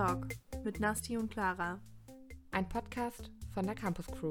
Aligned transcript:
Talk 0.00 0.28
mit 0.64 0.80
Nasti 0.80 1.18
und 1.18 1.30
Clara. 1.30 1.78
Ein 2.52 2.66
Podcast 2.66 3.30
von 3.52 3.66
der 3.66 3.74
Campus 3.74 4.06
Crew. 4.06 4.30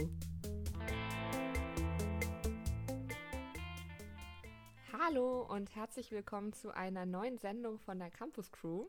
Hallo 4.91 5.43
und 5.43 5.75
herzlich 5.75 6.11
willkommen 6.11 6.53
zu 6.53 6.75
einer 6.75 7.05
neuen 7.05 7.37
Sendung 7.37 7.77
von 7.77 7.99
der 7.99 8.09
Campus 8.09 8.51
Crew. 8.51 8.87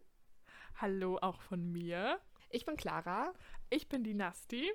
Hallo 0.80 1.19
auch 1.21 1.43
von 1.43 1.71
mir. 1.71 2.19
Ich 2.48 2.65
bin 2.65 2.79
Clara. 2.79 3.35
Ich 3.69 3.90
bin 3.90 4.03
die 4.03 4.15
Nasti. 4.15 4.72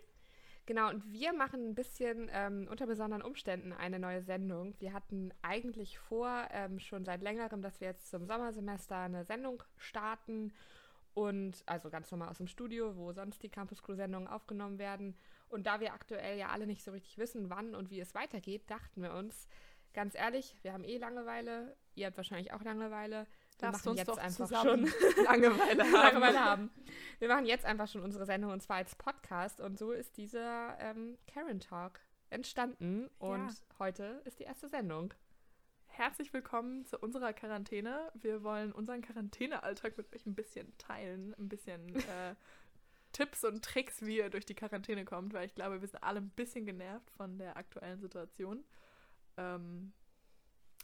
Genau, 0.68 0.90
und 0.90 1.12
wir 1.12 1.34
machen 1.34 1.70
ein 1.70 1.76
bisschen 1.76 2.30
ähm, 2.32 2.68
unter 2.70 2.86
besonderen 2.86 3.24
Umständen 3.24 3.74
eine 3.74 3.98
neue 3.98 4.22
Sendung. 4.22 4.76
Wir 4.80 4.94
hatten 4.94 5.34
eigentlich 5.42 5.98
vor, 5.98 6.48
ähm, 6.52 6.78
schon 6.78 7.04
seit 7.04 7.24
längerem, 7.24 7.64
dass 7.64 7.82
wir 7.82 7.88
jetzt 7.88 8.12
zum 8.12 8.28
Sommersemester 8.28 8.96
eine 8.96 9.26
Sendung 9.26 9.64
starten. 9.78 10.54
Und 11.16 11.64
also 11.66 11.90
ganz 11.90 12.12
normal 12.12 12.30
aus 12.30 12.38
dem 12.38 12.48
Studio, 12.48 12.96
wo 12.98 13.12
sonst 13.14 13.42
die 13.42 13.50
Campus 13.50 13.82
Crew-Sendungen 13.82 14.28
aufgenommen 14.28 14.78
werden. 14.78 15.18
Und 15.48 15.66
da 15.66 15.80
wir 15.80 15.94
aktuell 15.94 16.38
ja 16.38 16.50
alle 16.50 16.68
nicht 16.68 16.84
so 16.84 16.92
richtig 16.92 17.18
wissen, 17.18 17.50
wann 17.50 17.74
und 17.74 17.90
wie 17.90 18.02
es 18.02 18.14
weitergeht, 18.14 18.70
dachten 18.70 19.02
wir 19.02 19.14
uns, 19.14 19.48
ganz 19.94 20.14
ehrlich, 20.14 20.58
wir 20.62 20.74
haben 20.74 20.84
eh 20.84 20.98
Langeweile, 20.98 21.78
ihr 21.96 22.08
habt 22.08 22.18
wahrscheinlich 22.18 22.52
auch 22.52 22.62
Langeweile. 22.64 23.26
Wir 23.60 23.72
Darfst 23.72 23.86
machen 23.86 23.98
uns 23.98 24.08
jetzt 24.08 24.20
einfach 24.20 24.62
schon 24.62 24.84
Langeweile 25.24 25.84
haben. 25.86 25.94
Langeweile 25.94 26.40
haben. 26.44 26.70
Wir 27.20 27.30
machen 27.30 27.46
jetzt 27.46 27.64
einfach 27.64 27.88
schon 27.88 28.02
unsere 28.02 28.26
Sendung 28.26 28.52
und 28.52 28.62
zwar 28.62 28.76
als 28.78 28.94
Podcast 28.96 29.62
und 29.62 29.80
so 29.80 29.94
ist 29.94 30.18
dieser 30.18 30.78
ähm, 30.82 31.18
Karen 31.28 31.62
Talk 31.62 32.02
entstanden 32.30 33.10
und 33.20 33.48
Ja. 33.48 33.56
heute 33.80 34.22
ist 34.26 34.40
die 34.40 34.44
erste 34.44 34.68
Sendung. 34.68 35.14
Herzlich 35.98 36.34
willkommen 36.34 36.86
zu 36.86 37.00
unserer 37.00 37.32
Quarantäne. 37.32 38.12
Wir 38.16 38.44
wollen 38.44 38.74
unseren 38.74 39.02
Quarantänealltag 39.02 39.98
mit 39.98 40.14
euch 40.14 40.26
ein 40.26 40.36
bisschen 40.36 40.78
teilen, 40.78 41.34
ein 41.40 41.48
bisschen 41.48 41.96
äh, 41.96 42.36
Tipps 43.14 43.46
und 43.46 43.64
Tricks, 43.64 44.02
wie 44.02 44.18
ihr 44.18 44.30
durch 44.30 44.46
die 44.46 44.56
Quarantäne 44.56 45.06
kommt, 45.06 45.34
weil 45.34 45.46
ich 45.46 45.56
glaube, 45.56 45.80
wir 45.80 45.88
sind 45.88 46.04
alle 46.04 46.20
ein 46.20 46.32
bisschen 46.32 46.66
genervt 46.66 47.10
von 47.12 47.38
der 47.38 47.56
aktuellen 47.56 48.02
Situation. 48.02 48.66
Ähm, 49.38 49.94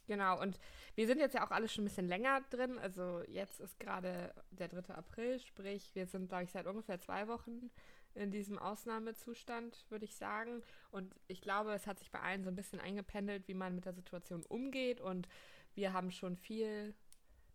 Genau, 0.08 0.42
und 0.42 0.60
wir 0.96 1.08
sind 1.08 1.20
jetzt 1.20 1.36
ja 1.36 1.46
auch 1.46 1.52
alle 1.52 1.70
schon 1.70 1.84
ein 1.84 1.88
bisschen 1.88 2.08
länger 2.08 2.42
drin. 2.50 2.78
Also 2.80 3.22
jetzt 3.28 3.62
ist 3.62 3.80
gerade 3.80 4.34
der 4.50 4.68
3. 4.68 4.94
April, 4.94 5.40
sprich, 5.40 5.92
wir 5.94 6.06
sind, 6.06 6.28
glaube 6.28 6.44
ich, 6.44 6.52
seit 6.52 6.68
ungefähr 6.68 7.00
zwei 7.00 7.30
Wochen 7.30 7.70
in 8.16 8.32
diesem 8.32 8.60
Ausnahmezustand, 8.60 9.86
würde 9.90 10.06
ich 10.06 10.16
sagen. 10.16 10.64
Und 10.92 11.14
ich 11.28 11.42
glaube, 11.42 11.74
es 11.74 11.88
hat 11.88 12.00
sich 12.00 12.12
bei 12.12 12.20
allen 12.20 12.44
so 12.44 12.50
ein 12.50 12.56
bisschen 12.56 12.80
eingependelt, 12.80 13.48
wie 13.48 13.54
man 13.54 13.76
mit 13.76 13.86
der 13.86 13.94
Situation 13.94 14.44
umgeht. 14.46 15.02
Und 15.02 15.28
wir 15.74 15.94
haben 15.94 16.12
schon 16.12 16.36
viel 16.36 16.94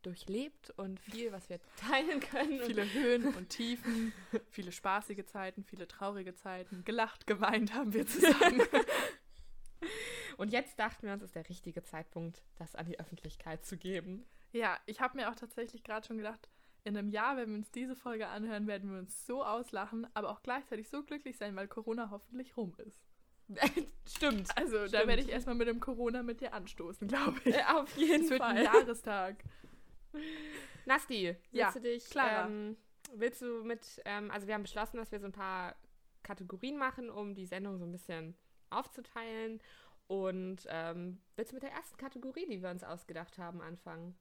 durchlebt 0.03 0.71
und 0.77 1.01
viel, 1.01 1.33
was 1.33 1.49
wir 1.49 1.61
teilen 1.77 2.21
können. 2.21 2.61
Viele 2.65 2.93
Höhen 2.93 3.35
und 3.35 3.49
Tiefen, 3.51 4.13
viele 4.51 4.73
spaßige 4.73 5.25
Zeiten, 5.27 5.65
viele 5.65 5.89
traurige 5.89 6.35
Zeiten. 6.35 6.85
Gelacht, 6.85 7.27
geweint 7.27 7.75
haben 7.75 7.93
wir 7.93 8.07
zusammen. 8.07 8.63
Und 10.37 10.53
jetzt 10.53 10.79
dachten 10.79 11.07
wir 11.07 11.15
uns, 11.15 11.23
ist 11.23 11.35
der 11.35 11.49
richtige 11.49 11.83
Zeitpunkt, 11.83 12.43
das 12.57 12.75
an 12.75 12.87
die 12.87 13.01
Öffentlichkeit 13.01 13.65
zu 13.65 13.77
geben. 13.77 14.27
Ja, 14.53 14.79
ich 14.87 15.01
habe 15.01 15.17
mir 15.17 15.31
auch 15.31 15.35
tatsächlich 15.35 15.83
gerade 15.83 16.07
schon 16.07 16.19
gedacht, 16.19 16.49
in 16.87 16.97
einem 16.97 17.11
Jahr, 17.11 17.37
wenn 17.37 17.51
wir 17.51 17.57
uns 17.57 17.71
diese 17.73 17.97
Folge 17.97 18.29
anhören, 18.29 18.67
werden 18.69 18.91
wir 18.93 18.99
uns 19.01 19.27
so 19.27 19.45
auslachen, 19.45 20.07
aber 20.15 20.31
auch 20.31 20.43
gleichzeitig 20.43 20.89
so 20.89 21.03
glücklich 21.03 21.37
sein, 21.37 21.57
weil 21.57 21.67
Corona 21.67 22.11
hoffentlich 22.11 22.57
rum 22.57 22.75
ist. 22.79 23.01
Stimmt. 24.09 24.49
Also 24.57 24.79
da 24.79 24.89
Stimmt. 24.89 25.07
werde 25.09 25.23
ich 25.23 25.29
erstmal 25.29 25.57
mit 25.57 25.67
dem 25.67 25.81
Corona 25.81 26.23
mit 26.23 26.41
dir 26.41 26.53
anstoßen, 26.55 27.09
glaube 27.09 27.41
ich. 27.45 27.55
Äh, 27.57 27.65
auf 27.75 27.97
jeden 27.97 28.25
Es 28.25 28.31
wird 28.31 28.41
ein 28.41 28.57
Fall. 28.57 28.65
Jahrestag. 28.65 29.43
Nasti, 30.85 31.27
willst 31.27 31.53
Ja, 31.53 31.71
du 31.73 31.81
dich, 31.81 32.09
Clara. 32.09 32.47
ähm, 32.47 32.77
willst 33.15 33.43
du 33.43 33.65
mit, 33.65 34.01
ähm, 34.05 34.31
also 34.31 34.47
wir 34.47 34.55
haben 34.55 34.63
beschlossen, 34.63 34.97
dass 34.99 35.11
wir 35.13 35.19
so 35.21 35.27
ein 35.27 35.33
paar 35.33 35.75
Kategorien 36.23 36.77
machen, 36.79 37.11
um 37.11 37.35
die 37.35 37.47
Sendung 37.47 37.79
so 37.79 37.85
ein 37.85 37.93
bisschen 37.93 38.37
aufzuteilen. 38.71 39.61
Und 40.07 40.67
ähm, 40.69 41.21
willst 41.35 41.51
du 41.51 41.57
mit 41.57 41.65
der 41.65 41.73
ersten 41.73 41.97
Kategorie, 41.97 42.47
die 42.49 42.63
wir 42.63 42.71
uns 42.71 42.85
ausgedacht 42.85 43.39
haben, 43.39 43.61
anfangen? 43.61 44.17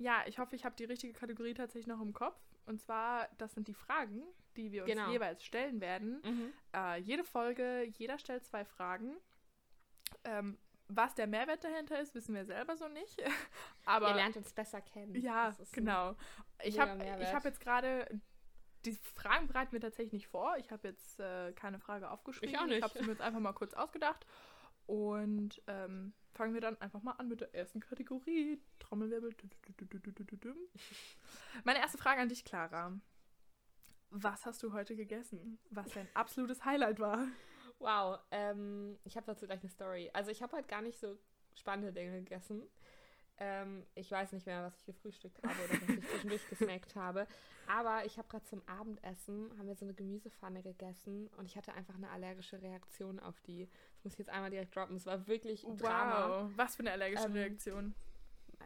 Ja, 0.00 0.22
ich 0.26 0.38
hoffe, 0.38 0.56
ich 0.56 0.64
habe 0.64 0.74
die 0.76 0.84
richtige 0.86 1.12
Kategorie 1.12 1.52
tatsächlich 1.52 1.86
noch 1.86 2.00
im 2.00 2.14
Kopf. 2.14 2.40
Und 2.64 2.80
zwar, 2.80 3.28
das 3.36 3.52
sind 3.52 3.68
die 3.68 3.74
Fragen, 3.74 4.22
die 4.56 4.72
wir 4.72 4.84
uns 4.84 4.90
Genau. 4.92 5.10
jeweils 5.10 5.44
stellen 5.44 5.80
werden. 5.82 6.52
Äh, 6.74 7.00
jede 7.00 7.22
Folge, 7.22 7.84
jeder 7.98 8.18
stellt 8.18 8.44
zwei 8.46 8.64
Fragen. 8.64 9.16
Ähm, 10.24 10.58
was 10.88 11.14
der 11.14 11.26
Mehrwert 11.26 11.62
dahinter 11.64 12.00
ist, 12.00 12.14
wissen 12.14 12.34
wir 12.34 12.46
selber 12.46 12.76
so 12.78 12.88
nicht. 12.88 13.22
Aber 13.84 14.08
Ihr 14.08 14.14
lernt 14.14 14.36
uns 14.38 14.52
besser 14.54 14.80
kennen. 14.80 15.14
Ja, 15.20 15.54
genau. 15.72 16.16
Ich 16.64 16.80
habe 16.80 16.98
hab 17.32 17.44
jetzt 17.44 17.60
gerade, 17.60 18.08
die 18.86 18.92
Fragen 19.14 19.46
bereiten 19.48 19.72
wir 19.72 19.80
tatsächlich 19.80 20.12
nicht 20.14 20.28
vor. 20.28 20.56
Ich 20.56 20.70
habe 20.72 20.88
jetzt 20.88 21.20
äh, 21.20 21.52
keine 21.52 21.78
Frage 21.78 22.10
aufgeschrieben. 22.10 22.54
Ich 22.54 22.58
auch 22.58 22.64
nicht. 22.66 22.78
Ich 22.78 22.82
habe 22.82 22.98
sie 22.98 23.04
mir 23.04 23.12
jetzt 23.12 23.20
einfach 23.22 23.40
mal 23.40 23.52
kurz 23.52 23.74
ausgedacht. 23.74 24.26
Und 24.86 25.62
ähm, 25.66 26.14
fangen 26.34 26.54
wir 26.54 26.60
dann 26.60 26.80
einfach 26.80 27.02
mal 27.02 27.12
an 27.12 27.28
mit 27.28 27.40
der 27.40 27.54
ersten 27.54 27.80
Kategorie. 27.80 28.60
Trommelwirbel. 28.78 29.34
Meine 31.64 31.78
erste 31.78 31.98
Frage 31.98 32.20
an 32.20 32.28
dich, 32.28 32.44
Clara. 32.44 32.98
Was 34.10 34.46
hast 34.46 34.62
du 34.62 34.72
heute 34.72 34.96
gegessen? 34.96 35.58
Was 35.70 35.90
dein 35.90 36.08
absolutes 36.14 36.64
Highlight 36.64 36.98
war? 36.98 37.26
Wow, 37.78 38.18
ähm, 38.30 38.98
ich 39.04 39.16
habe 39.16 39.26
dazu 39.26 39.46
gleich 39.46 39.60
eine 39.60 39.70
Story. 39.70 40.10
Also 40.12 40.30
ich 40.30 40.42
habe 40.42 40.56
heute 40.56 40.68
gar 40.68 40.82
nicht 40.82 40.98
so 40.98 41.16
spannende 41.54 41.92
Dinge 41.92 42.18
gegessen. 42.18 42.62
Ähm, 43.42 43.86
ich 43.94 44.10
weiß 44.10 44.32
nicht 44.32 44.44
mehr, 44.46 44.64
was 44.64 44.76
ich 44.76 44.84
gefrühstückt 44.84 45.42
habe 45.42 45.54
oder 45.64 45.80
was 45.80 45.88
ich 45.88 46.08
zwischendurch 46.10 46.48
gesnackt 46.50 46.94
habe. 46.94 47.26
Aber 47.66 48.04
ich 48.04 48.18
habe 48.18 48.28
gerade 48.28 48.44
zum 48.44 48.60
Abendessen, 48.66 49.50
haben 49.58 49.66
wir 49.66 49.74
so 49.74 49.86
eine 49.86 49.94
Gemüsepfanne 49.94 50.62
gegessen 50.62 51.28
und 51.38 51.46
ich 51.46 51.56
hatte 51.56 51.72
einfach 51.72 51.94
eine 51.94 52.10
allergische 52.10 52.60
Reaktion 52.60 53.18
auf 53.18 53.40
die. 53.40 53.66
Das 53.94 54.04
muss 54.04 54.12
ich 54.14 54.18
jetzt 54.18 54.30
einmal 54.30 54.50
direkt 54.50 54.76
droppen. 54.76 54.96
Es 54.96 55.06
war 55.06 55.26
wirklich 55.26 55.64
ein 55.64 55.78
Drama. 55.78 56.42
Wow, 56.42 56.50
was 56.56 56.76
für 56.76 56.80
eine 56.80 56.92
allergische 56.92 57.26
Ähm, 57.26 57.32
Reaktion. 57.32 57.94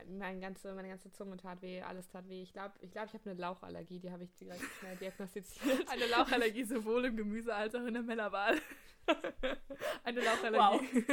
Mein 0.08 0.40
ganze, 0.40 0.74
meine 0.74 0.88
ganze 0.88 1.12
Zunge 1.12 1.36
tat 1.36 1.62
weh, 1.62 1.80
alles 1.80 2.08
tat 2.08 2.28
weh. 2.28 2.42
Ich 2.42 2.52
glaube, 2.52 2.74
ich, 2.80 2.90
glaub, 2.90 3.06
ich 3.06 3.14
habe 3.14 3.30
eine 3.30 3.38
Lauchallergie, 3.38 4.00
die 4.00 4.10
habe 4.10 4.24
ich 4.24 4.34
direkt 4.34 4.64
schnell 4.80 4.96
diagnostiziert. 4.96 5.88
Eine 5.88 6.06
Lauchallergie 6.06 6.64
sowohl 6.64 7.04
im 7.04 7.16
Gemüse 7.16 7.54
als 7.54 7.76
auch 7.76 7.84
in 7.84 7.94
der 7.94 8.02
Mellerwahl. 8.02 8.60
eine 10.02 10.20
Lauchallergie. 10.20 11.04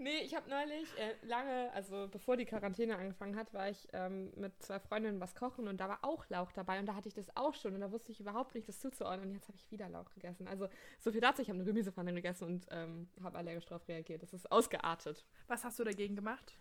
Nee, 0.00 0.20
ich 0.24 0.34
habe 0.36 0.48
neulich 0.48 0.86
äh, 0.96 1.26
lange, 1.26 1.72
also 1.72 2.08
bevor 2.08 2.36
die 2.36 2.44
Quarantäne 2.44 2.96
angefangen 2.96 3.34
hat, 3.34 3.52
war 3.52 3.68
ich 3.68 3.88
ähm, 3.92 4.32
mit 4.36 4.52
zwei 4.62 4.78
Freundinnen 4.78 5.20
was 5.20 5.34
kochen 5.34 5.66
und 5.66 5.78
da 5.80 5.88
war 5.88 5.98
auch 6.02 6.28
Lauch 6.28 6.52
dabei 6.52 6.78
und 6.78 6.86
da 6.86 6.94
hatte 6.94 7.08
ich 7.08 7.14
das 7.14 7.36
auch 7.36 7.54
schon 7.54 7.74
und 7.74 7.80
da 7.80 7.90
wusste 7.90 8.12
ich 8.12 8.20
überhaupt 8.20 8.54
nicht, 8.54 8.68
das 8.68 8.78
zuzuordnen 8.78 9.28
und 9.28 9.34
jetzt 9.34 9.48
habe 9.48 9.58
ich 9.58 9.68
wieder 9.72 9.88
Lauch 9.88 10.10
gegessen. 10.14 10.46
Also 10.46 10.68
so 11.00 11.10
viel 11.10 11.20
dazu, 11.20 11.42
ich 11.42 11.48
habe 11.48 11.58
eine 11.58 11.64
Gemüsepfanne 11.64 12.14
gegessen 12.14 12.44
und 12.44 12.66
ähm, 12.70 13.08
habe 13.24 13.38
allergisch 13.38 13.66
darauf 13.66 13.88
reagiert. 13.88 14.22
Das 14.22 14.32
ist 14.32 14.50
ausgeartet. 14.52 15.26
Was 15.48 15.64
hast 15.64 15.80
du 15.80 15.84
dagegen 15.84 16.14
gemacht? 16.14 16.56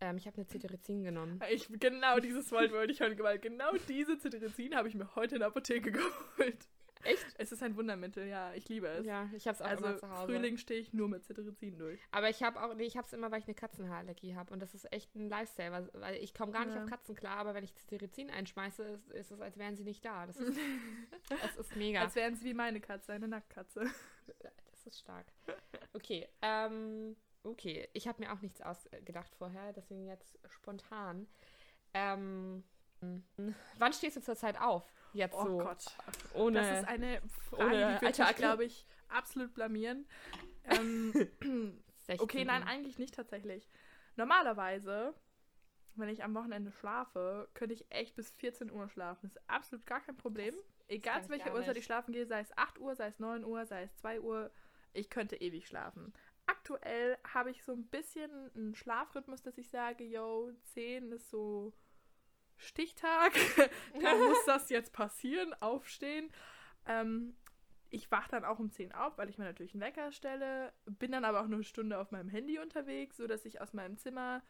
Ähm, 0.00 0.18
ich 0.18 0.26
habe 0.26 0.36
eine 0.36 0.46
Cetirizin 0.46 1.02
genommen. 1.02 1.40
Ich, 1.50 1.68
genau 1.80 2.18
dieses 2.18 2.52
Wort 2.52 2.70
wollte 2.72 2.92
ich 2.92 3.00
heute 3.00 3.16
gewählt. 3.16 3.40
Genau 3.40 3.72
diese 3.88 4.18
Cetirizin 4.18 4.76
habe 4.76 4.88
ich 4.88 4.94
mir 4.94 5.14
heute 5.14 5.36
in 5.36 5.38
der 5.38 5.48
Apotheke 5.48 5.92
geholt. 5.92 6.68
Echt? 7.02 7.24
Es 7.38 7.52
ist 7.52 7.62
ein 7.62 7.76
Wundermittel, 7.76 8.26
ja. 8.26 8.52
Ich 8.54 8.68
liebe 8.68 8.88
es. 8.88 9.06
Ja, 9.06 9.28
ich 9.34 9.46
habe 9.46 9.54
es 9.56 9.62
auch 9.62 9.66
also 9.66 9.84
immer 9.86 9.96
zu 9.98 10.08
Hause. 10.10 10.26
Frühling 10.32 10.56
stehe 10.58 10.80
ich 10.80 10.92
nur 10.92 11.08
mit 11.08 11.24
Cetirizin 11.24 11.78
durch. 11.78 12.00
Aber 12.10 12.28
ich 12.30 12.42
habe 12.42 12.60
auch, 12.62 12.74
nee, 12.74 12.84
ich 12.84 12.96
habe 12.96 13.06
es 13.06 13.12
immer, 13.12 13.30
weil 13.30 13.40
ich 13.40 13.46
eine 13.46 13.54
Katzenhaarallergie 13.54 14.34
habe 14.34 14.52
und 14.52 14.60
das 14.60 14.74
ist 14.74 14.90
echt 14.92 15.14
ein 15.14 15.28
Lifesaver, 15.28 15.88
weil 15.94 16.16
ich 16.22 16.34
komme 16.34 16.52
gar 16.52 16.64
nicht 16.64 16.74
Ja. 16.74 16.82
auf 16.82 16.88
Katzen 16.90 17.14
klar, 17.14 17.36
aber 17.38 17.54
wenn 17.54 17.64
ich 17.64 17.74
Cetirizin 17.74 18.30
einschmeiße, 18.30 18.82
ist, 18.82 19.10
ist 19.10 19.30
es, 19.30 19.40
als 19.40 19.56
wären 19.58 19.76
sie 19.76 19.84
nicht 19.84 20.04
da. 20.04 20.26
Das 20.26 20.36
ist, 20.36 20.58
das 21.28 21.56
ist 21.56 21.76
mega. 21.76 22.00
Als 22.00 22.14
wären 22.16 22.34
sie 22.34 22.44
wie 22.44 22.54
meine 22.54 22.80
Katze, 22.80 23.12
eine 23.12 23.28
Nacktkatze. 23.28 23.86
Das 24.70 24.86
ist 24.86 24.98
stark. 25.00 25.26
Okay, 25.92 26.28
ähm, 26.42 27.16
okay. 27.42 27.88
Ich 27.92 28.08
habe 28.08 28.22
mir 28.22 28.32
auch 28.32 28.40
nichts 28.40 28.60
ausgedacht 28.60 29.34
vorher, 29.36 29.72
deswegen 29.72 30.06
jetzt 30.06 30.38
spontan. 30.48 31.26
Ähm, 31.94 32.64
wann 33.78 33.92
stehst 33.92 34.16
du 34.16 34.20
zurzeit 34.22 34.60
auf? 34.60 34.92
Jetzt 35.16 35.34
Oh 35.34 35.44
so. 35.44 35.58
Gott. 35.58 35.84
Ohne. 36.34 36.60
Das 36.60 36.80
ist 36.80 36.88
eine 36.88 37.20
Frage, 37.50 37.64
ohne 37.64 37.94
die 37.94 38.02
wird 38.02 38.20
Attacke. 38.20 38.34
glaube 38.38 38.64
ich, 38.64 38.86
absolut 39.08 39.54
blamieren. 39.54 40.06
Ähm, 40.64 41.12
16 41.12 41.80
okay, 42.20 42.44
nein, 42.44 42.62
eigentlich 42.64 42.98
nicht 42.98 43.14
tatsächlich. 43.14 43.68
Normalerweise, 44.16 45.14
wenn 45.94 46.08
ich 46.08 46.22
am 46.24 46.34
Wochenende 46.34 46.70
schlafe, 46.72 47.48
könnte 47.54 47.74
ich 47.74 47.86
echt 47.90 48.14
bis 48.16 48.30
14 48.32 48.70
Uhr 48.70 48.88
schlafen. 48.88 49.20
Das 49.22 49.36
ist 49.36 49.50
absolut 49.50 49.86
gar 49.86 50.00
kein 50.00 50.16
Problem. 50.16 50.54
Egal 50.88 51.14
kann 51.14 51.24
zu 51.24 51.30
welcher 51.30 51.54
Uhrzeit 51.54 51.76
ich 51.76 51.84
schlafen 51.84 52.12
gehe, 52.12 52.26
sei 52.26 52.40
es 52.40 52.56
8 52.56 52.78
Uhr, 52.78 52.94
sei 52.94 53.08
es 53.08 53.18
9 53.18 53.44
Uhr, 53.44 53.66
sei 53.66 53.82
es 53.84 53.96
2 53.96 54.20
Uhr, 54.20 54.50
ich 54.92 55.10
könnte 55.10 55.36
ewig 55.36 55.66
schlafen. 55.66 56.12
Aktuell 56.46 57.18
habe 57.34 57.50
ich 57.50 57.64
so 57.64 57.72
ein 57.72 57.86
bisschen 57.86 58.30
einen 58.54 58.74
Schlafrhythmus, 58.74 59.42
dass 59.42 59.58
ich 59.58 59.68
sage, 59.68 60.04
yo, 60.04 60.52
10 60.74 61.10
ist 61.12 61.28
so 61.30 61.72
Stichtag, 62.56 63.32
da 64.02 64.14
muss 64.14 64.44
das 64.46 64.70
jetzt 64.70 64.92
passieren, 64.92 65.54
aufstehen. 65.60 66.30
Ähm, 66.86 67.36
ich 67.90 68.10
wache 68.10 68.30
dann 68.30 68.44
auch 68.44 68.58
um 68.58 68.70
10 68.70 68.92
auf, 68.92 69.16
weil 69.18 69.28
ich 69.28 69.38
mir 69.38 69.44
natürlich 69.44 69.74
einen 69.74 69.82
Wecker 69.82 70.12
stelle, 70.12 70.72
bin 70.86 71.12
dann 71.12 71.24
aber 71.24 71.40
auch 71.40 71.46
nur 71.46 71.56
eine 71.56 71.64
Stunde 71.64 71.98
auf 71.98 72.10
meinem 72.10 72.28
Handy 72.28 72.58
unterwegs, 72.58 73.16
sodass 73.16 73.44
ich 73.44 73.60
aus 73.60 73.72
meinem 73.72 73.96
Zimmer 73.96 74.42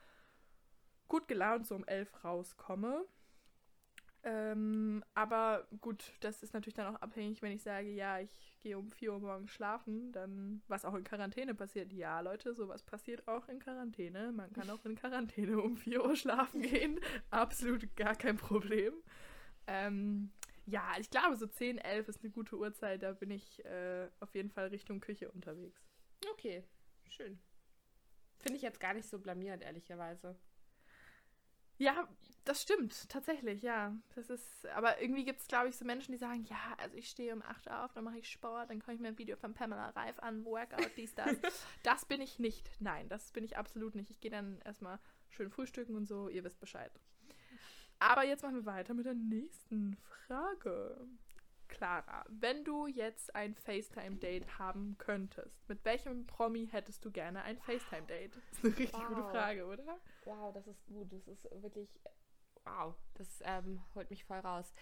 gut 1.09 1.29
gelaunt 1.29 1.67
so 1.67 1.75
um 1.75 1.87
11 1.87 2.25
rauskomme. 2.25 3.05
Ähm, 4.29 5.05
aber 5.15 5.69
gut, 5.81 6.13
das 6.19 6.43
ist 6.43 6.53
natürlich 6.53 6.75
dann 6.75 6.93
auch 6.93 7.01
abhängig, 7.01 7.43
wenn 7.43 7.53
ich 7.53 7.63
sage, 7.63 7.91
ja, 7.91 8.19
ich 8.19 8.59
gehe 8.61 8.77
um 8.77 8.91
4 8.91 9.13
Uhr 9.13 9.21
morgens 9.21 9.53
schlafen, 9.53 10.11
dann, 10.11 10.63
was 10.67 10.85
auch 10.85 10.95
in 10.95 11.05
Quarantäne 11.05 11.55
passiert. 11.55 11.93
Ja, 11.93 12.19
Leute, 12.19 12.53
sowas 12.53 12.83
passiert 12.83 13.29
auch 13.29 13.49
in 13.49 13.61
Quarantäne. 13.61 14.33
Man 14.33 14.53
kann 14.53 14.69
auch 14.69 14.85
in 14.85 14.97
Quarantäne 14.97 15.61
um 15.63 15.77
4 15.77 16.05
Uhr 16.05 16.17
schlafen 16.17 16.61
gehen. 16.61 16.99
Absolut 17.31 17.95
gar 17.95 18.17
kein 18.17 18.37
Problem. 18.37 18.95
Ähm, 19.69 20.33
ja, 20.65 20.95
ich 20.99 21.09
glaube, 21.09 21.37
so 21.37 21.47
10, 21.47 21.79
11 21.79 22.09
ist 22.09 22.25
eine 22.25 22.33
gute 22.33 22.59
Uhrzeit. 22.59 23.05
Da 23.05 23.13
bin 23.13 23.31
ich 23.31 23.65
äh, 23.65 24.09
auf 24.19 24.35
jeden 24.35 24.51
Fall 24.51 24.67
Richtung 24.69 24.99
Küche 24.99 25.31
unterwegs. 25.31 25.81
Okay, 26.33 26.65
schön. 27.09 27.39
Finde 28.41 28.57
ich 28.57 28.63
jetzt 28.63 28.81
gar 28.81 28.93
nicht 28.93 29.09
so 29.09 29.21
blamierend, 29.21 29.63
ehrlicherweise. 29.63 30.35
Ja, 31.79 32.09
das 32.45 32.63
stimmt, 32.63 33.09
tatsächlich, 33.09 33.63
ja. 33.63 33.95
Das 34.15 34.31
ist, 34.31 34.67
aber 34.69 35.01
irgendwie 35.01 35.25
gibt 35.25 35.41
es, 35.41 35.49
glaube 35.49 35.69
ich, 35.69 35.77
so 35.77 35.85
Menschen, 35.85 36.13
die 36.13 36.19
sagen, 36.19 36.45
ja, 36.45 36.77
also 36.79 36.97
ich 36.97 37.09
stehe 37.09 37.35
um 37.35 37.43
8 37.43 37.67
Uhr 37.67 37.85
auf, 37.85 37.93
dann 37.93 38.05
mache 38.05 38.19
ich 38.19 38.31
Sport, 38.31 38.71
dann 38.71 38.81
komme 38.81 38.95
ich 38.95 39.01
mir 39.01 39.09
ein 39.09 39.19
Video 39.19 39.37
von 39.37 39.53
Pamela 39.53 39.91
Reif 39.91 40.19
an, 40.21 40.45
Workout, 40.45 40.91
dies, 40.97 41.15
das. 41.15 41.29
das 41.83 42.05
bin 42.05 42.21
ich 42.21 42.39
nicht. 42.39 42.71
Nein, 42.79 43.09
das 43.09 43.33
bin 43.33 43.45
ich 43.45 43.57
absolut 43.57 43.95
nicht. 43.97 44.11
Ich 44.11 44.21
gehe 44.21 44.31
dann 44.31 44.61
erstmal 44.65 45.01
schön 45.29 45.51
frühstücken 45.51 45.97
und 45.97 46.07
so, 46.07 46.29
ihr 46.29 46.45
wisst 46.45 46.61
Bescheid. 46.61 46.93
Aber 47.99 48.25
jetzt 48.25 48.43
machen 48.43 48.57
wir 48.57 48.67
weiter 48.67 48.95
mit 48.95 49.07
der 49.07 49.15
nächsten 49.15 49.97
Frage. 49.97 51.09
Clara, 51.69 52.25
wenn 52.29 52.65
du 52.65 52.87
jetzt 52.87 53.35
ein 53.35 53.55
FaceTime-Date 53.55 54.59
haben 54.59 54.97
könntest, 54.99 55.69
mit 55.69 55.85
welchem 55.85 56.27
Promi 56.27 56.69
hättest 56.71 57.05
du 57.05 57.11
gerne 57.11 57.43
ein 57.43 57.59
FaceTime-Date? 57.59 58.37
Das 58.37 58.45
ist 58.53 58.65
eine 58.65 58.79
richtig 58.79 59.01
wow. 59.01 59.09
gute 59.09 59.23
Frage, 59.31 59.67
oder? 59.67 59.99
Wow, 60.27 60.53
das 60.53 60.67
ist 60.67 60.85
gut. 60.87 61.13
Das 61.13 61.27
ist 61.29 61.45
wirklich. 61.63 61.89
Wow, 62.65 62.95
das 63.15 63.41
ähm, 63.45 63.81
holt 63.95 64.11
mich 64.11 64.25
voll 64.25 64.39
raus. 64.41 64.73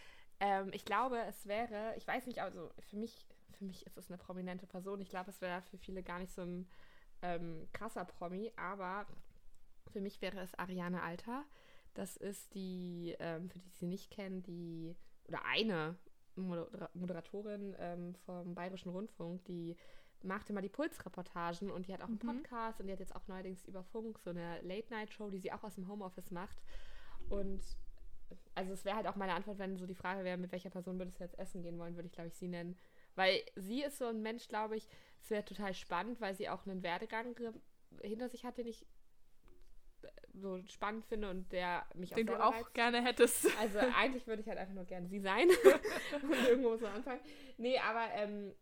Ähm, 0.41 0.70
ich 0.73 0.85
glaube, 0.87 1.19
es 1.29 1.46
wäre, 1.46 1.94
ich 1.96 2.06
weiß 2.06 2.26
nicht, 2.26 2.41
also 2.41 2.70
für 2.81 2.96
mich, 2.96 3.26
für 3.52 3.64
mich 3.64 3.87
ist 3.87 3.99
es 3.99 4.08
eine 4.08 4.19
prominente 4.19 4.67
Person. 4.67 5.00
Ich 5.00 5.11
glaube, 5.11 5.31
es 5.31 5.41
wäre 5.43 5.61
für 5.62 5.76
viele 5.76 6.02
gar 6.02 6.19
nicht 6.19 6.32
so 6.32 6.43
ein 6.43 6.69
ähm, 7.23 7.69
krasser 7.75 8.06
Promi, 8.06 8.52
aber 8.56 9.06
für 9.93 10.00
mich 10.00 10.23
wäre 10.23 10.41
es 10.41 10.55
Ariane 10.55 11.02
Alter. 11.02 11.44
Das 11.93 12.17
ist 12.17 12.55
die, 12.55 13.14
ähm, 13.19 13.50
für 13.50 13.58
die, 13.58 13.70
sie 13.70 13.87
nicht 13.87 14.11
kennen, 14.11 14.43
die, 14.43 14.96
oder 15.29 15.44
eine 15.44 15.96
Moderatorin 16.37 17.76
ähm, 17.79 18.14
vom 18.26 18.55
Bayerischen 18.55 18.88
Rundfunk, 18.91 19.44
die 19.44 19.76
macht 20.24 20.50
immer 20.50 20.62
die 20.62 20.68
Pulsreportagen 20.68 21.70
und 21.70 21.86
die 21.86 21.92
hat 21.92 22.00
auch 22.00 22.08
einen 22.08 22.20
mhm. 22.22 22.42
Podcast 22.42 22.80
und 22.80 22.86
die 22.86 22.92
hat 22.92 23.00
jetzt 23.00 23.14
auch 23.14 23.26
neuerdings 23.28 23.64
über 23.64 23.84
Funk 23.84 24.18
so 24.18 24.30
eine 24.30 24.60
Late-Night-Show, 24.62 25.30
die 25.30 25.38
sie 25.38 25.52
auch 25.52 25.62
aus 25.62 25.74
dem 25.74 25.88
Homeoffice 25.88 26.30
macht. 26.30 26.56
Und 27.28 27.62
also 28.54 28.72
es 28.72 28.84
wäre 28.84 28.96
halt 28.96 29.06
auch 29.06 29.16
meine 29.16 29.34
Antwort, 29.34 29.58
wenn 29.58 29.76
so 29.76 29.86
die 29.86 29.94
Frage 29.94 30.24
wäre, 30.24 30.36
mit 30.36 30.52
welcher 30.52 30.70
Person 30.70 30.98
würdest 30.98 31.20
du 31.20 31.24
jetzt 31.24 31.38
essen 31.38 31.62
gehen 31.62 31.78
wollen, 31.78 31.94
würde 31.96 32.06
ich, 32.06 32.12
glaube 32.12 32.28
ich, 32.28 32.34
sie 32.34 32.48
nennen. 32.48 32.76
Weil 33.14 33.42
sie 33.56 33.82
ist 33.82 33.98
so 33.98 34.06
ein 34.06 34.22
Mensch, 34.22 34.48
glaube 34.48 34.76
ich, 34.76 34.88
es 35.22 35.30
wäre 35.30 35.44
total 35.44 35.74
spannend, 35.74 36.20
weil 36.20 36.34
sie 36.34 36.48
auch 36.48 36.66
einen 36.66 36.82
Werdegang 36.82 37.36
hinter 38.02 38.28
sich 38.28 38.44
hat, 38.44 38.58
den 38.58 38.66
ich 38.66 38.86
so 40.34 40.60
spannend 40.66 41.06
finde 41.06 41.30
und 41.30 41.50
der 41.52 41.86
mich 41.94 42.10
Den 42.10 42.28
auch 42.28 42.32
Den 42.32 42.38
du 42.38 42.44
auch 42.44 42.54
reizt. 42.54 42.74
gerne 42.74 43.02
hättest. 43.02 43.46
Also 43.58 43.78
eigentlich 43.96 44.26
würde 44.26 44.42
ich 44.42 44.48
halt 44.48 44.58
einfach 44.58 44.74
nur 44.74 44.84
gerne 44.84 45.08
sie 45.08 45.20
sein. 45.20 45.48
und 46.22 46.48
irgendwo 46.48 46.76
man 46.76 46.96
anfangen. 46.96 47.20
Nee, 47.56 47.78
aber 47.78 48.08
ähm, 48.14 48.54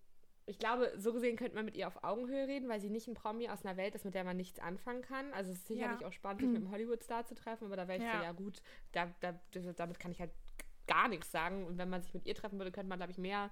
ich 0.46 0.58
glaube, 0.58 0.92
so 0.96 1.12
gesehen 1.12 1.36
könnte 1.36 1.54
man 1.54 1.64
mit 1.64 1.76
ihr 1.76 1.86
auf 1.86 2.02
Augenhöhe 2.02 2.48
reden, 2.48 2.68
weil 2.68 2.80
sie 2.80 2.90
nicht 2.90 3.06
ein 3.08 3.14
Promi 3.14 3.48
aus 3.48 3.64
einer 3.64 3.76
Welt 3.76 3.94
ist, 3.94 4.04
mit 4.04 4.14
der 4.14 4.24
man 4.24 4.36
nichts 4.36 4.58
anfangen 4.58 5.02
kann. 5.02 5.32
Also 5.32 5.52
es 5.52 5.58
ist 5.58 5.68
sicherlich 5.68 6.00
ja. 6.00 6.08
auch 6.08 6.12
spannend, 6.12 6.40
sich 6.40 6.50
mit 6.50 6.62
einem 6.62 6.70
Hollywood-Star 6.72 7.24
zu 7.24 7.34
treffen, 7.34 7.66
aber 7.66 7.76
da 7.76 7.86
wäre 7.88 7.98
ich 7.98 8.04
ja. 8.04 8.18
so, 8.18 8.24
ja 8.24 8.32
gut, 8.32 8.62
da, 8.92 9.14
da, 9.20 9.38
damit 9.76 9.98
kann 9.98 10.10
ich 10.10 10.20
halt 10.20 10.32
gar 10.86 11.08
nichts 11.08 11.30
sagen. 11.30 11.64
Und 11.66 11.78
wenn 11.78 11.88
man 11.88 12.02
sich 12.02 12.12
mit 12.12 12.26
ihr 12.26 12.34
treffen 12.34 12.58
würde, 12.58 12.72
könnte 12.72 12.88
man, 12.88 12.98
glaube 12.98 13.12
ich, 13.12 13.18
mehr 13.18 13.50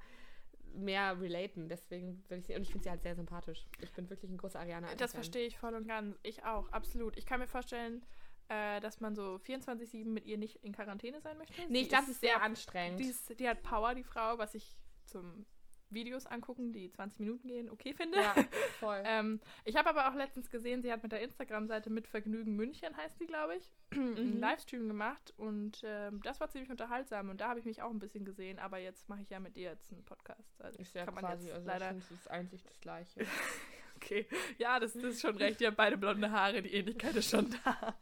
mehr 0.73 1.21
relaten. 1.21 1.69
Deswegen 1.69 2.23
würde 2.29 2.41
ich 2.41 2.47
sie, 2.47 2.55
und 2.55 2.63
ich 2.63 2.71
finde 2.71 2.85
sie 2.85 2.91
halt 2.91 3.03
sehr 3.03 3.17
sympathisch. 3.17 3.67
Ich 3.81 3.93
bin 3.93 4.09
wirklich 4.09 4.31
ein 4.31 4.37
großer 4.37 4.61
Ariana. 4.61 4.95
Das 4.95 5.13
verstehe 5.13 5.47
ich 5.47 5.59
voll 5.59 5.75
und 5.75 5.87
ganz. 5.89 6.17
Ich 6.23 6.45
auch, 6.45 6.69
absolut. 6.69 7.17
Ich 7.17 7.27
kann 7.27 7.41
mir 7.41 7.49
vorstellen, 7.49 8.05
äh, 8.49 8.81
dass 8.81 9.01
man 9.01 9.15
so 9.15 9.41
24-7 9.45 10.07
mit 10.07 10.27
ihr 10.27 10.39
nicht 10.39 10.57
in 10.65 10.73
Quarantäne 10.73 11.21
sein 11.21 11.39
möchte. 11.39 11.55
Nee, 11.69 11.83
ich 11.83 11.89
glaube, 11.89 12.07
sie 12.07 12.13
ist 12.13 12.21
sehr 12.21 12.43
anstrengend. 12.43 13.01
Die, 13.01 13.07
ist, 13.07 13.39
die 13.39 13.49
hat 13.49 13.63
Power, 13.63 13.95
die 13.95 14.05
Frau, 14.05 14.39
was 14.39 14.55
ich 14.55 14.77
zum 15.07 15.47
Videos 15.91 16.27
angucken, 16.27 16.73
die 16.73 16.91
20 16.91 17.21
Minuten 17.21 17.49
gehen, 17.49 17.71
okay 17.71 17.95
finde. 17.95 18.19
Ja, 18.19 18.35
voll. 18.79 19.03
ähm, 19.05 19.41
ich 19.65 19.77
habe 19.77 19.89
aber 19.89 20.09
auch 20.09 20.15
letztens 20.15 20.51
gesehen, 20.51 20.83
sie 20.83 20.93
hat 20.93 21.03
mit 21.03 21.13
der 21.13 21.21
Instagram-Seite 21.21 21.91
mit 21.91 22.07
Vergnügen 22.07 22.57
München, 22.57 22.97
heißt 22.97 23.21
die, 23.21 23.27
glaube 23.27 23.57
ich, 23.57 23.73
einen 23.93 24.35
mhm. 24.35 24.41
Livestream 24.41 24.89
gemacht 24.89 25.33
und 25.37 25.83
ähm, 25.85 26.21
das 26.23 26.41
war 26.41 26.49
ziemlich 26.51 26.71
unterhaltsam 26.71 27.31
und 27.31 27.41
da 27.41 27.49
habe 27.49 27.61
ich 27.61 27.65
mich 27.65 27.83
auch 27.83 27.91
ein 27.91 27.99
bisschen 27.99 28.25
gesehen, 28.25 28.59
aber 28.59 28.79
jetzt 28.79 29.09
mache 29.09 29.23
ich 29.23 29.31
ja 29.31 29.41
mit 29.41 29.57
dir 29.57 29.71
jetzt 29.71 29.93
einen 29.93 30.05
Podcast. 30.05 30.61
Also 30.61 30.79
ist 30.79 30.95
ja 30.95 31.05
kann 31.05 31.15
man 31.15 31.25
quasi, 31.25 31.47
jetzt 31.47 31.55
also 31.55 31.67
leider. 31.67 31.93
Das 31.93 32.11
ist 32.11 32.31
eigentlich 32.31 32.63
das 32.65 32.81
Gleiche. 32.81 33.21
okay. 34.03 34.27
Ja, 34.59 34.79
das, 34.81 34.95
das, 34.95 35.05
ist 35.05 35.21
schon 35.21 35.37
recht. 35.37 35.61
Ihr 35.61 35.69
habt 35.69 35.77
beide 35.77 35.97
blonde 35.97 36.31
Haare, 36.31 36.63
die 36.63 36.73
Ähnlichkeit 36.73 37.15
ist 37.17 37.31
schon 37.31 37.55
da. 37.65 37.95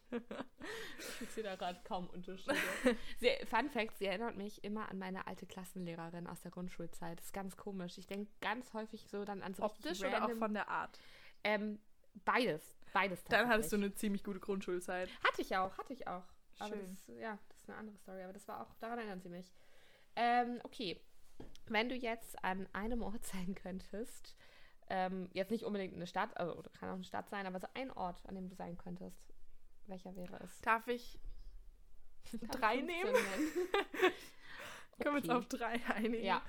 ich 1.21 1.31
sehe 1.31 1.45
da 1.45 1.57
gerade 1.57 1.81
kaum 1.85 2.09
Unterschiede. 2.09 2.57
Sie, 3.19 3.31
Fun 3.47 3.71
Fact, 3.71 3.99
sie 3.99 4.07
erinnert 4.07 4.37
mich 4.37 4.63
immer 4.65 4.89
an 4.89 4.99
meine 4.99 5.27
alte 5.27 5.47
Klassenlehrerin 5.47 6.27
aus 6.27 6.41
der 6.41 6.51
Grundschulzeit. 6.51 7.19
Das 7.19 7.27
ist 7.27 7.33
ganz 7.33 7.57
komisch. 7.57 7.99
Ich 7.99 8.07
denke 8.07 8.31
ganz 8.41 8.73
häufig 8.73 9.07
so 9.09 9.25
dann 9.25 9.43
an 9.43 9.55
so 9.55 9.63
Optisch 9.63 10.01
oder 10.01 10.25
auch 10.25 10.37
von 10.37 10.55
der 10.55 10.69
Art? 10.69 10.99
Ähm, 11.45 11.79
beides. 12.25 12.79
Beides 12.93 13.23
Dann 13.25 13.49
hattest 13.49 13.73
du 13.73 13.77
eine 13.77 13.93
ziemlich 13.95 14.25
gute 14.25 14.41
Grundschulzeit. 14.41 15.09
Hatte 15.23 15.43
ich 15.43 15.57
auch, 15.57 15.77
hatte 15.77 15.93
ich 15.93 16.07
auch. 16.07 16.25
Schön. 16.57 16.67
Aber 16.67 16.77
das, 16.77 17.07
ja, 17.07 17.39
das 17.49 17.59
ist 17.59 17.69
eine 17.69 17.79
andere 17.79 17.97
Story. 17.99 18.23
Aber 18.23 18.33
das 18.33 18.49
war 18.49 18.63
auch, 18.63 18.75
daran 18.81 18.99
erinnern 18.99 19.21
sie 19.21 19.29
mich. 19.29 19.53
Ähm, 20.17 20.61
okay. 20.65 21.01
Wenn 21.67 21.89
du 21.89 21.95
jetzt 21.95 22.43
an 22.43 22.67
einem 22.73 23.03
Ort 23.03 23.25
sein 23.33 23.55
könntest, 23.55 24.37
ähm, 24.91 25.29
jetzt 25.33 25.51
nicht 25.51 25.65
unbedingt 25.65 25.95
eine 25.95 26.07
Stadt, 26.07 26.37
also 26.37 26.55
oder 26.57 26.71
kann 26.71 26.91
auch 26.91 26.95
eine 26.95 27.05
Stadt 27.05 27.29
sein, 27.31 27.47
aber 27.47 27.61
so 27.61 27.69
ein 27.75 27.91
Ort, 27.91 28.25
an 28.27 28.35
dem 28.35 28.49
du 28.49 28.55
sein 28.55 28.77
könntest. 28.79 29.33
Welcher 29.87 30.15
wäre 30.17 30.39
es? 30.43 30.61
Darf 30.61 30.87
ich 30.89 31.19
drei 32.51 32.77
nehmen? 32.77 33.15
Können 34.99 35.15
wir 35.15 35.23
uns 35.23 35.31
auf 35.31 35.47
drei 35.47 35.81
einigen? 35.95 36.25
Ja. 36.25 36.43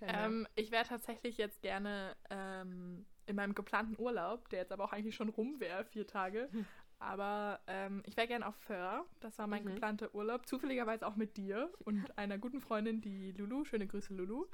Ähm, 0.00 0.48
ich 0.56 0.70
wäre 0.72 0.84
tatsächlich 0.84 1.38
jetzt 1.38 1.62
gerne 1.62 2.16
ähm, 2.30 3.06
in 3.26 3.36
meinem 3.36 3.54
geplanten 3.54 4.00
Urlaub, 4.00 4.48
der 4.48 4.60
jetzt 4.60 4.72
aber 4.72 4.84
auch 4.84 4.92
eigentlich 4.92 5.14
schon 5.14 5.28
rum 5.28 5.60
wäre, 5.60 5.84
vier 5.84 6.06
Tage. 6.06 6.48
Hm. 6.50 6.66
Aber 7.02 7.58
ähm, 7.66 8.04
ich 8.06 8.16
wäre 8.16 8.28
gerne 8.28 8.46
auf 8.46 8.54
Föhr. 8.54 9.04
Das 9.18 9.36
war 9.36 9.48
mein 9.48 9.64
mhm. 9.64 9.74
geplanter 9.74 10.14
Urlaub. 10.14 10.46
Zufälligerweise 10.46 11.04
auch 11.04 11.16
mit 11.16 11.36
dir 11.36 11.68
und 11.80 12.06
einer 12.16 12.38
guten 12.38 12.60
Freundin, 12.60 13.00
die 13.00 13.32
Lulu. 13.32 13.64
Schöne 13.64 13.88
Grüße, 13.88 14.14
Lulu. 14.14 14.46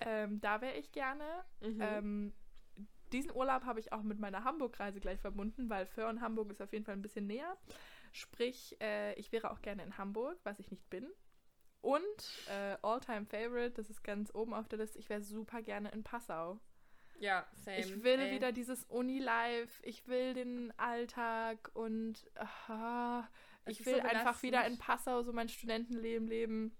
Ähm, 0.00 0.40
da 0.40 0.60
wäre 0.60 0.76
ich 0.76 0.92
gerne. 0.92 1.24
Mhm. 1.60 2.32
Diesen 3.12 3.34
Urlaub 3.34 3.64
habe 3.64 3.80
ich 3.80 3.92
auch 3.92 4.02
mit 4.02 4.18
meiner 4.18 4.44
Hamburg-Reise 4.44 5.00
gleich 5.00 5.20
verbunden, 5.20 5.68
weil 5.68 5.86
Föhr 5.86 6.08
und 6.08 6.20
Hamburg 6.20 6.50
ist 6.50 6.62
auf 6.62 6.72
jeden 6.72 6.84
Fall 6.84 6.94
ein 6.94 7.02
bisschen 7.02 7.26
näher. 7.26 7.56
Sprich, 8.12 8.76
äh, 8.80 9.14
ich 9.14 9.32
wäre 9.32 9.50
auch 9.50 9.62
gerne 9.62 9.82
in 9.82 9.98
Hamburg, 9.98 10.38
was 10.44 10.58
ich 10.58 10.70
nicht 10.70 10.88
bin. 10.90 11.06
Und 11.80 12.02
äh, 12.48 12.76
All-Time 12.82 13.26
Favorite, 13.26 13.72
das 13.72 13.88
ist 13.88 14.02
ganz 14.02 14.34
oben 14.34 14.52
auf 14.52 14.68
der 14.68 14.78
Liste, 14.78 14.98
ich 14.98 15.08
wäre 15.08 15.22
super 15.22 15.62
gerne 15.62 15.90
in 15.90 16.02
Passau. 16.02 16.60
Ja, 17.18 17.46
same. 17.52 17.78
Ich 17.78 18.02
will 18.02 18.20
ey. 18.20 18.32
wieder 18.32 18.52
dieses 18.52 18.84
Uni-Life, 18.84 19.82
ich 19.84 20.06
will 20.08 20.34
den 20.34 20.72
Alltag 20.78 21.70
und 21.74 22.30
aha, 22.34 23.28
ich 23.66 23.84
will 23.84 23.96
so 23.96 24.08
einfach 24.08 24.42
wieder 24.42 24.66
in 24.66 24.78
Passau 24.78 25.22
so 25.22 25.32
mein 25.32 25.48
Studentenleben 25.48 26.28
leben 26.28 26.76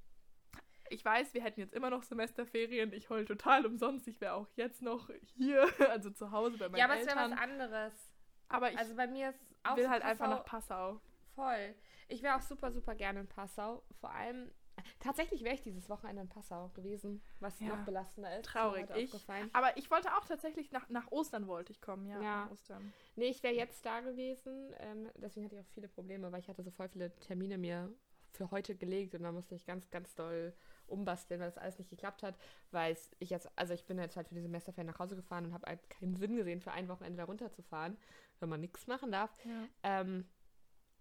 ich 0.90 1.04
weiß, 1.04 1.34
wir 1.34 1.42
hätten 1.42 1.60
jetzt 1.60 1.72
immer 1.72 1.90
noch 1.90 2.02
Semesterferien. 2.02 2.92
Ich 2.92 3.08
heule 3.10 3.24
total 3.24 3.64
umsonst. 3.64 4.06
Ich 4.08 4.20
wäre 4.20 4.34
auch 4.34 4.48
jetzt 4.56 4.82
noch 4.82 5.08
hier, 5.36 5.66
also 5.90 6.10
zu 6.10 6.30
Hause 6.30 6.58
bei 6.58 6.68
meinen 6.68 6.74
Eltern. 6.74 6.78
Ja, 6.78 6.84
aber 6.84 7.00
es 7.00 7.06
wäre 7.06 7.30
was 7.30 7.38
anderes. 7.38 8.12
Aber 8.48 8.72
ich 8.72 8.78
also 8.78 8.96
bei 8.96 9.06
mir 9.06 9.30
ist 9.30 9.54
auch 9.62 9.76
will 9.76 9.88
halt 9.88 10.02
Passau 10.02 10.24
einfach 10.24 10.28
nach 10.28 10.44
Passau. 10.44 11.00
Voll. 11.34 11.74
Ich 12.08 12.22
wäre 12.22 12.36
auch 12.36 12.42
super, 12.42 12.72
super 12.72 12.94
gerne 12.96 13.20
in 13.20 13.28
Passau. 13.28 13.84
Vor 14.00 14.10
allem, 14.10 14.50
tatsächlich 14.98 15.44
wäre 15.44 15.54
ich 15.54 15.62
dieses 15.62 15.88
Wochenende 15.88 16.22
in 16.22 16.28
Passau 16.28 16.70
gewesen, 16.70 17.22
was 17.38 17.60
ja. 17.60 17.68
noch 17.68 17.84
belastender 17.84 18.36
ist. 18.36 18.46
Traurig. 18.46 18.88
Ich, 18.96 19.12
aber 19.52 19.76
ich 19.76 19.90
wollte 19.90 20.12
auch 20.16 20.24
tatsächlich 20.24 20.72
nach, 20.72 20.88
nach 20.88 21.12
Ostern 21.12 21.46
wollte 21.46 21.72
ich 21.72 21.80
kommen, 21.80 22.06
ja. 22.06 22.20
ja. 22.20 22.44
Nach 22.44 22.50
Ostern. 22.50 22.92
Nee, 23.14 23.28
ich 23.28 23.42
wäre 23.44 23.54
jetzt 23.54 23.86
da 23.86 24.00
gewesen. 24.00 24.74
Ähm, 24.78 25.08
deswegen 25.14 25.46
hatte 25.46 25.54
ich 25.54 25.62
auch 25.62 25.72
viele 25.72 25.88
Probleme, 25.88 26.32
weil 26.32 26.40
ich 26.40 26.48
hatte 26.48 26.64
so 26.64 26.72
voll 26.72 26.88
viele 26.88 27.14
Termine 27.20 27.58
mir 27.58 27.94
für 28.32 28.50
heute 28.50 28.74
gelegt 28.76 29.14
und 29.14 29.22
da 29.22 29.32
musste 29.32 29.54
ich 29.54 29.66
ganz, 29.66 29.90
ganz 29.90 30.14
doll 30.14 30.54
umbasteln, 30.90 31.40
weil 31.40 31.48
das 31.48 31.58
alles 31.58 31.78
nicht 31.78 31.90
geklappt 31.90 32.22
hat, 32.22 32.36
weil 32.70 32.96
ich 33.18 33.30
jetzt, 33.30 33.48
also 33.56 33.74
ich 33.74 33.84
bin 33.84 33.98
jetzt 33.98 34.16
halt 34.16 34.28
für 34.28 34.34
die 34.34 34.42
Semesterferien 34.42 34.90
nach 34.90 34.98
Hause 34.98 35.16
gefahren 35.16 35.46
und 35.46 35.52
habe 35.52 35.66
halt 35.66 35.88
keinen 35.90 36.16
Sinn 36.16 36.36
gesehen, 36.36 36.60
für 36.60 36.72
ein 36.72 36.88
Wochenende 36.88 37.18
da 37.18 37.24
runterzufahren, 37.24 37.96
wenn 38.40 38.48
man 38.48 38.60
nichts 38.60 38.86
machen 38.86 39.12
darf. 39.12 39.30
Ja. 39.44 39.68
Ähm, 39.82 40.26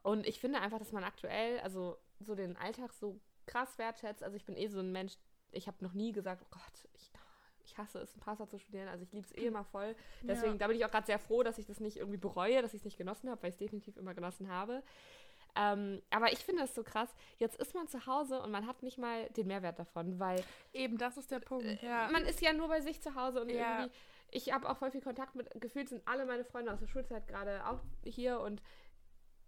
und 0.04 0.26
ich 0.28 0.40
finde 0.40 0.62
einfach, 0.62 0.80
dass 0.80 0.92
man 0.92 1.04
aktuell, 1.04 1.60
also 1.60 1.98
so 2.20 2.36
den 2.36 2.56
Alltag 2.58 2.94
so 2.94 3.20
krass 3.46 3.78
wertschätzt. 3.78 4.24
Also 4.24 4.38
ich 4.38 4.46
bin 4.46 4.56
eh 4.56 4.68
so 4.68 4.80
ein 4.80 4.92
Mensch, 4.92 5.18
ich 5.52 5.68
habe 5.68 5.84
noch 5.84 5.94
nie 5.94 6.12
gesagt, 6.12 6.44
oh 6.44 6.50
Gott, 6.52 6.88
ich, 6.94 7.12
ich 7.66 7.78
hasse 7.78 8.00
es, 8.00 8.16
ein 8.16 8.20
Passau 8.20 8.46
zu 8.46 8.60
studieren. 8.60 8.88
Also 8.88 9.04
ich 9.04 9.12
liebe 9.12 9.26
es 9.26 9.36
eh 9.36 9.48
immer 9.48 9.64
voll. 9.64 9.96
Deswegen, 10.22 10.54
ja. 10.54 10.58
da 10.58 10.68
bin 10.68 10.78
ich 10.78 10.86
auch 10.86 10.92
gerade 10.92 11.06
sehr 11.06 11.20
froh, 11.20 11.44
dass 11.44 11.58
ich 11.58 11.66
das 11.66 11.80
nicht 11.80 11.98
irgendwie 11.98 12.18
bereue, 12.18 12.62
dass 12.62 12.74
ich 12.74 12.82
es 12.82 12.86
nicht 12.86 12.98
genossen 12.98 13.30
habe, 13.30 13.42
weil 13.42 13.50
ich 13.50 13.56
es 13.56 13.60
definitiv 13.60 13.98
immer 13.98 14.14
genossen 14.14 14.50
habe. 14.50 14.84
Ähm, 15.56 16.02
aber 16.12 16.32
ich 16.32 16.40
finde 16.40 16.64
es 16.64 16.74
so 16.76 16.84
krass. 16.84 17.14
Jetzt 17.38 17.60
ist 17.60 17.74
man 17.76 17.88
zu 17.88 18.06
Hause 18.06 18.42
und 18.42 18.52
man 18.52 18.66
hat 18.68 18.84
nicht 18.84 18.98
mal 18.98 19.28
den 19.30 19.48
Mehrwert 19.48 19.80
davon, 19.80 20.20
weil. 20.20 20.44
Eben, 20.74 20.98
das 20.98 21.18
ist 21.18 21.32
der 21.32 21.40
Punkt. 21.40 21.66
Äh, 21.66 21.78
Ja. 21.82 22.10
Man 22.12 22.24
ist 22.26 22.42
ja 22.42 22.54
nur 22.54 22.68
bei 22.68 22.82
sich 22.82 23.02
zu 23.02 23.16
Hause 23.16 23.42
und 23.42 23.50
Ja. 23.50 23.80
irgendwie. 23.82 23.96
Ich 24.32 24.54
habe 24.54 24.70
auch 24.70 24.78
voll 24.78 24.92
viel 24.92 25.02
Kontakt 25.02 25.36
mit. 25.36 25.50
Gefühlt 25.60 25.90
sind 25.90 26.08
alle 26.08 26.26
meine 26.26 26.46
Freunde 26.46 26.72
aus 26.72 26.80
der 26.80 26.88
Schulzeit 26.88 27.28
gerade 27.28 27.66
auch 27.66 27.80
hier 28.04 28.40
und 28.40 28.62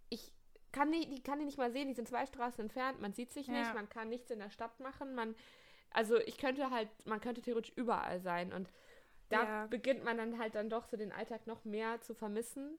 ich 0.08 0.32
kann 0.72 0.90
die, 0.90 1.08
die 1.08 1.22
kann 1.22 1.38
die 1.38 1.44
nicht 1.44 1.58
mal 1.58 1.70
sehen. 1.70 1.86
Die 1.88 1.94
sind 1.94 2.08
zwei 2.08 2.26
Straßen 2.26 2.60
entfernt. 2.60 3.00
Man 3.00 3.12
sieht 3.12 3.30
sich 3.32 3.46
Ja. 3.46 3.52
nicht. 3.54 3.74
Man 3.74 3.88
kann 3.88 4.08
nichts 4.08 4.30
in 4.30 4.38
der 4.40 4.50
Stadt 4.50 4.80
machen. 4.80 5.14
Man. 5.14 5.34
Also 5.90 6.16
ich 6.18 6.38
könnte 6.38 6.70
halt, 6.70 6.88
man 7.06 7.20
könnte 7.20 7.42
theoretisch 7.42 7.72
überall 7.76 8.20
sein 8.20 8.52
und 8.52 8.70
da 9.28 9.66
beginnt 9.68 10.04
man 10.04 10.16
dann 10.18 10.38
halt 10.38 10.54
dann 10.54 10.68
doch 10.68 10.84
so 10.86 10.96
den 10.96 11.12
Alltag 11.12 11.46
noch 11.46 11.64
mehr 11.64 12.00
zu 12.00 12.14
vermissen. 12.14 12.78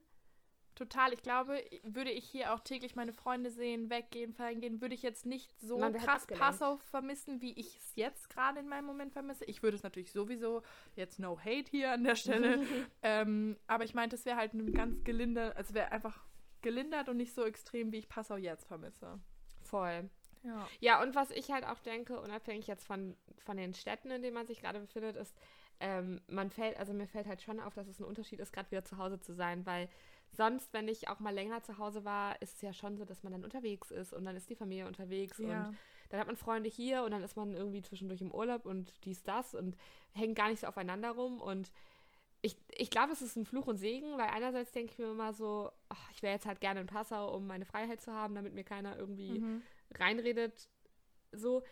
Total. 0.75 1.13
Ich 1.13 1.21
glaube, 1.21 1.63
würde 1.83 2.11
ich 2.11 2.25
hier 2.25 2.53
auch 2.53 2.59
täglich 2.59 2.95
meine 2.95 3.13
Freunde 3.13 3.51
sehen, 3.51 3.89
weggehen, 3.89 4.33
feiern 4.33 4.59
gehen, 4.59 4.81
würde 4.81 4.95
ich 4.95 5.03
jetzt 5.03 5.25
nicht 5.25 5.53
so 5.59 5.77
Man 5.77 5.93
krass. 5.93 6.25
Passau 6.27 6.77
vermissen, 6.77 7.41
wie 7.41 7.53
ich 7.53 7.77
es 7.77 7.95
jetzt 7.95 8.29
gerade 8.29 8.59
in 8.59 8.67
meinem 8.67 8.85
Moment 8.85 9.13
vermisse. 9.13 9.45
Ich 9.45 9.61
würde 9.61 9.77
es 9.77 9.83
natürlich 9.83 10.11
sowieso, 10.11 10.63
jetzt 10.95 11.19
no 11.19 11.39
hate 11.39 11.69
hier 11.69 11.91
an 11.91 12.03
der 12.03 12.15
Stelle, 12.15 12.65
ähm, 13.03 13.57
aber 13.67 13.83
ich 13.83 13.93
meinte, 13.93 14.15
es 14.15 14.25
wäre 14.25 14.37
halt 14.37 14.53
ein 14.53 14.73
ganz 14.73 15.03
gelindert, 15.03 15.55
also 15.55 15.73
wäre 15.73 15.91
einfach 15.91 16.23
gelindert 16.61 17.09
und 17.09 17.17
nicht 17.17 17.35
so 17.35 17.45
extrem, 17.45 17.91
wie 17.91 17.97
ich 17.97 18.09
Passau 18.09 18.37
jetzt 18.37 18.65
vermisse. 18.65 19.19
Voll. 19.61 20.09
Ja. 20.43 20.67
Ja, 20.79 21.01
und 21.01 21.15
was 21.15 21.31
ich 21.31 21.51
halt 21.51 21.65
auch 21.65 21.79
denke, 21.79 22.19
unabhängig 22.19 22.67
jetzt 22.67 22.85
von, 22.85 23.15
von 23.37 23.57
den 23.57 23.73
Städten, 23.73 24.11
in 24.11 24.21
denen 24.21 24.33
man 24.33 24.47
sich 24.47 24.59
gerade 24.59 24.79
befindet, 24.79 25.15
ist, 25.15 25.35
ähm, 25.79 26.21
man 26.27 26.49
fällt, 26.49 26.77
also 26.77 26.93
mir 26.93 27.07
fällt 27.07 27.27
halt 27.27 27.41
schon 27.41 27.59
auf, 27.59 27.73
dass 27.73 27.87
es 27.87 27.99
ein 27.99 28.05
Unterschied 28.05 28.39
ist, 28.39 28.53
gerade 28.53 28.69
wieder 28.71 28.83
zu 28.83 28.97
Hause 28.97 29.19
zu 29.19 29.33
sein, 29.33 29.65
weil 29.65 29.89
sonst, 30.35 30.73
wenn 30.73 30.87
ich 30.87 31.07
auch 31.09 31.19
mal 31.19 31.33
länger 31.33 31.61
zu 31.63 31.77
Hause 31.77 32.03
war, 32.05 32.41
ist 32.41 32.55
es 32.55 32.61
ja 32.61 32.73
schon 32.73 32.97
so, 32.97 33.05
dass 33.05 33.23
man 33.23 33.31
dann 33.33 33.43
unterwegs 33.43 33.91
ist 33.91 34.13
und 34.13 34.25
dann 34.25 34.35
ist 34.35 34.49
die 34.49 34.55
Familie 34.55 34.87
unterwegs 34.87 35.39
und 35.39 35.49
Ja. 35.49 35.73
dann 36.09 36.19
hat 36.19 36.27
man 36.27 36.35
Freunde 36.37 36.69
hier 36.69 37.03
und 37.03 37.11
dann 37.11 37.23
ist 37.23 37.35
man 37.35 37.53
irgendwie 37.55 37.81
zwischendurch 37.81 38.21
im 38.21 38.31
Urlaub 38.31 38.65
und 38.65 38.93
dies, 39.05 39.23
das 39.23 39.53
und 39.55 39.77
hängt 40.13 40.35
gar 40.35 40.49
nicht 40.49 40.59
so 40.61 40.67
aufeinander 40.67 41.11
rum 41.11 41.41
und 41.41 41.71
ich, 42.41 42.57
ich 42.71 42.89
glaube, 42.89 43.13
es 43.13 43.21
ist 43.21 43.37
ein 43.37 43.45
Fluch 43.45 43.67
und 43.67 43.77
Segen, 43.77 44.17
weil 44.17 44.27
einerseits 44.27 44.71
denke 44.73 44.91
ich 44.91 44.97
mir 44.99 45.11
immer 45.11 45.33
so, 45.33 45.71
ach, 45.87 46.11
ich 46.11 46.21
wäre 46.21 46.33
jetzt 46.33 46.45
halt 46.45 46.59
gerne 46.59 46.81
in 46.81 46.87
Passau, 46.87 47.33
um 47.33 47.47
meine 47.47 47.65
Freiheit 47.65 48.01
zu 48.01 48.11
haben, 48.13 48.35
damit 48.35 48.53
mir 48.53 48.65
keiner 48.65 48.97
irgendwie 48.97 49.39
Mhm. 49.39 49.63
reinredet, 49.97 50.67
so. 51.31 51.63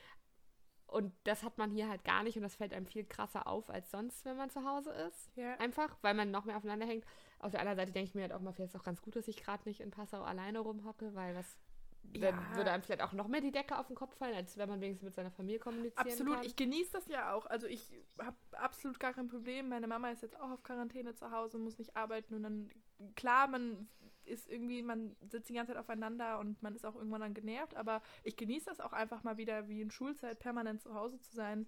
Und 0.92 1.14
das 1.24 1.44
hat 1.44 1.58
man 1.58 1.72
hier 1.72 1.88
halt 1.88 2.04
gar 2.04 2.22
nicht 2.22 2.36
und 2.36 2.44
das 2.44 2.56
fällt 2.56 2.74
einem 2.74 2.86
viel 2.86 3.06
krasser 3.06 3.48
auf 3.48 3.70
als 3.70 3.90
sonst, 3.92 4.26
wenn 4.26 4.36
man 4.36 4.50
zu 4.50 4.66
Hause 4.66 4.92
ist. 4.92 5.32
Ja. 5.38 5.54
Einfach, 5.56 5.98
weil 6.02 6.14
man 6.14 6.32
noch 6.32 6.44
mehr 6.44 6.58
aufeinander 6.58 6.86
hängt. 6.86 7.06
Auf 7.40 7.52
der 7.52 7.62
anderen 7.62 7.78
Seite 7.78 7.94
denke 7.94 8.10
ich 8.10 8.14
mir 8.16 8.24
halt 8.24 8.34
auch 8.34 8.42
mal, 8.42 8.52
vielleicht 8.52 8.72
ist 8.72 8.76
es 8.76 8.82
auch 8.82 8.86
ganz 8.86 9.02
gut, 9.02 9.16
dass 9.16 9.30
ich 9.30 9.42
gerade 9.42 9.64
nicht 9.68 9.80
in 9.80 9.90
Passau 9.90 10.22
alleine 10.22 10.60
rumhocke, 10.60 11.16
weil 11.16 11.34
was 11.34 11.58
dann 12.04 12.22
Ja. 12.24 12.56
würde 12.58 12.72
einem 12.72 12.84
vielleicht 12.84 13.04
auch 13.04 13.14
noch 13.14 13.30
mehr 13.30 13.40
die 13.40 13.52
Decke 13.52 13.78
auf 13.78 13.88
den 13.88 13.96
Kopf 13.96 14.18
fallen, 14.18 14.36
als 14.36 14.58
wenn 14.58 14.68
man 14.68 14.82
wenigstens 14.82 15.06
mit 15.06 15.14
seiner 15.16 15.32
Familie 15.32 15.60
kommunizieren 15.60 16.08
Absolut, 16.08 16.36
kann. 16.36 16.46
ich 16.46 16.56
genieße 16.58 16.92
das 16.92 17.08
ja 17.08 17.32
auch. 17.34 17.46
Also 17.46 17.68
ich 17.68 17.90
habe 18.20 18.36
absolut 18.52 19.00
gar 19.00 19.14
kein 19.14 19.30
Problem. 19.30 19.70
Meine 19.70 19.88
Mama 19.88 20.10
ist 20.10 20.24
jetzt 20.24 20.38
auch 20.38 20.50
auf 20.52 20.64
Quarantäne 20.64 21.14
zu 21.16 21.32
Hause, 21.32 21.58
muss 21.58 21.78
nicht 21.78 21.96
arbeiten 21.96 22.34
und 22.34 22.44
dann, 22.44 22.70
klar, 23.16 23.48
man 23.48 23.88
ist 24.26 24.48
irgendwie, 24.50 24.82
man 24.84 25.16
sitzt 25.22 25.50
die 25.50 25.54
ganze 25.54 25.72
Zeit 25.74 25.80
aufeinander 25.80 26.40
und 26.40 26.62
man 26.62 26.76
ist 26.76 26.86
auch 26.86 26.96
irgendwann 26.96 27.22
dann 27.22 27.34
genervt, 27.34 27.76
aber 27.76 28.02
ich 28.24 28.36
genieße 28.38 28.66
das 28.66 28.80
auch 28.80 28.94
einfach 28.94 29.24
mal 29.24 29.38
wieder 29.38 29.68
wie 29.68 29.82
in 29.82 29.92
Schulzeit 29.92 30.40
permanent 30.40 30.82
zu 30.82 30.94
Hause 30.94 31.20
zu 31.20 31.34
sein. 31.36 31.68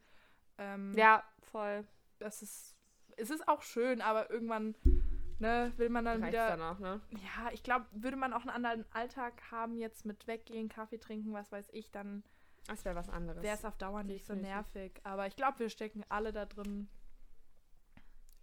Ähm, 0.58 0.94
ja, 0.96 1.24
voll. 1.42 1.86
Das 2.20 2.42
ist, 2.42 2.76
es 3.18 3.30
ist 3.30 3.48
auch 3.48 3.62
schön, 3.64 4.02
aber 4.02 4.30
irgendwann, 4.30 4.76
ne, 5.40 5.74
will 5.78 5.90
man 5.90 6.06
dann 6.06 6.22
Reicht's 6.22 6.34
wieder 6.34 6.48
dann 6.56 6.62
auch, 6.62 6.80
ne? 6.80 7.02
ja, 7.12 7.52
ich 7.52 7.64
glaube, 7.64 7.86
würde 7.92 8.18
man 8.18 8.34
auch 8.34 8.42
einen 8.42 8.50
anderen 8.52 8.86
Alltag 8.94 9.42
haben, 9.52 9.78
jetzt 9.78 10.06
mit 10.06 10.28
Weggehen, 10.28 10.70
Kaffee 10.70 11.00
trinken, 11.00 11.34
was 11.34 11.52
weiß 11.52 11.70
ich, 11.72 11.92
dann 11.92 12.24
Das 12.68 12.86
wäre 12.86 12.96
was 12.96 13.10
anderes. 13.10 13.42
wäre 13.44 13.56
es 13.58 13.66
auf 13.66 13.78
Dauer 13.78 14.04
nicht 14.04 14.26
so 14.26 14.36
nervig. 14.36 15.02
Aber 15.04 15.26
ich 15.28 15.36
glaube, 15.36 15.60
wir 15.60 15.70
stecken 15.70 16.04
alle 16.10 16.32
da 16.32 16.46
drin. 16.46 16.88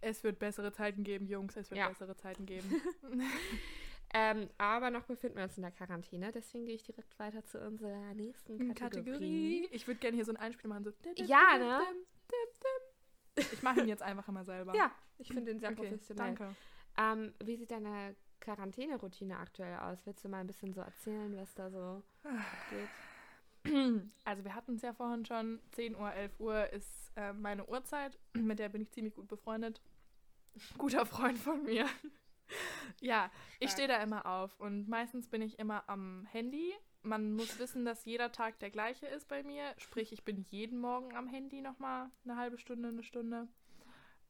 Es 0.03 0.23
wird 0.23 0.39
bessere 0.39 0.71
Zeiten 0.71 1.03
geben, 1.03 1.27
Jungs, 1.27 1.55
es 1.55 1.69
wird 1.69 1.77
Ja. 1.79 1.87
bessere 1.89 2.15
Zeiten 2.15 2.45
geben. 2.45 2.69
Ähm, 4.13 4.49
aber 4.57 4.89
noch 4.89 5.03
befinden 5.03 5.37
wir 5.37 5.43
uns 5.43 5.57
in 5.57 5.63
der 5.63 5.71
Quarantäne, 5.71 6.31
deswegen 6.33 6.65
gehe 6.65 6.75
ich 6.75 6.83
direkt 6.83 7.17
weiter 7.17 7.45
zu 7.45 7.59
unserer 7.59 8.13
nächsten 8.13 8.73
Kategorie. 8.73 9.05
Kategorie. 9.05 9.69
Ich 9.71 9.87
würde 9.87 9.99
gerne 9.99 10.15
hier 10.15 10.25
so 10.25 10.33
ein 10.33 10.37
Einspiel 10.37 10.69
machen. 10.69 10.83
So. 10.83 10.91
Ja, 11.15 11.57
ne? 11.57 11.81
Ich 13.37 13.63
mache 13.63 13.81
ihn 13.81 13.87
jetzt 13.87 14.03
einfach 14.03 14.27
immer 14.27 14.43
selber. 14.43 14.75
Ja, 14.75 14.91
ich 15.17 15.27
finde 15.27 15.45
den 15.45 15.59
sehr 15.59 15.71
okay, 15.71 15.83
professionell. 15.83 16.35
danke. 16.35 16.55
Ähm, 16.97 17.33
wie 17.43 17.55
sieht 17.55 17.71
deine 17.71 18.15
Quarantäne-Routine 18.41 19.37
aktuell 19.37 19.77
aus? 19.79 20.05
Willst 20.05 20.25
du 20.25 20.29
mal 20.29 20.39
ein 20.39 20.47
bisschen 20.47 20.73
so 20.73 20.81
erzählen, 20.81 21.35
was 21.37 21.53
da 21.53 21.69
so 21.69 22.03
geht? 22.69 22.89
Also 24.25 24.43
wir 24.43 24.55
hatten 24.55 24.73
es 24.73 24.81
ja 24.81 24.91
vorhin 24.91 25.23
schon, 25.23 25.59
10 25.73 25.95
Uhr, 25.95 26.11
11 26.11 26.39
Uhr 26.39 26.69
ist 26.73 27.11
äh, 27.15 27.31
meine 27.31 27.63
Uhrzeit, 27.67 28.17
mit 28.33 28.57
der 28.57 28.69
bin 28.69 28.81
ich 28.81 28.89
ziemlich 28.89 29.13
gut 29.13 29.27
befreundet. 29.27 29.81
Guter 30.79 31.05
Freund 31.05 31.37
von 31.37 31.63
mir. 31.63 31.85
Ja, 33.01 33.31
ich 33.59 33.71
stehe 33.71 33.87
da 33.87 34.01
immer 34.01 34.25
auf 34.25 34.59
und 34.59 34.87
meistens 34.87 35.27
bin 35.27 35.41
ich 35.41 35.59
immer 35.59 35.87
am 35.87 36.25
Handy. 36.31 36.73
Man 37.03 37.33
muss 37.33 37.57
wissen, 37.59 37.83
dass 37.83 38.05
jeder 38.05 38.31
Tag 38.31 38.59
der 38.59 38.69
gleiche 38.69 39.07
ist 39.07 39.27
bei 39.27 39.43
mir. 39.43 39.73
Sprich, 39.77 40.11
ich 40.11 40.23
bin 40.23 40.45
jeden 40.49 40.79
Morgen 40.79 41.15
am 41.15 41.27
Handy 41.27 41.61
nochmal 41.61 42.11
eine 42.23 42.37
halbe 42.37 42.57
Stunde, 42.57 42.89
eine 42.89 43.03
Stunde. 43.03 43.47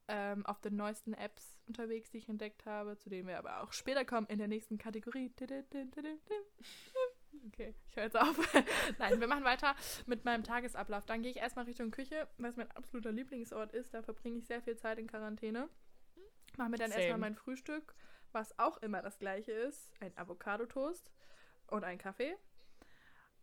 Ähm, 0.08 0.46
auf 0.46 0.60
den 0.60 0.76
neuesten 0.76 1.14
Apps 1.14 1.58
unterwegs, 1.68 2.10
die 2.10 2.18
ich 2.18 2.28
entdeckt 2.28 2.66
habe, 2.66 2.98
zu 2.98 3.10
denen 3.10 3.28
wir 3.28 3.38
aber 3.38 3.62
auch 3.62 3.72
später 3.72 4.04
kommen 4.04 4.28
in 4.28 4.40
der 4.40 4.48
nächsten 4.48 4.78
Kategorie. 4.78 5.32
Okay, 7.48 7.74
ich 7.88 7.96
höre 7.96 8.04
jetzt 8.04 8.18
auf. 8.18 8.38
Nein, 9.00 9.20
wir 9.20 9.28
machen 9.28 9.44
weiter 9.44 9.76
mit 10.06 10.26
meinem 10.26 10.44
Tagesablauf. 10.44 11.06
Dann 11.06 11.22
gehe 11.22 11.32
ich 11.32 11.38
erstmal 11.38 11.66
Richtung 11.66 11.92
Küche, 11.92 12.28
was 12.38 12.58
mein 12.58 12.70
absoluter 12.72 13.12
Lieblingsort 13.12 13.74
ist. 13.74 13.94
Da 13.94 14.02
verbringe 14.02 14.40
ich 14.40 14.48
sehr 14.48 14.62
viel 14.62 14.76
Zeit 14.76 15.00
in 15.00 15.08
Quarantäne. 15.08 15.70
Mache 16.62 16.70
mir 16.70 16.78
dann 16.78 16.92
Same. 16.92 17.02
erstmal 17.02 17.20
mein 17.20 17.36
Frühstück, 17.36 17.96
was 18.34 18.58
auch 18.60 18.78
immer 18.78 19.02
das 19.02 19.18
gleiche 19.18 19.52
ist. 19.52 19.92
Ein 20.00 20.16
Avocado-Toast 20.16 21.12
und 21.68 21.84
ein 21.84 21.98
Kaffee. 21.98 22.36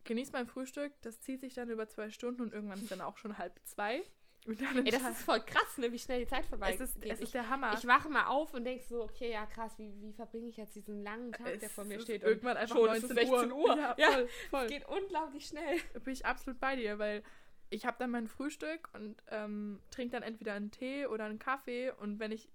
Genieße 0.04 0.30
mein 0.32 0.46
Frühstück, 0.46 0.92
das 1.02 1.20
zieht 1.20 1.40
sich 1.40 1.54
dann 1.54 1.68
über 1.68 1.88
zwei 1.88 2.10
Stunden 2.10 2.42
und 2.42 2.52
irgendwann 2.52 2.78
ist 2.80 2.92
dann 2.92 3.00
auch 3.00 3.18
schon 3.18 3.36
halb 3.36 3.58
zwei. 3.64 4.04
Ey, 4.46 4.90
das 4.92 5.02
ist 5.02 5.22
voll 5.24 5.40
krass, 5.40 5.76
ne? 5.78 5.90
wie 5.92 5.98
schnell 5.98 6.20
die 6.20 6.26
Zeit 6.28 6.46
vorbei 6.46 6.72
es 6.72 6.80
ist, 6.80 7.00
geht. 7.00 7.12
es 7.12 7.18
ist 7.18 7.24
ich, 7.26 7.32
der 7.32 7.50
Hammer. 7.50 7.74
ich 7.76 7.86
wache 7.86 8.08
mal 8.08 8.26
auf 8.26 8.54
und 8.54 8.64
denke 8.64 8.84
so, 8.84 9.02
okay, 9.02 9.32
ja 9.32 9.44
krass, 9.46 9.76
wie, 9.78 9.92
wie 10.00 10.12
verbringe 10.12 10.48
ich 10.48 10.56
jetzt 10.56 10.76
diesen 10.76 11.02
langen 11.02 11.32
Tag, 11.32 11.58
der 11.58 11.62
Es 11.64 11.72
vor 11.72 11.84
mir 11.84 12.00
steht? 12.00 12.22
irgendwann 12.22 12.56
einfach 12.56 12.76
schon 12.76 12.88
ist 12.94 13.02
es 13.02 13.10
19 13.10 13.28
16 13.28 13.52
Uhr. 13.52 13.76
Ja, 13.76 13.94
Ja, 13.98 14.10
voll, 14.12 14.28
voll. 14.48 14.64
Es 14.64 14.70
geht 14.70 14.88
unglaublich 14.88 15.46
schnell. 15.46 15.78
bin 16.04 16.12
ich 16.14 16.24
absolut 16.24 16.60
bei 16.60 16.76
dir, 16.76 16.98
weil 17.00 17.24
ich 17.68 17.84
habe 17.84 17.96
dann 17.98 18.10
mein 18.10 18.28
Frühstück 18.28 18.88
und 18.94 19.22
ähm, 19.30 19.82
trinke 19.90 20.12
dann 20.12 20.22
entweder 20.22 20.54
einen 20.54 20.70
Tee 20.70 21.06
oder 21.06 21.24
einen 21.24 21.38
Kaffee 21.38 21.90
und 21.90 22.18
wenn 22.18 22.32
ich 22.32 22.48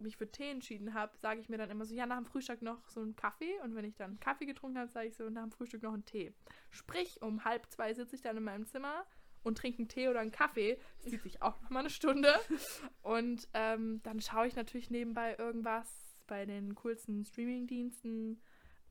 mich 0.00 0.16
für 0.16 0.30
Tee 0.30 0.50
entschieden 0.50 0.94
habe, 0.94 1.16
sage 1.18 1.40
ich 1.40 1.48
mir 1.48 1.58
dann 1.58 1.70
immer 1.70 1.84
so, 1.84 1.94
ja, 1.94 2.06
nach 2.06 2.16
dem 2.16 2.26
Frühstück 2.26 2.62
noch 2.62 2.88
so 2.88 3.00
einen 3.00 3.16
Kaffee 3.16 3.58
und 3.62 3.74
wenn 3.74 3.84
ich 3.84 3.96
dann 3.96 4.20
Kaffee 4.20 4.46
getrunken 4.46 4.78
habe, 4.78 4.90
sage 4.90 5.08
ich 5.08 5.16
so, 5.16 5.28
nach 5.28 5.42
dem 5.42 5.52
Frühstück 5.52 5.82
noch 5.82 5.92
einen 5.92 6.04
Tee. 6.04 6.32
Sprich, 6.70 7.20
um 7.22 7.44
halb 7.44 7.70
zwei 7.70 7.94
sitze 7.94 8.16
ich 8.16 8.22
dann 8.22 8.36
in 8.36 8.44
meinem 8.44 8.66
Zimmer 8.66 9.06
und 9.42 9.58
trinke 9.58 9.78
einen 9.78 9.88
Tee 9.88 10.08
oder 10.08 10.20
einen 10.20 10.32
Kaffee. 10.32 10.78
Das 10.98 11.10
zieht 11.10 11.22
sich 11.22 11.42
auch 11.42 11.60
noch 11.62 11.70
mal 11.70 11.80
eine 11.80 11.90
Stunde. 11.90 12.34
Und 13.02 13.48
ähm, 13.54 14.00
dann 14.02 14.20
schaue 14.20 14.46
ich 14.46 14.56
natürlich 14.56 14.90
nebenbei 14.90 15.36
irgendwas 15.38 16.18
bei 16.26 16.44
den 16.44 16.74
coolsten 16.74 17.24
Streaming-Diensten. 17.24 18.40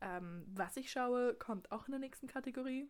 Ähm, 0.00 0.44
was 0.48 0.76
ich 0.76 0.90
schaue, 0.90 1.34
kommt 1.34 1.70
auch 1.70 1.86
in 1.86 1.92
der 1.92 2.00
nächsten 2.00 2.26
Kategorie. 2.26 2.88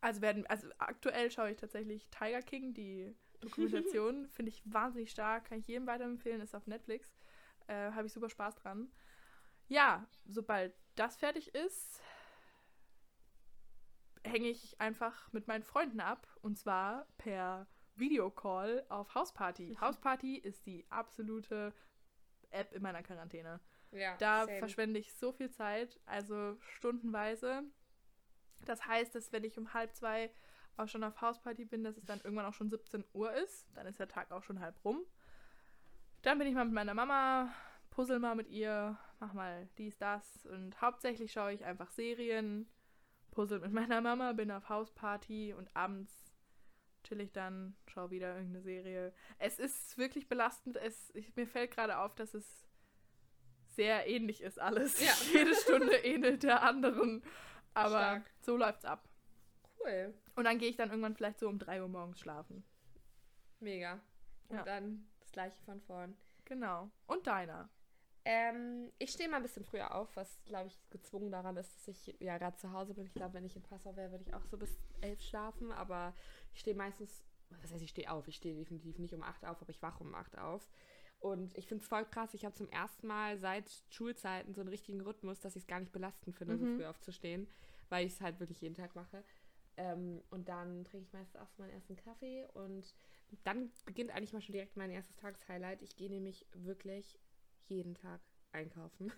Also 0.00 0.20
werden, 0.20 0.46
also 0.46 0.68
aktuell 0.78 1.30
schaue 1.30 1.50
ich 1.50 1.56
tatsächlich 1.56 2.08
Tiger 2.10 2.42
King, 2.42 2.72
die 2.74 3.14
Dokumentation. 3.40 4.26
Finde 4.30 4.50
ich 4.50 4.62
wahnsinnig 4.64 5.10
stark, 5.10 5.46
kann 5.46 5.58
ich 5.58 5.66
jedem 5.66 5.86
weiterempfehlen, 5.86 6.40
ist 6.40 6.54
auf 6.54 6.66
Netflix. 6.66 7.14
Äh, 7.66 7.92
Habe 7.92 8.06
ich 8.06 8.12
super 8.12 8.28
Spaß 8.30 8.56
dran. 8.56 8.90
Ja, 9.68 10.06
sobald 10.26 10.74
das 10.94 11.16
fertig 11.16 11.54
ist, 11.54 12.00
hänge 14.24 14.48
ich 14.48 14.80
einfach 14.80 15.32
mit 15.32 15.46
meinen 15.46 15.62
Freunden 15.62 16.00
ab. 16.00 16.26
Und 16.42 16.58
zwar 16.58 17.06
per 17.18 17.66
Videocall 17.96 18.84
auf 18.88 19.14
Hausparty. 19.14 19.76
Hausparty 19.80 20.36
ist 20.42 20.66
die 20.66 20.86
absolute 20.90 21.74
App 22.50 22.72
in 22.72 22.82
meiner 22.82 23.02
Quarantäne. 23.02 23.60
Ja, 23.90 24.16
Da 24.18 24.44
same. 24.46 24.58
verschwende 24.58 25.00
ich 25.00 25.14
so 25.14 25.32
viel 25.32 25.50
Zeit, 25.50 25.98
also 26.06 26.56
stundenweise. 26.60 27.62
Das 28.64 28.86
heißt, 28.86 29.14
dass 29.14 29.32
wenn 29.32 29.44
ich 29.44 29.56
um 29.58 29.72
halb 29.72 29.94
zwei 29.94 30.30
auch 30.78 30.88
schon 30.88 31.04
auf 31.04 31.20
Hausparty 31.20 31.64
bin, 31.64 31.84
dass 31.84 31.96
es 31.96 32.04
dann 32.04 32.20
irgendwann 32.20 32.46
auch 32.46 32.54
schon 32.54 32.70
17 32.70 33.04
Uhr 33.12 33.32
ist. 33.32 33.66
Dann 33.74 33.86
ist 33.86 34.00
der 34.00 34.08
Tag 34.08 34.30
auch 34.30 34.42
schon 34.42 34.60
halb 34.60 34.82
rum. 34.84 35.00
Dann 36.22 36.38
bin 36.38 36.48
ich 36.48 36.54
mal 36.54 36.64
mit 36.64 36.74
meiner 36.74 36.94
Mama, 36.94 37.52
puzzle 37.90 38.18
mal 38.18 38.34
mit 38.34 38.48
ihr, 38.48 38.98
mach 39.20 39.32
mal 39.32 39.68
dies, 39.78 39.98
das. 39.98 40.46
Und 40.46 40.80
hauptsächlich 40.80 41.32
schaue 41.32 41.52
ich 41.52 41.64
einfach 41.64 41.90
Serien, 41.90 42.68
puzzle 43.30 43.60
mit 43.60 43.72
meiner 43.72 44.00
Mama, 44.00 44.32
bin 44.32 44.50
auf 44.50 44.68
Hausparty 44.68 45.54
und 45.54 45.74
abends 45.76 46.28
chill 47.04 47.20
ich 47.20 47.32
dann, 47.32 47.76
schaue 47.86 48.10
wieder 48.10 48.34
irgendeine 48.34 48.62
Serie. 48.62 49.12
Es 49.38 49.58
ist 49.58 49.96
wirklich 49.98 50.28
belastend. 50.28 50.76
Es, 50.76 51.14
ich, 51.14 51.34
mir 51.36 51.46
fällt 51.46 51.70
gerade 51.70 51.98
auf, 51.98 52.14
dass 52.14 52.34
es 52.34 52.66
sehr 53.76 54.08
ähnlich 54.08 54.42
ist 54.42 54.60
alles. 54.60 55.00
Ja. 55.00 55.12
Jede 55.32 55.54
Stunde 55.54 55.96
ähnelt 55.98 56.42
der 56.42 56.62
anderen. 56.62 57.22
Aber 57.74 57.90
Stark. 57.90 58.30
so 58.40 58.56
läuft's 58.56 58.84
ab. 58.84 59.08
Cool. 59.78 60.14
Und 60.38 60.44
dann 60.44 60.58
gehe 60.58 60.68
ich 60.68 60.76
dann 60.76 60.90
irgendwann 60.90 61.16
vielleicht 61.16 61.40
so 61.40 61.48
um 61.48 61.58
3 61.58 61.82
Uhr 61.82 61.88
morgens 61.88 62.20
schlafen. 62.20 62.62
Mega. 63.58 64.00
Und 64.48 64.58
Ja. 64.58 64.62
dann 64.62 65.08
das 65.18 65.32
gleiche 65.32 65.60
von 65.64 65.80
vorn. 65.80 66.16
Genau. 66.44 66.88
Und 67.08 67.26
deiner. 67.26 67.68
Ähm, 68.24 68.92
ich 68.98 69.10
stehe 69.10 69.28
mal 69.28 69.38
ein 69.38 69.42
bisschen 69.42 69.64
früher 69.64 69.92
auf, 69.96 70.14
was, 70.14 70.38
glaube 70.44 70.68
ich, 70.68 70.78
gezwungen 70.90 71.32
daran 71.32 71.56
ist, 71.56 71.74
dass 71.76 71.88
ich 71.88 72.14
ja 72.20 72.38
gerade 72.38 72.56
zu 72.56 72.72
Hause 72.72 72.94
bin. 72.94 73.04
Ich 73.06 73.14
glaube, 73.14 73.34
wenn 73.34 73.44
ich 73.44 73.56
in 73.56 73.62
Passau 73.62 73.96
wäre, 73.96 74.12
würde 74.12 74.22
ich 74.22 74.32
auch 74.32 74.44
so 74.44 74.56
bis 74.56 74.78
elf 75.00 75.20
schlafen. 75.22 75.72
Aber 75.72 76.14
ich 76.54 76.60
stehe 76.60 76.76
meistens, 76.76 77.24
was 77.60 77.72
heißt, 77.72 77.82
ich 77.82 77.90
stehe 77.90 78.08
auf? 78.08 78.28
Ich 78.28 78.36
stehe 78.36 78.54
definitiv 78.54 78.98
nicht 79.00 79.14
um 79.14 79.24
acht 79.24 79.44
auf, 79.44 79.60
aber 79.60 79.70
ich 79.70 79.82
wache 79.82 80.04
um 80.04 80.14
acht 80.14 80.38
auf. 80.38 80.68
Und 81.18 81.58
ich 81.58 81.66
finde 81.66 81.82
es 81.82 81.88
voll 81.88 82.04
krass. 82.04 82.32
Ich 82.34 82.44
habe 82.44 82.54
zum 82.54 82.68
ersten 82.68 83.08
Mal 83.08 83.38
seit 83.38 83.68
Schulzeiten 83.90 84.54
so 84.54 84.60
einen 84.60 84.70
richtigen 84.70 85.00
Rhythmus, 85.00 85.40
dass 85.40 85.56
ich 85.56 85.62
es 85.62 85.66
gar 85.66 85.80
nicht 85.80 85.90
belastend 85.90 86.36
finde, 86.36 86.54
Mhm. 86.54 86.58
so 86.60 86.66
früh 86.76 86.86
aufzustehen, 86.86 87.48
weil 87.88 88.06
ich 88.06 88.12
es 88.12 88.20
halt 88.20 88.38
wirklich 88.38 88.60
jeden 88.60 88.76
Tag 88.76 88.94
mache. 88.94 89.24
Ähm, 89.78 90.20
und 90.30 90.48
dann 90.48 90.84
trinke 90.84 91.06
ich 91.06 91.12
meistens 91.12 91.40
auch 91.40 91.46
meinen 91.56 91.70
ersten 91.70 91.94
Kaffee 91.94 92.46
und 92.52 92.94
dann 93.44 93.70
beginnt 93.84 94.10
eigentlich 94.10 94.32
mal 94.32 94.42
schon 94.42 94.52
direkt 94.54 94.76
mein 94.76 94.90
erstes 94.90 95.14
Tageshighlight. 95.16 95.82
Ich 95.82 95.94
gehe 95.96 96.10
nämlich 96.10 96.44
wirklich 96.52 97.16
jeden 97.68 97.94
Tag 97.94 98.20
einkaufen. 98.50 99.12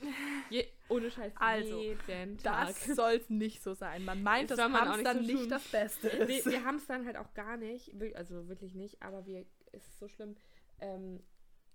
Je, 0.48 0.66
ohne 0.88 1.10
Scheiß, 1.10 1.32
Also, 1.36 1.80
jeden 1.82 2.38
Tag. 2.38 2.68
Das 2.68 2.86
soll 2.96 3.20
nicht 3.28 3.62
so 3.62 3.74
sein. 3.74 4.04
Man 4.04 4.22
meint, 4.22 4.50
Das 4.50 4.58
dass 4.58 4.72
Hamstern 4.72 5.18
nicht 5.18 5.32
so 5.32 5.36
nicht 5.38 5.50
das 5.50 5.64
Beste 5.68 6.06
Nee, 6.26 6.38
ist. 6.38 6.46
wir 6.46 6.64
haben 6.64 6.76
es 6.76 6.86
dann 6.86 7.04
halt 7.04 7.16
auch 7.16 7.34
gar 7.34 7.56
nicht, 7.56 7.98
wir- 7.98 8.16
also 8.16 8.48
wirklich 8.48 8.74
nicht, 8.74 9.02
aber 9.02 9.26
wir, 9.26 9.44
es 9.72 9.86
ist 9.86 9.98
so 9.98 10.08
schlimm. 10.08 10.36
Ähm, 10.80 11.20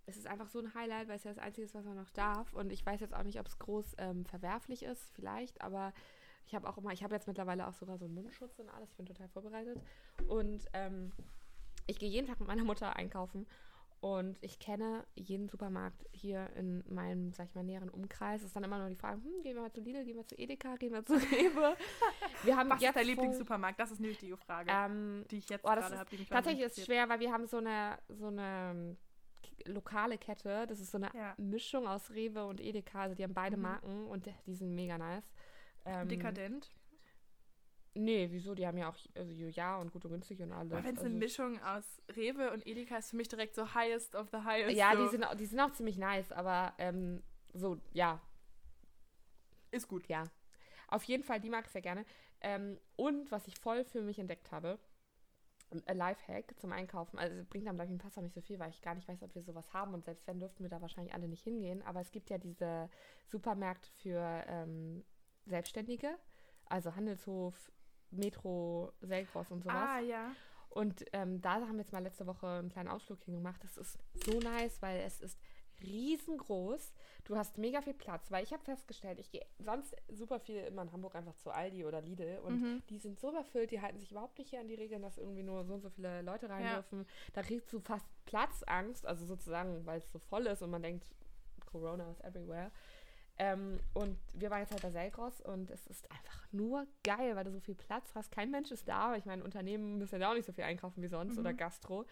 es 0.07 0.17
ist 0.17 0.27
einfach 0.27 0.49
so 0.49 0.59
ein 0.59 0.73
Highlight, 0.73 1.07
weil 1.07 1.17
es 1.17 1.23
ja 1.23 1.33
das 1.33 1.43
Einzige 1.43 1.65
ist, 1.65 1.75
was 1.75 1.83
man 1.85 1.95
noch 1.97 2.09
darf. 2.11 2.53
Und 2.53 2.71
ich 2.71 2.85
weiß 2.85 3.01
jetzt 3.01 3.13
auch 3.13 3.23
nicht, 3.23 3.39
ob 3.39 3.47
es 3.47 3.59
groß 3.59 3.95
ähm, 3.97 4.25
verwerflich 4.25 4.83
ist, 4.83 5.11
vielleicht, 5.13 5.61
aber 5.61 5.93
ich 6.45 6.55
habe 6.55 6.67
auch 6.67 6.77
immer, 6.77 6.91
ich 6.91 7.03
habe 7.03 7.13
jetzt 7.15 7.27
mittlerweile 7.27 7.67
auch 7.67 7.73
sogar 7.73 7.97
so 7.97 8.05
einen 8.05 8.13
Mundschutz 8.13 8.59
und 8.59 8.69
alles, 8.69 8.89
ich 8.91 8.97
bin 8.97 9.05
total 9.05 9.27
vorbereitet. 9.29 9.79
Und 10.27 10.65
ähm, 10.73 11.11
ich 11.87 11.99
gehe 11.99 12.09
jeden 12.09 12.27
Tag 12.27 12.39
mit 12.39 12.47
meiner 12.47 12.63
Mutter 12.63 12.95
einkaufen 12.95 13.47
und 14.01 14.37
ich 14.41 14.59
kenne 14.59 15.03
jeden 15.15 15.49
Supermarkt 15.49 16.05
hier 16.11 16.49
in 16.55 16.83
meinem, 16.87 17.33
sag 17.33 17.47
ich 17.47 17.55
mal, 17.55 17.63
näheren 17.63 17.89
Umkreis. 17.89 18.41
Es 18.41 18.47
ist 18.47 18.55
dann 18.55 18.63
immer 18.63 18.77
nur 18.77 18.89
die 18.89 18.95
Frage, 18.95 19.21
hm, 19.23 19.41
gehen 19.41 19.55
wir 19.55 19.61
mal 19.63 19.71
zu 19.71 19.81
Lidl, 19.81 20.05
gehen 20.05 20.17
wir 20.17 20.27
zu 20.27 20.37
Edeka, 20.37 20.75
gehen 20.75 20.93
wir 20.93 21.03
zu 21.03 21.13
Rewe. 21.31 21.75
Wir 22.43 22.55
haben 22.55 22.69
Was 22.69 22.81
ist 22.83 22.95
dein 22.95 23.07
Lieblingssupermarkt? 23.07 23.79
Das 23.79 23.91
ist 23.91 23.99
eine 23.99 24.09
wichtige 24.09 24.37
Frage, 24.37 24.69
Ähm, 24.71 25.25
die 25.31 25.37
ich 25.37 25.49
jetzt 25.49 25.65
oh, 25.65 25.69
gerade 25.69 25.83
habe. 25.83 26.25
Tatsächlich 26.29 26.65
ist 26.65 26.77
es 26.77 26.85
schwer, 26.85 27.09
weil 27.09 27.19
wir 27.19 27.31
haben 27.31 27.47
so 27.47 27.57
eine, 27.57 27.97
so 28.09 28.27
eine 28.27 28.71
ähm, 28.75 28.97
lokale 29.65 30.17
Kette. 30.19 30.67
Das 30.67 30.79
ist 30.79 30.91
so 30.91 30.97
eine 30.97 31.09
Ja. 31.15 31.33
Mischung 31.37 31.87
aus 31.87 32.11
Rewe 32.11 32.45
und 32.45 32.61
Edeka. 32.61 33.01
Also 33.01 33.15
die 33.15 33.23
haben 33.23 33.33
beide 33.33 33.55
Mhm. 33.57 33.63
Marken 33.63 34.05
und 34.07 34.29
die 34.45 34.53
sind 34.53 34.75
mega 34.75 34.97
nice. 34.99 35.31
Ähm, 35.85 36.07
Dekadent. 36.07 36.69
Nee, 37.97 38.27
wieso? 38.29 38.55
Die 38.55 38.67
haben 38.67 38.77
ja 38.77 38.89
auch 38.89 38.97
also 39.15 39.31
ja 39.31 39.77
und 39.77 39.91
gut 39.93 40.03
und 40.03 40.11
günstig 40.11 40.41
und 40.41 40.51
alles. 40.51 40.71
Wenn 40.71 40.83
es 40.83 40.97
also, 40.97 41.05
eine 41.05 41.15
Mischung 41.15 41.61
aus 41.63 42.01
Rewe 42.15 42.51
und 42.51 42.67
Edeka 42.67 42.97
ist, 42.97 43.11
für 43.11 43.15
mich 43.15 43.29
direkt 43.29 43.55
so 43.55 43.73
highest 43.73 44.15
of 44.15 44.27
the 44.31 44.39
highest. 44.39 44.75
Ja, 44.75 44.93
so. 44.95 45.03
die 45.03 45.09
sind, 45.09 45.23
auch- 45.23 45.35
die 45.35 45.45
sind 45.45 45.59
auch 45.61 45.71
ziemlich 45.71 45.97
nice, 45.97 46.31
aber 46.33 46.73
ähm, 46.77 47.23
so, 47.53 47.79
ja, 47.93 48.21
Ist 49.71 49.87
gut. 49.87 50.07
ja. 50.07 50.23
Auf 50.89 51.03
jeden 51.03 51.23
Fall, 51.23 51.39
die 51.39 51.49
mag 51.49 51.65
ich 51.65 51.71
sehr 51.71 51.81
gerne. 51.81 52.05
Ähm, 52.41 52.77
und 52.97 53.31
was 53.31 53.47
ich 53.47 53.57
voll 53.59 53.85
für 53.85 54.01
mich 54.01 54.19
entdeckt 54.19 54.51
habe, 54.51 54.77
ein 55.85 55.97
Lifehack 55.97 56.53
zum 56.59 56.71
Einkaufen. 56.71 57.17
Also 57.17 57.35
es 57.37 57.45
bringt 57.47 57.65
ich, 57.65 57.89
im 57.89 57.97
Pass 57.97 58.17
auch 58.17 58.21
nicht 58.21 58.35
so 58.35 58.41
viel, 58.41 58.59
weil 58.59 58.69
ich 58.69 58.81
gar 58.81 58.93
nicht 58.93 59.07
weiß, 59.07 59.23
ob 59.23 59.33
wir 59.35 59.41
sowas 59.41 59.73
haben. 59.73 59.93
Und 59.93 60.05
selbst 60.05 60.27
wenn, 60.27 60.39
dürften 60.39 60.63
wir 60.63 60.69
da 60.69 60.81
wahrscheinlich 60.81 61.13
alle 61.13 61.27
nicht 61.27 61.43
hingehen. 61.43 61.81
Aber 61.83 62.01
es 62.01 62.11
gibt 62.11 62.29
ja 62.29 62.37
diese 62.37 62.89
Supermärkte 63.25 63.89
für 64.01 64.43
ähm, 64.47 65.03
Selbstständige. 65.45 66.17
Also 66.67 66.95
Handelshof, 66.95 67.71
Metro, 68.11 68.91
Selgros 69.01 69.51
und 69.51 69.63
sowas. 69.63 69.75
Ah, 69.89 69.99
ja. 69.99 70.31
Und 70.69 71.05
ähm, 71.13 71.41
da 71.41 71.53
haben 71.55 71.73
wir 71.73 71.81
jetzt 71.81 71.93
mal 71.93 72.03
letzte 72.03 72.27
Woche 72.27 72.47
einen 72.47 72.69
kleinen 72.69 72.89
Ausflug 72.89 73.23
hingemacht. 73.23 73.63
Das 73.63 73.77
ist 73.77 73.97
so 74.25 74.39
nice, 74.39 74.81
weil 74.81 74.99
es 75.01 75.21
ist 75.21 75.39
riesengroß. 75.81 76.93
Du 77.25 77.35
hast 77.35 77.57
mega 77.57 77.81
viel 77.81 77.93
Platz, 77.93 78.31
weil 78.31 78.43
ich 78.43 78.53
habe 78.53 78.63
festgestellt, 78.63 79.19
ich 79.19 79.31
gehe 79.31 79.45
sonst 79.59 79.95
super 80.09 80.39
viel 80.39 80.57
immer 80.61 80.81
in 80.83 80.91
Hamburg 80.91 81.15
einfach 81.15 81.35
zu 81.35 81.51
Aldi 81.51 81.85
oder 81.85 82.01
Lidl 82.01 82.39
und 82.43 82.61
Mhm. 82.61 82.83
die 82.89 82.97
sind 82.97 83.19
so 83.19 83.29
überfüllt, 83.29 83.71
die 83.71 83.81
halten 83.81 83.99
sich 83.99 84.11
überhaupt 84.11 84.37
nicht 84.37 84.49
hier 84.49 84.59
an 84.61 84.67
die 84.67 84.75
Regeln, 84.75 85.01
dass 85.01 85.17
irgendwie 85.17 85.43
nur 85.43 85.63
so 85.65 85.73
und 85.73 85.81
so 85.81 85.89
viele 85.89 86.21
Leute 86.21 86.49
rein 86.49 86.63
Ja. 86.63 86.73
dürfen. 86.75 87.05
Da 87.33 87.41
kriegst 87.41 87.71
du 87.73 87.79
fast 87.79 88.05
Platzangst, 88.25 89.05
also 89.05 89.25
sozusagen, 89.25 89.85
weil 89.85 89.99
es 89.99 90.11
so 90.11 90.19
voll 90.19 90.47
ist 90.47 90.61
und 90.61 90.71
man 90.71 90.81
denkt, 90.81 91.05
Corona 91.65 92.09
is 92.11 92.19
everywhere. 92.21 92.71
Ähm, 93.37 93.79
und 93.93 94.17
wir 94.33 94.49
waren 94.49 94.61
jetzt 94.61 94.71
halt 94.71 94.81
bei 94.81 94.91
Selgros 94.91 95.41
und 95.41 95.69
es 95.69 95.85
ist 95.87 96.09
einfach 96.09 96.47
nur 96.53 96.87
geil, 97.03 97.35
weil 97.35 97.43
du 97.43 97.51
so 97.51 97.59
viel 97.59 97.75
Platz 97.75 98.11
hast. 98.15 98.31
Kein 98.31 98.49
Mensch 98.49 98.71
ist 98.71 98.87
da. 98.87 99.15
Ich 99.15 99.25
meine, 99.25 99.43
Unternehmen 99.43 99.97
müssen 99.97 100.21
ja 100.21 100.29
auch 100.29 100.35
nicht 100.35 100.45
so 100.45 100.53
viel 100.53 100.63
einkaufen 100.63 101.03
wie 101.03 101.07
sonst 101.07 101.33
Mhm. 101.33 101.39
oder 101.41 101.53
Gastro. 101.53 102.05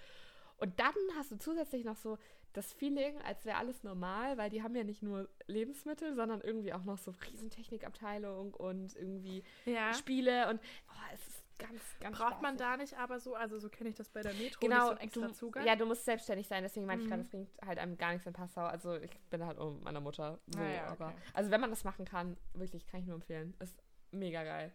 Und 0.57 0.79
dann 0.79 0.93
hast 1.17 1.31
du 1.31 1.37
zusätzlich 1.37 1.83
noch 1.85 1.95
so 1.97 2.17
das 2.53 2.71
Feeling, 2.73 3.19
als 3.21 3.43
wäre 3.45 3.57
alles 3.57 3.83
normal, 3.83 4.37
weil 4.37 4.49
die 4.49 4.61
haben 4.61 4.75
ja 4.75 4.83
nicht 4.83 5.01
nur 5.01 5.27
Lebensmittel, 5.47 6.13
sondern 6.13 6.41
irgendwie 6.41 6.73
auch 6.73 6.83
noch 6.83 6.97
so 6.99 7.11
Riesentechnikabteilung 7.31 8.53
und 8.53 8.95
irgendwie 8.95 9.43
Ja. 9.65 9.93
Spiele 9.93 10.49
und 10.49 10.59
oh, 10.89 11.13
es 11.13 11.27
ist 11.27 11.42
ganz, 11.67 11.81
ganz 11.99 12.17
Braucht 12.17 12.41
man 12.41 12.57
da 12.57 12.77
nicht 12.77 12.97
aber 12.97 13.19
so, 13.19 13.35
also 13.35 13.57
so 13.59 13.69
kenne 13.69 13.89
ich 13.89 13.95
das 13.95 14.09
bei 14.09 14.21
der 14.21 14.33
Metro, 14.33 14.59
Genau, 14.59 14.89
so 14.89 14.97
extra 14.97 15.27
du, 15.27 15.33
Zugang? 15.33 15.65
ja, 15.65 15.75
du 15.75 15.85
musst 15.85 16.05
selbstständig 16.05 16.47
sein, 16.47 16.63
deswegen 16.63 16.85
meinte 16.85 17.03
ich 17.03 17.07
Mhm. 17.07 17.11
gerade, 17.11 17.21
es 17.23 17.29
bringt 17.29 17.49
halt 17.65 17.79
einem 17.79 17.97
gar 17.97 18.11
nichts 18.11 18.25
in 18.27 18.33
Passau. 18.33 18.61
Also 18.65 18.95
ich 18.97 19.17
bin 19.29 19.45
halt 19.45 19.57
um 19.57 19.81
meiner 19.83 19.99
Mutter. 20.01 20.39
So, 20.47 20.59
Ah 20.59 20.69
ja, 20.69 20.85
aber, 20.87 21.07
okay. 21.09 21.15
also 21.33 21.51
wenn 21.51 21.61
man 21.61 21.69
das 21.69 21.83
machen 21.83 22.05
kann, 22.05 22.37
wirklich, 22.53 22.85
kann 22.87 22.99
ich 22.99 23.05
nur 23.05 23.15
empfehlen. 23.15 23.55
Ist 23.59 23.81
mega 24.11 24.43
geil. 24.43 24.71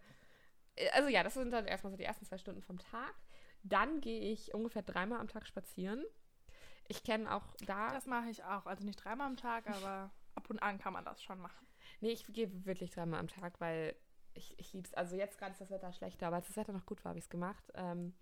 Äh, 0.75 0.89
Also 0.91 1.09
ja, 1.09 1.23
das 1.23 1.33
sind 1.35 1.51
dann 1.51 1.65
erstmal 1.67 1.91
so 1.91 1.97
die 1.97 2.03
ersten 2.05 2.25
zwei 2.25 2.37
Stunden 2.37 2.61
vom 2.61 2.77
Tag. 2.79 3.13
Dann 3.63 4.01
gehe 4.01 4.31
ich 4.31 4.53
ungefähr 4.53 4.81
dreimal 4.81 5.19
am 5.19 5.27
Tag 5.27 5.45
spazieren. 5.45 6.03
Ich 6.87 7.03
kenne 7.03 7.33
auch 7.33 7.45
da. 7.65 7.93
Das 7.93 8.05
mache 8.07 8.29
ich 8.29 8.43
auch. 8.43 8.65
Also 8.65 8.83
nicht 8.85 9.03
dreimal 9.03 9.27
am 9.27 9.37
Tag, 9.37 9.67
aber 9.67 10.11
ab 10.35 10.49
und 10.49 10.59
an 10.63 10.79
kann 10.79 10.93
man 10.93 11.05
das 11.05 11.21
schon 11.21 11.39
machen. 11.39 11.67
Nee, 12.01 12.11
ich 12.11 12.25
gehe 12.33 12.49
wirklich 12.65 12.91
dreimal 12.91 13.19
am 13.19 13.27
Tag, 13.27 13.59
weil 13.59 13.95
ich, 14.33 14.57
ich 14.59 14.73
liebe 14.73 14.87
es. 14.87 14.93
Also 14.93 15.15
jetzt 15.15 15.37
gerade 15.37 15.51
ist 15.51 15.61
das 15.61 15.69
Wetter 15.71 15.91
schlechter, 15.91 16.27
aber 16.27 16.37
als 16.37 16.47
das 16.47 16.57
Wetter 16.57 16.73
noch 16.73 16.85
gut 16.85 17.03
war, 17.03 17.09
habe 17.09 17.19
ich 17.19 17.25
es 17.25 17.29
gemacht. 17.29 17.63
Ähm, 17.75 18.13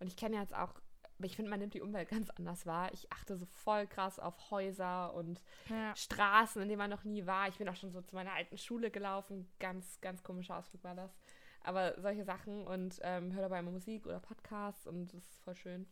und 0.00 0.06
ich 0.06 0.16
kenne 0.16 0.36
jetzt 0.36 0.54
auch, 0.54 0.74
ich 1.18 1.36
finde, 1.36 1.50
man 1.50 1.60
nimmt 1.60 1.74
die 1.74 1.80
Umwelt 1.80 2.08
ganz 2.10 2.30
anders 2.30 2.66
wahr. 2.66 2.92
Ich 2.92 3.10
achte 3.12 3.36
so 3.36 3.46
voll 3.46 3.86
krass 3.86 4.18
auf 4.18 4.50
Häuser 4.50 5.14
und 5.14 5.40
Ja. 5.68 5.94
Straßen, 5.96 6.62
in 6.62 6.68
denen 6.68 6.78
man 6.78 6.90
noch 6.90 7.04
nie 7.04 7.26
war. 7.26 7.48
Ich 7.48 7.58
bin 7.58 7.68
auch 7.68 7.76
schon 7.76 7.92
so 7.92 8.02
zu 8.02 8.14
meiner 8.14 8.32
alten 8.32 8.58
Schule 8.58 8.90
gelaufen. 8.90 9.50
Ganz, 9.58 10.00
ganz 10.00 10.22
komischer 10.22 10.56
Ausflug 10.56 10.82
war 10.84 10.94
das. 10.94 11.16
Aber 11.64 12.00
solche 12.00 12.24
Sachen 12.24 12.66
und 12.66 12.98
ähm, 13.02 13.32
höre 13.32 13.42
dabei 13.42 13.60
immer 13.60 13.70
Musik 13.70 14.06
oder 14.06 14.18
Podcasts 14.18 14.86
und 14.86 15.12
das 15.14 15.22
ist 15.22 15.40
voll 15.44 15.54
schön. 15.54 15.86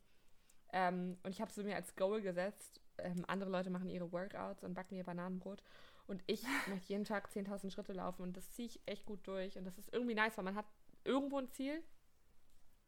Ähm, 0.72 1.16
und 1.22 1.30
ich 1.30 1.40
habe 1.40 1.52
so 1.52 1.62
mir 1.62 1.76
als 1.76 1.94
Goal 1.96 2.20
gesetzt, 2.22 2.80
ähm, 2.98 3.24
andere 3.26 3.50
Leute 3.50 3.70
machen 3.70 3.88
ihre 3.90 4.10
Workouts 4.12 4.64
und 4.64 4.74
backen 4.74 4.96
ihr 4.96 5.04
Bananenbrot. 5.04 5.62
Und 6.10 6.24
ich 6.26 6.44
möchte 6.66 6.88
jeden 6.88 7.04
Tag 7.04 7.28
10.000 7.30 7.70
Schritte 7.70 7.92
laufen 7.92 8.22
und 8.22 8.36
das 8.36 8.50
ziehe 8.50 8.66
ich 8.66 8.80
echt 8.86 9.06
gut 9.06 9.24
durch. 9.28 9.56
Und 9.56 9.64
das 9.64 9.78
ist 9.78 9.92
irgendwie 9.92 10.14
nice, 10.14 10.36
weil 10.36 10.44
man 10.44 10.56
hat 10.56 10.66
irgendwo 11.04 11.38
ein 11.38 11.48
Ziel 11.52 11.82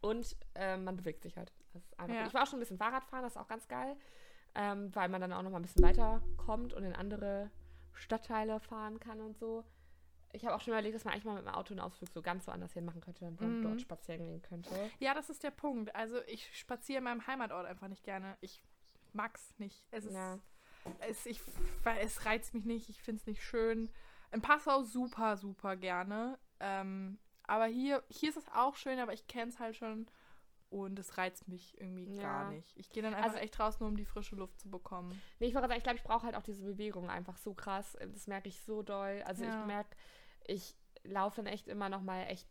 und 0.00 0.36
ähm, 0.56 0.84
man 0.84 0.96
bewegt 0.96 1.22
sich 1.22 1.36
halt. 1.36 1.52
Das 1.72 1.84
ist 1.84 1.98
einfach 2.00 2.16
Ja. 2.16 2.26
Ich 2.26 2.34
war 2.34 2.42
auch 2.42 2.46
schon 2.46 2.58
ein 2.58 2.60
bisschen 2.60 2.78
Fahrradfahren, 2.78 3.22
das 3.22 3.34
ist 3.34 3.40
auch 3.40 3.46
ganz 3.48 3.68
geil, 3.68 3.96
ähm, 4.56 4.92
weil 4.94 5.08
man 5.08 5.20
dann 5.20 5.32
auch 5.32 5.42
noch 5.42 5.50
mal 5.50 5.58
ein 5.60 5.62
bisschen 5.62 5.84
weiterkommt 5.84 6.74
und 6.74 6.82
in 6.82 6.94
andere 6.94 7.50
Stadtteile 7.92 8.58
fahren 8.60 8.98
kann 8.98 9.20
und 9.20 9.38
so. 9.38 9.64
Ich 10.32 10.44
habe 10.46 10.56
auch 10.56 10.60
schon 10.60 10.72
überlegt, 10.72 10.94
dass 10.94 11.04
man 11.04 11.12
eigentlich 11.12 11.24
mal 11.26 11.34
mit 11.36 11.44
dem 11.44 11.54
Auto 11.54 11.74
einen 11.74 11.80
Ausflug 11.80 12.10
so 12.10 12.22
ganz 12.22 12.46
woanders 12.46 12.72
hin 12.72 12.84
machen 12.86 13.02
könnte 13.02 13.24
und 13.26 13.40
Mhm. 13.40 13.62
dort 13.62 13.80
spazieren 13.82 14.26
gehen 14.26 14.42
könnte. 14.42 14.90
ja, 14.98 15.14
das 15.14 15.30
ist 15.30 15.42
der 15.44 15.50
Punkt. 15.52 15.94
Also 15.94 16.20
ich 16.26 16.58
spaziere 16.58 16.98
in 16.98 17.04
meinem 17.04 17.26
Heimatort 17.26 17.66
einfach 17.66 17.86
nicht 17.88 18.02
gerne. 18.02 18.36
Ich 18.40 18.64
mag's 19.12 19.54
nicht. 19.58 19.84
Es 19.90 20.06
ist, 20.06 20.14
Ja. 20.14 20.38
Es, 21.00 21.26
ich, 21.26 21.40
es 22.00 22.24
reizt 22.26 22.54
mich 22.54 22.64
nicht. 22.64 22.88
Ich 22.88 23.02
finde 23.02 23.20
es 23.20 23.26
nicht 23.26 23.42
schön. 23.42 23.90
In 24.32 24.40
Passau 24.42 24.82
super, 24.82 25.36
super 25.36 25.76
gerne. 25.76 26.38
Ähm, 26.60 27.18
aber 27.44 27.66
hier, 27.66 28.02
hier 28.08 28.30
ist 28.30 28.36
es 28.36 28.48
auch 28.54 28.76
schön, 28.76 28.98
aber 28.98 29.12
ich 29.12 29.26
kenne 29.26 29.50
es 29.50 29.58
halt 29.60 29.76
schon. 29.76 30.06
Und 30.70 30.98
es 30.98 31.18
reizt 31.18 31.48
mich 31.48 31.78
irgendwie 31.78 32.14
Ja. 32.16 32.22
gar 32.22 32.50
nicht. 32.50 32.74
Ich 32.78 32.88
gehe 32.90 33.02
dann 33.02 33.12
einfach 33.12 33.32
Also- 33.32 33.40
echt 33.44 33.60
raus, 33.60 33.78
nur 33.78 33.90
um 33.90 33.96
die 33.96 34.06
frische 34.06 34.36
Luft 34.36 34.58
zu 34.58 34.70
bekommen. 34.70 35.20
Nee, 35.38 35.48
ich 35.48 35.54
wollte 35.54 35.68
sagen, 35.68 35.76
ich 35.78 35.84
glaube, 35.84 35.98
ich 35.98 36.02
brauche 36.04 36.24
halt 36.24 36.34
auch 36.34 36.42
diese 36.42 36.62
Bewegung 36.64 37.10
einfach 37.10 37.36
so 37.36 37.52
krass. 37.52 37.94
Das 38.00 38.26
merke 38.26 38.48
ich 38.48 38.58
so 38.62 38.82
doll. 38.82 39.22
Also 39.26 39.44
Ja. 39.44 39.60
ich 39.60 39.66
merke, 39.66 39.94
ich 40.46 40.74
laufe 41.04 41.36
dann 41.42 41.46
echt 41.52 41.68
immer 41.68 41.90
noch 41.90 42.00
mal 42.00 42.22
echt 42.22 42.48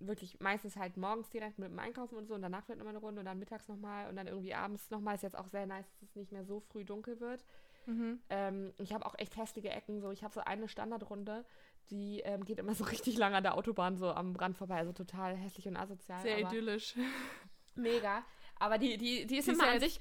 wirklich 0.00 0.40
meistens 0.40 0.76
halt 0.76 0.96
morgens 0.96 1.28
direkt 1.28 1.58
mit 1.58 1.70
dem 1.70 1.78
Einkaufen 1.78 2.16
und 2.16 2.26
so 2.26 2.34
und 2.34 2.40
danach 2.42 2.66
wird 2.68 2.78
nochmal 2.78 2.94
eine 2.94 3.00
Runde 3.04 3.20
und 3.20 3.26
dann 3.26 3.38
mittags 3.38 3.68
nochmal 3.68 4.08
und 4.08 4.16
dann 4.16 4.26
irgendwie 4.26 4.54
abends 4.54 4.90
nochmal. 4.90 5.14
Ist 5.14 5.22
jetzt 5.22 5.36
auch 5.38 5.46
sehr 5.46 5.66
nice, 5.66 5.86
dass 6.00 6.08
es 6.08 6.16
nicht 6.16 6.32
mehr 6.32 6.44
so 6.44 6.58
früh 6.58 6.84
dunkel 6.84 7.20
wird. 7.20 7.44
Mhm. 7.86 8.20
Ähm, 8.30 8.72
ich 8.78 8.92
habe 8.92 9.06
auch 9.06 9.14
echt 9.18 9.36
hässliche 9.36 9.70
Ecken. 9.70 10.00
So, 10.00 10.10
ich 10.10 10.22
habe 10.22 10.32
so 10.34 10.40
eine 10.40 10.68
Standardrunde, 10.68 11.44
die 11.90 12.20
ähm, 12.20 12.44
geht 12.44 12.58
immer 12.58 12.74
so 12.74 12.84
richtig 12.92 13.16
lang 13.16 13.34
an 13.34 13.42
der 13.42 13.56
Autobahn 13.56 13.96
so 13.96 14.10
am 14.10 14.36
Rand 14.36 14.56
vorbei. 14.56 14.76
Also 14.76 14.92
total 14.92 15.36
hässlich 15.36 15.66
und 15.68 15.76
asozial. 15.76 16.20
Sehr 16.22 16.38
idyllisch. 16.40 16.94
mega. 17.74 18.24
Aber 18.58 18.78
die, 18.78 18.96
die, 18.98 19.26
die 19.26 19.38
ist 19.38 19.46
Die 19.48 19.52
ist 19.52 19.58
immer 19.58 19.66
ja 19.66 19.72
an 19.74 19.80
sich. 19.80 19.98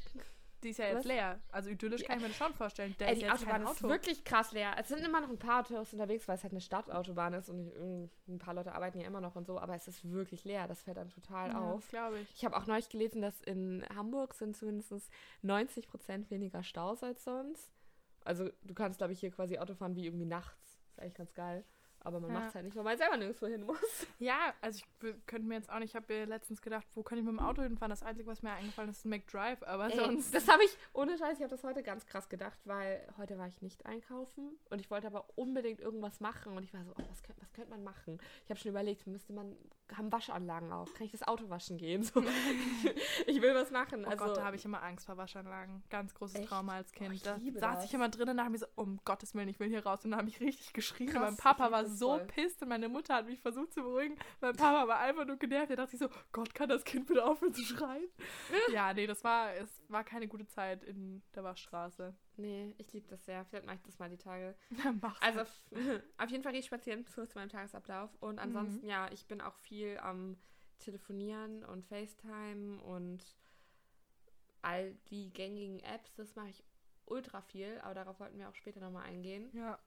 Die 0.63 0.69
ist 0.69 0.77
ja 0.79 0.85
jetzt 0.87 0.97
Was? 0.97 1.05
leer. 1.05 1.39
Also 1.51 1.69
idyllisch 1.69 2.03
kann 2.03 2.17
ich 2.17 2.21
mir 2.23 2.27
das 2.29 2.37
schon 2.37 2.53
vorstellen. 2.53 2.93
Der 2.99 3.07
Ey, 3.07 3.13
ist 3.13 3.19
die 3.21 3.25
jetzt 3.25 3.33
Autobahn 3.35 3.63
kein 3.63 3.73
ist 3.73 3.81
Auto. 3.83 3.89
wirklich 3.89 4.23
krass 4.25 4.51
leer. 4.51 4.75
Es 4.77 4.89
sind 4.89 4.99
immer 5.05 5.21
noch 5.21 5.29
ein 5.29 5.39
paar 5.39 5.61
Autos 5.61 5.93
unterwegs, 5.93 6.27
weil 6.27 6.35
es 6.35 6.43
halt 6.43 6.51
eine 6.53 6.59
Stadtautobahn 6.61 7.33
ist 7.33 7.49
und 7.49 7.71
irgend- 7.71 8.11
ein 8.27 8.39
paar 8.39 8.53
Leute 8.53 8.73
arbeiten 8.73 8.99
ja 8.99 9.07
immer 9.07 9.21
noch 9.21 9.35
und 9.37 9.45
so, 9.47 9.57
aber 9.59 9.75
es 9.75 9.87
ist 9.87 10.09
wirklich 10.11 10.43
leer. 10.43 10.67
Das 10.67 10.81
fällt 10.81 10.97
dann 10.97 11.09
total 11.09 11.49
ja, 11.51 11.59
auf. 11.59 11.87
glaube 11.87 12.19
ich. 12.19 12.29
Ich 12.35 12.43
habe 12.45 12.57
auch 12.57 12.67
neulich 12.67 12.89
gelesen, 12.89 13.21
dass 13.21 13.39
in 13.41 13.85
Hamburg 13.95 14.33
sind 14.33 14.55
zumindest 14.57 15.09
90 15.43 15.87
Prozent 15.87 16.29
weniger 16.29 16.61
Staus 16.63 17.03
als 17.03 17.23
sonst. 17.23 17.71
Also 18.25 18.49
du 18.63 18.73
kannst, 18.73 18.97
glaube 18.97 19.13
ich, 19.13 19.19
hier 19.21 19.31
quasi 19.31 19.57
Auto 19.59 19.73
fahren 19.75 19.95
wie 19.95 20.05
irgendwie 20.05 20.25
nachts. 20.25 20.77
Ist 20.91 20.99
eigentlich 20.99 21.15
ganz 21.15 21.33
geil. 21.33 21.63
Aber 22.01 22.19
man 22.19 22.31
Ja. 22.31 22.39
macht 22.39 22.49
es 22.49 22.55
halt 22.55 22.65
nicht, 22.65 22.75
weil 22.77 22.83
man 22.83 22.97
selber 22.97 23.17
nirgendwo 23.17 23.47
hin 23.47 23.63
muss. 23.65 23.77
Ja, 24.19 24.53
also 24.61 24.79
ich 24.79 25.09
könnte 25.27 25.47
mir 25.47 25.55
jetzt 25.55 25.69
auch 25.69 25.79
nicht, 25.79 25.89
ich 25.91 25.95
habe 25.95 26.13
mir 26.13 26.25
letztens 26.25 26.61
gedacht, 26.61 26.85
wo 26.93 27.03
kann 27.03 27.17
ich 27.17 27.23
mit 27.23 27.31
dem 27.33 27.39
Auto 27.39 27.61
hinfahren? 27.61 27.89
Das 27.89 28.03
Einzige, 28.03 28.27
was 28.29 28.41
mir 28.41 28.51
eingefallen 28.51 28.89
ist, 28.89 28.97
ist 28.97 29.05
ein 29.05 29.09
McDrive, 29.09 29.63
aber 29.63 29.89
Ey, 29.89 29.95
sonst. 29.97 30.33
das 30.33 30.47
habe 30.49 30.63
ich, 30.63 30.77
ohne 30.93 31.17
Scheiß, 31.17 31.37
ich 31.37 31.43
habe 31.43 31.49
das 31.49 31.63
heute 31.63 31.83
ganz 31.83 32.05
krass 32.05 32.27
gedacht, 32.29 32.59
weil 32.65 33.05
heute 33.17 33.37
war 33.37 33.47
ich 33.47 33.61
nicht 33.61 33.85
einkaufen 33.85 34.57
und 34.69 34.79
ich 34.81 34.89
wollte 34.91 35.07
aber 35.07 35.25
unbedingt 35.35 35.79
irgendwas 35.79 36.19
machen 36.19 36.55
und 36.57 36.63
ich 36.63 36.73
war 36.73 36.83
so, 36.83 36.91
oh, 36.91 37.03
was, 37.09 37.23
könnte, 37.23 37.41
was 37.41 37.51
könnte 37.53 37.69
man 37.69 37.83
machen? 37.83 38.17
Ich 38.43 38.49
habe 38.49 38.59
schon 38.59 38.71
überlegt, 38.71 39.07
müsste 39.07 39.31
man, 39.33 39.55
haben 39.95 40.11
Waschanlagen 40.11 40.71
auf, 40.73 40.93
kann 40.93 41.05
ich 41.05 41.11
das 41.11 41.23
Auto 41.27 41.49
waschen 41.49 41.77
gehen? 41.77 42.03
So. 42.03 42.21
ich 43.27 43.41
will 43.41 43.55
was 43.55 43.71
machen. 43.71 44.03
Oh 44.05 44.09
also, 44.09 44.25
Gott, 44.25 44.37
da 44.37 44.43
habe 44.43 44.55
ich 44.55 44.65
immer 44.65 44.83
Angst 44.83 45.05
vor 45.05 45.17
Waschanlagen. 45.17 45.83
Ganz 45.89 46.13
großes 46.13 46.39
Echt? 46.41 46.49
Trauma 46.49 46.75
als 46.75 46.91
Oh, 46.95 46.97
Kind. 46.99 47.13
ich 47.15 47.23
da 47.23 47.37
saß 47.39 47.59
das. 47.77 47.85
ich 47.85 47.93
immer 47.93 48.09
drin 48.09 48.29
und 48.29 48.37
dachte 48.37 48.49
mir 48.51 48.57
so, 48.59 48.65
um 48.75 48.99
Gottes 49.05 49.33
Willen, 49.33 49.47
ich 49.47 49.59
will 49.59 49.69
hier 49.69 49.85
raus. 49.85 50.03
Und 50.03 50.11
dann 50.11 50.19
habe 50.19 50.29
ich 50.29 50.39
richtig 50.39 50.73
geschrien. 50.73 51.07
und 51.09 51.13
Krass, 51.15 51.21
mein 51.23 51.37
Papa 51.37 51.71
war 51.71 51.83
das 51.83 51.88
so 51.89 52.17
voll. 52.17 52.27
pisst 52.27 52.61
und 52.61 52.69
meine 52.69 52.89
Mutter 52.89 53.15
hat 53.15 53.25
mich 53.25 53.39
versucht 53.41 53.73
zu 53.73 53.81
beruhigen. 53.81 54.17
Mein 54.41 54.55
Papa 54.55 54.87
war 54.87 54.99
einfach 54.99 55.25
nur 55.25 55.37
genervt. 55.37 55.71
Da 55.71 55.75
dachte 55.75 55.93
ich 55.95 55.99
so, 55.99 56.09
Gott, 56.31 56.53
kann 56.53 56.69
das 56.69 56.83
Kind 56.83 57.07
bitte 57.07 57.25
aufhören 57.25 57.53
zu 57.53 57.63
schreien? 57.63 58.07
ja, 58.73 58.93
nee, 58.93 59.07
das 59.07 59.23
war, 59.23 59.53
es 59.55 59.83
war 59.89 60.03
keine 60.03 60.27
gute 60.27 60.47
Zeit 60.47 60.83
in 60.83 61.21
der 61.35 61.43
Waschstraße. 61.43 62.15
Nee, 62.37 62.73
ich 62.77 62.91
liebe 62.93 63.07
das 63.07 63.25
sehr. 63.25 63.43
Vielleicht 63.45 63.65
mache 63.65 63.75
ich 63.75 63.81
das 63.83 63.99
mal 63.99 64.09
die 64.09 64.17
Tage. 64.17 64.55
Mach's. 65.01 65.21
Also 65.21 65.39
f- 65.41 65.63
auf 66.17 66.29
jeden 66.29 66.43
Fall 66.43 66.51
gehe 66.53 66.61
ich 66.61 66.67
spazieren 66.67 67.05
zu 67.07 67.27
zu 67.27 67.37
meinem 67.37 67.49
Tagesablauf. 67.49 68.09
Und 68.21 68.39
ansonsten, 68.39 68.87
ja, 68.87 69.09
ich 69.11 69.25
bin 69.27 69.41
auch 69.41 69.55
viel 69.57 69.97
am 69.99 70.37
Telefonieren 70.79 71.65
und 71.65 71.85
FaceTime 71.85 72.79
und 72.81 73.35
all 74.61 74.93
die 75.09 75.31
gängigen 75.31 75.79
Apps. 75.81 76.13
Das 76.15 76.35
mache 76.35 76.49
ich 76.49 76.63
ultra 77.05 77.41
viel, 77.41 77.79
aber 77.83 77.93
darauf 77.95 78.19
wollten 78.19 78.37
wir 78.37 78.49
auch 78.49 78.55
später 78.55 78.79
nochmal 78.79 79.03
eingehen. 79.05 79.49
ja. 79.53 79.79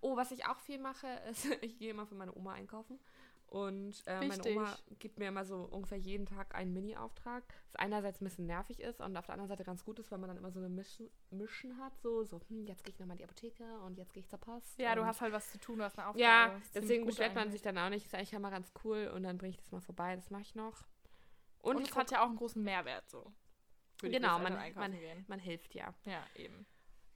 Oh, 0.00 0.16
was 0.16 0.30
ich 0.30 0.46
auch 0.46 0.58
viel 0.60 0.78
mache, 0.78 1.06
ist, 1.30 1.46
ich 1.62 1.78
gehe 1.78 1.90
immer 1.90 2.06
für 2.06 2.14
meine 2.14 2.34
Oma 2.34 2.52
einkaufen. 2.54 2.98
Und 3.52 4.02
äh, 4.06 4.26
meine. 4.26 4.42
Oma 4.46 4.78
gibt 4.98 5.18
mir 5.18 5.28
immer 5.28 5.44
so 5.44 5.68
ungefähr 5.70 5.98
jeden 5.98 6.24
Tag 6.24 6.54
einen 6.54 6.72
Mini-Auftrag, 6.72 7.44
was 7.66 7.76
einerseits 7.76 8.22
ein 8.22 8.24
bisschen 8.24 8.46
nervig 8.46 8.80
ist 8.80 9.02
und 9.02 9.14
auf 9.14 9.26
der 9.26 9.34
anderen 9.34 9.48
Seite 9.50 9.62
ganz 9.62 9.84
gut 9.84 9.98
ist, 9.98 10.10
weil 10.10 10.18
man 10.18 10.28
dann 10.28 10.38
immer 10.38 10.50
so 10.50 10.58
eine 10.58 10.70
Mission, 10.70 11.10
Mission 11.28 11.76
hat, 11.76 11.92
so, 12.00 12.24
so 12.24 12.40
hm, 12.48 12.64
jetzt 12.66 12.82
gehe 12.82 12.94
ich 12.94 12.98
nochmal 12.98 13.16
in 13.16 13.18
die 13.18 13.24
Apotheke 13.24 13.64
und 13.80 13.98
jetzt 13.98 14.14
gehe 14.14 14.22
ich 14.22 14.28
zur 14.30 14.38
Post. 14.38 14.78
ja, 14.78 14.94
du 14.94 15.04
hast 15.04 15.20
halt 15.20 15.34
was 15.34 15.52
zu 15.52 15.58
tun, 15.58 15.76
du 15.76 15.84
hast 15.84 15.98
eine 15.98 16.08
Aufgabe. 16.08 16.22
ja, 16.22 16.60
deswegen 16.74 17.04
beschwert 17.04 17.34
man 17.34 17.50
sich 17.50 17.60
dann 17.60 17.76
auch 17.76 17.90
nicht. 17.90 18.06
Ist 18.06 18.14
eigentlich 18.14 18.32
immer 18.32 18.50
ganz 18.50 18.72
cool 18.84 19.12
und 19.14 19.22
dann 19.22 19.36
bringe 19.36 19.50
ich 19.50 19.58
das 19.58 19.70
mal 19.70 19.82
vorbei. 19.82 20.16
Das 20.16 20.30
mache 20.30 20.42
ich 20.42 20.54
noch. 20.54 20.86
Und, 21.58 21.76
Und, 21.76 21.88
es 21.90 21.94
hat 21.94 22.10
ja 22.10 22.22
auch 22.22 22.28
einen 22.28 22.36
großen 22.36 22.62
Mehrwert 22.62 23.10
so. 23.10 23.34
Genau, 24.00 24.38
man, 24.38 24.54
man, 24.74 24.96
man 25.28 25.38
hilft 25.38 25.74
ja. 25.74 25.92
Ja, 26.06 26.24
eben. 26.36 26.66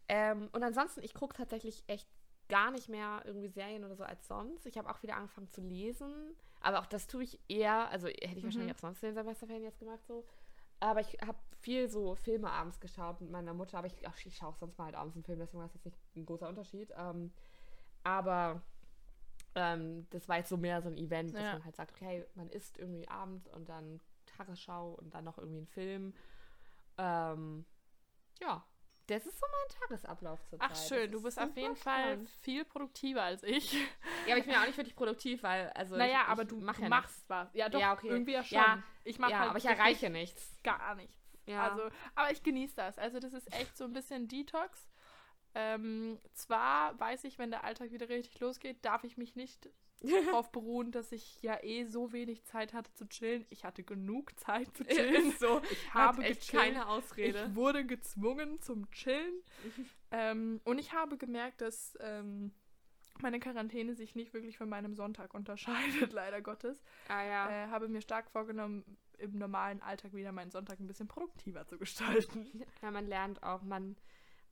Ähm, 0.09 0.49
und 0.53 0.63
ansonsten, 0.63 1.03
ich 1.03 1.15
gucke 1.15 1.35
tatsächlich 1.35 1.83
echt 1.89 2.09
gar 2.49 2.71
nicht 2.71 2.89
mehr 2.89 3.23
irgendwie 3.25 3.49
Serien 3.49 3.85
oder 3.85 3.97
so 3.97 4.05
als 4.05 4.27
sonst. 4.29 4.67
Ich 4.67 4.79
habe 4.79 4.89
auch 4.91 5.03
wieder 5.03 5.17
angefangen 5.17 5.51
zu 5.51 5.61
lesen. 5.61 6.37
Aber 6.61 6.81
auch 6.81 6.87
das 6.87 7.07
tue 7.07 7.23
ich 7.25 7.39
eher, 7.49 7.89
also 7.91 8.09
hätte 8.09 8.27
ich 8.37 8.43
Mhm. 8.43 8.45
wahrscheinlich 8.45 8.75
auch 8.75 8.79
sonst 8.81 9.03
den 9.03 9.15
Semesterferien 9.15 9.65
jetzt 9.65 9.79
gemacht 9.79 10.05
so. 10.07 10.25
Aber 10.81 11.01
ich 11.01 11.17
habe 11.27 11.39
viel 11.61 11.89
so 11.89 12.15
Filme 12.17 12.51
abends 12.51 12.81
geschaut 12.81 13.21
mit 13.21 13.31
meiner 13.31 13.55
Mutter. 13.55 13.79
Aber 13.79 13.87
ich, 13.87 14.07
ach, 14.07 14.17
ich 14.25 14.37
schaue 14.37 14.51
auch 14.51 14.57
sonst 14.57 14.79
mal 14.79 14.87
halt 14.87 14.95
abends 14.95 15.17
einen 15.17 15.25
Film, 15.25 15.39
deswegen 15.39 15.59
war 15.61 15.67
es 15.67 15.75
jetzt 15.75 15.85
nicht 15.87 15.99
ein 16.17 16.27
großer 16.27 16.49
Unterschied. 16.49 16.93
Ähm, 16.97 17.33
aber 18.05 18.63
ähm, 19.55 20.07
das 20.11 20.29
war 20.29 20.37
jetzt 20.39 20.49
so 20.51 20.57
mehr 20.57 20.83
so 20.83 20.89
ein 20.89 20.97
Event, 20.99 21.35
dass 21.35 21.43
Ja. 21.43 21.53
man 21.55 21.65
halt 21.65 21.77
sagt, 21.77 21.93
okay, 21.93 22.27
man 22.35 22.49
isst 22.51 22.79
irgendwie 22.79 23.09
abends 23.09 23.49
und 23.49 23.69
dann 23.69 24.01
Tagesschau 24.27 24.93
und 24.95 25.15
dann 25.15 25.25
noch 25.25 25.39
irgendwie 25.39 25.59
einen 25.59 25.67
Film. 25.67 26.15
Ähm, 26.99 27.65
ja, 28.41 28.65
das 29.07 29.27
ist 29.27 29.39
so 29.39 29.47
mein 29.47 29.81
Tagesablauf 29.81 30.43
zurzeit. 30.45 30.71
Ach 30.71 30.77
schön, 30.77 31.11
du 31.11 31.19
ist 31.19 31.25
bist 31.25 31.39
auf 31.41 31.57
jeden 31.57 31.77
Fall 31.77 32.13
spannend. 32.13 32.31
viel 32.41 32.65
produktiver 32.65 33.23
als 33.23 33.43
ich. 33.43 33.73
Ja, 34.27 34.33
aber 34.33 34.39
ich 34.39 34.45
bin 34.45 34.55
ja 34.55 34.63
auch 34.63 34.67
nicht 34.67 34.77
wirklich 34.77 34.97
produktiv, 34.97 35.43
weil, 35.43 35.71
also. 35.71 35.97
naja, 35.97 36.23
ich, 36.23 36.29
aber 36.29 36.43
ich 36.43 36.49
du, 36.49 36.61
mach 36.61 36.79
ja 36.79 36.89
machst 36.89 37.25
was. 37.29 37.53
Ja, 37.55 37.69
doch, 37.69 37.81
Ja, 37.81 37.93
okay. 37.93 38.09
irgendwie 38.09 38.33
ja 38.33 38.43
schon. 38.43 38.59
Ja, 38.59 38.83
ich 39.05 39.19
mache 39.19 39.31
ja, 39.31 39.39
halt 39.39 39.51
aber 39.51 39.59
ich 39.59 39.65
erreiche 39.67 40.11
nichts. 40.11 40.59
gar 40.63 40.95
nichts. 40.97 41.17
Ja. 41.47 41.71
Also, 41.71 41.89
aber 42.17 42.33
ich 42.33 42.43
genieße 42.43 42.75
das. 42.75 42.99
Also 42.99 43.21
das 43.21 43.33
ist 43.33 43.53
echt 43.55 43.77
so 43.77 43.85
ein 43.85 43.93
bisschen 43.93 44.27
Detox. 44.27 44.89
Ähm, 45.55 46.19
zwar 46.35 46.99
weiß 46.99 47.25
ich, 47.25 47.39
wenn 47.39 47.51
der 47.51 47.65
Alltag 47.65 47.93
wieder 47.93 48.09
richtig 48.09 48.39
losgeht, 48.41 48.85
darf 48.85 49.05
ich 49.05 49.17
mich 49.17 49.37
nicht 49.37 49.71
darauf 50.01 50.51
beruhen, 50.53 50.93
dass 50.93 51.13
ich 51.13 51.41
ja 51.43 51.63
eh 51.63 51.85
so 51.85 52.13
wenig 52.13 52.45
Zeit 52.45 52.75
hatte 52.75 52.93
zu 52.95 53.09
chillen. 53.09 53.47
Ich 53.51 53.65
hatte 53.65 53.83
genug 53.83 54.39
Zeit 54.39 54.75
zu 54.77 54.85
chillen. 54.87 55.33
so. 55.39 55.61
Ich 55.71 55.95
habe 55.95 56.19
habe 56.19 56.25
echt 56.25 56.41
gechillt. 56.43 56.63
keine 56.63 56.89
Ausrede. 56.89 57.47
Ich 57.49 57.55
wurde 57.55 57.85
gezwungen 57.85 58.61
zum 58.61 58.91
Chillen. 58.91 59.43
ähm, 60.11 60.61
und 60.65 60.79
ich 60.79 60.93
habe 60.93 61.17
gemerkt, 61.17 61.61
dass 61.61 61.97
ähm, 62.01 62.53
meine 63.21 63.41
Quarantäne 63.41 63.95
sich 63.95 64.15
nicht 64.15 64.35
wirklich 64.35 64.59
von 64.59 64.69
meinem 64.69 64.95
Sonntag 64.95 65.35
unterscheidet, 65.35 66.13
leider 66.13 66.43
Gottes. 66.43 66.83
ah 67.09 67.25
ja. 67.25 67.51
Äh, 67.51 67.69
habe 67.69 67.89
mir 67.89 68.01
stark 68.03 68.31
vorgenommen, 68.31 68.85
im 69.19 69.39
normalen 69.39 69.81
Alltag 69.83 70.13
wieder 70.13 70.33
meinen 70.33 70.51
Sonntag 70.51 70.79
ein 70.79 70.87
bisschen 70.87 71.09
produktiver 71.09 71.67
zu 71.67 71.79
gestalten. 71.79 72.47
ja, 72.83 72.91
man 72.91 73.07
lernt 73.07 73.43
auch, 73.43 73.63
man, 73.63 73.97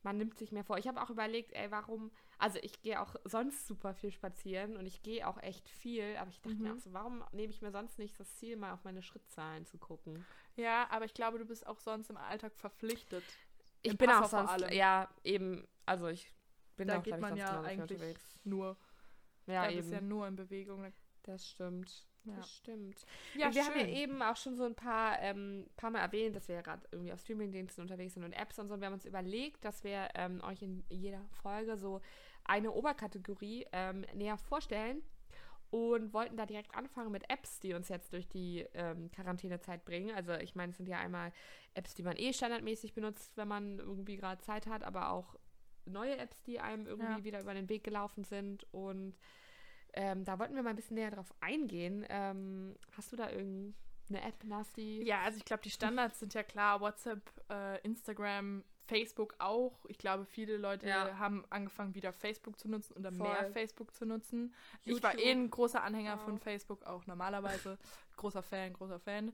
man 0.05 0.17
nimmt 0.17 0.37
sich 0.37 0.51
mehr 0.53 0.63
vor. 0.63 0.77
Ich 0.77 0.87
habe 0.87 1.01
auch 1.01 1.09
überlegt, 1.09 1.51
ey, 1.53 1.69
warum. 1.71 2.11
Also 2.37 2.59
ich 2.61 2.81
gehe 2.81 3.01
auch 3.01 3.15
sonst 3.25 3.67
super 3.67 3.93
viel 3.93 4.11
spazieren 4.11 4.77
und 4.77 4.85
ich 4.85 5.01
gehe 5.03 5.27
auch 5.27 5.37
echt 5.41 5.67
viel, 5.67 6.15
aber 6.17 6.29
ich 6.29 6.41
dachte 6.41 6.61
mir 6.63 6.69
Mhm. 6.69 6.77
auch 6.77 6.79
so, 6.79 6.93
warum 6.93 7.23
nehme 7.31 7.51
ich 7.51 7.61
mir 7.61 7.71
sonst 7.71 7.97
nicht 7.99 8.17
das 8.19 8.35
Ziel, 8.35 8.55
mal 8.55 8.73
auf 8.73 8.83
meine 8.83 9.01
Schrittzahlen 9.01 9.65
zu 9.65 9.77
gucken? 9.77 10.25
Ja, 10.55 10.87
aber 10.89 11.05
ich 11.05 11.13
glaube, 11.13 11.39
du 11.39 11.45
bist 11.45 11.65
auch 11.67 11.79
sonst 11.79 12.09
im 12.09 12.17
Alltag 12.17 12.53
verpflichtet. 12.55 13.23
Ich 13.81 13.91
Im 13.91 13.97
bin 13.97 14.09
auch 14.09 14.21
Passau 14.21 14.27
vor 14.29 14.47
sonst, 14.47 14.63
allem. 14.63 14.73
ja, 14.73 15.09
eben, 15.23 15.67
also 15.85 16.07
ich 16.07 16.31
bin 16.75 16.87
Da 16.87 16.99
auch, 16.99 17.03
geht 17.03 17.15
ich, 17.15 17.21
man 17.21 17.31
sonst 17.31 17.39
ja 17.41 17.61
eigentlich 17.61 17.99
unterwegs. 18.01 18.39
nur. 18.43 18.77
Ja, 19.47 19.63
da 19.63 19.69
eben. 19.69 19.77
bist 19.77 19.91
ja 19.91 20.01
nur 20.01 20.27
in 20.27 20.35
Bewegung. 20.35 20.91
Das 21.23 21.47
stimmt. 21.49 22.05
Ja. 22.25 22.35
Das 22.37 22.55
stimmt. 22.55 23.05
Ja, 23.35 23.47
und 23.47 23.55
wir 23.55 23.63
schön. 23.63 23.73
haben 23.73 23.79
ja 23.79 23.87
eben 23.95 24.21
auch 24.21 24.35
schon 24.35 24.55
so 24.55 24.63
ein 24.65 24.75
paar, 24.75 25.19
ähm, 25.21 25.67
paar 25.77 25.91
Mal 25.91 25.99
erwähnt, 25.99 26.35
dass 26.35 26.47
wir 26.47 26.55
ja 26.55 26.61
gerade 26.61 26.81
irgendwie 26.91 27.13
auf 27.13 27.19
Streamingdiensten 27.21 27.81
unterwegs 27.81 28.13
sind 28.15 28.23
und 28.23 28.33
Apps 28.33 28.57
und 28.59 28.67
so. 28.67 28.73
Und 28.73 28.79
wir 28.81 28.87
haben 28.87 28.93
uns 28.93 29.05
überlegt, 29.05 29.63
dass 29.63 29.83
wir 29.83 30.09
ähm, 30.15 30.41
euch 30.43 30.61
in 30.61 30.83
jeder 30.89 31.21
Folge 31.41 31.77
so 31.77 32.01
eine 32.43 32.71
Oberkategorie 32.71 33.65
ähm, 33.71 34.05
näher 34.13 34.37
vorstellen 34.37 35.01
und 35.71 36.13
wollten 36.13 36.37
da 36.37 36.45
direkt 36.45 36.73
anfangen 36.75 37.11
mit 37.11 37.29
Apps, 37.29 37.59
die 37.59 37.73
uns 37.73 37.89
jetzt 37.89 38.13
durch 38.13 38.27
die 38.27 38.65
ähm, 38.73 39.11
Quarantänezeit 39.11 39.83
bringen. 39.83 40.15
Also 40.15 40.33
ich 40.33 40.55
meine, 40.55 40.71
es 40.71 40.77
sind 40.77 40.87
ja 40.87 40.99
einmal 40.99 41.31
Apps, 41.73 41.93
die 41.95 42.03
man 42.03 42.15
eh 42.17 42.33
standardmäßig 42.33 42.93
benutzt, 42.93 43.35
wenn 43.35 43.47
man 43.47 43.79
irgendwie 43.79 44.15
gerade 44.15 44.41
Zeit 44.41 44.67
hat, 44.67 44.83
aber 44.83 45.09
auch 45.11 45.35
neue 45.85 46.17
Apps, 46.17 46.41
die 46.43 46.59
einem 46.59 46.87
irgendwie 46.87 47.19
Ja. 47.19 47.23
wieder 47.23 47.41
über 47.41 47.53
den 47.53 47.67
Weg 47.69 47.83
gelaufen 47.83 48.23
sind 48.23 48.65
und 48.73 49.17
ähm, 49.95 50.23
da 50.25 50.37
wollten 50.39 50.55
wir 50.55 50.63
mal 50.63 50.71
ein 50.71 50.75
bisschen 50.75 50.95
näher 50.95 51.11
drauf 51.11 51.33
eingehen. 51.41 52.05
Ähm, 52.09 52.75
hast 52.95 53.11
du 53.11 53.15
da 53.15 53.29
irgendeine 53.29 53.73
App, 54.27 54.43
Nasty? 54.43 55.03
Ja, 55.03 55.21
also 55.21 55.37
ich 55.37 55.45
glaube, 55.45 55.63
die 55.63 55.69
Standards 55.71 56.19
sind 56.19 56.33
ja 56.33 56.43
klar. 56.43 56.81
WhatsApp, 56.81 57.21
äh, 57.49 57.79
Instagram, 57.81 58.63
Facebook 58.87 59.33
auch. 59.39 59.83
Ich 59.87 59.97
glaube, 59.97 60.25
viele 60.25 60.57
Leute 60.57 60.87
Ja. 60.87 61.17
haben 61.17 61.43
angefangen, 61.49 61.95
wieder 61.95 62.13
Facebook 62.13 62.59
zu 62.59 62.69
nutzen 62.69 62.93
oder 62.97 63.11
Voll. 63.11 63.27
mehr 63.27 63.51
Facebook 63.51 63.93
zu 63.95 64.05
nutzen. 64.05 64.53
Ich 64.83 65.01
war 65.01 65.13
eh 65.15 65.17
YouTube. 65.17 65.31
ein 65.31 65.49
großer 65.49 65.83
Anhänger 65.83 66.17
von 66.19 66.35
Auch. 66.35 66.41
Facebook, 66.41 66.83
auch 66.85 67.05
normalerweise. 67.07 67.77
großer 68.17 68.43
Fan, 68.43 68.73
großer 68.73 68.99
Fan. 68.99 69.33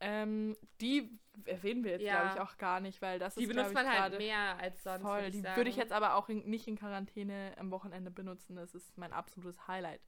Ähm, 0.00 0.56
die 0.80 1.10
erwähnen 1.44 1.84
wir 1.84 1.92
jetzt, 1.92 2.02
Ja. 2.02 2.20
glaube 2.22 2.34
ich, 2.34 2.40
auch 2.40 2.56
gar 2.58 2.80
nicht, 2.80 3.00
weil 3.02 3.18
das 3.18 3.34
Die 3.34 3.44
ist, 3.44 3.50
glaube 3.50 3.68
benutzt 3.70 3.80
ich, 3.80 3.86
man 3.92 4.00
halt 4.02 4.18
mehr 4.18 4.58
als 4.58 4.82
sonst. 4.82 5.02
voll. 5.02 5.22
würd 5.22 5.34
Die 5.34 5.40
sagen. 5.40 5.56
würde 5.56 5.70
ich 5.70 5.76
jetzt 5.76 5.92
aber 5.92 6.14
auch 6.16 6.28
in, 6.28 6.48
nicht 6.48 6.66
in 6.68 6.76
Quarantäne 6.76 7.54
am 7.58 7.70
Wochenende 7.70 8.10
benutzen. 8.10 8.56
Das 8.56 8.74
ist 8.74 8.96
mein 8.98 9.12
absolutes 9.12 9.66
Highlight. 9.68 10.00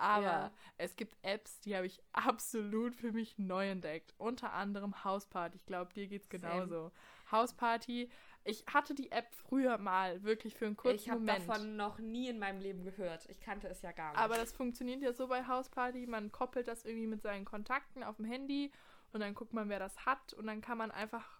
Aber 0.00 0.22
Ja. 0.22 0.50
es 0.76 0.94
gibt 0.94 1.16
Apps, 1.22 1.60
die 1.60 1.74
habe 1.76 1.86
ich 1.86 2.00
absolut 2.12 2.94
für 2.94 3.12
mich 3.12 3.38
neu 3.38 3.68
entdeckt. 3.70 4.14
Unter 4.18 4.52
anderem 4.52 5.02
Houseparty. 5.04 5.56
Ich 5.56 5.66
glaube, 5.66 5.92
dir 5.92 6.06
geht's 6.06 6.28
genauso. 6.28 6.92
Houseparty. 7.32 8.08
Ich 8.44 8.64
hatte 8.72 8.94
die 8.94 9.10
App 9.12 9.34
früher 9.34 9.76
mal 9.78 10.22
wirklich 10.22 10.54
für 10.54 10.66
einen 10.66 10.76
kurzen 10.76 10.96
Ich 10.96 11.10
habe 11.10 11.20
Moment. 11.20 11.48
davon 11.48 11.76
noch 11.76 11.98
nie 11.98 12.28
in 12.28 12.38
meinem 12.38 12.60
Leben 12.60 12.82
gehört. 12.84 13.26
Ich 13.28 13.40
kannte 13.40 13.68
es 13.68 13.82
ja 13.82 13.92
gar 13.92 14.12
nicht. 14.12 14.20
Aber 14.20 14.36
das 14.36 14.52
funktioniert 14.52 15.02
ja 15.02 15.12
so 15.12 15.26
bei 15.28 15.46
Houseparty. 15.46 16.06
Man 16.06 16.32
koppelt 16.32 16.68
das 16.68 16.84
irgendwie 16.84 17.08
mit 17.08 17.20
seinen 17.22 17.44
Kontakten 17.44 18.02
auf 18.02 18.16
dem 18.16 18.24
Handy 18.24 18.70
und 19.12 19.20
dann 19.20 19.34
guckt 19.34 19.52
man, 19.52 19.68
wer 19.68 19.78
das 19.78 20.06
hat 20.06 20.32
und 20.34 20.46
dann 20.46 20.60
kann 20.60 20.78
man 20.78 20.90
einfach 20.90 21.38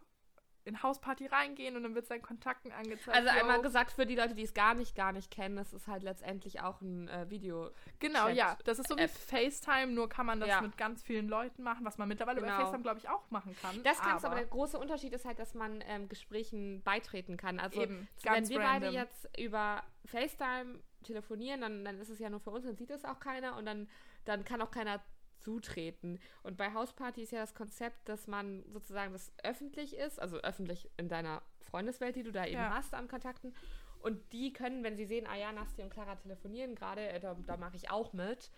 in 0.64 0.82
Hausparty 0.82 1.26
reingehen 1.28 1.76
und 1.76 1.82
dann 1.82 1.94
wird 1.94 2.06
seinen 2.06 2.20
Kontakten 2.20 2.72
angezeigt. 2.72 3.16
Also 3.16 3.30
yo. 3.30 3.40
einmal 3.40 3.62
gesagt, 3.62 3.90
für 3.90 4.04
die 4.04 4.14
Leute, 4.16 4.34
die 4.34 4.42
es 4.42 4.52
gar 4.52 4.74
nicht, 4.74 4.94
gar 4.94 5.12
nicht 5.12 5.30
kennen, 5.30 5.56
es 5.56 5.72
ist 5.72 5.88
halt 5.88 6.02
letztendlich 6.02 6.60
auch 6.60 6.82
ein 6.82 7.08
äh, 7.08 7.30
Video. 7.30 7.70
Genau, 8.00 8.26
Chat- 8.26 8.36
ja. 8.36 8.58
Das 8.64 8.78
ist 8.78 8.86
so 8.86 8.98
wie. 8.98 9.08
FaceTime, 9.08 9.86
nur 9.92 10.10
kann 10.10 10.26
man 10.26 10.40
das 10.40 10.50
Ja. 10.50 10.60
mit 10.60 10.76
ganz 10.76 11.02
vielen 11.02 11.26
Leuten 11.26 11.62
machen, 11.62 11.86
was 11.86 11.96
man 11.96 12.06
mittlerweile 12.06 12.42
bei 12.42 12.48
Genau. 12.48 12.58
FaceTime, 12.60 12.82
glaube 12.82 12.98
ich, 12.98 13.08
auch 13.08 13.30
machen 13.30 13.56
kann. 13.62 13.82
Das 13.82 13.98
kannst 13.98 14.24
du, 14.24 14.28
aber 14.28 14.36
der 14.36 14.46
große 14.46 14.78
Unterschied 14.78 15.14
ist 15.14 15.24
halt, 15.24 15.38
dass 15.38 15.54
man 15.54 15.82
ähm, 15.86 16.06
Gesprächen 16.10 16.82
beitreten 16.82 17.38
kann. 17.38 17.60
Also 17.60 17.80
Eben, 17.80 18.06
wenn 18.24 18.46
wir 18.50 18.58
random. 18.60 18.80
beide 18.82 18.88
jetzt 18.94 19.38
über 19.38 19.82
FaceTime 20.04 20.80
telefonieren, 21.02 21.62
dann, 21.62 21.82
dann 21.82 21.98
ist 21.98 22.10
es 22.10 22.18
ja 22.18 22.28
nur 22.28 22.40
für 22.40 22.50
uns, 22.50 22.66
dann 22.66 22.76
sieht 22.76 22.90
es 22.90 23.06
auch 23.06 23.20
keiner 23.20 23.56
und 23.56 23.64
dann, 23.64 23.88
dann 24.26 24.44
kann 24.44 24.60
auch 24.60 24.70
keiner 24.70 25.00
zutreten. 25.48 26.18
Und 26.42 26.58
bei 26.58 26.74
Hausparty 26.74 27.22
ist 27.22 27.32
ja 27.32 27.40
das 27.40 27.54
Konzept, 27.54 28.06
dass 28.08 28.26
man 28.26 28.64
sozusagen 28.70 29.12
das 29.14 29.32
öffentlich 29.42 29.96
ist, 29.96 30.20
also 30.20 30.36
öffentlich 30.38 30.90
in 30.98 31.08
deiner 31.08 31.40
Freundeswelt, 31.62 32.16
die 32.16 32.22
du 32.22 32.32
da 32.32 32.44
eben 32.44 32.60
Ja. 32.60 32.74
hast 32.74 32.92
an 32.92 33.08
Kontakten. 33.08 33.54
Und 34.02 34.32
die 34.34 34.52
können, 34.52 34.84
wenn 34.84 34.96
sie 34.96 35.06
sehen, 35.06 35.26
ah 35.26 35.36
ja, 35.36 35.50
Nasti 35.52 35.82
und 35.82 35.88
Clara 35.90 36.16
telefonieren 36.16 36.74
gerade, 36.74 37.08
äh, 37.08 37.18
da, 37.18 37.34
da 37.46 37.56
mache 37.56 37.76
ich 37.76 37.90
auch 37.90 38.12
mit, 38.12 38.50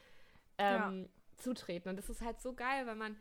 ähm, 0.58 1.08
zutreten. 1.36 1.88
Und 1.90 1.96
das 1.96 2.10
ist 2.10 2.22
halt 2.22 2.40
so 2.40 2.54
geil, 2.54 2.86
weil 2.86 2.96
man 2.96 3.16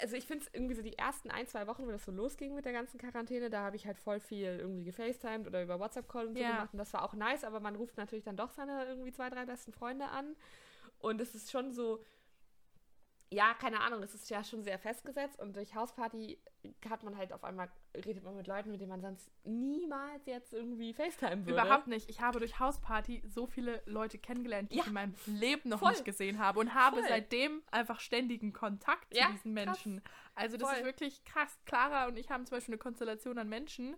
also 0.00 0.16
ich 0.16 0.26
finde 0.26 0.44
es 0.44 0.52
irgendwie 0.52 0.74
so 0.74 0.82
die 0.82 0.98
ersten 0.98 1.30
ein, 1.30 1.46
zwei 1.46 1.66
Wochen, 1.68 1.86
wo 1.86 1.90
das 1.92 2.04
so 2.04 2.10
losging 2.10 2.54
mit 2.54 2.64
der 2.64 2.72
ganzen 2.72 2.98
Quarantäne, 2.98 3.48
da 3.48 3.60
habe 3.60 3.76
ich 3.76 3.86
halt 3.86 3.96
voll 3.96 4.18
viel 4.18 4.58
irgendwie 4.58 4.82
gefacetimed 4.84 5.46
oder 5.46 5.62
über 5.62 5.78
WhatsApp-Call 5.78 6.26
und 6.26 6.34
so 6.34 6.40
Ja. 6.40 6.50
gemacht 6.50 6.72
und 6.72 6.78
das 6.78 6.92
war 6.92 7.04
auch 7.04 7.14
nice, 7.14 7.44
aber 7.44 7.60
man 7.60 7.76
ruft 7.76 7.96
natürlich 7.96 8.24
dann 8.24 8.36
doch 8.36 8.50
seine 8.50 8.86
irgendwie 8.86 9.12
zwei, 9.12 9.30
drei 9.30 9.44
besten 9.44 9.72
Freunde 9.72 10.06
an 10.08 10.34
und 10.98 11.20
es 11.20 11.34
ist 11.36 11.50
schon 11.52 11.70
so, 11.72 12.02
ja, 13.30 13.52
keine 13.54 13.80
Ahnung, 13.80 14.02
es 14.02 14.14
ist 14.14 14.30
ja 14.30 14.42
schon 14.42 14.62
sehr 14.62 14.78
festgesetzt 14.78 15.38
und 15.38 15.54
durch 15.54 15.74
Hausparty 15.74 16.38
hat 16.88 17.02
man 17.02 17.16
halt 17.16 17.32
auf 17.32 17.44
einmal, 17.44 17.70
redet 17.94 18.24
man 18.24 18.36
mit 18.36 18.46
Leuten, 18.46 18.70
mit 18.70 18.80
denen 18.80 18.88
man 18.90 19.00
sonst 19.00 19.30
niemals 19.44 20.24
jetzt 20.26 20.52
irgendwie 20.52 20.92
FaceTime 20.94 21.46
würde. 21.46 21.52
Überhaupt 21.52 21.86
nicht. 21.88 22.08
Ich 22.08 22.20
habe 22.20 22.38
durch 22.38 22.58
Hausparty 22.58 23.22
so 23.26 23.46
viele 23.46 23.82
Leute 23.86 24.18
kennengelernt, 24.18 24.72
die 24.72 24.76
Ja. 24.76 24.82
ich 24.82 24.88
in 24.88 24.94
meinem 24.94 25.14
Leben 25.26 25.68
noch 25.68 25.80
Voll. 25.80 25.90
nicht 25.92 26.04
gesehen 26.04 26.38
habe 26.38 26.58
und 26.60 26.74
habe 26.74 26.96
Voll. 27.00 27.08
seitdem 27.08 27.62
einfach 27.70 28.00
ständigen 28.00 28.52
Kontakt 28.52 29.14
Ja, 29.14 29.26
zu 29.26 29.32
diesen 29.32 29.54
krass. 29.54 29.64
Menschen. 29.66 30.02
Also 30.34 30.56
das 30.56 30.68
Voll. 30.68 30.78
ist 30.78 30.84
wirklich 30.84 31.24
krass. 31.24 31.58
Clara 31.66 32.06
und 32.06 32.16
ich 32.18 32.30
haben 32.30 32.46
zum 32.46 32.56
Beispiel 32.56 32.74
eine 32.74 32.78
Konstellation 32.78 33.38
an 33.38 33.48
Menschen. 33.48 33.96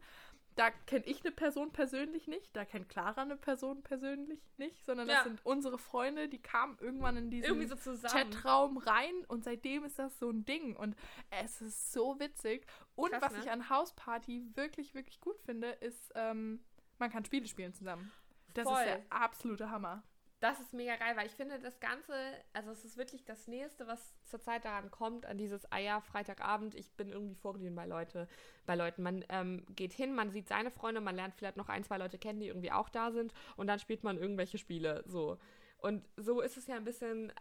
Da 0.60 0.70
kenne 0.70 1.06
ich 1.06 1.24
eine 1.24 1.32
Person 1.32 1.72
persönlich 1.72 2.28
nicht, 2.28 2.54
da 2.54 2.66
kennt 2.66 2.90
Clara 2.90 3.22
eine 3.22 3.38
Person 3.38 3.82
persönlich 3.82 4.42
nicht, 4.58 4.84
sondern 4.84 5.08
das 5.08 5.16
Ja. 5.16 5.24
sind 5.24 5.40
unsere 5.46 5.78
Freunde, 5.78 6.28
die 6.28 6.36
kamen 6.42 6.76
irgendwann 6.80 7.16
in 7.16 7.30
diesen 7.30 7.48
so. 7.96 8.08
Chatraum 8.08 8.76
rein 8.76 9.24
und 9.28 9.42
seitdem 9.42 9.84
ist 9.84 9.98
das 9.98 10.18
so 10.18 10.28
ein 10.28 10.44
Ding 10.44 10.76
und 10.76 10.96
es 11.30 11.62
ist 11.62 11.92
so 11.92 12.20
witzig. 12.20 12.66
Und 12.94 13.12
Krass, 13.12 13.22
was 13.22 13.32
ne? 13.32 13.38
ich 13.38 13.50
an 13.50 13.70
Hausparty 13.70 14.54
wirklich, 14.54 14.92
wirklich 14.92 15.18
gut 15.20 15.40
finde, 15.40 15.68
ist, 15.70 16.12
ähm, 16.14 16.62
man 16.98 17.10
kann 17.10 17.24
Spiele 17.24 17.46
spielen 17.46 17.72
zusammen. 17.72 18.12
Das 18.52 18.64
Voll. 18.64 18.80
ist 18.80 18.84
der 18.84 19.00
absolute 19.08 19.70
Hammer. 19.70 20.02
Das 20.40 20.58
ist 20.58 20.72
mega 20.72 20.96
geil, 20.96 21.16
weil 21.16 21.26
ich 21.26 21.34
finde, 21.34 21.58
das 21.60 21.78
Ganze, 21.80 22.14
also 22.54 22.70
es 22.70 22.84
ist 22.84 22.96
wirklich 22.96 23.24
das 23.26 23.46
Nächste, 23.46 23.86
was 23.86 24.14
zurzeit 24.24 24.64
daran 24.64 24.90
kommt, 24.90 25.26
an 25.26 25.36
dieses, 25.36 25.70
ah 25.70 25.78
ja, 25.78 26.00
Freitagabend, 26.00 26.74
ich 26.74 26.90
bin 26.92 27.10
irgendwie 27.12 27.34
vorglühen 27.34 27.74
bei 27.74 27.84
Leute, 27.86 28.26
bei 28.64 28.74
Leuten. 28.74 29.02
Man 29.02 29.22
ähm, 29.28 29.66
geht 29.76 29.92
hin, 29.92 30.14
man 30.14 30.30
sieht 30.30 30.48
seine 30.48 30.70
Freunde, 30.70 31.02
man 31.02 31.14
lernt 31.14 31.34
vielleicht 31.34 31.58
noch 31.58 31.68
ein, 31.68 31.84
zwei 31.84 31.98
Leute 31.98 32.18
kennen, 32.18 32.40
die 32.40 32.48
irgendwie 32.48 32.72
auch 32.72 32.88
da 32.88 33.10
sind 33.12 33.34
und 33.56 33.66
dann 33.66 33.78
spielt 33.78 34.02
man 34.02 34.16
irgendwelche 34.16 34.56
Spiele, 34.56 35.04
so. 35.06 35.38
Und 35.76 36.08
so 36.16 36.40
ist 36.40 36.56
es 36.56 36.66
ja 36.66 36.76
ein 36.76 36.84
bisschen 36.84 37.32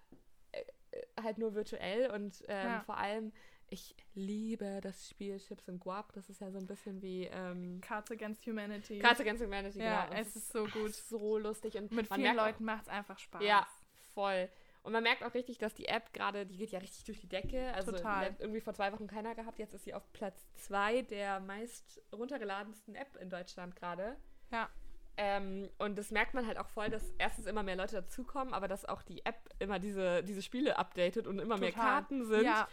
äh, 0.51 0.61
äh, 0.91 1.21
halt 1.23 1.37
nur 1.37 1.55
virtuell 1.55 2.11
und 2.11 2.43
ähm, 2.49 2.65
Ja. 2.67 2.79
vor 2.81 2.97
allem, 2.97 3.31
ich 3.69 3.95
liebe 4.13 4.79
das 4.81 5.09
Spiel 5.09 5.39
Chips 5.39 5.67
and 5.69 5.79
Guap, 5.79 6.13
das 6.13 6.29
ist 6.29 6.41
ja 6.41 6.51
so 6.51 6.57
ein 6.57 6.67
bisschen 6.67 7.01
wie 7.01 7.25
ähm, 7.25 7.79
Cards 7.81 8.11
Against 8.11 8.45
Humanity. 8.45 8.99
Cards 8.99 9.21
Against 9.21 9.43
Humanity, 9.43 9.79
ja, 9.79 10.05
genau. 10.05 10.19
Es 10.19 10.35
ist 10.35 10.51
so 10.51 10.65
gut. 10.65 10.93
so 10.93 11.37
lustig 11.37 11.75
und 11.77 11.91
Mit 11.91 12.11
vielen 12.13 12.35
Leuten 12.35 12.65
macht 12.65 12.83
es 12.83 12.87
einfach 12.89 13.17
Spaß. 13.19 13.43
ja, 13.43 13.67
voll. 14.13 14.49
Und 14.81 14.93
man 14.93 15.03
merkt 15.03 15.23
auch 15.23 15.33
richtig, 15.33 15.57
dass 15.57 15.73
die 15.73 15.85
App 15.87 16.13
gerade, 16.13 16.45
die 16.45 16.57
geht 16.57 16.71
ja 16.71 16.79
richtig 16.79 17.03
durch 17.03 17.19
die 17.19 17.27
Decke. 17.27 17.73
Also 17.73 17.91
Total. 17.91 18.35
irgendwie 18.39 18.61
vor 18.61 18.73
zwei 18.73 18.91
Wochen 18.93 19.07
keiner 19.07 19.35
gehabt. 19.35 19.59
Jetzt 19.59 19.73
ist 19.73 19.83
sie 19.83 19.93
auf 19.93 20.11
Platz 20.13 20.47
zwei 20.55 21.01
der 21.01 21.41
meist 21.41 22.01
runtergeladensten 22.13 22.95
App 22.95 23.17
in 23.17 23.29
Deutschland 23.29 23.75
gerade. 23.75 24.15
Ja. 24.51 24.69
Ähm, 25.17 25.69
und 25.79 25.97
das 25.97 26.11
merkt 26.11 26.33
man 26.33 26.47
halt 26.47 26.57
auch 26.57 26.69
voll, 26.69 26.89
dass 26.89 27.03
erstens 27.17 27.45
immer 27.45 27.61
mehr 27.61 27.75
Leute 27.75 27.97
dazukommen, 27.97 28.53
aber 28.53 28.69
dass 28.69 28.85
auch 28.85 29.01
die 29.03 29.25
App 29.25 29.49
immer 29.59 29.77
diese, 29.77 30.23
diese 30.23 30.41
Spiele 30.41 30.77
updatet 30.77 31.27
und 31.27 31.39
immer 31.39 31.57
mehr 31.57 31.71
Total. 31.71 31.85
Karten 31.85 32.25
sind. 32.25 32.45
Ja. 32.45 32.69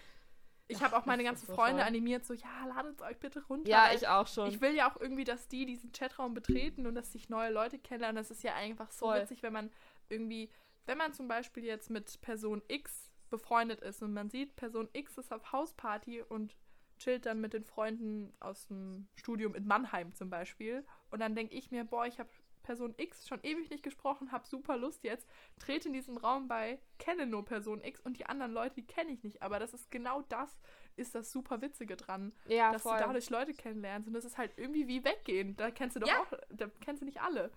Ich 0.69 0.83
habe 0.83 0.97
auch 0.97 1.07
meine 1.07 1.23
ganzen 1.23 1.47
so 1.47 1.55
Freunde 1.55 1.79
toll. 1.79 1.89
animiert, 1.89 2.25
so, 2.25 2.35
ja, 2.35 2.67
ladet 2.75 3.01
euch 3.03 3.19
bitte 3.19 3.45
runter. 3.47 3.71
Ja, 3.71 3.91
ich 3.95 4.07
auch 4.09 4.27
schon. 4.27 4.49
Ich 4.49 4.61
will 4.61 4.75
ja 4.75 4.91
auch 4.91 5.01
irgendwie, 5.01 5.25
dass 5.25 5.49
die 5.49 5.65
diesen 5.65 5.93
Chatraum 5.93 6.35
betreten 6.35 6.87
und 6.87 6.95
dass 6.95 7.13
sich 7.13 7.29
neue 7.29 7.53
Leute 7.53 7.79
kennenlernen. 7.79 8.17
Das 8.17 8.31
ist 8.31 8.43
ja 8.43 8.55
einfach 8.55 8.91
so 8.91 9.07
Voll. 9.07 9.21
witzig, 9.21 9.43
wenn 9.43 9.53
man 9.53 9.71
irgendwie, 10.09 10.51
wenn 10.87 10.99
man 10.99 11.13
zum 11.13 11.29
Beispiel 11.29 11.65
jetzt 11.65 11.91
mit 11.91 12.21
Person 12.21 12.63
X 12.69 13.11
befreundet 13.31 13.81
ist 13.81 14.03
und 14.03 14.13
man 14.13 14.31
sieht, 14.31 14.57
Person 14.57 14.89
X 14.93 15.19
ist 15.19 15.33
auf 15.33 15.53
Hausparty 15.53 16.23
und 16.23 16.57
chillt 16.99 17.27
dann 17.27 17.41
mit 17.41 17.53
den 17.53 17.65
Freunden 17.65 18.33
aus 18.41 18.67
dem 18.69 19.09
Studium 19.15 19.55
in 19.55 19.67
Mannheim 19.67 20.15
zum 20.15 20.31
Beispiel. 20.31 20.85
Und 21.11 21.21
dann 21.21 21.35
denke 21.35 21.55
ich 21.55 21.71
mir, 21.71 21.85
boah, 21.85 22.07
ich 22.07 22.19
habe 22.19 22.31
Person 22.67 22.95
X 22.97 23.29
schon 23.29 23.39
ewig 23.45 23.71
nicht 23.71 23.85
gesprochen, 23.85 24.33
habe 24.33 24.45
super 24.47 24.77
Lust 24.77 25.05
jetzt, 25.05 25.29
trete 25.61 25.87
in 25.89 25.95
diesen 25.95 26.17
Raum 26.19 26.49
bei, 26.49 26.81
kenne 26.99 27.25
nur 27.27 27.45
Person 27.45 27.81
X 27.83 28.01
und 28.01 28.19
die 28.19 28.27
anderen 28.27 28.53
Leute, 28.53 28.75
die 28.75 28.87
kenne 28.87 29.13
ich 29.13 29.23
nicht. 29.23 29.41
Aber 29.41 29.61
das 29.61 29.73
ist 29.73 29.89
genau 29.93 30.23
das, 30.23 30.59
ist 30.97 31.15
das 31.15 31.31
super 31.31 31.63
Witzige 31.63 31.97
dran 31.97 32.33
ja, 32.49 32.73
dass 32.73 32.83
voll. 32.83 32.99
du 32.99 33.05
dadurch 33.05 33.31
Leute 33.31 33.55
kennenlernst 33.55 34.09
und 34.09 34.15
das 34.15 34.25
ist 34.25 34.37
halt 34.37 34.53
irgendwie 34.57 34.89
wie 34.89 35.05
weggehen. 35.05 35.55
Da 35.57 35.71
kennst 35.71 35.95
du 35.95 36.01
doch 36.01 36.09
Ja. 36.09 36.21
auch, 36.23 36.33
da 36.51 36.67
kennst 36.81 37.03
du 37.03 37.07
nicht 37.07 37.21
alle. 37.21 37.53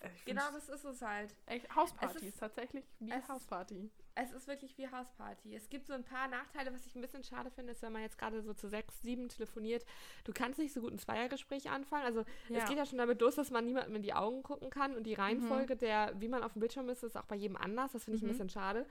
Äh, 0.00 0.08
genau, 0.26 0.50
das 0.52 0.68
ist 0.68 0.84
es 0.84 1.00
halt. 1.02 1.34
echt 1.46 1.74
Hauspartys, 1.74 2.16
es 2.22 2.28
ist- 2.28 2.38
tatsächlich 2.40 2.84
wie 2.98 3.12
Hausparty. 3.12 3.90
Es 4.20 4.32
ist 4.32 4.48
wirklich 4.48 4.76
wie 4.78 4.90
Hausparty. 4.90 5.54
Es 5.54 5.68
gibt 5.68 5.86
so 5.86 5.92
ein 5.92 6.02
paar 6.02 6.26
Nachteile, 6.26 6.72
was 6.74 6.84
ich 6.86 6.96
ein 6.96 7.00
bisschen 7.00 7.22
schade 7.22 7.50
finde, 7.52 7.70
ist, 7.72 7.82
wenn 7.82 7.92
man 7.92 8.02
jetzt 8.02 8.18
gerade 8.18 8.42
so 8.42 8.52
zu 8.52 8.68
sechs, 8.68 9.00
sieben 9.00 9.28
telefoniert, 9.28 9.84
du 10.24 10.32
kannst 10.32 10.58
nicht 10.58 10.72
so 10.72 10.80
gut 10.80 10.92
ein 10.92 10.98
Zweiergespräch 10.98 11.70
anfangen. 11.70 12.04
Also 12.04 12.24
Ja. 12.48 12.58
es 12.58 12.68
geht 12.68 12.78
ja 12.78 12.84
schon 12.84 12.98
damit 12.98 13.20
los, 13.20 13.36
dass 13.36 13.50
man 13.52 13.64
niemandem 13.64 13.94
in 13.94 14.02
die 14.02 14.14
Augen 14.14 14.42
gucken 14.42 14.70
kann 14.70 14.96
und 14.96 15.04
die 15.04 15.14
Reihenfolge 15.14 15.76
der, 15.76 16.12
wie 16.20 16.26
man 16.28 16.42
auf 16.42 16.54
dem 16.54 16.60
Bildschirm 16.60 16.88
ist, 16.88 17.04
ist 17.04 17.16
auch 17.16 17.26
bei 17.26 17.36
jedem 17.36 17.56
anders. 17.56 17.92
Das 17.92 18.04
finde 18.04 18.16
ich 18.16 18.22
Mhm. 18.22 18.28
ein 18.28 18.32
bisschen 18.32 18.50
schade. 18.50 18.86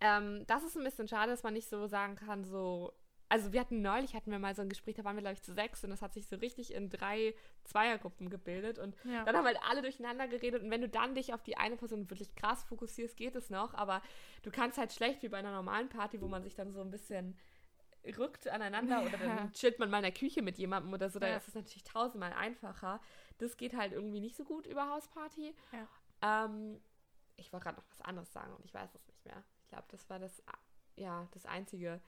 Ähm, 0.00 0.44
das 0.46 0.62
ist 0.62 0.76
ein 0.76 0.84
bisschen 0.84 1.08
schade, 1.08 1.30
dass 1.32 1.42
man 1.42 1.54
nicht 1.54 1.68
so 1.68 1.86
sagen 1.86 2.14
kann, 2.16 2.44
so. 2.44 2.92
Also 3.32 3.50
wir 3.54 3.60
hatten 3.60 3.80
neulich, 3.80 4.14
hatten 4.14 4.30
wir 4.30 4.38
mal 4.38 4.54
so 4.54 4.60
ein 4.60 4.68
Gespräch, 4.68 4.94
da 4.96 5.04
waren 5.04 5.16
wir, 5.16 5.22
glaube 5.22 5.32
ich, 5.32 5.40
zu 5.42 5.54
sechs 5.54 5.82
und 5.84 5.88
das 5.88 6.02
hat 6.02 6.12
sich 6.12 6.26
so 6.28 6.36
richtig 6.36 6.74
in 6.74 6.90
drei 6.90 7.34
Zweiergruppen 7.64 8.28
gebildet 8.28 8.78
und 8.78 8.94
Ja. 9.04 9.24
dann 9.24 9.34
haben 9.34 9.46
halt 9.46 9.58
alle 9.66 9.80
durcheinander 9.80 10.28
geredet 10.28 10.62
und 10.62 10.70
wenn 10.70 10.82
du 10.82 10.88
dann 10.90 11.14
dich 11.14 11.32
auf 11.32 11.42
die 11.42 11.56
eine 11.56 11.76
Person 11.78 12.10
wirklich 12.10 12.34
krass 12.34 12.62
fokussierst, 12.64 13.16
geht 13.16 13.34
es 13.34 13.48
noch, 13.48 13.72
aber 13.72 14.02
du 14.42 14.50
kannst 14.50 14.76
halt 14.76 14.92
schlecht 14.92 15.22
wie 15.22 15.30
bei 15.30 15.38
einer 15.38 15.52
normalen 15.52 15.88
Party, 15.88 16.20
wo 16.20 16.28
man 16.28 16.42
sich 16.42 16.54
dann 16.56 16.72
so 16.74 16.82
ein 16.82 16.90
bisschen 16.90 17.38
rückt 18.18 18.48
aneinander 18.48 19.00
oder 19.02 19.18
Ja. 19.24 19.36
dann 19.36 19.52
chillt 19.54 19.78
man 19.78 19.88
mal 19.88 19.98
in 19.98 20.02
der 20.02 20.12
Küche 20.12 20.42
mit 20.42 20.58
jemandem 20.58 20.92
oder 20.92 21.08
so, 21.08 21.18
da 21.18 21.28
Ja. 21.28 21.36
ist 21.38 21.48
es 21.48 21.54
natürlich 21.54 21.84
tausendmal 21.84 22.34
einfacher. 22.34 23.00
Das 23.38 23.56
geht 23.56 23.74
halt 23.74 23.92
irgendwie 23.92 24.20
nicht 24.20 24.36
so 24.36 24.44
gut 24.44 24.66
über 24.66 24.90
Hausparty. 24.90 25.54
Ja. 25.72 26.44
Ähm, 26.44 26.82
ich 27.36 27.50
wollte 27.50 27.64
gerade 27.64 27.78
noch 27.78 27.88
was 27.90 28.02
anderes 28.02 28.30
sagen 28.30 28.52
und 28.54 28.64
ich 28.66 28.74
weiß 28.74 28.94
es 28.94 29.06
nicht 29.06 29.24
mehr. 29.24 29.42
Ich 29.62 29.68
glaube, 29.68 29.84
das 29.88 30.10
war 30.10 30.18
das, 30.18 30.42
ja, 30.96 31.26
das 31.32 31.46
Einzige. 31.46 32.02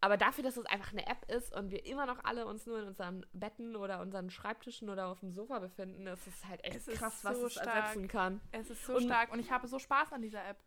Aber 0.00 0.16
dafür, 0.16 0.44
dass 0.44 0.56
es 0.56 0.66
einfach 0.66 0.92
eine 0.92 1.06
App 1.06 1.24
ist 1.30 1.54
und 1.54 1.70
wir 1.70 1.84
immer 1.86 2.04
noch 2.06 2.22
alle 2.24 2.46
uns 2.46 2.66
nur 2.66 2.80
in 2.80 2.86
unseren 2.88 3.24
Betten 3.32 3.76
oder 3.76 4.00
unseren 4.00 4.28
Schreibtischen 4.30 4.90
oder 4.90 5.08
auf 5.08 5.20
dem 5.20 5.32
Sofa 5.32 5.58
befinden, 5.58 6.06
ist 6.06 6.26
es 6.26 6.44
halt 6.46 6.62
echt 6.64 6.76
Es 6.76 6.86
krass, 6.98 7.24
was 7.24 7.38
so 7.40 7.46
es 7.46 7.54
stark. 7.54 7.66
ersetzen 7.74 8.06
kann. 8.08 8.40
Es 8.52 8.68
ist 8.70 8.84
so 8.84 8.96
Und- 8.96 9.04
stark 9.04 9.32
und 9.32 9.38
ich 9.40 9.50
habe 9.50 9.66
so 9.68 9.78
Spaß 9.78 10.12
an 10.12 10.22
dieser 10.22 10.46
App. 10.46 10.58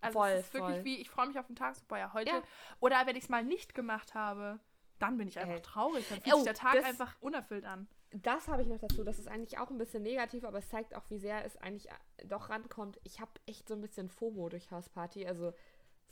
Also 0.00 0.18
Voll, 0.20 0.28
es 0.28 0.46
ist 0.46 0.54
wirklich 0.54 0.74
voll. 0.76 0.84
wie, 0.84 1.00
ich 1.00 1.10
freue 1.10 1.26
mich 1.26 1.38
auf 1.38 1.46
den 1.46 1.56
Tag 1.56 1.74
super, 1.74 1.98
ja, 1.98 2.12
heute. 2.12 2.30
Ja. 2.30 2.42
Oder 2.80 3.06
wenn 3.06 3.16
ich 3.16 3.24
es 3.24 3.28
mal 3.28 3.42
nicht 3.42 3.74
gemacht 3.74 4.14
habe, 4.14 4.60
dann 4.98 5.16
bin 5.18 5.26
ich 5.26 5.38
einfach 5.38 5.54
Ey. 5.56 5.62
traurig. 5.62 6.06
Dann 6.08 6.20
fühlt 6.20 6.34
Oh, 6.34 6.38
sich 6.38 6.44
der 6.44 6.54
Tag 6.54 6.74
das- 6.74 6.84
einfach 6.84 7.16
unerfüllt 7.20 7.64
an. 7.64 7.88
Das 8.12 8.46
habe 8.46 8.62
ich 8.62 8.68
noch 8.68 8.78
dazu. 8.78 9.02
Das 9.04 9.18
ist 9.18 9.26
eigentlich 9.26 9.58
auch 9.58 9.68
ein 9.70 9.78
bisschen 9.78 10.02
negativ, 10.02 10.44
aber 10.44 10.58
es 10.58 10.68
zeigt 10.68 10.94
auch, 10.94 11.02
wie 11.10 11.18
sehr 11.18 11.44
es 11.44 11.56
eigentlich 11.56 11.90
äh, 11.90 12.26
doch 12.26 12.50
rankommt. 12.50 13.00
Ich 13.02 13.20
habe 13.20 13.32
echt 13.46 13.66
so 13.68 13.74
ein 13.74 13.80
bisschen 13.80 14.08
FOMO 14.08 14.48
durch 14.48 14.70
Hausparty, 14.70 15.26
also 15.26 15.52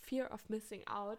Fear 0.06 0.30
of 0.32 0.48
Missing 0.48 0.86
Out. 0.86 1.18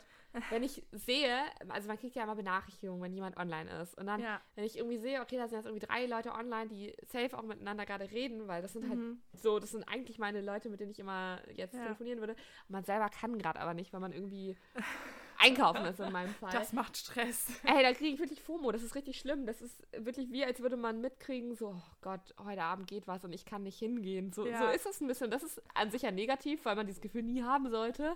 Wenn 0.49 0.63
ich 0.63 0.83
sehe, 0.91 1.43
also 1.69 1.87
man 1.87 1.97
kriegt 1.97 2.13
ja 2.15 2.23
immer 2.23 2.35
Benachrichtigungen, 2.35 3.01
wenn 3.01 3.13
jemand 3.13 3.37
online 3.37 3.69
ist. 3.81 3.97
Und 3.97 4.05
dann, 4.07 4.19
Ja. 4.19 4.41
wenn 4.55 4.65
ich 4.65 4.77
irgendwie 4.77 4.97
sehe, 4.97 5.21
okay, 5.21 5.37
da 5.37 5.47
sind 5.47 5.59
jetzt 5.59 5.65
irgendwie 5.65 5.85
drei 5.85 6.05
Leute 6.07 6.33
online, 6.33 6.67
die 6.67 6.93
safe 7.07 7.37
auch 7.37 7.43
miteinander 7.43 7.85
gerade 7.85 8.11
reden, 8.11 8.45
weil 8.49 8.61
das 8.61 8.73
sind 8.73 8.89
halt 8.89 8.99
Mhm. 8.99 9.21
so, 9.33 9.59
das 9.59 9.71
sind 9.71 9.87
eigentlich 9.87 10.19
meine 10.19 10.41
Leute, 10.41 10.67
mit 10.69 10.81
denen 10.81 10.91
ich 10.91 10.99
immer 10.99 11.39
jetzt 11.53 11.73
Ja. 11.75 11.83
telefonieren 11.83 12.19
würde. 12.19 12.33
Und 12.33 12.69
man 12.69 12.83
selber 12.83 13.07
kann 13.09 13.37
gerade 13.39 13.61
aber 13.61 13.73
nicht, 13.73 13.93
weil 13.93 14.01
man 14.01 14.11
irgendwie 14.11 14.57
einkaufen 15.39 15.85
ist 15.85 15.99
in 16.01 16.11
meinem 16.11 16.33
Fall. 16.35 16.51
Das 16.51 16.73
macht 16.73 16.97
Stress. 16.97 17.47
Ey, 17.63 17.83
da 17.83 17.93
kriege 17.93 18.13
ich 18.13 18.19
wirklich 18.19 18.41
FOMO. 18.41 18.71
Das 18.73 18.83
ist 18.83 18.95
richtig 18.95 19.17
schlimm. 19.19 19.45
Das 19.45 19.61
ist 19.61 19.81
wirklich 19.97 20.31
wie, 20.31 20.43
als 20.43 20.59
würde 20.59 20.75
man 20.77 21.01
mitkriegen, 21.01 21.55
so, 21.55 21.69
oh 21.69 21.81
Gott, 22.01 22.33
heute 22.43 22.63
Abend 22.63 22.87
geht 22.87 23.07
was 23.07 23.23
und 23.23 23.31
ich 23.33 23.45
kann 23.45 23.63
nicht 23.63 23.79
hingehen. 23.79 24.31
So, 24.33 24.45
Ja. 24.45 24.59
so 24.59 24.65
ist 24.67 24.85
es 24.85 25.01
ein 25.01 25.07
bisschen. 25.07 25.31
Das 25.31 25.43
ist 25.43 25.61
an 25.75 25.91
sich 25.91 26.01
ja 26.03 26.11
negativ, 26.11 26.65
weil 26.65 26.75
man 26.75 26.87
dieses 26.87 27.01
Gefühl 27.01 27.23
nie 27.23 27.41
haben 27.43 27.69
sollte. 27.69 28.15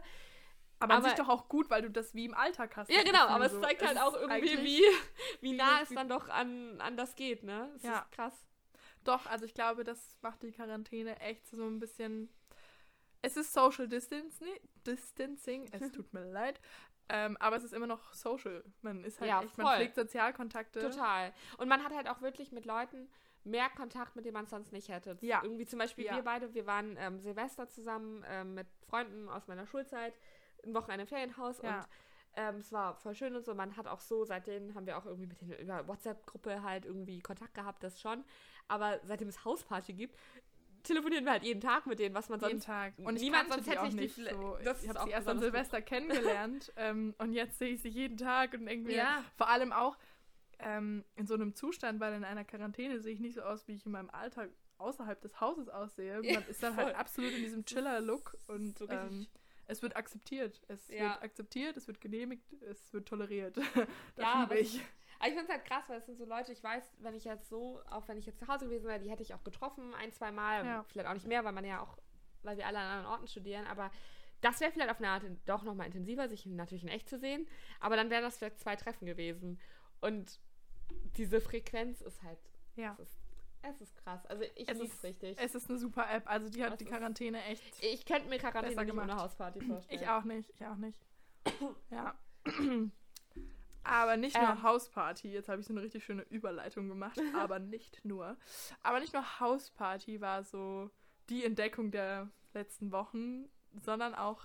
Aber, 0.79 0.95
aber 0.95 1.09
sich 1.09 1.17
doch 1.17 1.27
auch 1.27 1.49
gut, 1.49 1.69
weil 1.69 1.81
du 1.81 1.89
das 1.89 2.13
wie 2.15 2.25
im 2.25 2.33
Alltag 2.33 2.75
hast. 2.77 2.89
Ja, 2.89 3.03
genau, 3.03 3.27
aber 3.27 3.45
es 3.45 3.59
zeigt 3.59 3.85
halt 3.85 3.99
auch 3.99 4.13
irgendwie, 4.15 4.63
wie, 4.63 4.81
wie 5.41 5.53
nah 5.53 5.81
es 5.81 5.89
dann 5.89 6.07
doch 6.07 6.29
an, 6.29 6.79
an 6.79 6.95
das 6.95 7.15
geht, 7.15 7.43
ne? 7.43 7.69
Das 7.73 7.83
ja. 7.83 7.99
ist 7.99 8.11
krass. 8.11 8.33
Doch, 9.03 9.25
also 9.25 9.45
ich 9.45 9.53
glaube, 9.53 9.83
das 9.83 10.17
macht 10.21 10.41
die 10.43 10.51
Quarantäne 10.51 11.19
echt 11.19 11.47
so 11.47 11.57
ein 11.57 11.79
bisschen. 11.79 12.29
Es 13.21 13.35
ist 13.35 13.53
Social 13.53 13.87
Distancing, 13.87 14.55
Distancing 14.87 15.69
es 15.71 15.91
tut 15.91 16.13
mir 16.13 16.23
leid. 16.31 16.61
Ähm, 17.09 17.37
aber 17.39 17.55
es 17.55 17.63
ist 17.63 17.73
immer 17.73 17.87
noch 17.87 18.13
social. 18.13 18.63
Man 18.81 19.03
ist 19.03 19.19
halt 19.19 19.29
ja, 19.29 19.41
echt, 19.41 19.55
voll. 19.55 19.63
man 19.65 19.75
pflegt 19.77 19.95
Sozialkontakte. 19.95 20.79
Total. 20.79 21.33
Und 21.57 21.67
man 21.67 21.83
hat 21.83 21.93
halt 21.93 22.07
auch 22.07 22.21
wirklich 22.21 22.51
mit 22.51 22.65
Leuten 22.65 23.09
mehr 23.43 23.69
Kontakt, 23.69 24.15
mit 24.15 24.25
denen 24.25 24.35
man 24.35 24.45
sonst 24.45 24.71
nicht 24.71 24.89
hätte. 24.89 25.17
Ja. 25.21 25.41
Irgendwie 25.43 25.65
zum 25.65 25.79
Beispiel 25.79 26.05
ja. 26.05 26.15
wir 26.15 26.23
beide, 26.23 26.53
wir 26.53 26.67
waren 26.67 26.97
ähm, 26.99 27.19
Silvester 27.19 27.67
zusammen 27.67 28.23
ähm, 28.27 28.53
mit 28.53 28.67
Freunden 28.87 29.27
aus 29.27 29.47
meiner 29.47 29.65
Schulzeit, 29.65 30.13
ein 30.65 30.73
Wochenende 30.73 31.03
im 31.03 31.07
Ferienhaus 31.07 31.61
ja. 31.61 31.77
und 31.77 31.87
ähm, 32.35 32.55
es 32.57 32.71
war 32.71 32.95
voll 32.95 33.15
schön 33.15 33.35
und 33.35 33.43
so. 33.43 33.53
Man 33.55 33.75
hat 33.75 33.87
auch 33.87 33.99
so, 33.99 34.23
seitdem 34.23 34.75
haben 34.75 34.85
wir 34.85 34.97
auch 34.97 35.05
irgendwie 35.05 35.27
mit 35.27 35.41
denen 35.41 35.53
über 35.53 35.87
WhatsApp-Gruppe 35.87 36.63
halt 36.63 36.85
irgendwie 36.85 37.21
Kontakt 37.21 37.53
gehabt, 37.53 37.83
das 37.83 37.99
schon. 37.99 38.23
Aber 38.67 38.99
seitdem 39.03 39.27
es 39.27 39.43
Hausparty 39.43 39.93
gibt, 39.93 40.15
telefonieren 40.83 41.25
wir 41.25 41.33
halt 41.33 41.43
jeden 41.43 41.61
Tag 41.61 41.85
mit 41.87 41.99
denen, 41.99 42.15
was 42.15 42.29
man 42.29 42.39
sonst. 42.39 42.51
Jeden 42.51 42.63
Tag. 42.63 42.93
Und 42.97 43.19
niemand 43.19 43.51
sonst 43.51 43.67
hätte 43.67 43.87
ich 43.87 43.95
nicht 43.95 44.17
die, 44.17 44.29
so. 44.29 44.57
Das 44.63 44.83
ich 44.83 44.89
habe 44.89 45.03
sie 45.03 45.09
erst 45.09 45.27
an 45.27 45.39
Silvester 45.39 45.81
kennengelernt 45.81 46.71
ähm, 46.77 47.15
und 47.17 47.33
jetzt 47.33 47.57
sehe 47.59 47.73
ich 47.73 47.81
sie 47.81 47.89
jeden 47.89 48.17
Tag 48.17 48.53
und 48.53 48.67
irgendwie 48.67 48.95
ja. 48.95 49.23
vor 49.35 49.49
allem 49.49 49.73
auch 49.73 49.97
ähm, 50.59 51.03
in 51.15 51.25
so 51.25 51.33
einem 51.33 51.55
Zustand, 51.55 51.99
weil 51.99 52.13
in 52.13 52.23
einer 52.23 52.45
Quarantäne 52.45 52.99
sehe 52.99 53.13
ich 53.13 53.19
nicht 53.19 53.35
so 53.35 53.41
aus, 53.41 53.67
wie 53.67 53.73
ich 53.73 53.85
in 53.85 53.91
meinem 53.91 54.09
Alltag 54.09 54.49
außerhalb 54.77 55.19
des 55.21 55.41
Hauses 55.41 55.67
aussehe. 55.69 56.21
Man 56.21 56.47
ist 56.47 56.63
dann 56.63 56.75
halt 56.75 56.95
absolut 56.95 57.31
in 57.31 57.43
diesem 57.43 57.65
Chiller-Look 57.65 58.37
und 58.47 58.77
so 58.77 58.87
ähm, 58.89 59.27
es 59.69 59.83
wird 59.83 59.95
akzeptiert. 59.95 60.61
Es 60.67 60.87
ja. 60.89 61.01
wird 61.01 61.23
akzeptiert, 61.23 61.77
es 61.77 61.87
wird 61.87 62.01
genehmigt, 62.01 62.51
es 62.63 62.91
wird 62.91 63.07
toleriert. 63.07 63.55
das 64.15 64.25
ja, 64.25 64.49
ich. 64.55 64.81
Aber 65.19 65.27
ich 65.27 65.35
finde 65.35 65.43
es 65.43 65.49
halt 65.49 65.65
krass, 65.65 65.87
weil 65.89 65.99
es 65.99 66.05
sind 66.05 66.17
so 66.17 66.25
Leute, 66.25 66.51
ich 66.51 66.63
weiß, 66.63 66.83
wenn 66.99 67.13
ich 67.13 67.25
jetzt 67.25 67.49
so, 67.49 67.81
auch 67.89 68.07
wenn 68.07 68.17
ich 68.17 68.25
jetzt 68.25 68.39
zu 68.39 68.47
Hause 68.47 68.65
gewesen 68.65 68.87
wäre, 68.87 68.99
die 68.99 69.11
hätte 69.11 69.21
ich 69.21 69.33
auch 69.33 69.43
getroffen, 69.43 69.93
ein, 69.93 70.11
zwei 70.11 70.31
Mal, 70.31 70.65
ja. 70.65 70.83
vielleicht 70.83 71.07
auch 71.07 71.13
nicht 71.13 71.27
mehr, 71.27 71.43
weil 71.43 71.51
man 71.51 71.65
ja 71.65 71.81
auch, 71.81 71.97
weil 72.41 72.57
wir 72.57 72.65
alle 72.65 72.79
an 72.79 72.85
anderen 72.85 73.11
Orten 73.11 73.27
studieren, 73.27 73.67
aber 73.67 73.91
das 74.41 74.59
wäre 74.61 74.71
vielleicht 74.71 74.89
auf 74.89 74.99
eine 74.99 75.09
Art 75.09 75.23
doch 75.45 75.63
nochmal 75.63 75.87
intensiver, 75.87 76.29
sich 76.29 76.45
natürlich 76.45 76.83
in 76.83 76.89
echt 76.89 77.09
zu 77.09 77.19
sehen, 77.19 77.47
aber 77.81 77.97
dann 77.97 78.09
wären 78.09 78.23
das 78.23 78.37
vielleicht 78.37 78.59
zwei 78.59 78.77
Treffen 78.77 79.05
gewesen. 79.05 79.59
Und 79.99 80.39
diese 81.17 81.41
Frequenz 81.41 82.01
ist 82.01 82.23
halt, 82.23 82.39
ja. 82.75 82.95
Ist, 82.99 83.19
es 83.61 83.81
ist 83.81 83.95
krass. 84.03 84.25
Also 84.25 84.43
ich 84.55 84.67
liebe 84.67 84.85
es 84.85 85.03
richtig. 85.03 85.37
Es 85.39 85.55
ist 85.55 85.69
eine 85.69 85.79
super 85.79 86.09
App. 86.09 86.29
Also 86.29 86.49
die 86.49 86.63
hat 86.63 86.73
es 86.73 86.77
die 86.79 86.85
Quarantäne 86.85 87.43
echt. 87.45 87.63
Ich 87.83 88.05
könnte 88.05 88.29
mir 88.29 88.37
Quarantäne 88.37 88.85
nicht 88.85 88.93
ohne 88.93 89.15
Hausparty 89.15 89.61
vorstellen. 89.61 90.01
Ich 90.01 90.07
auch 90.07 90.23
nicht. 90.23 90.49
Ich 90.49 90.65
auch 90.65 90.75
nicht. 90.75 90.99
ja. 91.91 92.15
Aber 93.83 94.17
nicht 94.17 94.37
nur 94.37 94.49
ähm. 94.49 94.63
Hausparty, 94.63 95.31
jetzt 95.31 95.49
habe 95.49 95.61
ich 95.61 95.67
so 95.67 95.73
eine 95.73 95.81
richtig 95.81 96.03
schöne 96.03 96.23
Überleitung 96.23 96.89
gemacht, 96.89 97.19
aber 97.35 97.59
nicht 97.59 98.03
nur. 98.05 98.37
Aber 98.83 98.99
nicht 98.99 99.13
nur 99.13 99.39
Hausparty 99.39 100.21
war 100.21 100.43
so 100.43 100.91
die 101.29 101.43
Entdeckung 101.43 101.89
der 101.89 102.29
letzten 102.53 102.91
Wochen, 102.91 103.49
sondern 103.81 104.13
auch, 104.13 104.43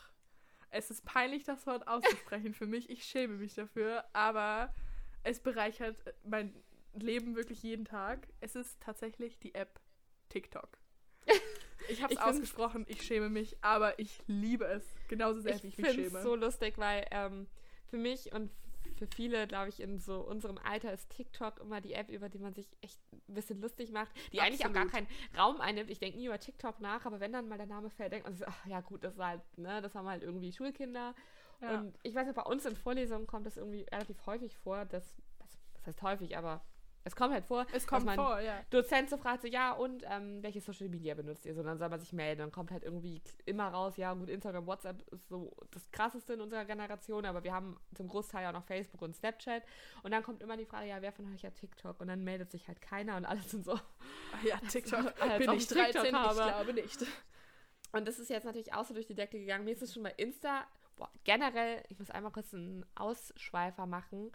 es 0.71 0.91
ist 0.91 1.05
peinlich, 1.05 1.45
das 1.45 1.67
Wort 1.67 1.87
auszusprechen 1.89 2.55
für 2.55 2.67
mich. 2.67 2.89
Ich 2.89 3.05
schäme 3.05 3.37
mich 3.37 3.55
dafür, 3.55 4.05
aber 4.13 4.73
es 5.25 5.41
bereichert 5.41 5.97
mein 6.25 6.55
Leben 6.95 7.37
wirklich 7.37 7.63
jeden 7.63 7.85
Tag. 7.85 8.29
Es 8.41 8.55
ist 8.55 8.81
tatsächlich 8.81 9.39
die 9.39 9.55
App 9.55 9.81
TikTok. 10.29 10.79
Ich 11.89 12.03
habe 12.03 12.15
es 12.15 12.19
ausgesprochen, 12.21 12.87
ich 12.89 13.03
schäme 13.03 13.29
mich, 13.29 13.63
aber 13.63 13.99
ich 13.99 14.23
liebe 14.27 14.65
es 14.65 14.83
genauso 15.07 15.41
sehr, 15.41 15.63
wie 15.63 15.69
ich 15.69 15.77
mich 15.77 15.87
schäme. 15.87 15.91
Ich 15.91 16.07
finde 16.07 16.19
es 16.19 16.25
so 16.25 16.35
lustig, 16.35 16.79
weil 16.79 17.05
ähm, 17.11 17.47
für 17.89 17.99
mich 17.99 18.33
und 18.33 18.51
für 18.97 19.07
viele, 19.07 19.47
glaube 19.47 19.69
ich, 19.69 19.81
in 19.81 19.99
so 19.99 20.21
unserem 20.21 20.59
Alter 20.59 20.93
ist 20.93 21.11
TikTok 21.11 21.61
immer 21.61 21.81
die 21.81 21.95
App, 21.95 22.11
über 22.11 22.29
die 22.29 22.39
man 22.39 22.55
sich 22.55 22.69
echt 22.81 23.01
ein 23.13 23.35
bisschen 23.35 23.61
lustig 23.61 23.91
macht, 23.91 24.15
die 24.33 24.41
Absolut. 24.41 24.43
eigentlich 24.43 24.67
auch 24.67 24.73
gar 24.73 24.87
keinen 24.87 25.07
Raum 25.37 25.61
einnimmt. 25.61 25.91
Ich 25.91 25.99
denke 25.99 26.19
nie 26.19 26.27
über 26.27 26.39
TikTok 26.39 26.81
nach, 26.81 27.05
aber 27.05 27.21
wenn 27.21 27.33
dann 27.33 27.49
mal 27.49 27.59
der 27.59 27.67
Name 27.67 27.91
fällt, 27.91 28.13
denkt 28.13 28.27
man 28.27 28.35
so, 28.35 28.45
ach 28.47 28.67
ja 28.67 28.81
gut, 28.81 29.05
das 29.05 29.17
war 29.19 29.29
halt, 29.29 29.59
ne, 29.59 29.83
das 29.83 29.95
haben 29.95 30.09
halt 30.09 30.23
irgendwie 30.23 30.53
Schulkinder. 30.53 31.15
Ja. 31.61 31.79
Und 31.81 31.99
ich 32.03 32.15
weiß 32.15 32.27
nicht, 32.27 32.37
bei 32.37 32.43
uns 32.43 32.65
in 32.67 32.77
Vorlesungen 32.77 33.27
kommt 33.27 33.47
das 33.47 33.57
irgendwie 33.57 33.83
relativ 33.93 34.25
häufig 34.27 34.57
vor, 34.57 34.85
dass, 34.85 35.05
das 35.75 35.87
heißt 35.87 36.03
häufig, 36.03 36.37
aber 36.37 36.65
es 37.07 37.15
kommt 37.15 37.35
halt 37.35 37.45
vor, 37.45 37.67
es 37.73 37.87
kommt 37.87 38.11
vor, 38.11 38.41
ja. 38.41 38.63
Dozent 38.71 39.11
so 39.11 39.19
fragt 39.19 39.43
so, 39.43 39.49
ja, 39.49 39.73
und 39.73 40.05
ähm, 40.09 40.43
welche 40.43 40.63
Social 40.63 40.89
Media 40.89 41.15
benutzt 41.15 41.45
ihr? 41.45 41.55
So, 41.55 41.63
dann 41.63 41.79
soll 41.79 41.91
man 41.91 42.01
sich 42.01 42.15
melden. 42.15 42.41
Dann 42.41 42.51
kommt 42.51 42.71
halt 42.71 42.83
irgendwie 42.83 43.21
immer 43.45 43.69
raus, 43.69 43.99
ja, 43.99 44.15
gut, 44.15 44.31
Instagram, 44.31 44.67
WhatsApp 44.67 45.03
ist 45.13 45.29
so 45.29 45.55
das 45.71 45.91
krasseste 45.91 46.33
in 46.33 46.41
unserer 46.41 46.65
Generation, 46.65 47.27
aber 47.27 47.45
wir 47.45 47.53
haben 47.53 47.79
zum 47.95 48.09
Großteil 48.09 48.45
ja 48.45 48.49
auch 48.49 48.55
noch 48.55 48.65
Facebook 48.65 49.03
und 49.03 49.15
Snapchat. 49.15 49.63
Und 50.03 50.13
dann 50.13 50.23
kommt 50.23 50.43
immer 50.43 50.57
die 50.57 50.65
Frage, 50.65 50.89
ja, 50.89 51.03
wer 51.03 51.13
von 51.13 51.31
euch 51.35 51.45
hat 51.45 51.57
TikTok? 51.57 52.01
Und 52.01 52.09
dann 52.09 52.25
meldet 52.25 52.51
sich 52.51 52.69
halt 52.69 52.81
keiner 52.81 53.19
und 53.19 53.27
alles 53.27 53.51
sind 53.51 53.67
so. 53.67 53.75
Ach 53.75 54.43
ja, 54.43 54.57
TikTok. 54.57 55.21
halt 55.21 55.39
bin 55.39 55.53
ich 55.53 55.69
13, 55.69 55.93
TikTok 55.93 56.13
habe. 56.15 56.41
ich 56.41 56.47
glaube 56.47 56.73
nicht. 56.73 57.07
Und 57.93 58.09
das 58.09 58.19
ist 58.19 58.31
jetzt 58.31 58.45
natürlich 58.45 58.73
auch 58.73 58.85
so 58.85 58.95
durch 58.95 59.07
die 59.07 59.15
Decke 59.15 59.39
gegangen. 59.39 59.65
Mir 59.65 59.73
ist 59.73 59.83
es 59.83 59.93
schon 59.93 60.03
bei 60.03 60.13
Insta, 60.17 60.67
boah, 60.97 61.11
generell, 61.25 61.83
ich 61.91 61.99
muss 61.99 62.11
einmal 62.11 62.33
kurz 62.33 62.55
einen 62.55 62.87
Ausschweifer 62.95 63.85
machen 63.85 64.33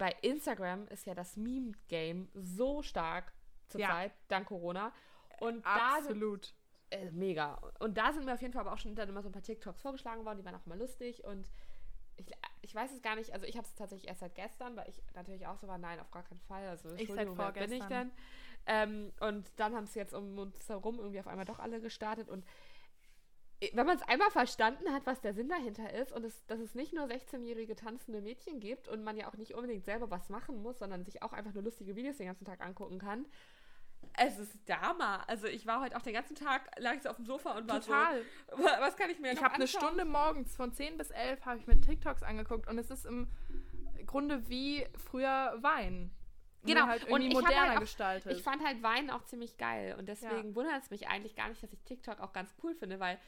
bei 0.00 0.16
Instagram 0.22 0.88
ist 0.88 1.04
ja 1.04 1.14
das 1.14 1.36
Meme-Game 1.36 2.30
so 2.32 2.80
stark 2.80 3.34
zurzeit, 3.68 4.12
ja. 4.12 4.18
dank 4.28 4.48
Corona. 4.48 4.94
Und 5.40 5.64
Absolut. 5.66 6.54
Da 6.90 6.96
sind, 6.98 7.08
äh, 7.08 7.10
mega. 7.10 7.60
Und 7.80 7.98
da 7.98 8.10
sind 8.14 8.24
mir 8.24 8.32
auf 8.32 8.40
jeden 8.40 8.54
Fall 8.54 8.62
aber 8.62 8.72
auch 8.72 8.78
schon 8.78 8.94
dann 8.94 9.10
immer 9.10 9.20
so 9.20 9.28
ein 9.28 9.32
paar 9.32 9.42
TikToks 9.42 9.82
vorgeschlagen 9.82 10.24
worden, 10.24 10.38
die 10.38 10.44
waren 10.46 10.54
auch 10.54 10.64
immer 10.64 10.76
lustig 10.76 11.22
und 11.24 11.50
ich, 12.16 12.32
ich 12.62 12.74
weiß 12.74 12.92
es 12.92 13.02
gar 13.02 13.14
nicht, 13.14 13.34
also 13.34 13.44
ich 13.44 13.58
habe 13.58 13.66
es 13.66 13.74
tatsächlich 13.74 14.08
erst 14.08 14.20
seit 14.20 14.34
gestern, 14.34 14.74
weil 14.74 14.88
ich 14.88 15.02
natürlich 15.14 15.46
auch 15.46 15.58
so 15.58 15.68
war, 15.68 15.76
nein, 15.76 16.00
auf 16.00 16.10
gar 16.10 16.22
keinen 16.22 16.40
Fall. 16.40 16.66
Also 16.66 16.94
ich 16.96 17.12
seit 17.12 17.36
wer 17.36 17.52
bin 17.52 17.72
ich 17.72 17.84
denn? 17.84 18.10
Ähm, 18.64 19.12
und 19.20 19.52
dann 19.56 19.74
haben 19.74 19.84
es 19.84 19.94
jetzt 19.94 20.14
um 20.14 20.38
uns 20.38 20.66
herum 20.66 20.98
irgendwie 20.98 21.20
auf 21.20 21.28
einmal 21.28 21.44
doch 21.44 21.58
alle 21.58 21.78
gestartet 21.82 22.30
und 22.30 22.46
wenn 23.72 23.86
man 23.86 23.96
es 23.96 24.02
einmal 24.02 24.30
verstanden 24.30 24.90
hat, 24.92 25.04
was 25.06 25.20
der 25.20 25.34
Sinn 25.34 25.48
dahinter 25.48 25.92
ist 25.92 26.12
und 26.12 26.24
es, 26.24 26.46
dass 26.46 26.60
es 26.60 26.74
nicht 26.74 26.94
nur 26.94 27.04
16-jährige 27.04 27.76
tanzende 27.76 28.22
Mädchen 28.22 28.58
gibt 28.58 28.88
und 28.88 29.04
man 29.04 29.16
ja 29.16 29.28
auch 29.28 29.36
nicht 29.36 29.54
unbedingt 29.54 29.84
selber 29.84 30.10
was 30.10 30.30
machen 30.30 30.62
muss, 30.62 30.78
sondern 30.78 31.04
sich 31.04 31.22
auch 31.22 31.32
einfach 31.32 31.52
nur 31.52 31.62
lustige 31.62 31.94
Videos 31.94 32.16
den 32.16 32.26
ganzen 32.26 32.46
Tag 32.46 32.64
angucken 32.64 32.98
kann. 32.98 33.26
Es 34.16 34.38
ist 34.38 34.52
Dama. 34.66 35.22
Also 35.26 35.46
ich 35.46 35.66
war 35.66 35.82
heute 35.82 35.96
auch 35.96 36.02
den 36.02 36.14
ganzen 36.14 36.34
Tag, 36.34 36.70
lag 36.78 36.94
ich 36.94 37.02
so 37.02 37.10
auf 37.10 37.16
dem 37.16 37.26
Sofa 37.26 37.56
und 37.56 37.68
war 37.68 37.80
Total. 37.80 38.22
so, 38.50 38.62
was 38.62 38.96
kann 38.96 39.10
ich 39.10 39.20
mir 39.20 39.32
Ich 39.32 39.42
habe 39.42 39.54
eine 39.54 39.68
Stunde 39.68 40.06
morgens 40.06 40.56
von 40.56 40.72
10 40.72 40.96
bis 40.96 41.10
11 41.10 41.44
habe 41.44 41.58
ich 41.58 41.66
mir 41.66 41.78
TikToks 41.78 42.22
angeguckt 42.22 42.66
und 42.66 42.78
es 42.78 42.90
ist 42.90 43.04
im 43.04 43.28
Grunde 44.06 44.48
wie 44.48 44.86
früher 44.96 45.56
Wein. 45.60 46.10
Genau, 46.64 46.86
halt 46.86 47.08
und 47.08 47.22
ich 47.22 47.32
moderner 47.32 47.70
halt 47.70 47.80
gestaltet. 47.80 48.32
Ich 48.32 48.42
fand 48.42 48.64
halt 48.64 48.82
Wein 48.82 49.10
auch 49.10 49.24
ziemlich 49.24 49.56
geil 49.56 49.96
und 49.98 50.08
deswegen 50.08 50.48
ja. 50.48 50.54
wundert 50.54 50.82
es 50.82 50.90
mich 50.90 51.08
eigentlich 51.08 51.34
gar 51.34 51.48
nicht, 51.48 51.62
dass 51.62 51.72
ich 51.72 51.82
TikTok 51.84 52.20
auch 52.20 52.32
ganz 52.32 52.54
cool 52.62 52.74
finde, 52.74 53.00
weil 53.00 53.18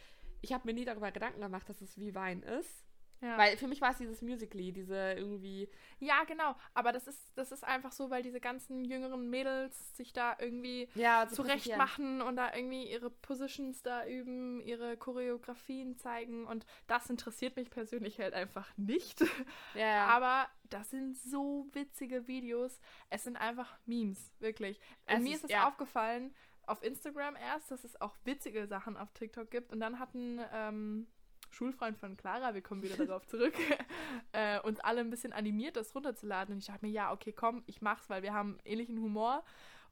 ich 0.42 0.52
habe 0.52 0.66
mir 0.66 0.74
nie 0.74 0.84
darüber 0.84 1.10
Gedanken 1.10 1.40
gemacht, 1.40 1.68
dass 1.68 1.80
es 1.80 1.96
wie 1.96 2.14
Wein 2.14 2.42
ist. 2.42 2.84
Ja. 3.22 3.38
Weil 3.38 3.56
für 3.56 3.68
mich 3.68 3.80
war 3.80 3.92
es 3.92 3.98
dieses 3.98 4.20
Musically, 4.20 4.72
diese 4.72 5.12
irgendwie. 5.12 5.68
Ja, 6.00 6.24
genau. 6.24 6.56
Aber 6.74 6.90
das 6.90 7.06
ist, 7.06 7.32
das 7.36 7.52
ist 7.52 7.62
einfach 7.62 7.92
so, 7.92 8.10
weil 8.10 8.24
diese 8.24 8.40
ganzen 8.40 8.84
jüngeren 8.84 9.30
Mädels 9.30 9.96
sich 9.96 10.12
da 10.12 10.36
irgendwie 10.40 10.88
ja, 10.96 11.28
zurecht 11.28 11.76
machen 11.76 12.20
und 12.20 12.34
da 12.34 12.52
irgendwie 12.52 12.90
ihre 12.90 13.10
Positions 13.10 13.80
da 13.82 14.04
üben, 14.06 14.60
ihre 14.60 14.96
Choreografien 14.96 15.96
zeigen. 15.96 16.46
Und 16.46 16.66
das 16.88 17.08
interessiert 17.10 17.54
mich 17.54 17.70
persönlich 17.70 18.18
halt 18.18 18.34
einfach 18.34 18.76
nicht. 18.76 19.22
Ja. 19.74 20.06
Aber 20.06 20.48
das 20.70 20.90
sind 20.90 21.16
so 21.16 21.66
witzige 21.72 22.26
Videos. 22.26 22.80
Es 23.10 23.24
sind 23.24 23.36
einfach 23.36 23.78
Memes, 23.86 24.32
wirklich. 24.38 24.80
Und 25.06 25.22
mir 25.22 25.34
ist 25.34 25.44
es 25.44 25.50
ja. 25.50 25.68
aufgefallen, 25.68 26.34
auf 26.66 26.82
Instagram 26.82 27.36
erst, 27.36 27.70
dass 27.70 27.84
es 27.84 28.00
auch 28.00 28.16
witzige 28.24 28.66
Sachen 28.66 28.96
auf 28.96 29.12
TikTok 29.12 29.50
gibt. 29.50 29.72
Und 29.72 29.80
dann 29.80 29.98
hatten 29.98 30.40
ähm, 30.52 31.06
Schulfreund 31.50 31.98
von 31.98 32.16
Clara, 32.16 32.54
wir 32.54 32.62
kommen 32.62 32.82
wieder 32.82 33.04
darauf 33.04 33.26
zurück, 33.26 33.54
äh, 34.32 34.60
uns 34.60 34.80
alle 34.80 35.00
ein 35.00 35.10
bisschen 35.10 35.32
animiert, 35.32 35.76
das 35.76 35.94
runterzuladen. 35.94 36.54
Und 36.54 36.58
ich 36.60 36.66
dachte 36.66 36.84
mir, 36.84 36.92
ja, 36.92 37.12
okay, 37.12 37.32
komm, 37.32 37.62
ich 37.66 37.82
mach's, 37.82 38.08
weil 38.08 38.22
wir 38.22 38.32
haben 38.32 38.58
ähnlichen 38.64 38.98
Humor. 38.98 39.44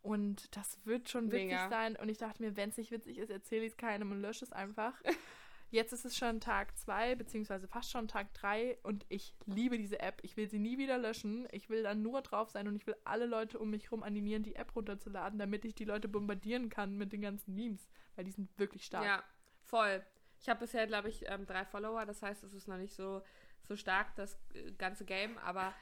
Und 0.02 0.56
das 0.56 0.78
wird 0.86 1.10
schon 1.10 1.30
witzig 1.30 1.48
Mega. 1.48 1.68
sein. 1.68 1.96
Und 1.96 2.08
ich 2.08 2.18
dachte 2.18 2.42
mir, 2.42 2.56
wenn 2.56 2.70
es 2.70 2.78
nicht 2.78 2.90
witzig 2.90 3.18
ist, 3.18 3.30
erzähle 3.30 3.66
ich 3.66 3.72
es 3.72 3.76
keinem 3.76 4.10
und 4.10 4.22
lösche 4.22 4.44
es 4.44 4.52
einfach. 4.52 4.94
Jetzt 5.70 5.92
ist 5.92 6.04
es 6.04 6.16
schon 6.16 6.40
Tag 6.40 6.76
2, 6.76 7.14
beziehungsweise 7.14 7.68
fast 7.68 7.90
schon 7.90 8.08
Tag 8.08 8.34
3 8.34 8.78
und 8.82 9.06
ich 9.08 9.36
liebe 9.46 9.78
diese 9.78 10.00
App. 10.00 10.18
Ich 10.22 10.36
will 10.36 10.50
sie 10.50 10.58
nie 10.58 10.78
wieder 10.78 10.98
löschen. 10.98 11.46
Ich 11.52 11.70
will 11.70 11.84
dann 11.84 12.02
nur 12.02 12.22
drauf 12.22 12.50
sein 12.50 12.66
und 12.66 12.74
ich 12.74 12.86
will 12.88 12.96
alle 13.04 13.26
Leute 13.26 13.58
um 13.58 13.70
mich 13.70 13.84
herum 13.84 14.02
animieren, 14.02 14.42
die 14.42 14.56
App 14.56 14.74
runterzuladen, 14.74 15.38
damit 15.38 15.64
ich 15.64 15.76
die 15.76 15.84
Leute 15.84 16.08
bombardieren 16.08 16.70
kann 16.70 16.96
mit 16.96 17.12
den 17.12 17.22
ganzen 17.22 17.54
Memes, 17.54 17.88
weil 18.16 18.24
die 18.24 18.32
sind 18.32 18.50
wirklich 18.58 18.84
stark. 18.84 19.04
Ja, 19.04 19.22
voll. 19.62 20.04
Ich 20.40 20.48
habe 20.48 20.60
bisher, 20.60 20.86
glaube 20.88 21.08
ich, 21.08 21.28
ähm, 21.28 21.46
drei 21.46 21.64
Follower, 21.64 22.04
das 22.04 22.20
heißt, 22.22 22.42
es 22.42 22.52
ist 22.52 22.66
noch 22.66 22.78
nicht 22.78 22.94
so, 22.94 23.22
so 23.62 23.76
stark, 23.76 24.14
das 24.16 24.38
äh, 24.54 24.72
ganze 24.72 25.04
Game, 25.04 25.38
aber 25.38 25.72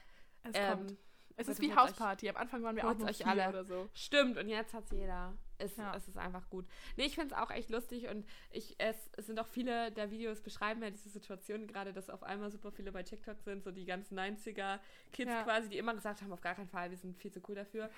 es 0.43 0.53
ähm, 0.55 0.71
kommt. 0.71 0.97
Es 1.37 1.49
ist 1.49 1.61
wie 1.61 1.75
Hausparty. 1.75 2.29
Am 2.29 2.37
Anfang 2.37 2.63
waren 2.65 2.75
wir 2.75 2.87
auch 2.87 2.99
noch 2.99 3.09
euch 3.09 3.25
alle 3.25 3.49
oder 3.49 3.65
so. 3.65 3.89
Stimmt, 3.95 4.37
und 4.37 4.49
jetzt 4.49 4.75
hat 4.75 4.91
jeder. 4.91 5.35
Es, 5.59 5.77
Ja. 5.77 5.95
es 5.97 6.09
ist 6.09 6.17
einfach 6.19 6.49
gut. 6.51 6.67
Nee, 6.97 7.05
ich 7.07 7.15
finde 7.15 7.35
es 7.35 7.41
auch 7.41 7.51
echt 7.51 7.71
lustig 7.71 8.09
und 8.09 8.27
ich, 8.51 8.75
es, 8.79 8.97
es 9.17 9.27
sind 9.27 9.39
auch 9.39 9.47
viele 9.47 9.91
der 9.93 10.11
Videos 10.11 10.41
beschreiben 10.41 10.83
ja 10.83 10.91
diese 10.91 11.09
Situation 11.09 11.67
gerade, 11.67 11.93
dass 11.93 12.11
auf 12.11 12.23
einmal 12.23 12.51
super 12.51 12.71
viele 12.73 12.93
bei 12.93 13.03
TikTok 13.03 13.41
sind, 13.41 13.63
so 13.65 13.71
die 13.71 13.85
ganzen 13.85 14.19
90er-Kids 14.19 15.31
Ja. 15.31 15.43
quasi, 15.43 15.69
die 15.69 15.79
immer 15.79 15.95
gesagt 15.95 16.23
haben, 16.23 16.33
auf 16.33 16.41
gar 16.41 16.55
keinen 16.55 16.69
Fall, 16.69 16.91
wir 16.91 16.97
sind 16.97 17.17
viel 17.17 17.33
zu 17.33 17.41
cool 17.49 17.55
dafür. 17.57 17.91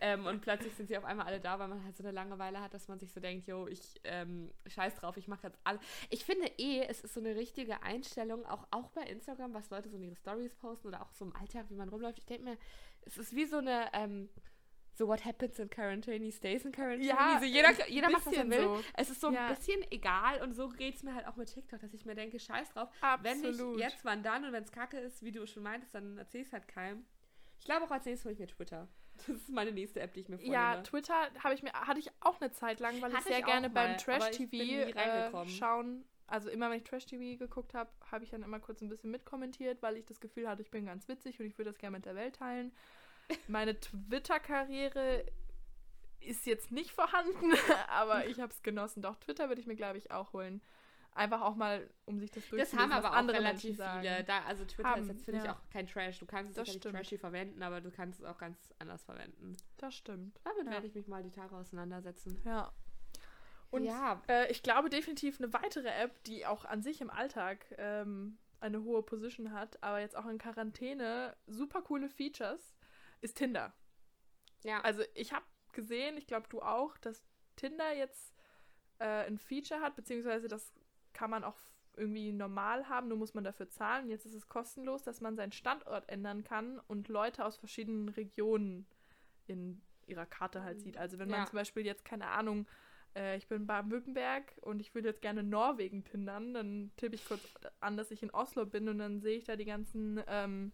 ähm, 0.00 0.26
und 0.26 0.40
plötzlich 0.40 0.74
sind 0.74 0.88
sie 0.88 0.96
auf 0.96 1.04
einmal 1.04 1.26
alle 1.26 1.40
da, 1.40 1.58
weil 1.58 1.68
man 1.68 1.82
halt 1.84 1.96
so 1.96 2.02
eine 2.04 2.12
Langeweile 2.12 2.60
hat, 2.60 2.74
dass 2.74 2.88
man 2.88 2.98
sich 2.98 3.12
so 3.12 3.20
denkt, 3.20 3.46
yo, 3.48 3.66
ich 3.66 3.80
ähm, 4.04 4.50
scheiß 4.66 4.94
drauf, 4.96 5.16
ich 5.16 5.28
mache 5.28 5.46
jetzt 5.48 5.58
alles. 5.64 5.80
Ich 6.10 6.24
finde 6.24 6.46
eh, 6.58 6.82
es 6.88 7.02
ist 7.02 7.14
so 7.14 7.20
eine 7.20 7.34
richtige 7.36 7.82
Einstellung, 7.82 8.44
auch, 8.46 8.66
auch 8.70 8.90
bei 8.90 9.02
Instagram, 9.02 9.54
was 9.54 9.70
Leute 9.70 9.88
so 9.88 9.96
in 9.96 10.04
ihre 10.04 10.16
Stories 10.16 10.54
posten 10.54 10.88
oder 10.88 11.02
auch 11.02 11.12
so 11.12 11.24
im 11.24 11.34
Alltag, 11.36 11.66
wie 11.68 11.74
man 11.74 11.88
rumläuft. 11.88 12.18
Ich 12.18 12.26
denke 12.26 12.44
mir, 12.44 12.58
es 13.02 13.18
ist 13.18 13.34
wie 13.34 13.46
so 13.46 13.58
eine, 13.58 13.88
ähm, 13.92 14.28
so 14.98 15.06
what 15.08 15.24
happens 15.24 15.58
in 15.58 15.70
quarantine 15.70 16.30
stays 16.32 16.64
in 16.64 16.72
quarantine. 16.72 17.08
Ja, 17.08 17.38
so 17.40 17.46
jeder, 17.46 17.68
ein 17.68 17.76
jeder 17.88 18.10
macht, 18.10 18.26
was 18.26 18.34
er 18.34 18.50
will. 18.50 18.60
so. 18.62 18.80
Es 18.94 19.10
ist 19.10 19.20
so 19.20 19.30
Ja. 19.32 19.46
ein 19.46 19.54
bisschen 19.54 19.80
egal 19.90 20.42
und 20.42 20.54
so 20.54 20.68
geht 20.68 20.96
es 20.96 21.02
mir 21.02 21.14
halt 21.14 21.26
auch 21.26 21.36
mit 21.36 21.52
TikTok, 21.54 21.80
dass 21.80 21.94
ich 21.94 22.04
mir 22.04 22.14
denke, 22.14 22.38
scheiß 22.38 22.70
drauf. 22.70 22.88
Wenn 23.22 23.38
Absolut. 23.44 23.76
nicht 23.76 23.84
jetzt, 23.90 24.04
wann 24.04 24.22
dann? 24.22 24.44
Und 24.44 24.52
wenn 24.52 24.64
es 24.64 24.72
kacke 24.72 24.98
ist, 24.98 25.22
wie 25.22 25.32
du 25.32 25.46
schon 25.46 25.62
meintest, 25.62 25.94
dann 25.94 26.18
erzähl 26.18 26.42
es 26.42 26.52
halt 26.52 26.66
keinem. 26.68 27.06
Ich 27.60 27.64
glaube 27.64 27.86
auch 27.86 27.90
als 27.90 28.04
nächstes 28.04 28.24
hole 28.24 28.32
ich 28.34 28.38
mir 28.40 28.46
Twitter. 28.48 28.88
Das 29.26 29.28
ist 29.36 29.48
meine 29.48 29.72
nächste 29.72 29.98
App, 30.00 30.14
die 30.14 30.20
ich 30.20 30.28
mir 30.28 30.36
vornehme. 30.38 30.54
Ja, 30.54 30.80
Twitter 30.82 31.14
habe 31.42 31.52
ich 31.54 31.62
mir 31.64 31.72
hatte 31.72 31.98
ich 31.98 32.08
auch 32.20 32.40
eine 32.40 32.52
Zeit 32.52 32.78
lang, 32.78 33.00
weil 33.02 33.10
ich 33.10 33.16
Hatte 33.16 33.28
sehr 33.28 33.38
ich 33.40 33.44
gerne 33.46 33.68
mal, 33.68 33.88
beim 33.88 33.96
Trash 33.98 34.30
ich 34.30 34.48
TV 34.48 34.56
äh, 34.56 34.92
reingekommen. 34.92 35.48
schauen. 35.48 36.04
Also 36.28 36.50
immer 36.50 36.70
wenn 36.70 36.76
ich 36.78 36.84
Trash 36.84 37.06
TV 37.06 37.36
geguckt 37.38 37.74
habe, 37.74 37.90
habe 38.12 38.22
ich 38.22 38.30
dann 38.30 38.42
immer 38.44 38.60
kurz 38.60 38.80
ein 38.80 38.88
bisschen 38.88 39.10
mitkommentiert, 39.10 39.82
weil 39.82 39.96
ich 39.96 40.04
das 40.04 40.20
Gefühl 40.20 40.48
hatte, 40.48 40.62
ich 40.62 40.70
bin 40.70 40.86
ganz 40.86 41.08
witzig 41.08 41.40
und 41.40 41.46
ich 41.46 41.56
würde 41.58 41.70
das 41.70 41.78
gerne 41.78 41.96
mit 41.96 42.04
der 42.06 42.14
Welt 42.14 42.36
teilen. 42.36 42.70
Meine 43.46 43.78
Twitter-Karriere 43.78 45.24
ist 46.20 46.46
jetzt 46.46 46.70
nicht 46.72 46.90
vorhanden, 46.90 47.52
aber 47.88 48.26
ich 48.28 48.40
habe 48.40 48.52
es 48.52 48.62
genossen. 48.62 49.02
Doch 49.02 49.16
Twitter 49.16 49.48
würde 49.48 49.60
ich 49.60 49.66
mir 49.66 49.76
glaube 49.76 49.98
ich 49.98 50.10
auch 50.10 50.32
holen. 50.32 50.60
Einfach 51.14 51.40
auch 51.40 51.56
mal, 51.56 51.88
um 52.04 52.20
sich 52.20 52.30
das 52.30 52.44
Das 52.44 52.50
durchzulesen, 52.50 52.78
haben 52.78 52.90
was 52.90 52.98
aber 53.04 53.10
auch 53.10 53.18
andere 53.18 53.38
relativ 53.38 53.76
viele. 53.76 54.22
Da, 54.24 54.44
also 54.46 54.64
Twitter 54.64 54.88
Haben, 54.90 55.02
ist 55.02 55.08
jetzt, 55.08 55.24
finde 55.24 55.40
ich, 55.40 55.46
ja. 55.46 55.54
auch 55.54 55.70
kein 55.72 55.86
Trash. 55.88 56.18
Du 56.20 56.26
kannst 56.26 56.50
es 56.50 56.56
Das 56.56 56.68
stimmt. 56.72 56.94
trashy 56.94 57.18
verwenden, 57.18 57.60
aber 57.62 57.80
du 57.80 57.90
kannst 57.90 58.20
es 58.20 58.24
auch 58.24 58.38
ganz 58.38 58.56
anders 58.78 59.02
verwenden. 59.02 59.56
Das 59.78 59.94
stimmt. 59.96 60.38
Damit 60.44 60.66
Ja. 60.66 60.70
werde 60.72 60.86
ich 60.86 60.94
mich 60.94 61.08
mal 61.08 61.22
die 61.24 61.32
Tage 61.32 61.56
auseinandersetzen. 61.56 62.40
Ja. 62.44 62.70
Und 63.70 63.82
ja, 63.84 64.22
Äh, 64.28 64.50
ich 64.52 64.62
glaube 64.62 64.90
definitiv 64.90 65.40
eine 65.40 65.52
weitere 65.52 65.88
App, 65.88 66.22
die 66.24 66.46
auch 66.46 66.64
an 66.64 66.82
sich 66.82 67.00
im 67.00 67.10
Alltag 67.10 67.66
ähm, 67.78 68.38
eine 68.60 68.82
hohe 68.84 69.02
Position 69.02 69.52
hat, 69.52 69.82
aber 69.82 69.98
jetzt 69.98 70.16
auch 70.16 70.26
in 70.26 70.38
Quarantäne 70.38 71.36
super 71.48 71.82
coole 71.82 72.08
Features, 72.08 72.76
ist 73.20 73.36
Tinder. 73.36 73.72
ja. 74.64 74.80
Also 74.82 75.02
ich 75.14 75.32
habe 75.32 75.44
gesehen, 75.72 76.16
ich 76.16 76.26
glaube 76.26 76.48
du 76.48 76.60
auch, 76.62 76.96
dass 76.98 77.24
Tinder 77.56 77.92
jetzt 77.94 78.34
äh, 78.98 79.26
ein 79.26 79.38
Feature 79.38 79.80
hat, 79.80 79.96
beziehungsweise 79.96 80.48
das 80.48 80.72
kann 81.12 81.30
man 81.30 81.44
auch 81.44 81.56
irgendwie 81.96 82.32
normal 82.32 82.88
haben, 82.88 83.08
nur 83.08 83.18
muss 83.18 83.34
man 83.34 83.42
dafür 83.44 83.68
zahlen. 83.68 84.08
Jetzt 84.08 84.24
ist 84.24 84.34
es 84.34 84.48
kostenlos, 84.48 85.02
dass 85.02 85.20
man 85.20 85.36
seinen 85.36 85.52
Standort 85.52 86.08
ändern 86.08 86.44
kann 86.44 86.78
und 86.86 87.08
Leute 87.08 87.44
aus 87.44 87.56
verschiedenen 87.56 88.08
Regionen 88.08 88.86
in 89.46 89.82
ihrer 90.06 90.26
Karte 90.26 90.62
halt 90.62 90.80
sieht. 90.80 90.96
Also 90.96 91.18
wenn 91.18 91.28
man 91.28 91.40
Ja. 91.40 91.46
zum 91.46 91.56
Beispiel 91.56 91.84
jetzt, 91.84 92.04
keine 92.04 92.28
Ahnung, 92.28 92.66
äh, 93.16 93.36
ich 93.36 93.48
bin 93.48 93.62
in 93.62 93.66
Baden-Württemberg 93.66 94.54
und 94.62 94.80
ich 94.80 94.94
würde 94.94 95.08
jetzt 95.08 95.22
gerne 95.22 95.42
Norwegen 95.42 96.04
tindern, 96.04 96.54
dann 96.54 96.92
tippe 96.96 97.16
ich 97.16 97.26
kurz 97.26 97.42
an, 97.80 97.96
dass 97.96 98.10
ich 98.12 98.22
in 98.22 98.30
Oslo 98.30 98.64
bin 98.64 98.88
und 98.88 98.98
dann 98.98 99.20
sehe 99.20 99.36
ich 99.36 99.44
da 99.44 99.56
die 99.56 99.64
ganzen 99.64 100.22
ähm, 100.28 100.72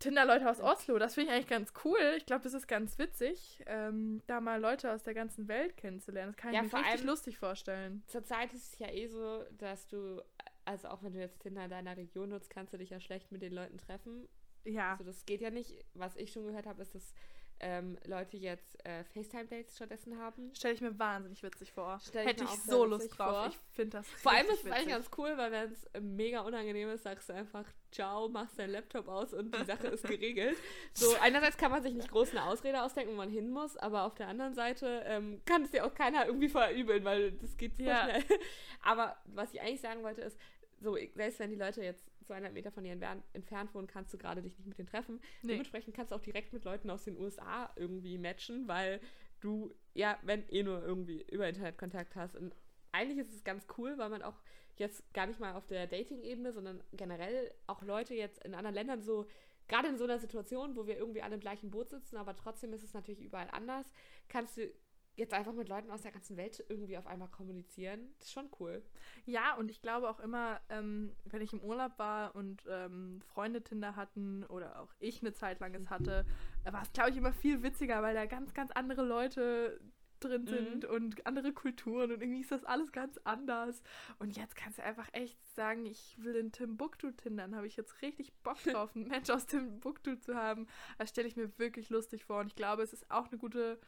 Tinder-Leute 0.00 0.50
aus 0.50 0.60
Oslo. 0.60 0.98
Das 0.98 1.14
finde 1.14 1.30
ich 1.30 1.36
eigentlich 1.36 1.48
ganz 1.48 1.72
cool. 1.84 2.14
Ich 2.16 2.26
glaube, 2.26 2.42
das 2.42 2.54
ist 2.54 2.66
ganz 2.66 2.98
witzig, 2.98 3.62
ähm, 3.66 4.22
da 4.26 4.40
mal 4.40 4.60
Leute 4.60 4.92
aus 4.92 5.02
der 5.02 5.14
ganzen 5.14 5.46
Welt 5.46 5.76
kennenzulernen. 5.76 6.32
Das 6.32 6.36
kann 6.36 6.50
ich 6.50 6.56
Ja, 6.56 6.62
mir 6.62 6.68
vor 6.70 6.80
richtig 6.80 7.04
lustig 7.04 7.38
vorstellen. 7.38 8.02
Zurzeit 8.08 8.52
ist 8.52 8.72
es 8.72 8.78
ja 8.78 8.90
eh 8.90 9.06
so, 9.06 9.44
dass 9.58 9.86
du, 9.86 10.22
also 10.64 10.88
auch 10.88 11.02
wenn 11.02 11.12
du 11.12 11.20
jetzt 11.20 11.40
Tinder 11.40 11.64
in 11.64 11.70
deiner 11.70 11.96
Region 11.96 12.30
nutzt, 12.30 12.50
kannst 12.50 12.72
du 12.72 12.78
dich 12.78 12.90
ja 12.90 12.98
schlecht 13.00 13.30
mit 13.30 13.42
den 13.42 13.52
Leuten 13.52 13.78
treffen. 13.78 14.28
Ja. 14.64 14.92
Also 14.92 15.04
das 15.04 15.24
geht 15.26 15.40
ja 15.40 15.50
nicht. 15.50 15.84
Was 15.94 16.16
ich 16.16 16.32
schon 16.32 16.44
gehört 16.46 16.66
habe, 16.66 16.82
ist, 16.82 16.94
dass 16.94 17.14
ähm, 17.60 17.98
Leute 18.06 18.36
jetzt 18.36 18.84
äh, 18.86 19.04
FaceTime-Dates 19.04 19.76
stattdessen 19.76 20.18
haben. 20.18 20.54
Stelle 20.54 20.74
ich 20.74 20.80
mir 20.80 20.98
wahnsinnig 20.98 21.42
witzig 21.42 21.72
vor. 21.72 22.00
Stell 22.06 22.22
ich 22.22 22.28
Hätte 22.30 22.44
ich 22.44 22.50
auch 22.50 22.54
so 22.56 22.84
Lust 22.84 23.18
drauf. 23.18 23.30
vor. 23.36 23.46
Ich 23.48 23.58
finde 23.76 23.98
das 23.98 24.08
Vor 24.08 24.32
allem 24.32 24.46
ist 24.46 24.64
es 24.64 24.70
eigentlich 24.70 24.88
ganz 24.88 25.10
cool, 25.18 25.32
weil 25.36 25.52
wenn 25.52 25.70
es 25.72 25.86
mega 26.00 26.40
unangenehm 26.40 26.88
ist, 26.90 27.02
sagst 27.04 27.28
du 27.28 27.34
einfach 27.34 27.64
Ciao, 27.92 28.28
machst 28.28 28.58
deinen 28.58 28.70
Laptop 28.70 29.08
aus 29.08 29.34
und 29.34 29.54
die 29.54 29.64
Sache 29.64 29.88
ist 29.88 30.06
geregelt. 30.06 30.56
So, 30.94 31.14
einerseits 31.20 31.56
kann 31.56 31.70
man 31.70 31.82
sich 31.82 31.92
nicht 31.94 32.10
groß 32.10 32.30
eine 32.30 32.44
Ausrede 32.44 32.82
ausdenken, 32.82 33.12
wo 33.12 33.16
man 33.16 33.30
hin 33.30 33.50
muss, 33.50 33.76
aber 33.76 34.04
auf 34.04 34.14
der 34.14 34.28
anderen 34.28 34.54
Seite 34.54 35.02
ähm, 35.06 35.40
kann 35.44 35.62
es 35.62 35.70
dir 35.70 35.84
auch 35.84 35.94
keiner 35.94 36.26
irgendwie 36.26 36.48
verübeln, 36.48 37.04
weil 37.04 37.32
das 37.32 37.56
geht 37.56 37.76
super 37.76 37.88
Ja. 37.90 38.04
schnell. 38.04 38.38
Aber 38.82 39.16
was 39.26 39.52
ich 39.52 39.60
eigentlich 39.60 39.80
sagen 39.80 40.02
wollte 40.02 40.22
ist, 40.22 40.38
so, 40.80 40.96
selbst 41.14 41.38
wenn 41.38 41.50
die 41.50 41.56
Leute 41.56 41.82
jetzt 41.82 42.09
200 42.30 42.52
Meter 42.52 42.70
von 42.70 42.84
dir 42.84 42.96
entfernt, 43.32 43.74
wohnen, 43.74 43.88
kannst 43.88 44.14
du 44.14 44.18
gerade 44.18 44.40
dich 44.40 44.56
nicht 44.56 44.68
mit 44.68 44.78
denen 44.78 44.88
treffen. 44.88 45.20
Nee. 45.42 45.52
Dementsprechend 45.52 45.96
kannst 45.96 46.12
du 46.12 46.16
auch 46.16 46.20
direkt 46.20 46.52
mit 46.52 46.64
Leuten 46.64 46.88
aus 46.90 47.04
den 47.04 47.18
USA 47.18 47.70
irgendwie 47.74 48.18
matchen, 48.18 48.68
weil 48.68 49.00
du, 49.40 49.74
ja, 49.94 50.16
wenn 50.22 50.48
eh 50.48 50.62
nur 50.62 50.80
irgendwie 50.82 51.26
über 51.30 51.48
Internet 51.48 51.76
Kontakt 51.76 52.14
hast. 52.14 52.36
Und 52.36 52.54
eigentlich 52.92 53.18
ist 53.18 53.34
es 53.34 53.42
ganz 53.42 53.66
cool, 53.76 53.98
weil 53.98 54.10
man 54.10 54.22
auch 54.22 54.40
jetzt 54.76 55.12
gar 55.12 55.26
nicht 55.26 55.40
mal 55.40 55.54
auf 55.54 55.66
der 55.66 55.88
Dating-Ebene, 55.88 56.52
sondern 56.52 56.82
generell 56.92 57.52
auch 57.66 57.82
Leute 57.82 58.14
jetzt 58.14 58.44
in 58.44 58.54
anderen 58.54 58.74
Ländern 58.74 59.02
so, 59.02 59.26
gerade 59.66 59.88
in 59.88 59.98
so 59.98 60.04
einer 60.04 60.18
Situation, 60.18 60.76
wo 60.76 60.86
wir 60.86 60.96
irgendwie 60.96 61.22
alle 61.22 61.34
im 61.34 61.40
gleichen 61.40 61.70
Boot 61.70 61.90
sitzen, 61.90 62.16
aber 62.16 62.36
trotzdem 62.36 62.72
ist 62.72 62.84
es 62.84 62.94
natürlich 62.94 63.20
überall 63.20 63.48
anders, 63.50 63.92
kannst 64.28 64.56
du 64.56 64.72
jetzt 65.16 65.34
einfach 65.34 65.52
mit 65.52 65.68
Leuten 65.68 65.90
aus 65.90 66.02
der 66.02 66.12
ganzen 66.12 66.36
Welt 66.36 66.64
irgendwie 66.68 66.96
auf 66.96 67.06
einmal 67.06 67.28
kommunizieren. 67.28 68.12
Das 68.18 68.28
ist 68.28 68.32
schon 68.32 68.48
cool. 68.58 68.82
Ja, 69.26 69.54
und 69.56 69.70
ich 69.70 69.82
glaube 69.82 70.08
auch 70.08 70.20
immer, 70.20 70.60
ähm, 70.68 71.14
wenn 71.24 71.42
ich 71.42 71.52
im 71.52 71.60
Urlaub 71.60 71.98
war 71.98 72.34
und 72.34 72.62
ähm, 72.68 73.20
Freunde 73.26 73.62
Tinder 73.62 73.96
hatten 73.96 74.44
oder 74.44 74.80
auch 74.80 74.94
ich 74.98 75.20
eine 75.20 75.32
Zeit 75.32 75.60
lang 75.60 75.74
es 75.74 75.90
hatte, 75.90 76.24
äh, 76.64 76.72
war 76.72 76.82
es, 76.82 76.92
glaube 76.92 77.10
ich, 77.10 77.16
immer 77.16 77.32
viel 77.32 77.62
witziger, 77.62 78.02
weil 78.02 78.14
da 78.14 78.26
ganz, 78.26 78.54
ganz 78.54 78.70
andere 78.70 79.04
Leute 79.04 79.80
drin 80.20 80.42
Mhm. 80.42 80.46
sind 80.48 80.84
und 80.84 81.26
andere 81.26 81.52
Kulturen 81.52 82.12
und 82.12 82.20
irgendwie 82.20 82.40
ist 82.42 82.52
das 82.52 82.64
alles 82.64 82.92
ganz 82.92 83.18
anders. 83.24 83.82
Und 84.18 84.36
jetzt 84.36 84.54
kannst 84.54 84.78
du 84.78 84.82
einfach 84.82 85.08
echt 85.12 85.38
sagen, 85.54 85.86
ich 85.86 86.16
will 86.22 86.36
in 86.36 86.52
Timbuktu 86.52 87.10
tindern, 87.10 87.56
habe 87.56 87.66
ich 87.66 87.76
jetzt 87.76 88.02
richtig 88.02 88.32
Bock 88.42 88.58
drauf, 88.64 88.94
einen 88.94 89.08
Mensch 89.08 89.30
aus 89.30 89.46
Timbuktu 89.46 90.16
zu 90.16 90.34
haben. 90.36 90.66
Das 90.98 91.08
stelle 91.08 91.26
ich 91.28 91.36
mir 91.36 91.58
wirklich 91.58 91.88
lustig 91.90 92.24
vor 92.24 92.40
und 92.40 92.46
ich 92.48 92.54
glaube, 92.56 92.82
es 92.82 92.92
ist 92.92 93.10
auch 93.10 93.28
eine 93.28 93.38
gute, 93.38 93.80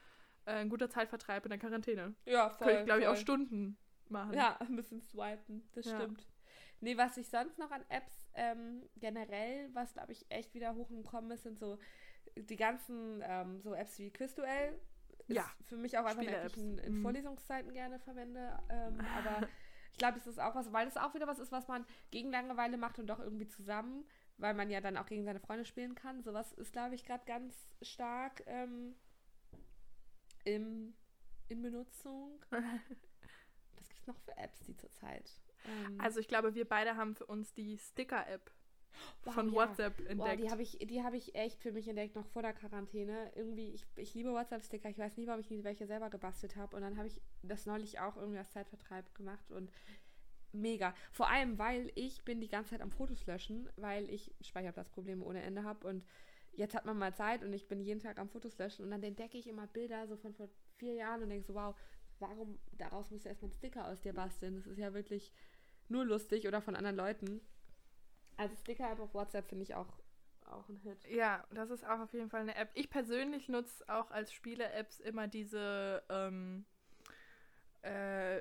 äh, 0.47 0.53
ein 0.53 0.69
guter 0.69 0.89
Zeitvertreib 0.91 1.45
in 1.45 1.51
der 1.51 1.59
Quarantäne. 1.59 2.15
Ja, 2.27 2.49
Könnte 2.51 2.79
ich, 2.81 2.85
glaube 2.85 3.01
ich, 3.03 3.07
auch 3.07 3.17
Stunden 3.17 3.77
machen. 4.09 4.35
Ja, 4.35 4.57
ein 4.61 4.77
bisschen 4.77 5.01
swipen, 5.03 5.69
das 5.75 5.87
Ja. 5.87 5.97
stimmt. 6.01 6.27
Nee, 6.81 6.97
was 6.97 7.17
ich 7.17 7.29
sonst 7.29 7.59
noch 7.59 7.71
an 7.71 7.85
Apps 7.89 8.29
ähm, 8.35 8.83
generell, 8.97 9.71
was 9.73 9.93
glaube 9.95 10.13
ich 10.13 10.27
echt 10.31 10.53
wieder 10.55 10.75
hochgekommen 10.75 11.31
ist, 11.31 11.45
sind 11.45 11.59
so 11.59 11.79
die 12.37 12.57
ganzen 12.57 13.23
ähm, 13.25 13.61
so 13.61 13.75
Apps 13.75 13.99
wie 13.99 14.11
Quizduell. 14.11 14.81
Ist 15.29 15.37
Ja, 15.37 15.49
für 15.67 15.77
mich 15.77 15.97
auch 15.97 16.05
einfach 16.05 16.23
eine 16.23 16.37
App, 16.37 16.53
die 16.55 16.61
ich 16.61 16.65
in, 16.65 16.79
in 16.79 16.93
Mhm. 16.95 17.03
Vorlesungszeiten 17.03 17.73
gerne 17.73 18.01
verwende. 18.01 18.59
Ähm, 18.69 18.99
aber 19.17 19.47
ich 19.93 19.99
glaube, 19.99 20.19
das 20.19 20.27
ist 20.27 20.41
auch 20.41 20.55
was, 20.57 20.73
weil 20.73 20.89
es 20.89 20.97
auch 20.97 21.15
wieder 21.15 21.29
was 21.29 21.39
ist, 21.39 21.53
was 21.53 21.69
man 21.69 21.87
gegen 22.11 22.31
Langeweile 22.33 22.77
macht 22.79 22.99
und 22.99 23.07
doch 23.07 23.21
irgendwie 23.21 23.47
zusammen, 23.47 24.05
weil 24.39 24.55
man 24.55 24.69
ja 24.69 24.81
dann 24.81 24.97
auch 24.97 25.07
gegen 25.07 25.25
seine 25.25 25.39
Freunde 25.41 25.65
spielen 25.65 25.95
kann. 25.95 26.23
Sowas 26.23 26.53
ist, 26.55 26.73
glaube 26.73 26.97
ich, 26.97 27.05
gerade 27.05 27.25
ganz 27.27 27.55
stark 27.83 28.43
ähm, 28.47 28.97
im, 30.45 30.95
in 31.49 31.63
Benutzung. 31.63 32.45
Was 32.51 33.89
gibt 33.89 34.01
es 34.01 34.07
noch 34.07 34.19
für 34.21 34.37
Apps, 34.37 34.61
die 34.61 34.77
zurzeit? 34.77 35.31
Ähm, 35.67 36.01
Also 36.01 36.21
ich 36.21 36.29
glaube, 36.29 36.55
wir 36.55 36.69
beide 36.69 36.97
haben 36.97 37.15
für 37.15 37.27
uns 37.27 37.53
die 37.55 37.79
Sticker-App 37.79 38.51
Wow, 39.25 39.35
von 39.35 39.49
ja. 39.49 39.55
WhatsApp 39.55 39.99
entdeckt. 40.07 40.43
die 40.43 40.51
habe 40.51 40.63
ich, 40.63 40.79
die 40.79 41.03
hab 41.03 41.15
ich 41.15 41.35
echt 41.35 41.63
für 41.63 41.73
mich 41.73 41.89
entdeckt, 41.89 42.15
noch 42.15 42.27
vor 42.27 42.43
der 42.43 42.53
Quarantäne. 42.53 43.33
Irgendwie, 43.35 43.71
ich, 43.73 43.87
ich 43.97 44.15
liebe 44.15 44.33
WhatsApp-Sticker. 44.33 44.91
Ich 44.91 44.99
weiß 44.99 45.17
nicht, 45.17 45.27
warum 45.29 45.41
ich 45.41 45.49
nie 45.51 45.65
welche 45.65 45.87
selber 45.87 46.11
gebastelt 46.11 46.57
habe. 46.57 46.77
Und 46.77 46.83
dann 46.83 46.99
habe 46.99 47.07
ich 47.07 47.21
das 47.43 47.65
neulich 47.65 48.01
auch 48.01 48.17
irgendwie 48.17 48.39
als 48.39 48.53
Zeitvertreib 48.53 49.15
gemacht 49.15 49.51
und 49.51 49.73
mega. 50.53 50.95
Vor 51.11 51.31
allem, 51.31 51.59
weil 51.59 51.91
ich 51.95 52.23
bin 52.25 52.41
die 52.41 52.49
ganze 52.49 52.71
Zeit 52.71 52.83
am 52.83 52.91
Fotos 52.91 53.25
löschen, 53.27 53.69
weil 53.77 54.11
ich 54.11 54.35
Speicherplatzprobleme 54.43 55.25
ohne 55.25 55.43
Ende 55.43 55.65
habe 55.65 55.87
und 55.87 56.05
jetzt 56.55 56.75
hat 56.75 56.85
man 56.85 56.99
mal 56.99 57.15
Zeit 57.15 57.43
und 57.43 57.53
ich 57.53 57.69
bin 57.69 57.81
jeden 57.81 58.01
Tag 58.01 58.19
am 58.19 58.29
Fotos 58.29 58.59
löschen 58.59 58.85
und 58.85 58.91
dann 58.91 59.03
entdecke 59.03 59.39
ich 59.39 59.47
immer 59.47 59.67
Bilder 59.67 60.07
so 60.07 60.17
von 60.17 60.35
vor 60.35 60.49
vier 60.77 60.95
Jahren 60.95 61.23
und 61.23 61.31
denke 61.31 61.47
so, 61.47 61.55
wow, 61.55 61.75
warum 62.19 62.59
daraus 62.79 63.11
musst 63.11 63.25
du 63.25 63.29
erstmal 63.29 63.51
einen 63.51 63.59
Sticker 63.59 63.89
aus 63.89 64.01
dir 64.01 64.13
basteln? 64.13 64.57
Das 64.57 64.67
ist 64.67 64.79
ja 64.79 64.95
wirklich 64.95 65.33
nur 65.89 66.05
lustig 66.05 66.47
oder 66.47 66.61
von 66.61 66.77
anderen 66.77 66.97
Leuten. 66.97 67.41
Also 68.37 68.55
Sticker-App 68.57 69.01
auf 69.01 69.15
WhatsApp 69.15 69.49
finde 69.49 69.65
ich 69.65 69.75
auch, 69.75 69.89
auch 70.47 70.69
ein 70.69 70.77
Hit. 70.77 71.05
ja, 71.09 71.45
das 71.51 71.71
ist 71.71 71.85
auch 71.85 72.01
auf 72.01 72.13
jeden 72.13 72.31
Fall 72.31 72.41
eine 72.41 72.55
App. 72.57 72.71
Ich 72.75 72.91
persönlich 72.91 73.49
nutze 73.49 73.85
auch 73.89 74.11
als 74.11 74.33
Spiele-Apps 74.33 75.01
immer 75.01 75.29
diese, 75.29 76.03
ähm, 76.09 76.65
äh, 77.83 78.32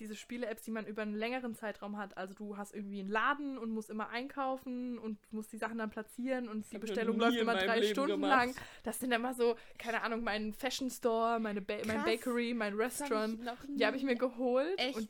diese 0.00 0.16
Spiele-Apps, 0.16 0.62
die 0.62 0.70
man 0.70 0.86
über 0.86 1.02
einen 1.02 1.14
längeren 1.14 1.54
Zeitraum 1.54 1.98
hat. 1.98 2.16
Also 2.16 2.34
du 2.34 2.56
hast 2.56 2.74
irgendwie 2.74 3.00
einen 3.00 3.10
Laden 3.10 3.58
und 3.58 3.70
musst 3.70 3.90
immer 3.90 4.08
einkaufen 4.08 4.98
und 4.98 5.18
musst 5.30 5.52
die 5.52 5.58
Sachen 5.58 5.78
dann 5.78 5.90
platzieren 5.90 6.48
und 6.48 6.70
die 6.72 6.78
Bestellung 6.78 7.18
läuft 7.18 7.36
immer 7.36 7.54
drei 7.54 7.80
Leben 7.80 7.92
Stunden 7.92 8.22
gemacht. 8.22 8.30
lang. 8.30 8.54
Das 8.82 8.98
sind 8.98 9.12
immer 9.12 9.34
so, 9.34 9.56
keine 9.78 10.02
Ahnung, 10.02 10.24
mein 10.24 10.54
Fashion 10.54 10.90
Store, 10.90 11.38
meine 11.38 11.60
ba 11.60 11.74
mein 11.86 12.04
Bakery, 12.04 12.54
mein 12.54 12.74
Restaurant. 12.74 13.38
Die 13.68 13.86
habe 13.86 13.96
ich 13.96 14.02
mir 14.02 14.16
geholt. 14.16 14.78
Echt? 14.78 14.96
Und 14.96 15.08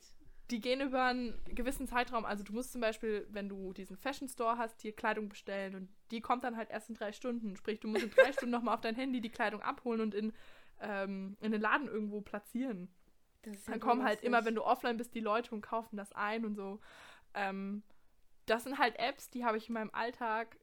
die 0.51 0.61
gehen 0.61 0.81
über 0.81 1.05
einen 1.05 1.41
gewissen 1.55 1.87
Zeitraum. 1.87 2.25
Also 2.25 2.43
du 2.43 2.53
musst 2.53 2.73
zum 2.73 2.81
Beispiel, 2.81 3.27
wenn 3.31 3.49
du 3.49 3.73
diesen 3.73 3.97
Fashion 3.97 4.29
Store 4.29 4.59
hast, 4.59 4.83
dir 4.83 4.93
Kleidung 4.93 5.29
bestellen 5.29 5.77
und 5.77 5.89
die 6.11 6.21
kommt 6.21 6.43
dann 6.43 6.57
halt 6.57 6.71
erst 6.71 6.89
in 6.89 6.97
drei 6.97 7.13
Stunden. 7.13 7.57
Sprich, 7.57 7.79
du 7.79 7.87
musst 7.87 8.03
in 8.03 8.11
drei 8.11 8.33
Stunden 8.33 8.51
nochmal 8.51 8.75
auf 8.75 8.81
dein 8.81 8.97
Handy 8.97 9.21
die 9.21 9.31
Kleidung 9.31 9.63
abholen 9.63 10.01
und 10.01 10.15
in, 10.15 10.33
ähm, 10.81 11.37
in 11.41 11.53
den 11.53 11.61
Laden 11.61 11.87
irgendwo 11.87 12.21
platzieren. 12.21 12.89
Ja 13.47 13.53
dann 13.67 13.81
kommen 13.81 14.05
halt 14.05 14.23
immer, 14.23 14.45
wenn 14.45 14.55
du 14.55 14.63
offline 14.63 14.97
bist, 14.97 15.15
die 15.15 15.21
Leute 15.21 15.55
und 15.55 15.63
kaufen 15.63 15.97
das 15.97 16.13
ein 16.13 16.45
und 16.45 16.55
so. 16.55 16.81
Ähm, 17.35 17.83
das 18.47 18.65
sind 18.65 18.79
halt 18.79 18.99
Apps, 18.99 19.31
die 19.31 19.45
habe 19.45 19.57
ich 19.57 19.69
in 19.69 19.75
meinem 19.75 19.91
Alltag 19.93 20.59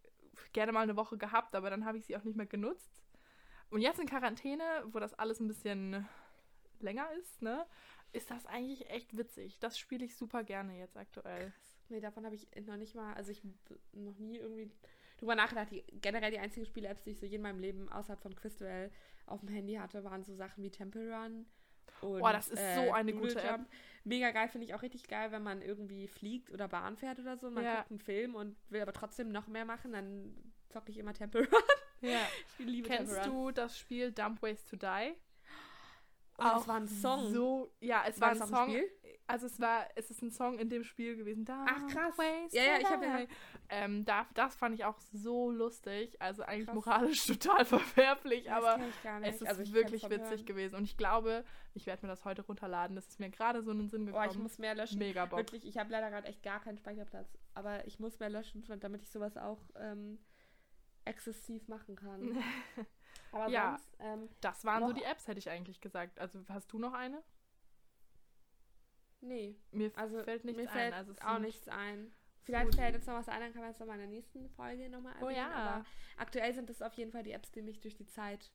gerne 0.53 0.71
mal 0.71 0.81
eine 0.81 0.95
Woche 0.95 1.17
gehabt, 1.17 1.55
aber 1.55 1.69
dann 1.69 1.85
habe 1.85 1.97
ich 1.97 2.05
sie 2.05 2.15
auch 2.15 2.23
nicht 2.23 2.35
mehr 2.35 2.45
genutzt. 2.45 3.01
Und 3.69 3.81
jetzt 3.81 3.99
in 3.99 4.07
Quarantäne, 4.07 4.63
wo 4.91 4.99
das 4.99 5.13
alles 5.13 5.39
ein 5.39 5.47
bisschen 5.47 6.07
länger 6.79 7.11
ist, 7.13 7.41
ne, 7.41 7.65
ist 8.13 8.29
das 8.31 8.45
eigentlich 8.45 8.89
echt 8.89 9.17
witzig. 9.17 9.59
Das 9.59 9.77
spiele 9.77 10.05
ich 10.05 10.15
super 10.15 10.43
gerne 10.43 10.77
jetzt 10.77 10.97
aktuell. 10.97 11.51
Krass. 11.51 11.77
Nee, 11.89 11.99
davon 11.99 12.25
habe 12.25 12.35
ich 12.35 12.47
noch 12.65 12.77
nicht 12.77 12.95
mal, 12.95 13.13
also 13.13 13.31
ich 13.31 13.41
noch 13.93 14.17
nie 14.19 14.37
irgendwie 14.37 14.69
drüber 15.17 15.35
nachgedacht. 15.35 15.71
Die, 15.71 15.83
generell 16.01 16.31
die 16.31 16.39
einzigen 16.39 16.65
Spiele-Apps, 16.65 17.03
die 17.03 17.11
ich 17.11 17.19
so 17.19 17.25
je 17.25 17.35
in 17.35 17.41
meinem 17.41 17.59
Leben 17.59 17.89
außerhalb 17.89 18.21
von 18.21 18.35
Quizduell 18.35 18.91
auf 19.25 19.39
dem 19.39 19.49
Handy 19.49 19.75
hatte, 19.75 20.03
waren 20.03 20.23
so 20.23 20.35
Sachen 20.35 20.63
wie 20.63 20.71
Temple 20.71 21.13
Run. 21.13 21.45
Und, 22.01 22.21
oh, 22.21 22.29
das 22.31 22.47
ist 22.47 22.59
äh, 22.59 22.75
so 22.75 22.93
eine 22.93 23.13
gute 23.13 23.41
App. 23.41 23.61
Mega 24.03 24.31
geil, 24.31 24.47
finde 24.47 24.65
ich 24.65 24.73
auch 24.73 24.81
richtig 24.81 25.07
geil, 25.07 25.31
wenn 25.31 25.43
man 25.43 25.61
irgendwie 25.61 26.07
fliegt 26.07 26.51
oder 26.51 26.67
Bahn 26.67 26.95
fährt 26.95 27.19
oder 27.19 27.37
so. 27.37 27.49
Man 27.49 27.63
ja. 27.63 27.77
guckt 27.77 27.91
einen 27.91 27.99
Film 27.99 28.35
und 28.35 28.55
will 28.69 28.81
aber 28.81 28.93
trotzdem 28.93 29.29
noch 29.29 29.47
mehr 29.47 29.65
machen, 29.65 29.91
dann 29.91 30.33
zocke 30.69 30.91
ich 30.91 30.97
immer 30.97 31.13
Temple 31.13 31.41
Run. 31.51 31.61
Ja. 32.01 32.27
Ich 32.59 32.65
liebe 32.65 32.87
Kennst 32.87 33.13
Temple 33.13 33.31
Run. 33.31 33.45
du 33.45 33.51
das 33.51 33.77
Spiel 33.77 34.11
Dump 34.11 34.41
Ways 34.41 34.63
to 34.65 34.75
Die? 34.77 35.13
Oh, 36.37 36.43
auch 36.43 36.57
das 36.57 36.67
war 36.67 36.75
ein 36.75 36.87
Song. 36.87 37.33
So, 37.33 37.71
ja, 37.79 38.03
es 38.07 38.21
war, 38.21 38.37
war 38.37 38.41
ein 38.41 38.47
Song. 38.47 38.75
Ein 38.75 38.83
also 39.29 39.45
es 39.45 39.59
war, 39.59 39.85
es 39.95 40.09
ist 40.09 40.21
ein 40.21 40.31
Song 40.31 40.57
in 40.57 40.69
dem 40.69 40.83
Spiel 40.83 41.17
gewesen. 41.17 41.43
Da 41.43 41.65
Ach 41.67 41.87
krass. 41.87 42.15
Ja, 42.51 42.63
ja, 42.63 42.77
ich 42.79 42.89
habe 42.89 43.05
ja. 43.05 43.25
Ähm, 43.69 44.05
da, 44.05 44.25
das 44.33 44.55
fand 44.55 44.73
ich 44.75 44.85
auch 44.85 44.99
so 45.11 45.51
lustig. 45.51 46.15
Also 46.21 46.43
eigentlich 46.43 46.67
krass. 46.67 46.75
moralisch 46.75 47.25
total 47.27 47.65
verwerflich, 47.65 48.45
das 48.45 48.53
aber 48.53 48.79
es 49.23 49.41
ist 49.41 49.47
also 49.47 49.73
wirklich 49.73 50.09
witzig 50.09 50.45
gewesen. 50.45 50.75
Und 50.75 50.85
ich 50.85 50.95
glaube, 50.95 51.43
ich 51.73 51.85
werde 51.85 52.05
mir 52.05 52.09
das 52.09 52.23
heute 52.23 52.43
runterladen. 52.43 52.95
Das 52.95 53.07
ist 53.07 53.19
mir 53.19 53.29
gerade 53.29 53.61
so 53.61 53.71
in 53.71 53.79
den 53.79 53.89
Sinn 53.89 54.05
gekommen. 54.05 54.25
Oh, 54.25 54.31
ich 54.31 54.37
muss 54.37 54.57
mehr 54.57 54.75
löschen. 54.75 54.97
Mega 54.97 55.25
Bock. 55.25 55.39
Wirklich, 55.39 55.65
ich 55.65 55.77
habe 55.77 55.91
leider 55.91 56.09
gerade 56.09 56.27
echt 56.27 56.41
gar 56.41 56.61
keinen 56.61 56.77
Speicherplatz. 56.77 57.37
Aber 57.53 57.85
ich 57.85 57.99
muss 57.99 58.19
mehr 58.19 58.29
löschen, 58.29 58.63
damit 58.79 59.01
ich 59.01 59.09
sowas 59.09 59.35
auch 59.35 59.59
ähm, 59.75 60.19
exzessiv 61.03 61.67
machen 61.67 61.97
kann. 61.97 62.41
Aber 63.31 63.47
ja, 63.49 63.71
sonst, 63.71 63.97
ähm, 63.99 64.29
das 64.41 64.65
waren 64.65 64.87
so 64.87 64.93
die 64.93 65.03
Apps, 65.03 65.27
hätte 65.27 65.39
ich 65.39 65.49
eigentlich 65.49 65.81
gesagt. 65.81 66.19
Also 66.19 66.43
hast 66.49 66.71
du 66.71 66.79
noch 66.79 66.93
eine? 66.93 67.23
Nee. 69.21 69.55
Mir 69.71 69.91
also, 69.95 70.23
fällt 70.23 70.45
nichts 70.45 70.61
mir 70.61 70.69
fällt 70.69 70.93
ein. 70.93 70.99
Also 70.99 71.13
auch 71.21 71.39
nichts 71.39 71.67
ein. 71.67 72.11
Vielleicht 72.43 72.75
fällt 72.75 72.95
jetzt 72.95 73.07
noch 73.07 73.15
was 73.15 73.27
ein, 73.27 73.41
dann 73.41 73.51
kann 73.51 73.61
man 73.61 73.71
es 73.71 73.79
nochmal 73.79 73.95
in 73.95 74.03
der 74.03 74.09
nächsten 74.09 74.49
Folge 74.51 74.89
nochmal 74.89 75.13
erwähnen. 75.15 75.29
Oh 75.29 75.35
ja. 75.35 75.51
Aber 75.51 75.85
aktuell 76.15 76.53
sind 76.53 76.69
das 76.69 76.81
auf 76.81 76.93
jeden 76.93 77.11
Fall 77.11 77.23
die 77.23 77.33
Apps, 77.33 77.51
die 77.51 77.61
mich 77.61 77.81
durch 77.81 77.95
die 77.95 78.05
Zeit 78.05 78.53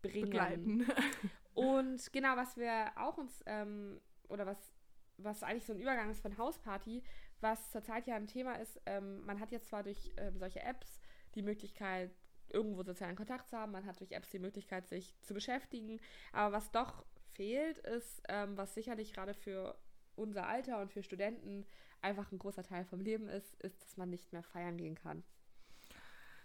bringen. 0.00 0.30
Begleiten. 0.30 0.86
Und 1.54 2.10
genau, 2.12 2.36
was 2.36 2.56
wir 2.56 2.92
auch 2.96 3.18
uns, 3.18 3.42
ähm, 3.46 4.00
oder 4.28 4.46
was, 4.46 4.72
was 5.18 5.42
eigentlich 5.42 5.66
so 5.66 5.74
ein 5.74 5.80
Übergang 5.80 6.10
ist 6.10 6.22
von 6.22 6.38
Hausparty, 6.38 7.02
was 7.40 7.70
zurzeit 7.70 8.06
ja 8.06 8.16
ein 8.16 8.26
Thema 8.26 8.54
ist, 8.54 8.80
ähm, 8.86 9.24
man 9.26 9.40
hat 9.40 9.52
jetzt 9.52 9.68
zwar 9.68 9.82
durch 9.82 10.12
ähm, 10.16 10.38
solche 10.38 10.62
Apps 10.62 10.98
die 11.34 11.42
Möglichkeit, 11.42 12.16
irgendwo 12.50 12.82
sozialen 12.82 13.16
Kontakt 13.16 13.48
zu 13.48 13.56
haben. 13.56 13.72
Man 13.72 13.86
hat 13.86 14.00
durch 14.00 14.12
Apps 14.12 14.30
die 14.30 14.38
Möglichkeit, 14.38 14.86
sich 14.86 15.14
zu 15.22 15.34
beschäftigen. 15.34 16.00
Aber 16.32 16.56
was 16.56 16.70
doch 16.70 17.04
fehlt, 17.32 17.78
ist, 17.78 18.22
ähm, 18.28 18.56
was 18.56 18.74
sicherlich 18.74 19.12
gerade 19.12 19.34
für 19.34 19.76
unser 20.16 20.46
Alter 20.46 20.80
und 20.80 20.92
für 20.92 21.02
Studenten 21.02 21.66
einfach 22.00 22.30
ein 22.30 22.38
großer 22.38 22.62
Teil 22.62 22.84
vom 22.84 23.00
Leben 23.00 23.28
ist, 23.28 23.54
ist, 23.62 23.82
dass 23.82 23.96
man 23.96 24.10
nicht 24.10 24.32
mehr 24.32 24.42
feiern 24.42 24.76
gehen 24.76 24.94
kann. 24.94 25.24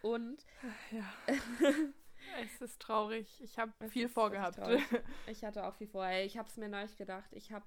Und 0.02 0.46
ja. 0.92 1.06
es 2.44 2.62
ist 2.62 2.80
traurig. 2.82 3.42
Ich 3.42 3.60
habe 3.60 3.72
viel 3.90 4.10
vorgehabt. 4.10 4.60
Ich 5.28 5.44
hatte 5.44 5.66
auch 5.66 5.76
viel 5.76 5.88
vor. 5.88 6.08
Ich 6.10 6.38
habe 6.38 6.48
es 6.48 6.58
mir 6.58 6.70
neulich 6.70 6.98
gedacht. 6.98 7.30
Ich 7.32 7.52
habe, 7.52 7.66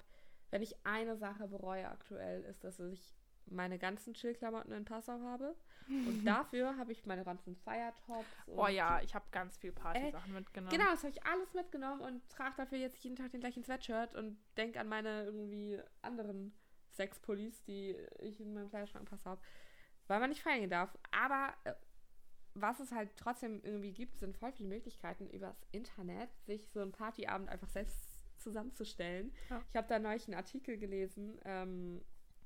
wenn 0.51 0.63
ich 0.63 0.75
eine 0.85 1.17
Sache 1.17 1.47
bereue 1.49 1.89
aktuell, 1.89 2.43
ist, 2.45 2.65
dass 2.65 2.81
ich 2.81 3.15
meine 3.47 3.79
ganzen 3.79 4.15
Chillklamotten 4.15 4.73
in 4.73 4.85
Passau 4.85 5.21
habe. 5.21 5.57
Und 5.89 6.25
dafür 6.27 6.77
habe 6.77 6.93
ich 6.93 7.05
meine 7.07 7.25
ganzen 7.25 7.57
Feiertops. 7.57 8.27
Oh 8.47 8.69
ja, 8.69 9.01
ich 9.03 9.15
habe 9.15 9.25
ganz 9.31 9.57
viel 9.59 9.73
Party-Sachen 9.73 10.33
äh, 10.33 10.39
mitgenommen. 10.41 10.71
Genau, 10.71 10.91
das 10.91 11.03
habe 11.03 11.11
ich 11.11 11.25
alles 11.27 11.53
mitgenommen 11.55 12.01
und 12.01 12.29
trage 12.29 12.55
dafür 12.57 12.79
jetzt 12.79 13.03
jeden 13.03 13.17
Tag 13.17 13.31
den 13.33 13.41
gleichen 13.41 13.65
Sweatshirt 13.65 14.15
und 14.15 14.39
denke 14.57 14.81
an 14.81 14.89
meine 14.89 15.25
irgendwie 15.25 15.81
anderen 16.01 16.53
Sexpullis, 16.93 17.63
die 17.65 17.97
ich 18.21 18.41
in 18.41 18.55
meinem 18.55 18.69
Kleiderschrank 18.69 19.09
passe 19.09 19.29
habe. 19.29 19.41
Weil 20.07 20.21
man 20.21 20.31
nicht 20.31 20.43
feiern 20.43 20.71
darf. 20.71 20.97
Aber 21.11 21.55
äh, 21.65 21.75
was 22.55 22.81
es 22.81 22.93
halt 22.93 23.11
trotzdem 23.17 23.61
irgendwie 23.63 23.93
gibt, 23.93 24.19
sind 24.19 24.37
voll 24.37 24.53
viele 24.53 24.69
Möglichkeiten 24.69 25.27
übers 25.29 25.65
Internet, 25.73 26.31
sich 26.45 26.69
so 26.71 26.81
einen 26.81 26.93
Partyabend 26.93 27.49
einfach 27.49 27.69
selbst 27.69 28.13
zusammenzustellen. 28.37 29.33
Ja. 29.49 29.63
Ich 29.71 29.77
habe 29.77 29.89
da 29.89 29.99
neulich 29.99 30.27
einen 30.27 30.35
Artikel 30.35 30.77
gelesen, 30.77 31.41
ähm, 31.45 32.03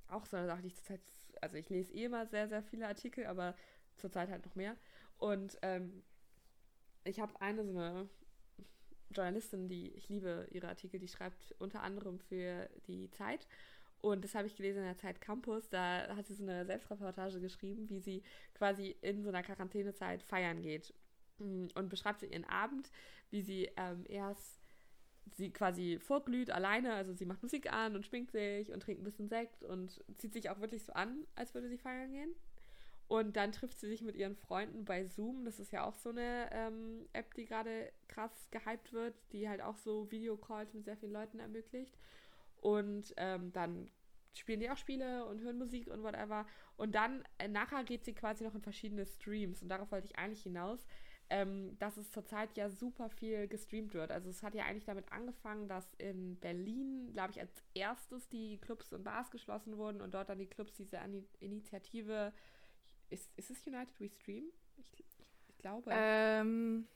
auch 0.08 0.26
so 0.26 0.36
eine 0.36 0.46
Sache, 0.46 0.62
die 0.62 0.68
ich 0.68 0.76
zurzeit 0.76 1.00
also 1.40 1.56
ich 1.56 1.68
lese 1.68 1.92
eh 1.92 2.04
immer 2.04 2.26
sehr, 2.26 2.48
sehr 2.48 2.62
viele 2.62 2.86
Artikel, 2.86 3.26
aber 3.26 3.54
zurzeit 3.96 4.30
halt 4.30 4.44
noch 4.44 4.54
mehr. 4.54 4.76
Und 5.18 5.58
ähm, 5.62 6.02
ich 7.04 7.20
habe 7.20 7.40
eine 7.40 7.64
so 7.64 7.70
eine 7.70 8.08
Journalistin, 9.10 9.68
die 9.68 9.92
ich 9.92 10.08
liebe 10.08 10.46
ihre 10.50 10.68
Artikel, 10.68 10.98
die 10.98 11.08
schreibt 11.08 11.54
unter 11.58 11.82
anderem 11.82 12.18
für 12.18 12.68
die 12.86 13.10
Zeit. 13.10 13.46
Und 14.00 14.24
das 14.24 14.34
habe 14.34 14.46
ich 14.46 14.56
gelesen 14.56 14.78
in 14.78 14.84
der 14.84 14.98
Zeit 14.98 15.20
Campus. 15.20 15.68
Da 15.68 16.14
hat 16.14 16.26
sie 16.26 16.34
so 16.34 16.42
eine 16.42 16.66
Selbstreportage 16.66 17.40
geschrieben, 17.40 17.88
wie 17.88 18.00
sie 18.00 18.22
quasi 18.54 18.96
in 19.00 19.22
so 19.22 19.30
einer 19.30 19.42
Quarantänezeit 19.42 20.22
feiern 20.22 20.60
geht. 20.60 20.92
Mm, 21.38 21.66
und 21.74 21.88
beschreibt 21.88 22.20
so 22.20 22.26
ihren 22.26 22.44
Abend, 22.44 22.90
wie 23.30 23.42
sie 23.42 23.70
ähm, 23.76 24.04
erst 24.08 24.55
sie 25.32 25.50
quasi 25.50 25.98
vorglüht 25.98 26.50
alleine, 26.50 26.94
also 26.94 27.12
sie 27.12 27.26
macht 27.26 27.42
Musik 27.42 27.72
an 27.72 27.96
und 27.96 28.06
schminkt 28.06 28.32
sich 28.32 28.72
und 28.72 28.80
trinkt 28.80 29.02
ein 29.02 29.04
bisschen 29.04 29.28
Sekt 29.28 29.64
und 29.64 30.02
zieht 30.18 30.32
sich 30.32 30.50
auch 30.50 30.60
wirklich 30.60 30.84
so 30.84 30.92
an, 30.92 31.26
als 31.34 31.54
würde 31.54 31.68
sie 31.68 31.78
feiern 31.78 32.12
gehen. 32.12 32.34
Und 33.08 33.36
dann 33.36 33.52
trifft 33.52 33.78
sie 33.78 33.88
sich 33.88 34.02
mit 34.02 34.16
ihren 34.16 34.34
Freunden 34.34 34.84
bei 34.84 35.06
Zoom. 35.06 35.44
Das 35.44 35.60
ist 35.60 35.70
ja 35.70 35.84
auch 35.84 35.94
so 35.94 36.10
eine 36.10 36.48
ähm, 36.50 37.08
App, 37.12 37.34
die 37.34 37.44
gerade 37.44 37.92
krass 38.08 38.48
gehypt 38.50 38.92
wird, 38.92 39.14
die 39.32 39.48
halt 39.48 39.62
auch 39.62 39.76
so 39.76 40.10
Videocalls 40.10 40.74
mit 40.74 40.84
sehr 40.84 40.96
vielen 40.96 41.12
Leuten 41.12 41.38
ermöglicht. 41.38 41.96
Und 42.60 43.14
ähm, 43.16 43.52
dann 43.52 43.88
spielen 44.34 44.58
die 44.58 44.70
auch 44.70 44.76
Spiele 44.76 45.24
und 45.26 45.40
hören 45.40 45.58
Musik 45.58 45.86
und 45.86 46.02
whatever. 46.02 46.46
Und 46.76 46.96
dann 46.96 47.22
äh, 47.38 47.46
nachher 47.46 47.84
geht 47.84 48.04
sie 48.04 48.12
quasi 48.12 48.42
noch 48.42 48.56
in 48.56 48.62
verschiedene 48.62 49.06
Streams. 49.06 49.62
Und 49.62 49.68
darauf 49.68 49.92
wollte 49.92 50.08
ich 50.08 50.18
eigentlich 50.18 50.42
hinaus, 50.42 50.84
ähm, 51.28 51.76
dass 51.78 51.96
es 51.96 52.10
zurzeit 52.12 52.56
ja 52.56 52.68
super 52.70 53.08
viel 53.08 53.48
gestreamt 53.48 53.94
wird. 53.94 54.12
Also 54.12 54.30
es 54.30 54.42
hat 54.42 54.54
ja 54.54 54.64
eigentlich 54.64 54.84
damit 54.84 55.10
angefangen, 55.10 55.68
dass 55.68 55.92
in 55.94 56.36
Berlin, 56.36 57.12
glaube 57.12 57.32
ich, 57.32 57.40
als 57.40 57.50
erstes 57.74 58.28
die 58.28 58.58
Clubs 58.58 58.92
und 58.92 59.02
Bars 59.02 59.30
geschlossen 59.30 59.76
wurden 59.76 60.00
und 60.00 60.14
dort 60.14 60.28
dann 60.28 60.38
die 60.38 60.46
Clubs 60.46 60.74
diese 60.74 60.98
Initiative, 61.40 62.32
ist, 63.10 63.30
ist 63.36 63.50
es 63.50 63.66
United 63.66 63.98
We 64.00 64.08
Stream? 64.08 64.44
Ich, 64.76 65.04
ich 65.48 65.58
glaube. 65.58 65.90
Ähm, 65.92 66.86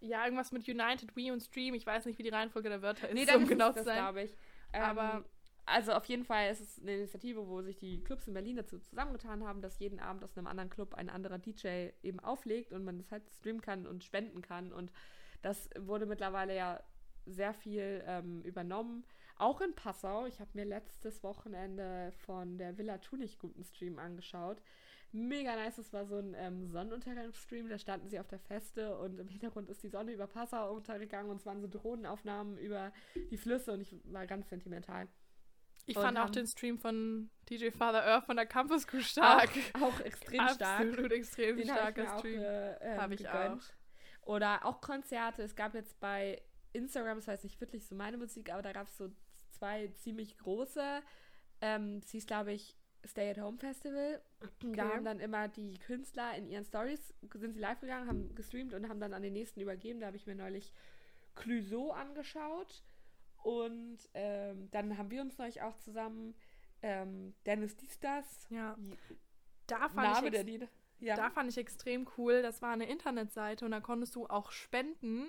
ja, 0.00 0.24
irgendwas 0.24 0.52
mit 0.52 0.68
United 0.68 1.14
We 1.16 1.32
und 1.32 1.40
Stream. 1.40 1.74
Ich 1.74 1.86
weiß 1.86 2.04
nicht, 2.06 2.18
wie 2.18 2.22
die 2.22 2.30
Reihenfolge 2.30 2.68
der 2.68 2.82
Wörter 2.82 3.08
ist, 3.08 3.14
nee, 3.14 3.34
um 3.34 3.46
genau 3.46 3.72
zu 3.72 3.84
sein. 3.84 3.98
glaube 3.98 4.22
ich. 4.22 4.36
Aber 4.72 5.14
ähm, 5.14 5.24
also 5.66 5.92
auf 5.92 6.04
jeden 6.06 6.24
Fall 6.24 6.50
ist 6.50 6.60
es 6.60 6.80
eine 6.80 6.94
Initiative, 6.94 7.48
wo 7.48 7.60
sich 7.60 7.76
die 7.76 8.02
Clubs 8.02 8.28
in 8.28 8.34
Berlin 8.34 8.56
dazu 8.56 8.78
zusammengetan 8.78 9.44
haben, 9.44 9.60
dass 9.60 9.80
jeden 9.80 9.98
Abend 9.98 10.22
aus 10.22 10.36
einem 10.36 10.46
anderen 10.46 10.70
Club 10.70 10.94
ein 10.94 11.10
anderer 11.10 11.38
DJ 11.38 11.88
eben 12.02 12.20
auflegt 12.20 12.72
und 12.72 12.84
man 12.84 12.98
das 12.98 13.10
halt 13.10 13.28
streamen 13.30 13.60
kann 13.60 13.86
und 13.86 14.04
spenden 14.04 14.42
kann. 14.42 14.72
Und 14.72 14.92
das 15.42 15.68
wurde 15.78 16.06
mittlerweile 16.06 16.54
ja 16.54 16.80
sehr 17.26 17.52
viel 17.52 18.02
ähm, 18.06 18.42
übernommen. 18.42 19.04
Auch 19.36 19.60
in 19.60 19.74
Passau. 19.74 20.26
Ich 20.26 20.40
habe 20.40 20.50
mir 20.54 20.64
letztes 20.64 21.22
Wochenende 21.24 22.12
von 22.24 22.58
der 22.58 22.78
Villa 22.78 22.98
Tunig 22.98 23.38
guten 23.38 23.64
Stream 23.64 23.98
angeschaut. 23.98 24.62
Mega 25.12 25.56
nice, 25.56 25.76
das 25.76 25.92
war 25.92 26.06
so 26.06 26.18
ein 26.18 26.34
ähm, 26.36 26.68
Sonnenuntergangsstream, 26.68 27.68
da 27.68 27.78
standen 27.78 28.08
sie 28.08 28.18
auf 28.18 28.28
der 28.28 28.40
Feste 28.40 28.98
und 28.98 29.18
im 29.18 29.28
Hintergrund 29.28 29.70
ist 29.70 29.82
die 29.82 29.88
Sonne 29.88 30.12
über 30.12 30.26
Passau 30.26 30.74
untergegangen 30.74 31.30
und 31.30 31.38
es 31.38 31.46
waren 31.46 31.60
so 31.60 31.68
Drohnenaufnahmen 31.68 32.58
über 32.58 32.92
die 33.30 33.38
Flüsse 33.38 33.72
und 33.72 33.80
ich 33.80 33.94
war 34.04 34.26
ganz 34.26 34.48
sentimental. 34.48 35.08
Ich 35.86 35.94
fand 35.94 36.18
auch 36.18 36.30
den 36.30 36.46
Stream 36.46 36.78
von 36.78 37.30
DJ 37.48 37.70
Father 37.70 38.04
Earth 38.04 38.26
von 38.26 38.36
der 38.36 38.46
Campus 38.46 38.86
Crew 38.86 39.00
stark. 39.00 39.50
Auch, 39.74 39.82
auch 39.82 40.00
extrem 40.00 40.48
stark. 40.48 40.80
Absolut 40.80 41.12
extrem 41.12 41.56
den 41.56 41.66
starker 41.66 42.08
hab 42.08 42.18
Stream. 42.18 42.40
Äh, 42.40 42.74
ähm, 42.80 43.00
Habe 43.00 43.14
ich 43.14 43.22
gegönnt. 43.22 43.62
auch. 43.62 44.28
Oder 44.28 44.64
auch 44.64 44.80
Konzerte. 44.80 45.42
Es 45.42 45.54
gab 45.54 45.74
jetzt 45.74 45.98
bei 46.00 46.42
Instagram, 46.72 47.18
das 47.18 47.26
jetzt 47.26 47.44
nicht 47.44 47.60
wirklich 47.60 47.86
so 47.86 47.94
meine 47.94 48.16
Musik, 48.18 48.52
aber 48.52 48.62
da 48.62 48.72
gab 48.72 48.88
es 48.88 48.96
so 48.96 49.10
zwei 49.50 49.88
ziemlich 49.94 50.36
große. 50.38 51.02
Ähm, 51.60 52.02
sie 52.02 52.18
ist, 52.18 52.26
glaube 52.26 52.52
ich, 52.52 52.76
Stay 53.06 53.30
at 53.30 53.38
Home 53.38 53.58
Festival. 53.58 54.20
Okay. 54.42 54.72
Da 54.76 54.88
haben 54.88 55.04
dann 55.04 55.20
immer 55.20 55.48
die 55.48 55.78
Künstler 55.78 56.36
in 56.36 56.48
ihren 56.48 56.64
Stories, 56.64 57.14
sind 57.34 57.52
sie 57.52 57.60
live 57.60 57.80
gegangen, 57.80 58.08
haben 58.08 58.34
gestreamt 58.34 58.74
und 58.74 58.88
haben 58.88 59.00
dann 59.00 59.14
an 59.14 59.22
den 59.22 59.32
nächsten 59.32 59.60
übergeben. 59.60 60.00
Da 60.00 60.06
habe 60.06 60.16
ich 60.16 60.26
mir 60.26 60.34
neulich 60.34 60.72
Clouseau 61.36 61.92
angeschaut. 61.92 62.82
Und 63.46 63.98
ähm, 64.14 64.68
dann 64.72 64.98
haben 64.98 65.08
wir 65.08 65.22
uns 65.22 65.38
neulich 65.38 65.62
auch 65.62 65.76
zusammen 65.76 66.34
ähm, 66.82 67.32
Dennis 67.46 67.76
Distas. 67.76 68.48
Ja. 68.50 68.76
Da 69.68 69.88
fand, 69.88 69.94
Name 69.94 70.26
ich 70.26 70.32
der 70.32 70.42
Lieder. 70.42 70.66
Ja. 70.98 71.14
da 71.14 71.30
fand 71.30 71.48
ich 71.48 71.56
extrem 71.56 72.08
cool. 72.18 72.42
Das 72.42 72.60
war 72.60 72.72
eine 72.72 72.88
Internetseite 72.88 73.64
und 73.64 73.70
da 73.70 73.78
konntest 73.78 74.16
du 74.16 74.26
auch 74.26 74.50
spenden. 74.50 75.28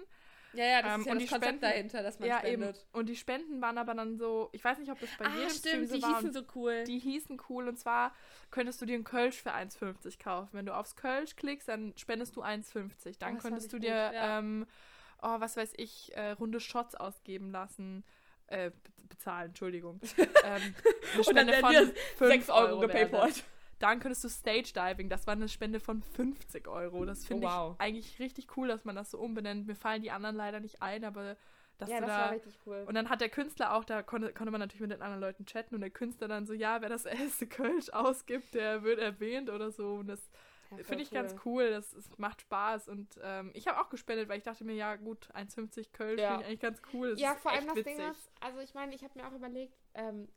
Ja, 0.54 0.66
ja, 0.66 0.82
das 0.82 0.96
ähm, 0.96 1.02
ist 1.02 1.06
ja 1.06 1.12
und 1.12 1.22
das 1.22 1.30
Konzept 1.30 1.44
Spenden, 1.44 1.62
dahinter, 1.62 2.02
dass 2.02 2.18
man 2.18 2.28
ja, 2.28 2.40
spendet. 2.40 2.78
Eben. 2.78 2.86
Und 2.94 3.10
die 3.10 3.16
Spenden 3.16 3.62
waren 3.62 3.78
aber 3.78 3.94
dann 3.94 4.18
so, 4.18 4.50
ich 4.52 4.64
weiß 4.64 4.80
nicht, 4.80 4.90
ob 4.90 5.00
das 5.00 5.12
bei 5.20 5.26
ah, 5.26 5.36
jedem 5.36 5.50
stimmt, 5.52 5.88
Stream 5.88 5.88
so. 5.88 5.96
Die 5.96 6.14
hießen 6.16 6.34
so 6.34 6.42
cool. 6.56 6.84
Die 6.86 6.98
hießen 6.98 7.42
cool 7.50 7.68
und 7.68 7.78
zwar 7.78 8.16
könntest 8.50 8.82
du 8.82 8.88
dir 8.88 8.96
einen 8.96 9.04
Kölsch 9.04 9.44
für 9.44 9.54
1,50 9.54 10.18
kaufen. 10.18 10.50
Wenn 10.54 10.66
du 10.66 10.76
aufs 10.76 10.96
Kölsch 10.96 11.36
klickst, 11.36 11.68
dann 11.68 11.94
spendest 11.98 12.36
du 12.36 12.42
1,50. 12.42 13.20
Dann 13.20 13.36
oh, 13.36 13.40
könntest 13.40 13.72
du 13.72 13.78
dir, 13.78 13.94
ja. 13.94 14.40
ähm, 14.40 14.66
oh, 15.22 15.40
was 15.40 15.58
weiß 15.58 15.74
ich, 15.78 16.16
äh, 16.16 16.32
runde 16.32 16.60
Shots 16.60 16.96
ausgeben 16.96 17.52
lassen. 17.52 18.04
Äh, 18.48 18.72
bezahlen, 19.10 19.50
Entschuldigung. 19.50 20.00
ähm, 20.18 20.76
eine 21.14 21.24
Spende 21.24 21.94
von 22.18 22.28
6 22.28 22.50
Euro 22.50 22.80
gepaypalt. 22.80 23.44
Dann 23.80 24.00
könntest 24.00 24.24
du 24.24 24.30
Stage 24.30 24.72
Diving. 24.74 25.10
Das 25.10 25.28
war 25.28 25.34
eine 25.34 25.50
Spende 25.50 25.80
von 25.80 26.02
50 26.02 26.68
Euro. 26.68 27.06
Das 27.06 27.26
finde 27.26 27.48
oh, 27.48 27.50
wow. 27.50 27.76
ich 27.76 27.86
eigentlich 27.86 28.20
richtig 28.20 28.58
cool, 28.58 28.68
dass 28.68 28.86
man 28.86 28.96
das 28.96 29.12
so 29.12 29.20
umbenennt. 29.20 29.68
Mir 29.68 29.76
fallen 29.76 30.02
die 30.02 30.12
anderen 30.12 30.36
leider 30.36 30.60
nicht 30.60 30.82
ein, 30.82 31.04
aber 31.04 31.38
dass 31.78 31.90
ja, 31.90 32.00
das 32.00 32.10
da, 32.10 32.18
war 32.18 32.32
richtig 32.32 32.58
cool. 32.66 32.86
Und 32.88 32.96
dann 32.96 33.10
hat 33.10 33.22
der 33.22 33.30
Künstler 33.30 33.74
auch, 33.74 33.84
da 33.84 34.02
konnte, 34.02 34.34
konnte 34.34 34.52
man 34.52 34.60
natürlich 34.60 34.82
mit 34.82 34.92
den 34.92 35.02
anderen 35.02 35.22
Leuten 35.22 35.46
chatten 35.46 35.76
und 35.76 35.82
der 35.82 35.92
Künstler 35.92 36.28
dann 36.28 36.48
so, 36.48 36.54
ja, 36.54 36.82
wer 36.82 36.90
das 36.90 37.06
erste 37.06 37.46
Kölsch 37.46 37.90
ausgibt, 37.90 38.56
der 38.56 38.84
wird 38.84 39.00
erwähnt 39.00 39.50
oder 39.50 39.72
so. 39.72 39.96
Und 39.96 40.08
das 40.08 40.30
ja, 40.72 40.84
finde 40.84 41.04
ich 41.04 41.12
cool. 41.12 41.18
ganz 41.18 41.36
cool. 41.46 41.70
Das, 41.70 41.92
das 41.92 42.18
macht 42.18 42.42
Spaß. 42.42 42.88
Und 42.90 43.20
ähm, 43.24 43.52
ich 43.54 43.68
habe 43.68 43.80
auch 43.80 43.90
gespendet, 43.90 44.30
weil 44.30 44.40
ich 44.40 44.44
dachte 44.44 44.64
mir, 44.64 44.74
ja 44.74 44.96
gut, 44.96 45.30
1,50 45.34 45.92
Kölsch 45.92 46.20
ja. 46.20 46.30
finde 46.30 46.42
ich 46.42 46.48
eigentlich 46.48 46.60
ganz 46.60 46.82
cool. 46.94 47.12
Das 47.12 47.20
ja, 47.20 47.36
vor 47.36 47.52
allem 47.52 47.68
das 47.68 47.76
witzig. 47.76 47.98
Ding 47.98 48.10
ist, 48.10 48.32
also 48.42 48.60
ich 48.60 48.74
meine, 48.74 48.96
ich 48.96 49.04
habe 49.04 49.20
mir 49.20 49.28
auch 49.28 49.34
überlegt, 49.34 49.78
ähm, 49.94 50.28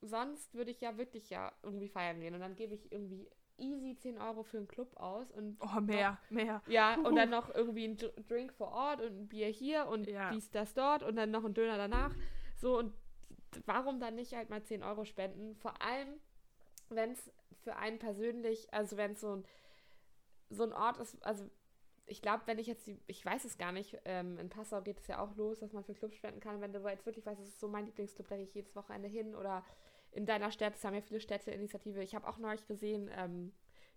sonst 0.00 0.54
würde 0.54 0.70
ich 0.70 0.80
ja 0.80 0.96
wirklich 0.96 1.30
ja 1.30 1.52
irgendwie 1.62 1.88
feiern 1.88 2.20
gehen 2.20 2.34
und 2.34 2.40
dann 2.40 2.54
gebe 2.54 2.74
ich 2.74 2.90
irgendwie 2.92 3.28
easy 3.58 3.96
10 3.96 4.18
Euro 4.18 4.44
für 4.44 4.58
einen 4.58 4.68
Club 4.68 4.96
aus 4.96 5.32
und 5.32 5.58
oh 5.60 5.80
mehr 5.80 6.12
noch, 6.12 6.30
mehr 6.30 6.62
ja 6.68 6.94
und 6.94 7.16
dann 7.16 7.30
noch 7.30 7.52
irgendwie 7.52 7.86
ein 7.86 7.96
Drink 8.28 8.52
vor 8.52 8.68
Ort 8.68 9.00
und 9.00 9.22
ein 9.22 9.28
Bier 9.28 9.48
hier 9.48 9.86
und 9.88 10.06
ja. 10.06 10.30
dies 10.30 10.50
das 10.50 10.74
dort 10.74 11.02
und 11.02 11.16
dann 11.16 11.30
noch 11.30 11.44
ein 11.44 11.54
Döner 11.54 11.76
danach 11.76 12.14
so 12.54 12.78
und 12.78 12.94
warum 13.66 13.98
dann 13.98 14.14
nicht 14.14 14.34
halt 14.34 14.50
mal 14.50 14.62
10 14.62 14.82
Euro 14.82 15.04
spenden 15.04 15.56
vor 15.56 15.82
allem 15.82 16.20
wenn 16.90 17.12
es 17.12 17.30
für 17.62 17.76
einen 17.76 17.98
persönlich 17.98 18.72
also 18.72 18.96
wenn 18.96 19.12
es 19.12 19.20
so 19.20 19.36
ein 19.36 19.44
so 20.50 20.62
ein 20.62 20.72
Ort 20.72 20.98
ist 20.98 21.22
also 21.24 21.48
ich 22.08 22.22
glaube, 22.22 22.42
wenn 22.46 22.58
ich 22.58 22.66
jetzt, 22.66 22.86
die, 22.86 22.98
ich 23.06 23.24
weiß 23.24 23.44
es 23.44 23.58
gar 23.58 23.72
nicht, 23.72 23.98
ähm, 24.04 24.38
in 24.38 24.48
Passau 24.48 24.80
geht 24.80 24.98
es 24.98 25.06
ja 25.06 25.20
auch 25.20 25.36
los, 25.36 25.58
dass 25.60 25.72
man 25.72 25.84
für 25.84 25.94
Clubs 25.94 26.16
spenden 26.16 26.40
kann. 26.40 26.60
Wenn 26.60 26.72
du 26.72 26.80
jetzt 26.88 27.06
wirklich 27.06 27.26
weißt, 27.26 27.40
das 27.40 27.48
ist 27.48 27.60
so 27.60 27.68
mein 27.68 27.86
Lieblingsclub, 27.86 28.26
da 28.28 28.36
gehe 28.36 28.44
ich 28.44 28.54
jedes 28.54 28.74
Wochenende 28.74 29.08
hin 29.08 29.34
oder 29.34 29.64
in 30.10 30.24
deiner 30.24 30.50
Stadt, 30.50 30.74
es 30.74 30.84
haben 30.84 30.94
ja 30.94 31.02
viele 31.02 31.20
Städte 31.20 31.50
Initiative. 31.50 32.02
Ich 32.02 32.14
habe 32.14 32.26
auch 32.26 32.38
neulich 32.38 32.66
gesehen, 32.66 33.10
ähm, 33.14 33.52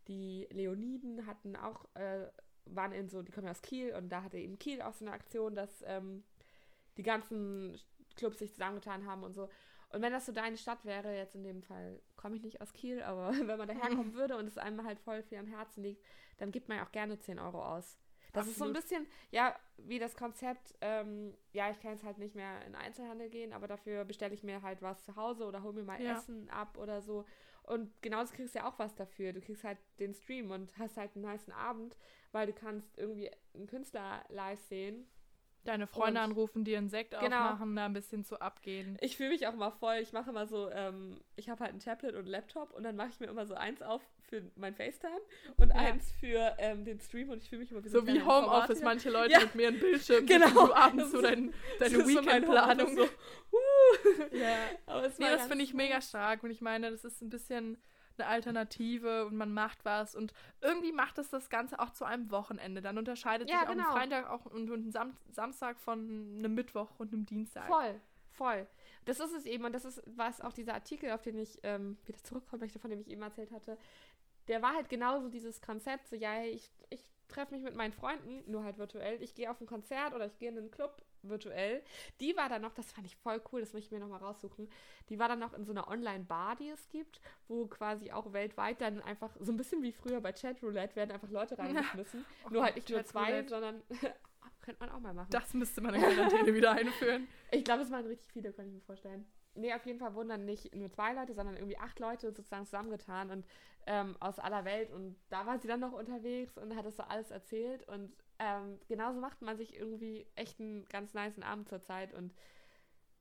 die 0.08 0.48
Leoniden 0.52 1.26
hatten 1.26 1.56
auch, 1.56 1.86
äh, 1.96 2.28
waren 2.66 2.92
in 2.92 3.10
so, 3.10 3.22
die 3.22 3.32
kommen 3.32 3.46
ja 3.46 3.52
aus 3.52 3.62
Kiel 3.62 3.94
und 3.96 4.10
da 4.10 4.24
hatte 4.24 4.38
eben 4.38 4.60
Kiel 4.60 4.82
auch 4.82 4.94
so 4.94 5.06
eine 5.06 5.14
Aktion, 5.14 5.56
dass 5.56 5.84
ähm, 5.88 6.24
die 6.98 7.04
ganzen 7.04 7.80
Clubs 8.16 8.40
sich 8.40 8.52
zusammengetan 8.52 9.06
haben 9.06 9.24
und 9.24 9.34
so. 9.34 9.50
Und 9.92 10.02
wenn 10.02 10.14
das 10.14 10.26
so 10.26 10.32
deine 10.32 10.58
Stadt 10.58 10.86
wäre, 10.86 11.16
jetzt 11.16 11.36
in 11.36 11.44
dem 11.44 11.62
Fall 11.62 12.02
komme 12.16 12.36
ich 12.36 12.44
nicht 12.44 12.62
aus 12.62 12.74
Kiel, 12.74 13.02
aber 13.02 13.30
wenn 13.48 13.58
man 13.58 13.68
daherkommen 13.68 14.14
würde 14.16 14.38
und 14.38 14.48
es 14.48 14.58
einem 14.58 14.84
halt 14.86 15.00
voll 15.00 15.24
viel 15.24 15.38
am 15.38 15.48
Herzen 15.48 15.84
liegt, 15.84 16.04
dann 16.38 16.52
gibt 16.52 16.70
man 16.70 16.78
ja 16.78 16.86
auch 16.86 16.92
gerne 16.92 17.20
10 17.20 17.40
Euro 17.40 17.64
aus. 17.64 17.98
Das 18.34 18.48
Absolut. 18.48 18.52
ist 18.52 18.58
so 18.58 18.66
ein 18.66 18.74
bisschen, 18.74 19.08
ja, 19.32 19.60
wie 19.78 20.00
das 20.00 20.16
Konzept, 20.16 20.74
ähm, 20.80 21.36
ja, 21.52 21.70
ich 21.70 21.80
kann 21.82 21.92
jetzt 21.92 22.06
halt 22.06 22.18
nicht 22.18 22.34
mehr 22.34 22.66
in 22.66 22.76
Einzelhandel 22.76 23.30
gehen, 23.30 23.52
aber 23.52 23.68
dafür 23.68 24.06
bestelle 24.06 24.34
ich 24.34 24.44
mir 24.44 24.62
halt 24.62 24.82
was 24.82 25.04
zu 25.04 25.18
Hause 25.18 25.46
oder 25.46 25.64
hole 25.64 25.74
mir 25.74 25.84
mal 25.84 26.02
ja. 26.02 26.16
Essen 26.16 26.50
ab 26.50 26.78
oder 26.78 27.02
so. 27.02 27.26
Und 27.64 27.92
genauso 28.02 28.34
kriegst 28.34 28.56
du 28.56 28.60
ja 28.60 28.70
auch 28.70 28.80
was 28.80 28.96
dafür. 28.96 29.34
Du 29.34 29.42
kriegst 29.42 29.66
halt 29.66 29.78
den 30.00 30.14
Stream 30.14 30.50
und 30.50 30.76
hast 30.78 30.96
halt 30.96 31.16
einen 31.16 31.26
niceen 31.26 31.54
Abend, 31.54 31.98
weil 32.32 32.48
du 32.48 32.54
kannst 32.54 32.98
irgendwie 32.98 33.30
einen 33.54 33.68
Künstler 33.68 34.24
live 34.30 34.62
sehen 34.62 35.08
Deine 35.64 35.86
Freunde 35.86 36.20
und, 36.20 36.26
anrufen, 36.26 36.64
dir 36.64 36.80
einen 36.80 36.90
Sekt 36.90 37.12
genau. 37.12 37.24
aufmachen, 37.24 37.76
da 37.76 37.86
ein 37.86 37.94
bisschen 37.94 38.24
zu 38.24 38.42
abgehen. 38.42 38.98
Ich 39.02 39.16
fühle 39.16 39.30
mich 39.30 39.46
auch 39.46 39.54
mal 39.54 39.72
voll. 39.72 39.98
Ich 40.02 40.12
mache 40.12 40.32
immer 40.32 40.48
so, 40.48 40.70
ähm, 40.72 41.20
ich 41.36 41.50
habe 41.50 41.64
halt 41.64 41.74
ein 41.74 41.80
Tablet 41.80 42.14
und 42.14 42.22
einen 42.22 42.28
Laptop 42.30 42.72
und 42.74 42.84
dann 42.84 42.96
mache 42.96 43.10
ich 43.10 43.20
mir 43.20 43.28
immer 43.28 43.46
so 43.46 43.54
eins 43.54 43.82
auf 43.82 44.02
für 44.32 44.42
mein 44.56 44.74
FaceTime 44.74 45.22
und 45.58 45.70
ja. 45.70 45.76
eins 45.76 46.12
für 46.14 46.56
ähm, 46.58 46.86
den 46.86 47.00
Stream 47.00 47.30
und 47.30 47.44
ich 47.44 47.50
fühle 47.50 47.62
mich 47.62 47.72
immer 47.72 47.84
wie 47.84 47.90
so. 47.90 48.00
So 48.00 48.08
wie 48.08 48.22
Homeoffice, 48.22 48.82
manche 48.82 49.10
Leute 49.10 49.34
ja. 49.34 49.40
mit 49.42 49.56
mir 49.56 49.68
ein 49.68 49.80
Bildschirm, 49.80 50.26
genau. 50.26 50.50
du 50.68 50.74
abends 50.74 51.12
so 51.12 51.22
dein, 51.22 51.54
deine 51.80 52.08
Weekendplanung. 52.08 52.96
So, 52.96 53.04
uh. 53.04 54.36
ja. 54.36 54.56
Aber 54.88 55.08
nee, 55.18 55.30
das 55.30 55.48
finde 55.48 55.64
ich 55.64 55.74
mega 55.74 56.02
stark 56.02 56.44
und 56.44 56.50
ich 56.50 56.62
meine, 56.62 56.90
das 56.90 57.04
ist 57.04 57.22
ein 57.22 57.30
bisschen 57.30 57.78
eine 58.22 58.30
Alternative 58.30 59.26
und 59.26 59.36
man 59.36 59.54
macht 59.54 59.84
was 59.86 60.16
und 60.16 60.34
irgendwie 60.62 60.92
macht 60.92 61.18
es 61.18 61.30
das 61.30 61.50
Ganze 61.50 61.80
auch 61.80 61.92
zu 61.92 62.06
einem 62.06 62.32
Wochenende. 62.32 62.82
Dann 62.82 62.98
unterscheidet 62.98 63.50
ja, 63.50 63.60
sich 63.60 63.70
genau. 63.70 63.84
auch 63.84 63.96
ein 63.96 64.10
Freitag 64.10 64.30
auch 64.30 64.46
und, 64.46 64.70
und 64.70 64.88
ein 64.88 64.92
Sam 64.92 65.18
Samstag 65.30 65.80
von 65.80 66.36
einem 66.38 66.54
Mittwoch 66.54 66.90
und 66.98 67.14
einem 67.14 67.26
Dienstag. 67.26 67.68
Voll, 67.68 68.00
voll. 68.30 68.68
Das 69.06 69.20
ist 69.20 69.34
es 69.34 69.46
eben 69.46 69.66
und 69.66 69.74
das 69.74 69.86
ist 69.86 70.02
was 70.06 70.42
auch 70.42 70.54
dieser 70.54 70.74
Artikel, 70.74 71.12
auf 71.12 71.22
den 71.22 71.38
ich 71.38 71.60
ähm, 71.64 71.98
wieder 72.06 72.24
zurückkommen 72.24 72.62
möchte, 72.62 72.80
von 72.80 72.90
dem 72.90 73.00
ich 73.00 73.10
eben 73.10 73.22
erzählt 73.22 73.52
hatte. 73.52 73.78
Der 74.48 74.62
war 74.62 74.74
halt 74.74 74.90
genauso 74.90 75.30
dieses 75.30 75.62
Konzept, 75.62 76.08
so 76.08 76.16
ja, 76.16 76.44
ich, 76.44 76.72
ich 76.90 77.04
treffe 77.28 77.54
mich 77.54 77.64
mit 77.64 77.76
meinen 77.76 77.94
Freunden, 77.94 78.44
nur 78.50 78.64
halt 78.64 78.78
virtuell. 78.78 79.22
Ich 79.22 79.36
gehe 79.36 79.50
auf 79.50 79.60
ein 79.62 79.68
Konzert 79.68 80.14
oder 80.14 80.26
ich 80.26 80.38
gehe 80.38 80.50
in 80.50 80.58
einen 80.58 80.72
Club 80.72 81.02
virtuell. 81.24 81.84
Die 82.20 82.36
war 82.36 82.50
dann 82.50 82.62
noch, 82.62 82.74
das 82.74 82.92
fand 82.92 83.08
ich 83.08 83.16
voll 83.18 83.42
cool, 83.52 83.62
das 83.62 83.74
möchte 83.74 83.88
ich 83.88 83.92
mir 83.92 84.00
nochmal 84.00 84.20
raussuchen. 84.20 84.70
Die 85.10 85.20
war 85.20 85.28
dann 85.28 85.40
noch 85.40 85.54
in 85.54 85.66
so 85.66 85.72
einer 85.72 85.88
Online-Bar, 85.88 86.56
die 86.56 86.70
es 86.70 86.90
gibt, 86.90 87.22
wo 87.48 87.68
quasi 87.68 88.12
auch 88.12 88.34
weltweit 88.34 88.82
dann 88.82 89.02
einfach, 89.02 89.32
so 89.40 89.52
ein 89.52 89.58
bisschen 89.58 89.82
wie 89.84 89.92
früher 89.92 90.22
bei 90.22 90.32
Chatroulette, 90.32 90.96
werden 90.96 91.12
einfach 91.12 91.30
Leute 91.30 91.58
reingeschmissen. 91.58 92.26
Ja. 92.44 92.50
nur 92.52 92.64
halt 92.64 92.76
nicht 92.76 92.90
nur 92.90 93.04
zwei, 93.06 93.46
sondern 93.48 93.82
könnte 94.62 94.80
man 94.80 94.90
auch 94.90 95.00
mal 95.00 95.14
machen. 95.14 95.30
Das 95.32 95.54
müsste 95.54 95.82
man 95.82 95.96
in 95.96 96.02
Quarantäne 96.02 96.54
wieder 96.54 96.72
einführen. 96.72 97.28
Ich 97.54 97.66
glaube, 97.66 97.84
es 97.84 97.92
waren 97.92 98.06
richtig 98.06 98.32
viele, 98.32 98.54
kann 98.54 98.68
ich 98.68 98.74
mir 98.74 98.80
vorstellen. 98.80 99.26
Nee, 99.56 99.74
auf 99.74 99.86
jeden 99.86 100.00
Fall 100.00 100.16
wurden 100.16 100.30
dann 100.30 100.46
nicht 100.46 100.74
nur 100.74 100.90
zwei 100.90 101.14
Leute, 101.14 101.34
sondern 101.34 101.58
irgendwie 101.58 101.78
acht 101.78 102.00
Leute 102.00 102.32
sozusagen 102.32 102.66
zusammengetan 102.66 103.30
und 103.30 103.46
ähm, 103.86 104.16
aus 104.22 104.40
aller 104.40 104.64
Welt. 104.64 104.90
Und 104.92 105.18
da 105.30 105.46
war 105.46 105.60
sie 105.60 105.68
dann 105.68 105.82
noch 105.82 105.92
unterwegs 105.92 106.58
und 106.58 106.76
hat 106.76 106.86
das 106.86 106.96
so 106.96 107.04
alles 107.04 107.32
erzählt. 107.32 107.86
Und 107.90 108.14
ähm, 108.42 108.80
genauso 108.88 109.20
macht 109.20 109.42
man 109.44 109.56
sich 109.56 109.76
irgendwie 109.76 110.26
echt 110.36 110.60
einen 110.60 110.86
ganz 110.86 111.14
niceen 111.14 111.44
Abend 111.44 111.70
zur 111.70 111.80
Zeit 111.80 112.12
und 112.14 112.34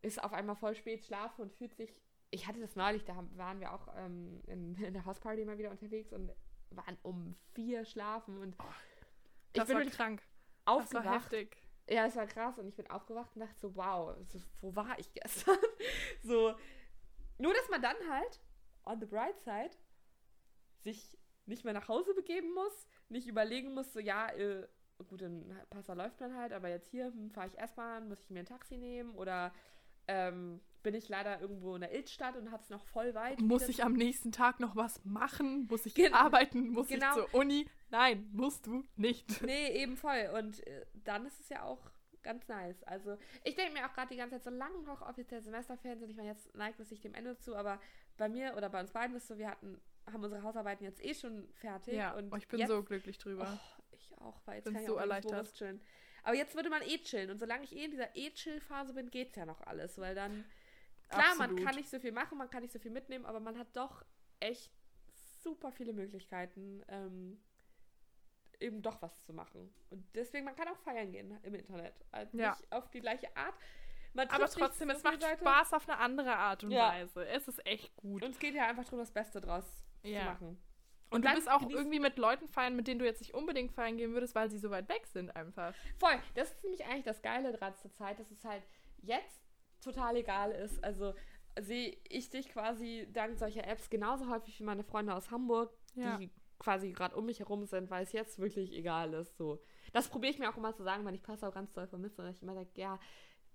ist 0.00 0.22
auf 0.24 0.32
einmal 0.32 0.56
voll 0.56 0.74
spät 0.74 1.04
schlafen 1.04 1.42
und 1.42 1.52
fühlt 1.52 1.74
sich. 1.74 1.94
Ich 2.30 2.46
hatte 2.46 2.60
das 2.60 2.74
neulich, 2.74 3.04
da 3.04 3.22
waren 3.36 3.60
wir 3.60 3.74
auch 3.74 3.88
ähm, 3.96 4.40
in, 4.46 4.74
in, 4.82 4.94
der 4.94 5.04
Hausparty 5.04 5.44
mal 5.44 5.58
wieder 5.58 5.70
unterwegs 5.70 6.12
und 6.12 6.32
waren 6.70 6.96
um 7.02 7.36
vier 7.52 7.84
schlafen 7.84 8.38
und 8.38 8.56
oh, 8.58 8.64
ich 9.52 9.62
bin 9.64 9.76
war 9.76 9.84
krank. 9.84 10.22
Aufgewacht. 10.64 11.04
Das 11.04 11.04
war 11.04 11.14
heftig. 11.14 11.56
Ja, 11.88 12.06
es 12.06 12.16
war 12.16 12.26
krass 12.26 12.58
und 12.58 12.68
ich 12.68 12.76
bin 12.76 12.88
aufgewacht 12.88 13.30
und 13.34 13.40
dachte 13.40 13.58
so, 13.58 13.74
wow, 13.74 14.16
so, 14.28 14.38
wo 14.60 14.74
war 14.74 14.98
ich 14.98 15.12
gestern? 15.12 15.58
so, 16.22 16.54
nur 17.36 17.52
dass 17.52 17.68
man 17.68 17.82
dann 17.82 17.96
halt, 18.08 18.40
on 18.84 19.00
the 19.00 19.06
bright 19.06 19.38
side, 19.40 19.76
sich 20.78 21.18
nicht 21.46 21.64
mehr 21.64 21.74
nach 21.74 21.88
Hause 21.88 22.14
begeben 22.14 22.54
muss, 22.54 22.86
nicht 23.08 23.26
überlegen 23.26 23.74
muss, 23.74 23.92
so, 23.92 23.98
ja, 23.98 24.28
äh, 24.28 24.68
gut, 25.08 25.22
in 25.22 25.54
Passau 25.70 25.94
läuft 25.94 26.20
man 26.20 26.36
halt, 26.36 26.52
aber 26.52 26.68
jetzt 26.68 26.88
hier 26.90 27.06
hm, 27.06 27.30
fahre 27.30 27.48
ich 27.48 27.58
erstmal, 27.58 28.00
muss 28.00 28.20
ich 28.22 28.30
mir 28.30 28.40
ein 28.40 28.46
Taxi 28.46 28.76
nehmen 28.76 29.14
oder 29.14 29.52
ähm, 30.08 30.60
bin 30.82 30.94
ich 30.94 31.08
leider 31.08 31.40
irgendwo 31.40 31.74
in 31.74 31.82
der 31.82 31.92
Iltstadt 31.92 32.36
und 32.36 32.50
habe 32.50 32.62
es 32.62 32.70
noch 32.70 32.84
voll 32.86 33.14
weit. 33.14 33.40
Muss 33.40 33.68
ich 33.68 33.84
am 33.84 33.92
nächsten 33.92 34.32
Tag 34.32 34.60
noch 34.60 34.76
was 34.76 35.04
machen? 35.04 35.66
Muss 35.68 35.86
ich 35.86 35.94
Gen 35.94 36.14
arbeiten? 36.14 36.70
Muss 36.70 36.88
genau. 36.88 37.08
ich 37.08 37.14
zur 37.14 37.34
Uni? 37.34 37.66
Nein, 37.90 38.28
musst 38.32 38.66
du 38.66 38.84
nicht. 38.96 39.42
Nee, 39.50 39.82
eben 39.82 39.96
voll. 39.96 40.30
Und 40.38 40.66
äh, 40.66 40.86
dann 41.04 41.26
ist 41.26 41.40
es 41.40 41.48
ja 41.48 41.64
auch 41.64 41.90
ganz 42.22 42.48
nice. 42.48 42.82
Also 42.84 43.16
ich 43.44 43.54
denke 43.54 43.72
mir 43.72 43.86
auch 43.86 43.92
gerade 43.92 44.08
die 44.08 44.16
ganze 44.16 44.36
Zeit, 44.36 44.44
solange 44.44 44.82
noch 44.82 45.02
offiziell 45.02 45.42
Semesterferien 45.42 45.98
sind, 45.98 46.10
ich 46.10 46.16
meine, 46.16 46.28
jetzt 46.28 46.54
neigt 46.54 46.78
es 46.80 46.88
sich 46.88 47.00
dem 47.00 47.14
Ende 47.14 47.36
zu, 47.38 47.56
aber 47.56 47.80
bei 48.16 48.28
mir 48.28 48.54
oder 48.56 48.68
bei 48.68 48.80
uns 48.80 48.92
beiden 48.92 49.16
ist 49.16 49.26
so, 49.26 49.38
wir 49.38 49.48
hatten, 49.48 49.80
haben 50.06 50.22
unsere 50.22 50.42
Hausarbeiten 50.42 50.84
jetzt 50.84 51.02
eh 51.04 51.14
schon 51.14 51.48
fertig. 51.54 51.94
Ja, 51.94 52.14
und 52.14 52.32
oh, 52.32 52.36
ich 52.36 52.48
bin 52.48 52.60
jetzt, 52.60 52.68
so 52.68 52.82
glücklich 52.82 53.18
drüber. 53.18 53.58
Oh, 53.78 53.79
ich 54.10 54.18
auch, 54.20 54.40
weil 54.46 54.56
jetzt 54.56 54.64
bin 54.64 54.74
kann 54.74 54.82
ich 54.82 54.88
so 54.88 54.96
auch 54.96 55.00
erleichtert. 55.00 55.52
chillen. 55.54 55.80
Aber 56.22 56.34
jetzt 56.36 56.54
würde 56.54 56.68
man 56.70 56.82
eh 56.82 56.98
chillen 56.98 57.30
und 57.30 57.38
solange 57.38 57.64
ich 57.64 57.74
eh 57.74 57.84
in 57.84 57.90
dieser 57.92 58.14
eh-Chill-Phase 58.14 58.92
bin, 58.92 59.10
geht's 59.10 59.36
ja 59.36 59.46
noch 59.46 59.60
alles, 59.62 59.96
weil 59.98 60.14
dann 60.14 60.44
klar, 61.08 61.30
Absolut. 61.32 61.56
man 61.56 61.64
kann 61.64 61.74
nicht 61.76 61.88
so 61.88 61.98
viel 61.98 62.12
machen, 62.12 62.36
man 62.38 62.50
kann 62.50 62.62
nicht 62.62 62.72
so 62.72 62.78
viel 62.78 62.90
mitnehmen, 62.90 63.24
aber 63.24 63.40
man 63.40 63.58
hat 63.58 63.74
doch 63.74 64.04
echt 64.38 64.70
super 65.42 65.72
viele 65.72 65.92
Möglichkeiten, 65.94 66.84
ähm, 66.88 67.40
eben 68.58 68.82
doch 68.82 69.00
was 69.00 69.22
zu 69.24 69.32
machen. 69.32 69.74
Und 69.88 70.04
deswegen, 70.14 70.44
man 70.44 70.54
kann 70.54 70.68
auch 70.68 70.76
feiern 70.76 71.10
gehen 71.10 71.38
im 71.42 71.54
Internet. 71.54 71.94
Also 72.10 72.36
Ja. 72.36 72.50
Nicht 72.50 72.70
auf 72.72 72.90
die 72.90 73.00
gleiche 73.00 73.34
Art. 73.36 73.54
Man 74.12 74.28
Aber 74.28 74.46
trotzdem, 74.50 74.90
so 74.90 74.96
es 74.96 75.02
macht 75.02 75.22
Leute. 75.22 75.38
Spaß 75.38 75.72
auf 75.72 75.88
eine 75.88 75.98
andere 75.98 76.36
Art 76.36 76.64
und 76.64 76.72
Ja. 76.72 76.90
Weise. 76.92 77.26
Es 77.28 77.48
ist 77.48 77.64
echt 77.66 77.96
gut. 77.96 78.22
Und 78.22 78.32
es 78.32 78.38
geht 78.38 78.54
ja 78.54 78.66
einfach 78.66 78.84
darum, 78.84 78.98
das 78.98 79.12
Beste 79.12 79.40
draus 79.40 79.64
zu 80.02 80.08
Ja. 80.08 80.24
machen. 80.24 80.60
Und, 81.10 81.24
dann 81.24 81.32
du 81.32 81.38
bist 81.38 81.50
auch 81.50 81.68
irgendwie 81.68 81.98
mit 82.00 82.18
Leuten 82.18 82.48
feiern, 82.48 82.76
mit 82.76 82.86
denen 82.86 83.00
du 83.00 83.04
jetzt 83.04 83.20
nicht 83.20 83.34
unbedingt 83.34 83.72
feiern 83.72 83.96
gehen 83.96 84.12
würdest, 84.12 84.34
weil 84.34 84.50
sie 84.50 84.58
so 84.58 84.70
weit 84.70 84.88
weg 84.88 85.06
sind 85.06 85.34
einfach. 85.34 85.74
Voll. 85.98 86.18
Das 86.34 86.50
ist 86.52 86.62
nämlich 86.62 86.84
eigentlich 86.86 87.04
das 87.04 87.20
Geile 87.22 87.52
dran 87.52 87.74
zur 87.76 87.92
Zeit, 87.94 88.18
dass 88.20 88.30
es 88.30 88.44
halt 88.44 88.62
jetzt 89.02 89.42
total 89.82 90.16
egal 90.16 90.52
ist. 90.52 90.82
Also 90.84 91.14
sehe 91.60 91.96
ich 92.08 92.30
dich 92.30 92.48
quasi 92.48 93.08
dank 93.12 93.36
solcher 93.38 93.66
Apps 93.66 93.90
genauso 93.90 94.28
häufig 94.28 94.58
wie 94.60 94.64
meine 94.64 94.84
Freunde 94.84 95.14
aus 95.14 95.30
Hamburg, 95.30 95.72
Ja. 95.94 96.16
die 96.16 96.30
quasi 96.60 96.92
gerade 96.92 97.16
um 97.16 97.26
mich 97.26 97.38
herum 97.40 97.64
sind, 97.64 97.90
weil 97.90 98.04
es 98.04 98.12
jetzt 98.12 98.38
wirklich 98.38 98.72
egal 98.72 99.12
ist. 99.14 99.36
So. 99.36 99.60
Das 99.92 100.08
probiere 100.08 100.32
ich 100.32 100.38
mir 100.38 100.50
auch 100.50 100.56
immer 100.58 100.74
zu 100.74 100.82
sagen, 100.84 101.04
wenn 101.06 101.14
ich 101.14 101.22
Passau 101.22 101.50
ganz 101.50 101.72
doll 101.72 101.88
vermisse. 101.88 102.22
dass 102.22 102.36
Ich 102.36 102.42
immer 102.42 102.54
sage, 102.54 102.68
ja, 102.74 103.00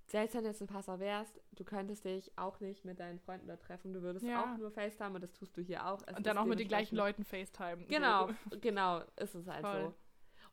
selbst 0.07 0.35
wenn 0.35 0.43
du 0.43 0.49
jetzt 0.49 0.61
in 0.61 0.67
Passau 0.67 0.99
wärst, 0.99 1.39
du 1.53 1.63
könntest 1.63 2.05
dich 2.05 2.31
auch 2.37 2.59
nicht 2.59 2.85
mit 2.85 2.99
deinen 2.99 3.19
Freunden 3.19 3.47
da 3.47 3.55
treffen. 3.57 3.91
Du 3.93 4.01
würdest 4.01 4.25
Ja. 4.25 4.43
auch 4.53 4.57
nur 4.57 4.69
FaceTime 4.71 5.15
und 5.15 5.21
das 5.21 5.33
tust 5.33 5.57
du 5.57 5.61
hier 5.61 5.85
auch. 5.87 6.01
Es 6.05 6.15
Und 6.17 6.25
dann 6.27 6.37
auch 6.37 6.45
mit 6.45 6.59
den 6.59 6.67
gleichen 6.67 6.95
Leuten 6.95 7.23
FaceTime. 7.23 7.85
Genau, 7.87 8.27
So. 8.51 8.59
genau, 8.61 9.01
ist 9.17 9.33
es 9.35 9.47
halt 9.47 9.61
Voll. 9.65 9.81
so. 9.85 9.93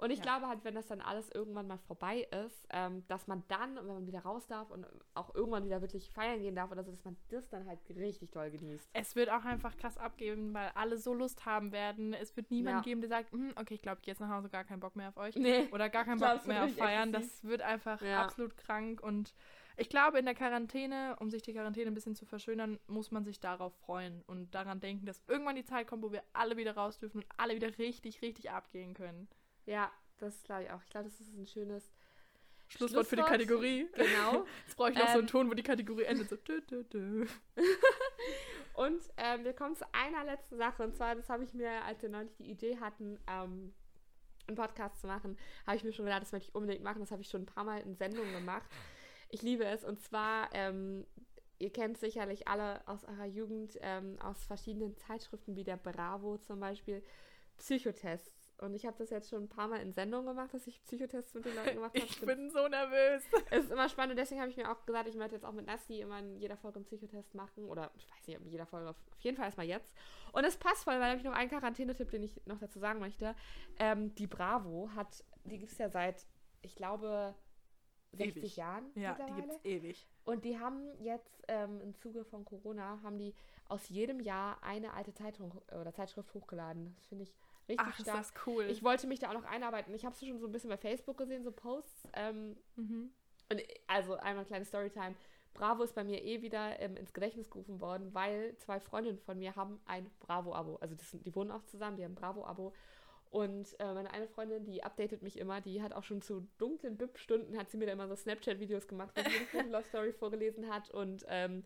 Und 0.02 0.10
ich 0.10 0.18
Ja. 0.18 0.24
glaube 0.24 0.48
halt, 0.48 0.64
wenn 0.64 0.74
das 0.74 0.88
dann 0.88 1.00
alles 1.00 1.30
irgendwann 1.30 1.68
mal 1.68 1.78
vorbei 1.78 2.26
ist, 2.44 2.66
ähm, 2.70 3.06
dass 3.06 3.28
man 3.28 3.44
dann, 3.46 3.76
wenn 3.76 3.86
man 3.86 4.06
wieder 4.08 4.18
raus 4.22 4.48
darf 4.48 4.68
und 4.68 4.84
auch 5.14 5.32
irgendwann 5.32 5.64
wieder 5.64 5.80
wirklich 5.80 6.10
feiern 6.10 6.40
gehen 6.40 6.56
darf 6.56 6.72
oder 6.72 6.82
so, 6.82 6.90
dass 6.90 7.04
man 7.04 7.16
das 7.28 7.48
dann 7.48 7.68
halt 7.68 7.78
richtig 7.90 8.32
toll 8.32 8.50
genießt. 8.50 8.90
Es 8.94 9.14
wird 9.14 9.30
auch 9.30 9.44
einfach 9.44 9.76
krass 9.76 9.96
abgeben, 9.98 10.52
weil 10.54 10.70
alle 10.74 10.98
so 10.98 11.14
Lust 11.14 11.46
haben 11.46 11.70
werden. 11.70 12.14
Es 12.14 12.36
wird 12.36 12.50
niemanden 12.50 12.78
Ja. 12.78 12.82
geben, 12.82 13.00
der 13.00 13.10
sagt, 13.10 13.30
"Hm, 13.30 13.52
okay, 13.54 13.74
ich 13.74 13.82
glaube, 13.82 13.98
ich 14.00 14.02
gehe 14.02 14.12
jetzt 14.12 14.18
nach 14.20 14.28
Hause, 14.30 14.48
gar 14.48 14.64
keinen 14.64 14.80
Bock 14.80 14.96
mehr 14.96 15.08
auf 15.10 15.16
euch. 15.18 15.36
Nee. 15.36 15.68
Oder 15.70 15.88
gar 15.88 16.04
keinen 16.04 16.18
Bock 16.42 16.46
mehr 16.48 16.64
auf 16.64 16.72
Feiern. 16.74 17.12
Das 17.12 17.44
wird 17.44 17.62
einfach 17.62 18.00
Ja. 18.02 18.22
absolut 18.22 18.56
krank. 18.56 19.00
Und 19.04 19.32
ich 19.76 19.88
glaube, 19.88 20.18
in 20.18 20.24
der 20.24 20.34
Quarantäne, 20.34 21.14
um 21.20 21.30
sich 21.30 21.42
die 21.42 21.52
Quarantäne 21.52 21.92
ein 21.92 21.94
bisschen 21.94 22.16
zu 22.16 22.26
verschönern, 22.26 22.80
muss 22.88 23.12
man 23.12 23.24
sich 23.24 23.38
darauf 23.38 23.72
freuen 23.76 24.22
und 24.26 24.52
daran 24.52 24.80
denken, 24.80 25.06
dass 25.06 25.22
irgendwann 25.28 25.54
die 25.54 25.64
Zeit 25.64 25.86
kommt, 25.86 26.02
wo 26.02 26.10
wir 26.10 26.24
alle 26.32 26.56
wieder 26.56 26.74
raus 26.74 26.98
dürfen 26.98 27.18
und 27.18 27.26
alle 27.36 27.54
wieder 27.54 27.78
richtig, 27.78 28.20
richtig 28.20 28.50
abgehen 28.50 28.94
können. 28.94 29.28
Ja, 29.66 29.90
das 30.18 30.42
glaube 30.42 30.64
ich 30.64 30.70
auch. 30.70 30.82
Ich 30.82 30.90
glaube, 30.90 31.08
das 31.08 31.20
ist 31.20 31.34
ein 31.34 31.46
schönes 31.46 31.92
Schlusswort 32.68 33.06
für 33.06 33.16
die 33.16 33.22
Schlusswort. 33.22 33.40
Kategorie. 33.40 33.88
Genau. 33.94 34.46
Jetzt 34.66 34.76
brauche 34.76 34.90
ich 34.90 34.98
noch 34.98 35.06
so 35.08 35.12
einen 35.12 35.20
Ähm. 35.22 35.26
Ton, 35.26 35.50
wo 35.50 35.54
die 35.54 35.62
Kategorie 35.62 36.04
endet. 36.04 36.30
So. 36.30 36.36
Und 38.74 39.02
ähm, 39.18 39.44
wir 39.44 39.52
kommen 39.52 39.76
zu 39.76 39.84
einer 39.92 40.24
letzten 40.24 40.56
Sache. 40.56 40.82
Und 40.82 40.96
zwar, 40.96 41.14
das 41.14 41.28
habe 41.28 41.44
ich 41.44 41.52
mir, 41.52 41.84
als 41.84 42.00
wir 42.02 42.08
neulich 42.08 42.34
die 42.36 42.50
Idee 42.50 42.78
hatten, 42.78 43.18
ähm, 43.28 43.74
einen 44.46 44.56
Podcast 44.56 45.00
zu 45.00 45.06
machen, 45.06 45.38
habe 45.66 45.76
ich 45.76 45.84
mir 45.84 45.92
schon 45.92 46.06
gedacht, 46.06 46.22
das 46.22 46.32
möchte 46.32 46.48
ich 46.48 46.54
unbedingt 46.54 46.82
machen. 46.82 47.00
Das 47.00 47.10
habe 47.10 47.20
ich 47.20 47.28
schon 47.28 47.42
ein 47.42 47.46
paar 47.46 47.64
Mal 47.64 47.82
in 47.82 47.94
Sendungen 47.94 48.32
gemacht. 48.32 48.68
Ich 49.28 49.42
liebe 49.42 49.64
es. 49.64 49.84
Und 49.84 50.00
zwar, 50.00 50.48
ähm, 50.52 51.06
ihr 51.58 51.70
kennt 51.70 51.98
sicherlich 51.98 52.48
alle 52.48 52.86
aus 52.88 53.04
eurer 53.04 53.26
Jugend, 53.26 53.78
ähm, 53.82 54.18
aus 54.20 54.44
verschiedenen 54.44 54.96
Zeitschriften 54.96 55.56
wie 55.56 55.64
der 55.64 55.76
Bravo 55.76 56.38
zum 56.38 56.58
Beispiel, 56.58 57.02
Psychotests. 57.58 58.41
Und 58.58 58.74
ich 58.74 58.86
habe 58.86 58.96
das 58.98 59.10
jetzt 59.10 59.28
schon 59.28 59.44
ein 59.44 59.48
paar 59.48 59.66
Mal 59.66 59.80
in 59.80 59.92
Sendungen 59.92 60.26
gemacht, 60.26 60.54
dass 60.54 60.66
ich 60.68 60.80
Psychotests 60.84 61.34
mit 61.34 61.44
den 61.44 61.56
Leuten 61.56 61.74
gemacht 61.74 61.94
habe. 61.96 62.06
Ich 62.06 62.20
bin 62.20 62.48
so 62.50 62.68
nervös. 62.68 63.24
Es 63.50 63.64
ist 63.64 63.72
immer 63.72 63.88
spannend, 63.88 64.16
deswegen 64.18 64.40
habe 64.40 64.50
ich 64.50 64.56
mir 64.56 64.70
auch 64.70 64.86
gesagt, 64.86 65.08
ich 65.08 65.16
möchte 65.16 65.34
jetzt 65.34 65.44
auch 65.44 65.52
mit 65.52 65.66
Nasti 65.66 66.00
immer 66.00 66.20
in 66.20 66.36
jeder 66.38 66.56
Folge 66.56 66.76
einen 66.76 66.84
Psychotest 66.84 67.34
machen. 67.34 67.64
Oder 67.64 67.90
ich 67.96 68.08
weiß 68.08 68.26
nicht, 68.28 68.40
in 68.40 68.48
jeder 68.50 68.66
Folge, 68.66 68.90
auf 68.90 68.96
jeden 69.20 69.36
Fall 69.36 69.46
erstmal 69.46 69.66
jetzt. 69.66 69.92
Und 70.32 70.44
es 70.44 70.56
passt 70.56 70.84
voll, 70.84 70.94
weil 70.94 71.00
da 71.00 71.08
habe 71.08 71.18
ich 71.18 71.24
noch 71.24 71.32
einen 71.34 71.50
Quarantänetipp, 71.50 72.10
den 72.10 72.22
ich 72.22 72.40
noch 72.46 72.58
dazu 72.60 72.78
sagen 72.78 73.00
möchte. 73.00 73.34
Ähm, 73.78 74.14
die 74.14 74.28
Bravo 74.28 74.90
hat, 74.94 75.24
die 75.44 75.58
gibt 75.58 75.72
es 75.72 75.78
ja 75.78 75.88
seit, 75.88 76.24
ich 76.60 76.76
glaube, 76.76 77.34
60 78.12 78.36
Ewig. 78.36 78.56
Jahren 78.56 78.84
Ja, 78.94 79.14
die 79.14 79.22
mittlerweile. 79.22 79.42
gibt's 79.42 79.64
ewig. 79.64 80.08
Und 80.24 80.44
die 80.44 80.58
haben 80.60 80.82
jetzt 81.00 81.42
ähm, 81.48 81.80
im 81.80 81.94
Zuge 81.96 82.24
von 82.24 82.44
Corona, 82.44 83.00
haben 83.02 83.18
die 83.18 83.34
aus 83.68 83.88
jedem 83.88 84.20
Jahr 84.20 84.62
eine 84.62 84.92
alte 84.92 85.14
Zeitung 85.14 85.50
oder 85.80 85.92
Zeitschrift 85.94 86.32
hochgeladen. 86.34 86.94
Das 86.96 87.06
finde 87.06 87.24
ich 87.24 87.34
richtig 87.68 87.86
Ach, 87.88 87.98
ist 87.98 88.04
stark. 88.04 88.18
das 88.18 88.32
cool. 88.46 88.64
Ich 88.64 88.82
wollte 88.82 89.06
mich 89.06 89.18
da 89.18 89.30
auch 89.30 89.34
noch 89.34 89.44
einarbeiten. 89.44 89.94
Ich 89.94 90.04
habe 90.04 90.14
es 90.14 90.20
schon 90.20 90.38
so 90.38 90.46
ein 90.46 90.52
bisschen 90.52 90.70
bei 90.70 90.76
Facebook 90.76 91.16
gesehen, 91.16 91.44
so 91.44 91.52
Posts. 91.52 92.08
Ähm, 92.14 92.56
mhm. 92.76 93.10
und 93.50 93.62
also 93.86 94.16
einmal 94.16 94.44
kleine 94.44 94.64
Storytime. 94.64 95.14
Bravo 95.54 95.82
ist 95.82 95.94
bei 95.94 96.04
mir 96.04 96.22
eh 96.24 96.42
wieder 96.42 96.80
ähm, 96.80 96.96
ins 96.96 97.12
Gedächtnis 97.12 97.50
gerufen 97.50 97.80
worden, 97.80 98.14
weil 98.14 98.56
zwei 98.56 98.80
Freundinnen 98.80 99.18
von 99.18 99.38
mir 99.38 99.54
haben 99.54 99.80
ein 99.84 100.10
Bravo-Abo. 100.20 100.76
Also 100.76 100.94
das 100.94 101.10
sind, 101.10 101.26
die 101.26 101.34
wohnen 101.34 101.50
auch 101.50 101.64
zusammen, 101.64 101.96
die 101.96 102.04
haben 102.04 102.12
ein 102.12 102.16
Bravo-Abo. 102.16 102.72
Und 103.30 103.80
äh, 103.80 103.94
meine 103.94 104.10
eine 104.10 104.28
Freundin, 104.28 104.64
die 104.64 104.84
updatet 104.84 105.22
mich 105.22 105.38
immer, 105.38 105.62
die 105.62 105.82
hat 105.82 105.94
auch 105.94 106.04
schon 106.04 106.20
zu 106.20 106.46
dunklen 106.58 106.98
Bib-Stunden, 106.98 107.56
hat 107.56 107.70
sie 107.70 107.78
mir 107.78 107.86
da 107.86 107.92
immer 107.92 108.06
so 108.06 108.14
Snapchat-Videos 108.14 108.88
gemacht, 108.88 109.14
wo 109.14 109.22
sie 109.22 109.56
mir 109.56 109.64
die 109.64 109.70
Love-Story 109.70 110.12
vorgelesen 110.18 110.68
hat 110.68 110.90
und 110.90 111.24
ähm, 111.28 111.64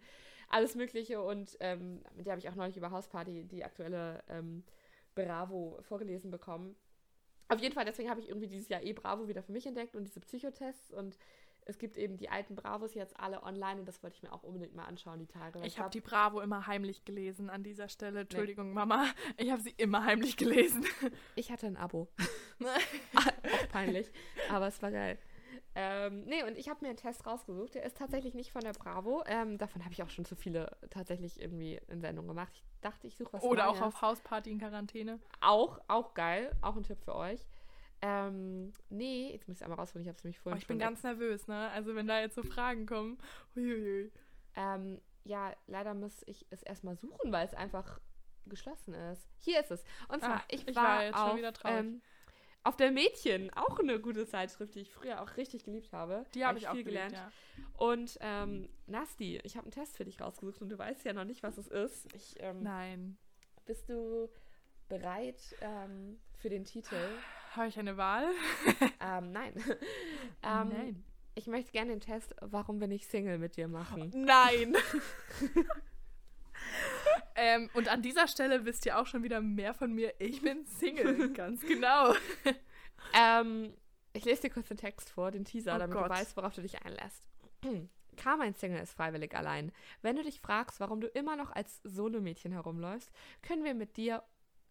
alles 0.48 0.76
Mögliche. 0.76 1.20
Und 1.20 1.56
ähm, 1.60 2.02
mit 2.14 2.26
der 2.26 2.32
habe 2.32 2.40
ich 2.40 2.48
auch 2.48 2.54
neulich 2.54 2.76
über 2.76 2.92
Hausparty 2.92 3.44
die 3.44 3.64
aktuelle 3.64 4.22
ähm, 4.28 4.62
Bravo 5.16 5.78
vorgelesen 5.82 6.30
bekommen. 6.30 6.76
Auf 7.48 7.60
jeden 7.60 7.74
Fall, 7.74 7.84
deswegen 7.84 8.10
habe 8.10 8.20
ich 8.20 8.28
irgendwie 8.28 8.48
dieses 8.48 8.68
Jahr 8.68 8.82
eh 8.82 8.92
Bravo 8.92 9.28
wieder 9.28 9.42
für 9.42 9.52
mich 9.52 9.66
entdeckt 9.66 9.96
und 9.96 10.04
diese 10.04 10.20
Psychotests 10.20 10.92
und 10.92 11.16
es 11.68 11.78
gibt 11.78 11.96
eben 11.96 12.16
die 12.16 12.28
alten 12.28 12.54
Bravos 12.54 12.94
jetzt 12.94 13.18
alle 13.18 13.42
online 13.42 13.80
und 13.80 13.86
das 13.88 14.00
wollte 14.02 14.16
ich 14.16 14.22
mir 14.22 14.32
auch 14.32 14.44
unbedingt 14.44 14.74
mal 14.74 14.84
anschauen, 14.84 15.18
die 15.18 15.26
Tage. 15.26 15.60
Ich 15.64 15.80
habe 15.80 15.90
die 15.90 16.00
Bravo 16.00 16.40
immer 16.40 16.66
heimlich 16.68 17.04
gelesen 17.04 17.50
an 17.50 17.64
dieser 17.64 17.88
Stelle. 17.88 18.20
Entschuldigung, 18.20 18.72
Mama. 18.72 19.06
Ich 19.36 19.50
habe 19.50 19.60
sie 19.62 19.74
immer 19.76 20.04
heimlich 20.04 20.36
gelesen. 20.36 20.84
Ich 21.34 21.50
hatte 21.50 21.66
ein 21.66 21.76
Abo. 21.76 22.08
auch 23.16 23.68
peinlich, 23.70 24.10
aber 24.48 24.68
es 24.68 24.80
war 24.80 24.92
geil. 24.92 25.18
Ähm, 25.78 26.24
nee, 26.24 26.42
und 26.42 26.56
ich 26.56 26.70
habe 26.70 26.80
mir 26.82 26.88
einen 26.88 26.96
Test 26.96 27.26
rausgesucht. 27.26 27.74
Der 27.74 27.82
ist 27.84 27.98
tatsächlich 27.98 28.32
nicht 28.32 28.50
von 28.50 28.62
der 28.62 28.72
Bravo. 28.72 29.22
Ähm, 29.26 29.58
davon 29.58 29.82
habe 29.84 29.92
ich 29.92 30.02
auch 30.02 30.08
schon 30.08 30.24
zu 30.24 30.34
viele 30.34 30.74
tatsächlich 30.88 31.38
irgendwie 31.38 31.78
in 31.88 32.00
Sendung 32.00 32.26
gemacht. 32.26 32.50
Ich 32.54 32.64
dachte, 32.80 33.06
ich 33.06 33.14
suche 33.16 33.34
was 33.34 33.42
Oder 33.42 33.68
auch 33.68 33.74
Neues. 33.78 33.94
auf 33.94 34.00
Hausparty 34.00 34.50
in 34.52 34.58
Quarantäne. 34.58 35.20
Auch, 35.42 35.78
auch 35.86 36.14
geil. 36.14 36.50
Auch 36.62 36.76
ein 36.76 36.82
Tipp 36.82 36.98
für 37.04 37.14
euch. 37.14 37.46
Ähm, 38.00 38.72
nee, 38.88 39.32
jetzt 39.32 39.48
muss 39.48 39.58
ich 39.58 39.64
einmal 39.64 39.78
rausholen. 39.78 40.02
Ich 40.02 40.08
habe 40.08 40.16
es 40.16 40.24
nämlich 40.24 40.38
Oh, 40.40 40.42
vorhin 40.44 40.58
ich 40.62 40.66
bin 40.66 40.76
schon 40.76 40.80
ganz 40.88 41.02
nervös, 41.02 41.46
ne? 41.46 41.68
Also 41.70 41.94
wenn 41.94 42.06
da 42.06 42.20
jetzt 42.20 42.36
so 42.36 42.42
Fragen 42.42 42.86
kommen. 42.86 43.18
Huiuiui. 43.54 44.12
Ähm, 44.54 45.00
ja, 45.24 45.52
leider 45.66 45.92
muss 45.92 46.22
ich 46.26 46.46
es 46.50 46.62
erstmal 46.62 46.96
suchen, 46.96 47.32
weil 47.32 47.44
es 47.46 47.52
einfach 47.54 48.00
geschlossen 48.46 48.94
ist. 48.94 49.28
Hier 49.38 49.60
ist 49.60 49.70
es. 49.72 49.84
Und 50.08 50.20
zwar, 50.20 50.36
Ah, 50.36 50.44
ich, 50.48 50.66
ich 50.68 50.76
war, 50.76 50.84
war 50.84 51.04
jetzt 51.04 51.18
schon 51.18 51.30
auf, 51.32 51.36
wieder 51.36 51.52
traurig. 51.52 51.78
ähm, 51.80 52.02
auf 52.66 52.76
der 52.76 52.90
Mädchen, 52.90 53.52
auch 53.54 53.78
eine 53.78 54.00
gute 54.00 54.26
Zeitschrift, 54.26 54.74
die 54.74 54.80
ich 54.80 54.92
früher 54.92 55.22
auch 55.22 55.36
richtig 55.36 55.64
geliebt 55.64 55.92
habe. 55.92 56.26
Die 56.34 56.44
habe 56.44 56.58
ich 56.58 56.66
auch 56.66 56.72
viel 56.74 56.82
geliebt, 56.82 57.12
ja. 57.12 57.30
Und 57.74 58.18
ähm, 58.20 58.68
Nasti, 58.86 59.38
ich 59.44 59.56
habe 59.56 59.66
einen 59.66 59.70
Test 59.70 59.96
für 59.96 60.04
dich 60.04 60.20
rausgesucht 60.20 60.60
und 60.60 60.70
du 60.70 60.78
weißt 60.78 61.04
ja 61.04 61.12
noch 61.12 61.24
nicht, 61.24 61.44
was 61.44 61.58
es 61.58 61.68
ist. 61.68 62.12
Ich, 62.14 62.34
ähm, 62.40 62.62
Nein. 62.62 63.18
bist 63.66 63.88
du 63.88 64.28
bereit 64.88 65.40
ähm, 65.60 66.18
für 66.34 66.48
den 66.48 66.64
Titel? 66.64 66.96
Habe 67.52 67.68
ich 67.68 67.78
eine 67.78 67.96
Wahl? 67.96 68.24
ähm, 69.00 69.30
nein. 69.30 69.54
ähm, 70.42 70.68
Nein. 70.68 71.04
Ich 71.36 71.46
möchte 71.46 71.70
gerne 71.70 71.90
den 71.90 72.00
Test, 72.00 72.34
warum 72.40 72.80
bin 72.80 72.90
ich 72.90 73.06
Single 73.06 73.38
mit 73.38 73.56
dir 73.56 73.68
machen. 73.68 74.10
Nein. 74.14 74.74
ähm, 77.36 77.70
und 77.74 77.88
an 77.88 78.02
dieser 78.02 78.28
Stelle 78.28 78.64
wisst 78.64 78.86
ihr 78.86 78.98
auch 78.98 79.06
schon 79.06 79.22
wieder 79.22 79.40
mehr 79.40 79.74
von 79.74 79.92
mir. 79.92 80.14
Ich 80.18 80.42
bin 80.42 80.64
Single, 80.66 81.30
ganz 81.34 81.60
genau. 81.62 82.14
Ähm, 83.14 83.74
ich 84.12 84.24
lese 84.24 84.42
dir 84.42 84.50
kurz 84.50 84.68
den 84.68 84.76
Text 84.78 85.10
vor, 85.10 85.30
den 85.30 85.44
Teaser, 85.44 85.76
Oh 85.76 85.78
damit 85.78 85.96
Gott. 85.96 86.06
du 86.06 86.10
weißt, 86.10 86.36
worauf 86.36 86.54
du 86.54 86.62
dich 86.62 86.82
einlässt. 86.82 87.26
Carmine 88.16 88.54
Single 88.54 88.80
ist 88.80 88.94
freiwillig 88.94 89.36
allein. 89.36 89.72
Wenn 90.00 90.16
du 90.16 90.22
dich 90.22 90.40
fragst, 90.40 90.80
warum 90.80 91.00
du 91.02 91.06
immer 91.08 91.36
noch 91.36 91.52
als 91.52 91.80
Solomädchen 91.84 92.52
herumläufst, 92.52 93.10
können 93.42 93.62
wir 93.64 93.74
mit 93.74 93.96
dir 93.98 94.22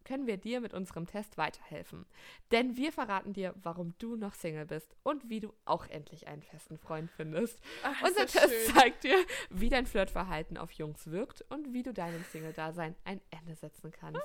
können 0.06 0.26
wir 0.26 0.38
dir 0.38 0.60
mit 0.60 0.72
unserem 0.72 1.06
Test 1.06 1.36
weiterhelfen. 1.36 2.06
Denn 2.52 2.76
wir 2.76 2.92
verraten 2.92 3.34
dir, 3.34 3.52
warum 3.62 3.92
du 3.98 4.16
noch 4.16 4.32
Single 4.34 4.64
bist 4.64 4.96
und 5.02 5.28
wie 5.28 5.40
du 5.40 5.52
auch 5.66 5.86
endlich 5.88 6.28
einen 6.28 6.42
festen 6.42 6.78
Freund 6.78 7.10
findest. 7.10 7.60
Ach, 7.82 8.02
Unser 8.02 8.26
Test 8.26 8.48
schön. 8.48 8.74
zeigt 8.74 9.04
dir, 9.04 9.18
wie 9.50 9.68
dein 9.68 9.84
Flirtverhalten 9.86 10.56
auf 10.56 10.70
Jungs 10.72 11.10
wirkt 11.10 11.44
und 11.50 11.74
wie 11.74 11.82
du 11.82 11.92
deinem 11.92 12.24
Single-Dasein 12.24 12.94
ein 13.04 13.20
Ende 13.30 13.54
setzen 13.56 13.90
kannst. 13.90 14.22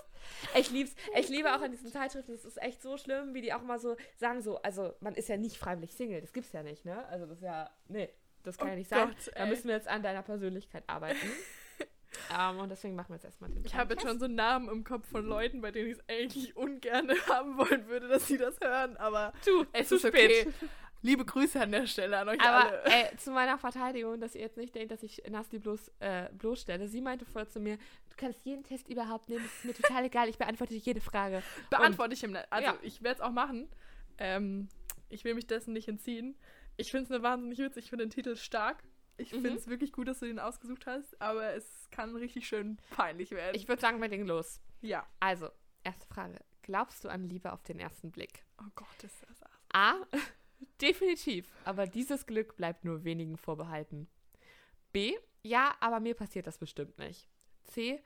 Ich 0.56 0.70
lieb's. 0.72 0.96
Ich 1.18 1.28
liebe 1.30 1.54
auch 1.56 1.62
an 1.62 1.72
diesen 1.72 1.92
Zeitschriften, 1.92 2.34
es 2.34 2.46
ist 2.46 2.62
echt 2.62 2.82
so 2.82 2.96
schlimm, 2.98 3.34
wie 3.34 3.42
die 3.42 3.54
auch 3.54 3.64
mal 3.64 3.80
so 3.80 3.98
sagen, 4.18 4.42
so, 4.42 4.62
also 4.62 4.94
man 5.00 5.16
ist 5.16 5.28
ja 5.30 5.38
nicht 5.38 5.58
freiwillig 5.58 5.94
Single, 5.96 6.22
das 6.22 6.32
gibt's 6.32 6.52
ja 6.52 6.62
nicht, 6.64 6.86
ne? 6.86 7.06
Also 7.08 7.26
das 7.26 7.38
ist 7.40 7.44
ja, 7.44 7.70
nee, 7.88 8.10
das 8.44 8.58
kann 8.58 8.68
Oh 8.68 8.70
ja 8.72 8.76
nicht 8.78 8.90
sein. 8.90 9.08
Gott, 9.10 9.32
da 9.36 9.46
müssen 9.48 9.68
wir 9.68 9.76
jetzt 9.76 9.88
an 9.88 10.04
deiner 10.04 10.22
Persönlichkeit 10.22 10.84
arbeiten. 10.88 11.18
Ähm, 12.38 12.58
und 12.60 12.70
deswegen 12.70 12.96
machen 12.96 13.10
wir 13.10 13.16
jetzt 13.16 13.26
erstmal 13.26 13.50
den 13.50 13.64
Ich 13.66 13.76
habe 13.76 13.94
jetzt 13.94 14.04
schon 14.06 14.20
so 14.20 14.28
Namen 14.28 14.70
im 14.70 14.84
Kopf 14.84 15.08
von 15.08 15.26
Leuten, 15.26 15.62
bei 15.62 15.72
denen 15.72 15.92
ich 15.92 15.98
es 15.98 16.10
eigentlich 16.10 16.56
ungern 16.56 17.10
haben 17.30 17.58
wollen 17.58 17.88
würde, 17.88 18.08
dass 18.08 18.28
sie 18.28 18.38
das 18.38 18.60
hören, 18.60 18.98
aber 18.98 19.34
Du, 19.46 19.66
es 19.74 19.90
zu 19.90 19.96
ist 19.96 20.08
spät. 20.08 20.48
okay. 20.48 20.54
Liebe 21.04 21.26
Grüße 21.26 21.60
an 21.60 21.72
der 21.72 21.88
Stelle 21.88 22.20
an 22.20 22.30
euch 22.30 22.40
Aber 22.42 22.70
alle. 22.70 22.84
ey, 22.86 23.18
zu 23.18 23.32
meiner 23.32 23.58
Verteidigung, 23.58 24.20
dass 24.22 24.36
ihr 24.36 24.42
jetzt 24.42 24.58
nicht 24.58 24.76
denkt, 24.76 24.92
dass 24.92 25.02
ich 25.02 25.24
Nasty 25.28 25.58
bloß 25.58 25.92
äh, 26.00 26.30
bloßstelle. 26.34 26.88
Sie 26.88 27.02
meinte 27.02 27.26
vorher 27.26 27.50
zu 27.50 27.60
mir, 27.60 27.78
du 27.78 28.16
kannst 28.18 28.46
jeden 28.46 28.64
Test 28.64 28.88
überhaupt 28.88 29.28
nehmen, 29.28 29.44
das 29.44 29.52
ist 29.56 29.66
mir 29.66 29.74
total 29.74 30.06
egal, 30.06 30.30
ich 30.30 30.38
beantworte 30.38 30.76
jede 30.76 31.02
Frage. 31.02 31.42
Beantworte 31.72 32.14
ich 32.14 32.22
ihm. 32.24 32.34
nicht. 32.34 32.46
Also 32.52 32.68
Ja. 32.68 32.78
ich 32.84 33.02
werde 33.02 33.16
es 33.16 33.22
auch 33.22 33.32
machen. 33.32 33.68
Ähm, 34.20 34.70
ich 35.10 35.24
will 35.24 35.34
mich 35.34 35.48
dessen 35.48 35.74
nicht 35.74 35.88
entziehen. 35.88 36.38
Ich 36.78 36.92
finde 36.92 37.06
es 37.06 37.12
eine 37.12 37.24
wahnsinnig 37.24 37.58
witzig. 37.58 37.86
Ich 37.86 37.90
finde 37.90 38.06
den 38.06 38.12
Titel 38.12 38.36
stark. 38.36 38.84
Ich 39.22 39.32
Mhm. 39.34 39.42
finde 39.42 39.58
es 39.58 39.68
wirklich 39.68 39.92
gut, 39.92 40.08
dass 40.08 40.20
du 40.20 40.26
den 40.26 40.40
ausgesucht 40.40 40.86
hast, 40.88 41.20
aber 41.22 41.54
es 41.54 41.88
kann 41.92 42.16
richtig 42.16 42.48
schön 42.48 42.78
peinlich 42.92 43.32
werden. 43.32 43.56
Ich 43.56 43.68
würde 43.68 43.82
sagen, 43.82 44.02
wir 44.02 44.08
legen 44.08 44.26
los. 44.28 44.62
ja. 44.82 45.06
Also, 45.20 45.50
erste 45.84 46.06
Frage. 46.08 46.40
Glaubst 46.64 47.04
du 47.04 47.10
an 47.10 47.24
Liebe 47.30 47.52
auf 47.54 47.64
den 47.64 47.80
ersten 47.80 48.12
Blick? 48.12 48.46
Oh 48.60 48.70
Gott, 48.76 49.04
ist 49.04 49.22
das 49.28 49.42
ass. 49.44 49.52
A. 49.74 49.96
Definitiv. 50.80 51.52
Aber 51.66 51.88
dieses 51.88 52.26
Glück 52.26 52.56
bleibt 52.56 52.86
nur 52.86 53.04
wenigen 53.04 53.38
vorbehalten. 53.38 54.08
B. 54.92 55.16
Ja, 55.44 55.76
aber 55.80 56.00
mir 56.00 56.14
passiert 56.16 56.46
das 56.48 56.58
bestimmt 56.60 56.98
nicht. 57.00 57.28
C. 57.64 58.00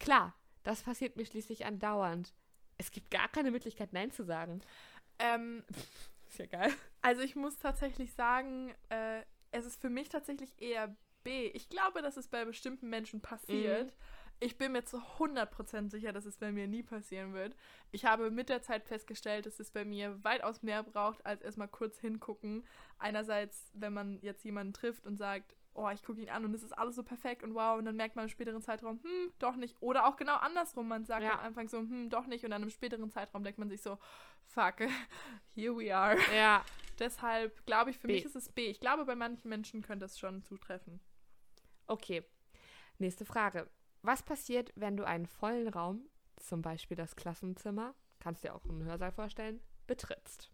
Klar, 0.00 0.34
das 0.64 0.82
passiert 0.82 1.16
mir 1.16 1.24
schließlich 1.26 1.64
andauernd. 1.64 2.34
Es 2.78 2.90
gibt 2.90 3.10
gar 3.10 3.28
keine 3.28 3.50
Möglichkeit, 3.52 3.92
Nein 3.92 4.10
zu 4.10 4.24
sagen. 4.24 4.60
Ähm, 5.18 5.62
Ist 6.28 6.38
ja 6.38 6.46
geil. 6.46 6.72
also 7.02 7.20
ich 7.22 7.36
muss 7.36 7.58
tatsächlich 7.58 8.12
sagen, 8.14 8.74
äh, 8.88 9.22
es 9.52 9.66
ist 9.66 9.80
für 9.80 9.90
mich 9.90 10.08
tatsächlich 10.08 10.60
eher 10.60 10.94
B. 11.22 11.46
Ich 11.48 11.68
glaube, 11.68 12.02
dass 12.02 12.16
es 12.16 12.28
bei 12.28 12.44
bestimmten 12.44 12.88
Menschen 12.90 13.20
passiert. 13.20 13.86
Mhm. 13.86 13.96
Ich 14.40 14.58
bin 14.58 14.72
mir 14.72 14.84
zu 14.84 14.98
100% 15.20 15.88
sicher, 15.90 16.12
dass 16.12 16.24
es 16.26 16.36
bei 16.36 16.50
mir 16.50 16.66
nie 16.66 16.82
passieren 16.82 17.32
wird. 17.32 17.54
Ich 17.92 18.04
habe 18.06 18.32
mit 18.32 18.48
der 18.48 18.60
Zeit 18.60 18.84
festgestellt, 18.84 19.46
dass 19.46 19.60
es 19.60 19.70
bei 19.70 19.84
mir 19.84 20.18
weitaus 20.24 20.62
mehr 20.64 20.82
braucht, 20.82 21.24
als 21.24 21.42
erstmal 21.42 21.68
kurz 21.68 22.00
hingucken. 22.00 22.64
Einerseits, 22.98 23.70
wenn 23.74 23.92
man 23.92 24.18
jetzt 24.20 24.44
jemanden 24.44 24.72
trifft 24.72 25.06
und 25.06 25.16
sagt, 25.16 25.54
oh, 25.74 25.88
ich 25.90 26.02
gucke 26.02 26.20
ihn 26.20 26.28
an 26.28 26.44
und 26.44 26.54
es 26.54 26.64
ist 26.64 26.76
alles 26.76 26.96
so 26.96 27.04
perfekt 27.04 27.44
und 27.44 27.54
wow, 27.54 27.78
und 27.78 27.84
dann 27.84 27.96
merkt 27.96 28.16
man 28.16 28.24
im 28.24 28.28
späteren 28.28 28.60
Zeitraum, 28.62 29.00
hm, 29.02 29.32
doch 29.38 29.54
nicht. 29.54 29.76
Oder 29.80 30.06
auch 30.06 30.16
genau 30.16 30.36
andersrum, 30.36 30.88
man 30.88 31.04
sagt 31.04 31.22
Ja. 31.22 31.34
am 31.34 31.40
Anfang 31.40 31.68
so, 31.68 31.78
hm, 31.78 32.10
doch 32.10 32.26
nicht. 32.26 32.44
Und 32.44 32.50
dann 32.50 32.64
im 32.64 32.70
späteren 32.70 33.10
Zeitraum 33.10 33.44
denkt 33.44 33.60
man 33.60 33.70
sich 33.70 33.80
so, 33.80 33.96
fuck, 34.48 34.80
here 35.54 35.76
we 35.76 35.94
are. 35.94 36.18
Ja. 36.34 36.64
Deshalb 36.98 37.64
glaube 37.66 37.90
ich, 37.90 37.98
für 37.98 38.06
B. 38.06 38.14
mich 38.14 38.24
ist 38.24 38.36
es 38.36 38.48
B. 38.48 38.66
Ich 38.68 38.80
glaube, 38.80 39.04
bei 39.04 39.14
manchen 39.14 39.48
Menschen 39.48 39.82
könnte 39.82 40.04
es 40.04 40.18
schon 40.18 40.42
zutreffen. 40.42 41.00
Okay. 41.86 42.24
Nächste 42.98 43.24
Frage. 43.24 43.68
Was 44.02 44.22
passiert, 44.22 44.72
wenn 44.74 44.96
du 44.96 45.04
einen 45.04 45.26
vollen 45.26 45.68
Raum, 45.68 46.08
zum 46.36 46.62
Beispiel 46.62 46.96
das 46.96 47.16
Klassenzimmer, 47.16 47.94
kannst 48.18 48.44
dir 48.44 48.54
auch 48.54 48.64
einen 48.64 48.84
Hörsaal 48.84 49.12
vorstellen, 49.12 49.60
betrittst? 49.86 50.50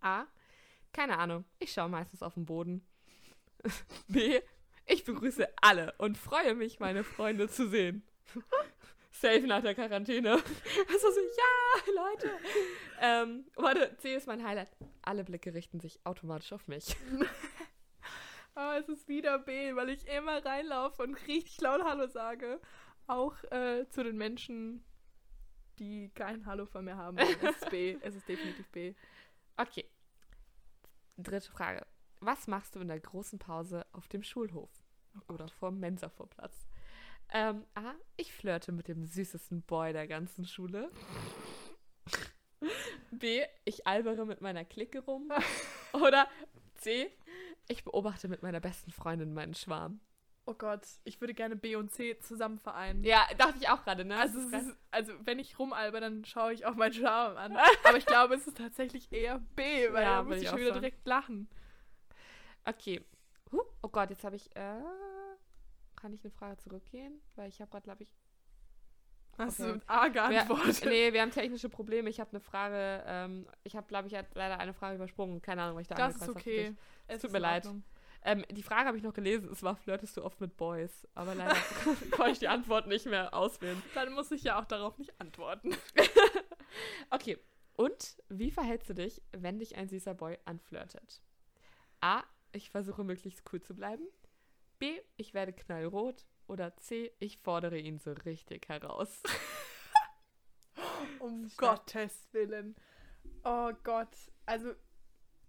A. 0.00 0.26
Keine 0.92 1.18
Ahnung. 1.18 1.44
Ich 1.58 1.72
schaue 1.72 1.88
meistens 1.88 2.22
auf 2.22 2.34
den 2.34 2.46
Boden. 2.46 2.84
B. 4.08 4.40
Ich 4.86 5.04
begrüße 5.04 5.48
alle 5.60 5.94
und 5.98 6.18
freue 6.18 6.54
mich, 6.54 6.80
meine 6.80 7.04
Freunde 7.04 7.48
zu 7.48 7.68
sehen. 7.68 8.02
Safe 9.20 9.46
nach 9.46 9.62
der 9.62 9.74
Quarantäne. 9.74 10.30
Also 10.88 11.10
so, 11.10 11.20
ja, 11.20 11.92
Leute. 11.94 12.30
Ähm, 13.00 13.44
warte, 13.56 13.96
C 13.98 14.14
ist 14.14 14.26
mein 14.26 14.44
Highlight. 14.44 14.70
Alle 15.02 15.24
Blicke 15.24 15.52
richten 15.54 15.78
sich 15.80 16.00
automatisch 16.04 16.52
auf 16.52 16.66
mich. 16.68 16.96
Aber 18.54 18.76
es 18.78 18.88
ist 18.88 19.08
wieder 19.08 19.38
B, 19.38 19.74
weil 19.76 19.90
ich 19.90 20.06
immer 20.08 20.44
reinlaufe 20.44 21.02
und 21.02 21.14
richtig 21.26 21.60
laut 21.60 21.82
Hallo 21.84 22.06
sage. 22.06 22.60
Auch 23.06 23.34
äh, 23.50 23.86
zu 23.90 24.02
den 24.02 24.16
Menschen, 24.16 24.84
die 25.78 26.10
kein 26.14 26.46
Hallo 26.46 26.66
von 26.66 26.84
mir 26.84 26.96
haben. 26.96 27.18
Es 27.18 27.42
ist 27.42 27.70
B. 27.70 27.98
Es 28.02 28.14
ist 28.14 28.28
definitiv 28.28 28.68
B. 28.70 28.94
Okay. 29.56 29.88
Dritte 31.18 31.50
Frage. 31.50 31.86
Was 32.20 32.46
machst 32.46 32.74
du 32.74 32.80
in 32.80 32.88
der 32.88 33.00
großen 33.00 33.38
Pause 33.38 33.86
auf 33.92 34.08
dem 34.08 34.22
Schulhof? 34.22 34.70
Oder 35.28 35.48
vorm 35.48 35.78
Mensa-Vorplatz? 35.80 36.69
Ähm, 37.32 37.64
A. 37.74 37.94
Ich 38.16 38.32
flirte 38.32 38.72
mit 38.72 38.88
dem 38.88 39.04
süßesten 39.06 39.62
Boy 39.62 39.92
der 39.92 40.06
ganzen 40.08 40.44
Schule. 40.46 40.90
B. 43.10 43.42
Ich 43.64 43.86
albere 43.86 44.26
mit 44.26 44.40
meiner 44.40 44.64
Clique 44.64 45.00
rum. 45.00 45.30
Oder 45.92 46.28
C. 46.76 47.10
Ich 47.68 47.84
beobachte 47.84 48.28
mit 48.28 48.42
meiner 48.42 48.60
besten 48.60 48.90
Freundin 48.90 49.32
meinen 49.32 49.54
Schwarm. 49.54 50.00
Oh 50.46 50.54
Gott, 50.54 50.80
ich 51.04 51.20
würde 51.20 51.34
gerne 51.34 51.54
B 51.54 51.76
und 51.76 51.92
C 51.92 52.18
zusammen 52.18 52.58
vereinen. 52.58 53.04
Ja, 53.04 53.24
dachte 53.38 53.58
ich 53.60 53.68
auch 53.68 53.84
gerade, 53.84 54.04
ne? 54.04 54.18
Also, 54.18 54.40
es 54.40 54.52
ist, 54.64 54.76
also, 54.90 55.12
wenn 55.24 55.38
ich 55.38 55.58
rumalber, 55.58 56.00
dann 56.00 56.24
schaue 56.24 56.52
ich 56.52 56.66
auch 56.66 56.74
meinen 56.74 56.94
Charme 56.94 57.36
an. 57.36 57.56
Aber 57.84 57.98
ich 57.98 58.06
glaube, 58.06 58.34
es 58.34 58.46
ist 58.48 58.56
tatsächlich 58.56 59.12
eher 59.12 59.38
B, 59.54 59.92
weil 59.92 60.02
Ja, 60.02 60.16
da 60.16 60.22
muss 60.24 60.38
ich 60.38 60.48
schon 60.48 60.58
wieder 60.58 60.70
sagen. 60.70 60.80
direkt 60.80 61.06
lachen. 61.06 61.48
Okay. 62.64 63.04
Huh, 63.52 63.62
oh 63.82 63.88
Gott, 63.88 64.10
jetzt 64.10 64.24
habe 64.24 64.36
ich. 64.36 64.54
Äh, 64.56 64.80
kann 66.00 66.12
ich 66.12 66.24
eine 66.24 66.30
Frage 66.30 66.56
zurückgehen? 66.56 67.20
Weil 67.36 67.48
ich 67.48 67.60
habe 67.60 67.70
gerade, 67.70 67.84
glaube 67.84 68.02
ich. 68.02 68.14
Hast 69.38 69.60
Okay. 69.60 69.78
du 69.78 69.88
A 69.88 70.04
Wir, 70.04 70.10
geantwortet? 70.10 70.84
nee, 70.86 71.12
wir 71.12 71.22
haben 71.22 71.30
technische 71.30 71.68
Probleme. 71.68 72.10
Ich 72.10 72.20
habe 72.20 72.30
eine 72.30 72.40
Frage. 72.40 73.02
Ähm, 73.06 73.46
ich 73.62 73.76
habe, 73.76 73.86
glaube 73.86 74.08
ich, 74.08 74.12
leider 74.34 74.58
eine 74.58 74.74
Frage 74.74 74.96
übersprungen. 74.96 75.40
Keine 75.40 75.62
Ahnung, 75.62 75.76
was 75.76 75.82
ich 75.82 75.88
da 75.88 75.94
das 75.94 76.16
ist 76.16 76.28
okay. 76.28 76.74
Es 77.06 77.22
tut 77.22 77.32
mir 77.32 77.38
leid. 77.38 77.68
Ähm, 78.22 78.44
die 78.50 78.62
Frage 78.62 78.86
habe 78.86 78.98
ich 78.98 79.02
noch 79.02 79.14
gelesen. 79.14 79.48
Es 79.50 79.62
war, 79.62 79.76
flirtest 79.76 80.16
du 80.18 80.24
oft 80.24 80.40
mit 80.42 80.56
Boys? 80.58 81.08
Aber 81.14 81.34
leider 81.34 81.54
konnte 82.10 82.32
ich 82.32 82.38
die 82.38 82.48
Antwort 82.48 82.86
nicht 82.86 83.06
mehr 83.06 83.32
auswählen. 83.32 83.82
Dann 83.94 84.12
muss 84.12 84.30
ich 84.30 84.42
ja 84.42 84.60
auch 84.60 84.66
darauf 84.66 84.98
nicht 84.98 85.18
antworten. 85.20 85.74
Okay. 87.10 87.36
Und 87.74 88.16
wie 88.28 88.50
verhältst 88.52 88.88
du 88.90 88.94
dich, 88.94 89.20
wenn 89.32 89.58
dich 89.58 89.76
ein 89.76 89.88
süßer 89.88 90.14
Boy 90.14 90.38
anflirtet? 90.44 91.20
A. 92.00 92.22
Ich 92.52 92.70
versuche 92.70 93.02
möglichst 93.04 93.42
cool 93.52 93.60
zu 93.60 93.74
bleiben. 93.74 94.04
B. 94.80 95.00
Ich 95.16 95.32
werde 95.34 95.52
knallrot. 95.52 96.26
Oder 96.48 96.76
C. 96.78 97.12
Ich 97.20 97.38
fordere 97.38 97.78
ihn 97.78 98.00
so 98.00 98.10
richtig 98.12 98.68
heraus. 98.68 99.22
Um. 101.20 101.50
Gottes 101.58 102.28
Willen. 102.32 102.74
Oh 103.44 103.72
Gott. 103.84 104.16
Also, 104.46 104.72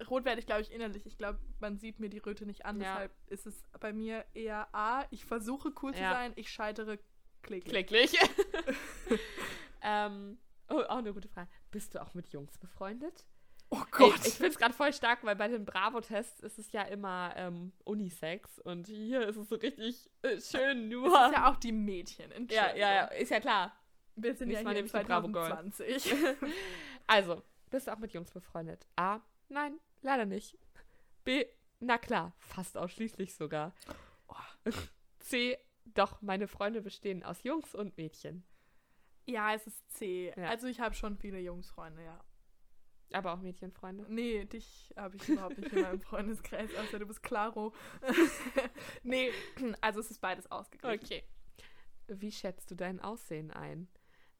rot 0.09 0.25
werde 0.25 0.39
ich, 0.39 0.45
glaube 0.45 0.61
ich, 0.61 0.71
innerlich. 0.71 1.05
Ich 1.05 1.17
glaube, 1.17 1.39
man 1.59 1.77
sieht 1.77 1.99
mir 1.99 2.09
die 2.09 2.17
Röte 2.17 2.45
nicht 2.45 2.65
an. 2.65 2.82
Ja. 2.82 2.93
Deshalb 2.93 3.11
ist 3.27 3.45
es 3.47 3.63
bei 3.79 3.93
mir 3.93 4.25
eher 4.34 4.67
A. 4.75 5.05
Ich 5.11 5.23
versuche 5.25 5.73
cool 5.82 5.93
zu 5.93 6.01
Ja. 6.01 6.11
sein. 6.11 6.34
Ich 6.36 6.49
scheitere 6.49 6.99
kläglich. 7.41 7.71
Klicklich. 7.71 8.13
ähm, 9.82 10.38
oh, 10.69 10.82
auch 10.82 10.97
eine 10.97 11.13
gute 11.13 11.29
Frage. 11.29 11.49
Bist 11.71 11.95
du 11.95 12.01
auch 12.01 12.13
mit 12.13 12.29
Jungs 12.29 12.57
befreundet? 12.57 13.25
Oh 13.74 13.84
Gott. 13.91 14.19
ich 14.26 14.34
finde 14.34 14.49
es 14.49 14.57
gerade 14.57 14.74
voll 14.74 14.91
stark, 14.91 15.24
weil 15.24 15.38
bei 15.38 15.47
den 15.47 15.63
Bravo-Tests 15.63 16.41
ist 16.41 16.59
es 16.59 16.72
ja 16.74 16.84
immer 16.84 17.34
ähm, 17.38 17.72
Unisex 17.86 18.59
und 18.59 18.88
hier 18.88 19.26
ist 19.26 19.38
es 19.38 19.47
so 19.47 19.55
richtig 19.55 20.09
äh, 20.24 20.39
schön 20.41 20.89
nur. 20.89 21.09
das 21.09 21.32
ist 21.32 21.38
ja 21.38 21.49
auch 21.49 21.55
die 21.55 21.72
Mädchen. 21.72 22.32
ja, 22.49 22.76
ja, 22.76 22.93
ja, 22.93 23.05
ist 23.05 23.32
ja 23.32 23.39
klar. 23.39 23.74
Wir 24.17 24.36
sind 24.36 24.49
ja 24.49 24.59
Diesmal 24.59 24.74
hier 24.74 24.84
nehme 24.84 24.93
ich 24.93 25.01
die 25.01 25.07
Bravo 25.07 25.30
Girl. 25.30 25.47
2020. 25.47 26.13
Also, 27.07 27.43
bist 27.69 27.88
du 27.88 27.93
auch 27.93 27.97
mit 27.97 28.13
Jungs 28.13 28.32
befreundet? 28.32 28.86
A. 28.95 29.19
Nein, 29.49 29.80
leider 30.01 30.26
nicht. 30.26 30.57
B. 31.24 31.45
Na 31.80 31.97
klar, 31.97 32.34
fast 32.38 32.78
ausschließlich 32.78 33.34
sogar. 33.34 33.74
C. 35.19 35.57
Doch, 35.86 36.22
meine 36.22 36.47
Freunde 36.47 36.82
bestehen 36.82 37.24
aus 37.24 37.43
Jungs 37.43 37.74
und 37.74 37.97
Mädchen. 37.97 38.43
ja, 39.26 39.53
es 39.53 39.65
ist 39.65 39.91
C. 39.93 40.34
Ja. 40.36 40.49
Also, 40.49 40.67
ich 40.67 40.80
habe 40.80 40.93
schon 40.93 41.17
viele 41.17 41.39
Jungsfreunde, 41.39 42.03
ja. 42.03 42.19
Aber 43.14 43.34
auch 43.34 43.41
Mädchenfreunde. 43.41 44.05
Nee, 44.09 44.45
dich 44.45 44.93
habe 44.95 45.18
ich 45.18 45.28
überhaupt 45.28 45.57
nicht 45.57 45.74
in 45.74 45.82
meinem 45.82 46.01
Freundeskreis, 46.01 46.70
außer 46.76 46.99
du 46.99 47.05
bist 47.05 47.24
Claro. 47.24 47.74
nee, 49.03 49.32
also 49.82 49.99
es 49.99 50.12
ist 50.12 50.22
beides 50.22 50.49
ausgeglichen. 50.51 51.03
Okay. 51.03 51.24
Wie 52.07 52.32
schätzt 52.32 52.70
du 52.72 52.76
dein 52.76 52.99
Aussehen 52.99 53.51
ein? 53.51 53.88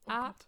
Oh 0.06 0.12
A. 0.12 0.28
Gott. 0.28 0.48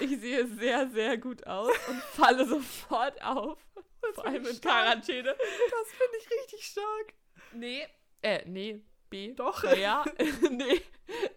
Ich 0.00 0.20
sehe 0.20 0.46
sehr, 0.46 0.88
sehr 0.90 1.16
gut 1.16 1.46
aus 1.46 1.72
und 1.88 2.00
falle 2.02 2.46
sofort 2.46 3.22
auf. 3.22 3.58
Vor 4.14 4.26
allem 4.26 4.46
in. 4.46 4.60
Quarantäne. 4.60 5.34
Das 5.34 5.88
finde 5.90 6.18
ich 6.18 6.30
richtig 6.30 6.64
stark. 6.64 7.14
Nee. 7.52 7.86
Äh, 8.22 8.44
nee. 8.46 8.82
B. 9.10 9.34
Doch. 9.34 9.62
Naja. 9.64 10.04
nee. 10.50 10.82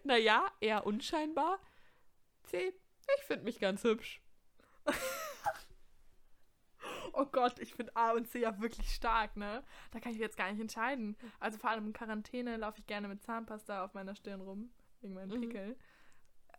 Naja, 0.04 0.50
eher 0.60 0.86
unscheinbar. 0.86 1.58
C. 2.44 2.74
Ich 3.18 3.24
finde 3.24 3.44
mich 3.44 3.58
ganz 3.58 3.82
hübsch. 3.84 4.20
Oh 7.12 7.26
Gott, 7.26 7.58
ich 7.58 7.74
finde 7.74 7.94
A 7.96 8.12
und 8.12 8.26
C 8.28 8.40
ja 8.40 8.60
wirklich 8.60 8.88
stark, 8.94 9.36
ne? 9.36 9.62
Da 9.90 10.00
kann 10.00 10.12
ich 10.12 10.18
jetzt 10.18 10.36
gar 10.36 10.50
nicht 10.50 10.60
entscheiden. 10.60 11.16
Also 11.40 11.58
vor 11.58 11.70
allem 11.70 11.86
in 11.86 11.92
Quarantäne 11.92 12.56
laufe 12.56 12.78
ich 12.78 12.86
gerne 12.86 13.08
mit 13.08 13.22
Zahnpasta 13.22 13.84
auf 13.84 13.94
meiner 13.94 14.14
Stirn 14.14 14.40
rum. 14.40 14.70
Wegen 15.00 15.14
meinen 15.14 15.30
Mhm. 15.30 15.40
Pickeln. 15.40 15.76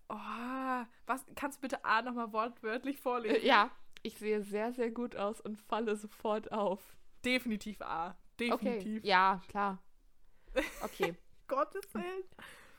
Oh, 0.09 0.85
was, 1.05 1.25
kannst 1.35 1.57
du 1.57 1.61
bitte 1.61 1.83
A 1.85 2.01
nochmal 2.01 2.31
wortwörtlich 2.33 2.99
vorlesen? 2.99 3.41
Äh, 3.41 3.47
ja. 3.47 3.71
Ich 4.03 4.17
sehe 4.17 4.43
sehr, 4.43 4.73
sehr 4.73 4.91
gut 4.91 5.15
aus 5.15 5.39
und 5.39 5.57
falle 5.57 5.95
sofort 5.95 6.51
auf. 6.51 6.95
Definitiv 7.23 7.81
A. 7.81 8.09
Okay. 8.35 8.49
Definitiv. 8.49 9.03
Ja, 9.05 9.41
klar. 9.47 9.81
Okay. 10.81 11.15
Gottes 11.47 11.93
Willen. 11.93 12.23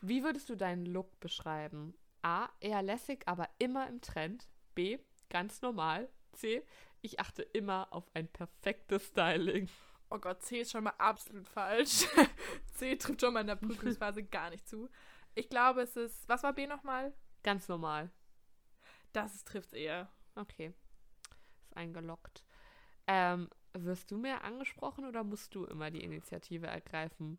Wie 0.03 0.23
würdest 0.23 0.51
du 0.51 0.57
deinen 0.57 0.85
Look 0.85 1.19
beschreiben? 1.21 1.95
A. 2.23 2.49
Eher 2.61 2.83
lässig, 2.83 3.23
aber 3.27 3.49
immer 3.59 3.89
im 3.89 4.01
Trend. 4.03 4.49
B. 4.75 4.99
Ganz 5.31 5.63
normal. 5.63 6.09
C. 6.33 6.63
ich 7.05 7.21
achte 7.21 7.43
immer 7.43 7.93
auf 7.93 8.11
ein 8.15 8.29
perfektes 8.29 9.09
Styling. 9.09 9.69
Oh 10.09 10.19
Gott, 10.19 10.43
C 10.43 10.61
ist 10.61 10.73
schon 10.73 10.85
mal 10.85 10.95
absolut 10.97 11.47
falsch. 11.47 12.07
C 12.75 12.97
trifft 12.97 13.21
schon 13.21 13.35
mal 13.35 13.43
in 13.43 13.47
der 13.47 13.57
Prüfungsphase 13.67 14.25
gar 14.25 14.49
nicht 14.51 14.67
zu. 14.67 14.89
Ich 15.35 15.51
glaube, 15.51 15.83
es 15.83 15.97
ist. 15.97 16.29
Was 16.29 16.43
war 16.43 16.55
B 16.55 16.67
nochmal? 16.67 17.13
Ganz 17.43 17.69
normal. 17.69 18.11
Das 19.13 19.45
trifft 19.45 19.75
eher. 19.75 20.11
Okay. 20.35 20.73
Ist 21.63 21.77
eingeloggt. 21.77 22.43
Ähm, 23.07 23.51
wirst 23.75 24.11
du 24.11 24.17
mehr 24.17 24.43
angesprochen 24.43 25.05
oder 25.05 25.25
musst 25.25 25.55
du 25.55 25.67
immer 25.67 25.91
die 25.91 26.03
Initiative 26.03 26.69
ergreifen? 26.69 27.39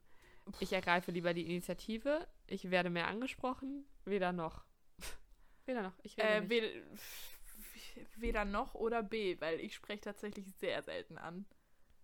Ich 0.60 0.74
ergreife 0.74 1.12
lieber 1.12 1.34
die 1.34 1.46
Initiative. 1.46 2.28
Ich 2.46 2.70
werde 2.70 2.92
mehr 2.92 3.08
angesprochen. 3.08 3.86
Weder 4.06 4.32
noch. 4.32 4.64
weder 5.66 5.82
noch. 5.82 5.98
Ich 6.04 6.18
rede 6.18 6.28
Äh, 6.28 6.50
weder 8.18 8.46
noch 8.46 8.74
oder 8.76 9.04
B, 9.04 9.40
weil 9.40 9.60
ich 9.60 9.76
spreche 9.76 10.02
tatsächlich 10.02 10.46
sehr 10.56 10.82
selten 10.84 11.18
an. 11.18 11.46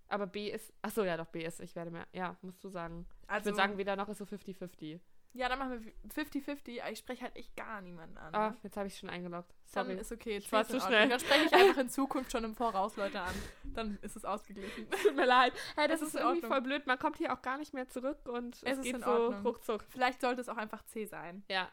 Aber 0.08 0.28
B 0.28 0.50
ist. 0.50 0.74
Achso, 0.82 1.04
ja, 1.04 1.16
doch, 1.16 1.28
B 1.28 1.44
ist. 1.46 1.62
Ich 1.62 1.76
werde 1.76 1.90
mehr. 1.92 2.06
Ja, 2.12 2.36
musst 2.42 2.64
du 2.64 2.70
sagen. 2.70 3.08
ich 3.24 3.30
Also, 3.30 3.46
würde 3.46 3.56
sagen, 3.58 3.78
weder 3.78 3.96
noch 3.96 4.10
ist 4.10 4.18
so 4.18 4.26
50-50. 4.26 5.00
ja, 5.34 5.48
dann 5.48 5.58
machen 5.58 5.82
wir 5.86 5.94
50-50, 6.14 6.82
aber 6.82 6.92
ich 6.92 7.00
spreche 7.00 7.24
halt 7.24 7.38
echt 7.38 7.56
gar 7.56 7.80
niemanden 7.80 8.18
an. 8.18 8.36
Ah, 8.36 8.50
ne? 8.50 8.58
jetzt 8.64 8.76
habe 8.76 8.88
ich 8.88 8.98
schon 8.98 9.10
eingeloggt. 9.10 9.54
Dann 9.74 9.86
Sorry. 9.88 9.98
ist 10.00 10.12
okay. 10.12 10.36
Ich 10.38 10.52
war 10.52 10.66
zu 10.66 10.82
schnell. 10.82 11.08
Dann 11.08 11.20
spreche 11.22 11.46
ich 11.46 11.54
einfach 11.54 11.78
in 11.80 11.88
Zukunft 11.88 12.30
schon 12.34 12.44
im 12.44 12.56
Voraus 12.56 12.98
Leute 12.98 13.22
an. 13.22 13.34
Dann 13.74 13.98
ist 14.02 14.18
es 14.18 14.26
ausgeglichen. 14.26 14.90
Tut 15.02 15.16
mir 15.16 15.26
leid. 15.26 15.54
Hey, 15.78 15.88
das 15.88 16.02
Es 16.02 16.10
ist, 16.10 16.16
ist 16.16 16.22
irgendwie 16.22 16.46
voll 16.46 16.62
blöd. 16.62 16.86
Man 16.88 17.00
kommt 17.00 17.16
hier 17.18 17.32
auch 17.32 17.42
gar 17.42 17.58
nicht 17.58 17.74
mehr 17.74 17.88
zurück 17.88 18.28
und 18.28 18.56
es, 18.56 18.64
Es 18.64 18.78
ist 18.80 18.84
geht 18.84 19.02
so 19.02 19.10
Ordnung. 19.10 19.42
ruckzuck. 19.46 19.86
Vielleicht 19.88 20.20
sollte 20.20 20.42
es 20.42 20.50
auch 20.50 20.58
einfach 20.58 20.84
C 20.88 21.06
sein. 21.06 21.46
Ja. 21.48 21.70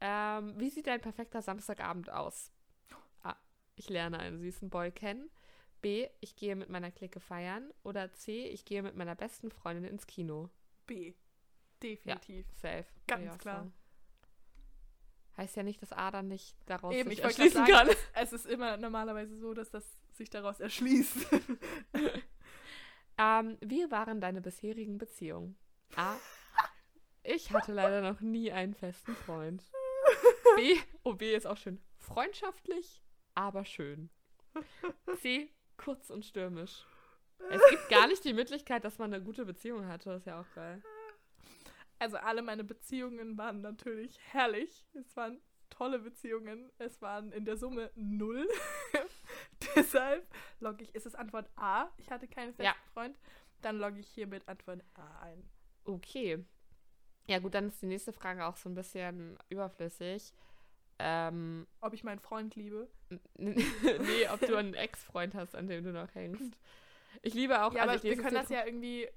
Ähm, 0.00 0.54
wie 0.58 0.68
sieht 0.68 0.86
dein 0.88 1.00
perfekter 1.00 1.40
Samstagabend 1.40 2.10
aus? 2.10 2.50
Ich 3.74 3.88
lerne 3.88 4.18
einen 4.18 4.38
süßen 4.38 4.70
Boy 4.70 4.90
kennen. 4.90 5.30
B. 5.80 6.08
Ich 6.20 6.36
gehe 6.36 6.56
mit 6.56 6.68
meiner 6.68 6.90
Clique 6.90 7.20
feiern. 7.20 7.72
Oder 7.82 8.12
C. 8.12 8.46
Ich 8.48 8.64
gehe 8.64 8.82
mit 8.82 8.96
meiner 8.96 9.14
besten 9.14 9.50
Freundin 9.50 9.84
ins 9.84 10.06
Kino. 10.06 10.50
B. 10.86 11.14
Definitiv. 11.82 12.46
Safe. 12.60 12.86
Ganz 13.06 13.28
auch 13.30 13.38
klar. 13.38 13.56
sagen. 13.56 13.74
Heißt 15.36 15.56
ja 15.56 15.62
nicht, 15.62 15.80
dass 15.80 15.92
A 15.92 16.10
dann 16.10 16.28
nicht 16.28 16.56
daraus 16.66 16.94
Eben, 16.94 17.08
sich 17.08 17.18
ich 17.18 17.24
erschließen 17.24 17.64
kann. 17.64 17.86
sagen, 17.88 17.98
es 18.12 18.32
ist 18.32 18.46
immer 18.46 18.76
normalerweise 18.76 19.38
so, 19.38 19.54
dass 19.54 19.70
das 19.70 19.84
sich 20.12 20.28
daraus 20.30 20.60
erschließt. 20.60 21.26
Ähm, 23.18 23.58
wie 23.60 23.90
waren 23.90 24.20
deine 24.20 24.40
bisherigen 24.40 24.98
Beziehungen? 24.98 25.56
A. 25.96 26.16
Ich 27.22 27.52
hatte 27.52 27.72
leider 27.72 28.00
noch 28.00 28.20
nie 28.20 28.50
einen 28.50 28.74
festen 28.74 29.14
Freund. 29.14 29.62
B. 30.56 30.76
Oh, 31.04 31.14
B 31.14 31.34
ist 31.34 31.46
auch 31.46 31.56
schön. 31.56 31.80
Freundschaftlich, 31.98 33.01
aber 33.34 33.64
schön. 33.64 34.10
C. 35.20 35.50
Kurz 35.76 36.10
und 36.10 36.24
stürmisch. 36.24 36.86
Es 37.50 37.60
gibt 37.70 37.88
gar 37.88 38.06
nicht 38.06 38.24
die 38.24 38.34
Möglichkeit, 38.34 38.84
dass 38.84 38.98
man 38.98 39.12
eine 39.12 39.22
gute 39.22 39.44
Beziehung 39.44 39.88
hatte. 39.88 40.10
Das 40.10 40.20
ist 40.20 40.26
ja 40.26 40.40
auch 40.40 40.54
geil. 40.54 40.80
Also 41.98 42.16
alle 42.16 42.40
meine 42.40 42.62
Beziehungen 42.62 43.36
waren 43.36 43.60
natürlich 43.62 44.16
herrlich. 44.30 44.86
Es 44.94 45.16
waren 45.16 45.40
tolle 45.68 45.98
Beziehungen. 45.98 46.70
Es 46.78 47.02
waren 47.02 47.32
in 47.32 47.44
der 47.44 47.56
Summe 47.56 47.90
null. 47.96 48.48
Deshalb 49.74 50.24
logge 50.60 50.84
ich, 50.84 50.94
ist 50.94 51.06
es 51.06 51.14
Antwort 51.16 51.50
A, 51.56 51.90
ich 51.96 52.10
hatte 52.10 52.28
keinen 52.28 52.54
festen 52.54 52.62
Ja. 52.64 52.74
Freund. 52.92 53.18
Dann 53.60 53.78
logge 53.78 53.98
ich 53.98 54.08
hier 54.08 54.28
mit 54.28 54.46
Antwort 54.48 54.84
A 54.94 55.20
ein. 55.22 55.42
Okay. 55.84 56.44
Ja, 57.26 57.38
gut, 57.38 57.54
dann 57.54 57.68
ist 57.68 57.82
die 57.82 57.86
nächste 57.86 58.12
Frage 58.12 58.46
auch 58.46 58.56
so 58.56 58.68
ein 58.68 58.74
bisschen 58.74 59.36
überflüssig. 59.48 60.32
Ähm, 61.04 61.66
Ob 61.80 61.92
ich 61.94 62.04
meinen 62.04 62.20
Freund 62.20 62.54
liebe. 62.54 62.88
nee, 63.36 64.28
ob 64.32 64.40
du 64.40 64.56
einen 64.56 64.74
Ex-Freund 64.74 65.34
hast, 65.34 65.56
an 65.56 65.66
dem 65.66 65.82
du 65.84 65.92
noch 65.92 66.14
hängst. 66.14 66.56
Ich 67.22 67.34
liebe 67.34 67.62
auch, 67.64 67.74
ja, 67.74 67.82
also 67.82 67.90
aber 67.90 67.94
ich 67.96 68.02
wir 68.04 68.16
können 68.22 68.34
das 68.36 68.48
ja 68.48 68.64
irgendwie. 68.64 69.08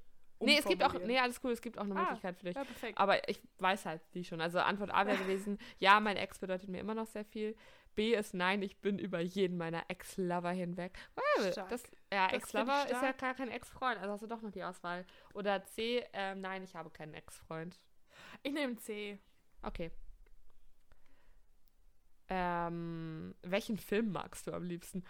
Nee, 0.42 0.58
es 0.60 0.66
gibt 0.66 0.84
auch, 0.84 0.94
nee, 0.94 1.18
alles 1.18 1.40
cool, 1.44 1.52
es 1.52 1.62
gibt 1.62 1.78
auch 1.78 1.84
eine 1.84 1.96
Ah. 1.96 2.02
Möglichkeit 2.04 2.36
für 2.38 2.46
dich. 2.46 2.56
Ja, 2.56 2.64
perfekt. 2.66 2.98
Aber 2.98 3.30
ich 3.30 3.42
weiß 3.60 3.86
halt 3.86 4.02
die 4.14 4.24
schon. 4.26 4.42
Also 4.42 4.60
Antwort 4.60 4.92
A 4.94 5.06
wäre 5.08 5.18
gewesen, 5.18 5.58
ja, 5.80 6.00
mein 6.00 6.18
Ex 6.18 6.40
bedeutet 6.40 6.68
mir 6.70 6.80
immer 6.80 6.94
noch 6.94 7.08
sehr 7.08 7.24
viel. 7.24 7.56
B 7.96 8.14
ist 8.14 8.34
nein, 8.34 8.62
ich 8.62 8.82
bin 8.82 9.00
über 9.00 9.22
jeden 9.22 9.58
meiner 9.58 9.84
Ex-Lover 9.88 10.52
hinweg. 10.52 10.98
Well, 11.16 11.52
Stark. 11.54 11.70
das, 11.70 11.84
ja, 12.12 12.28
Ex-Lover 12.28 12.84
ist 12.92 13.02
ja 13.02 13.12
gar 13.14 13.34
kein 13.34 13.50
Ex-Freund, 13.50 13.98
also 14.00 14.12
hast 14.12 14.22
du 14.24 14.28
doch 14.28 14.42
noch 14.42 14.52
die 14.52 14.64
Auswahl. 14.66 15.06
Oder 15.34 15.64
C, 15.64 16.04
ähm, 16.12 16.42
nein, 16.42 16.64
ich 16.64 16.76
habe 16.76 16.90
keinen 16.90 17.14
Ex-Freund. 17.14 17.80
Ich 18.44 18.52
nehme 18.52 18.76
C. 18.76 19.18
Okay. 19.62 19.92
Ähm, 22.30 23.36
welchen 23.44 23.78
Film 23.78 24.12
magst 24.12 24.48
du 24.48 24.54
am 24.54 24.64
liebsten? 24.64 25.04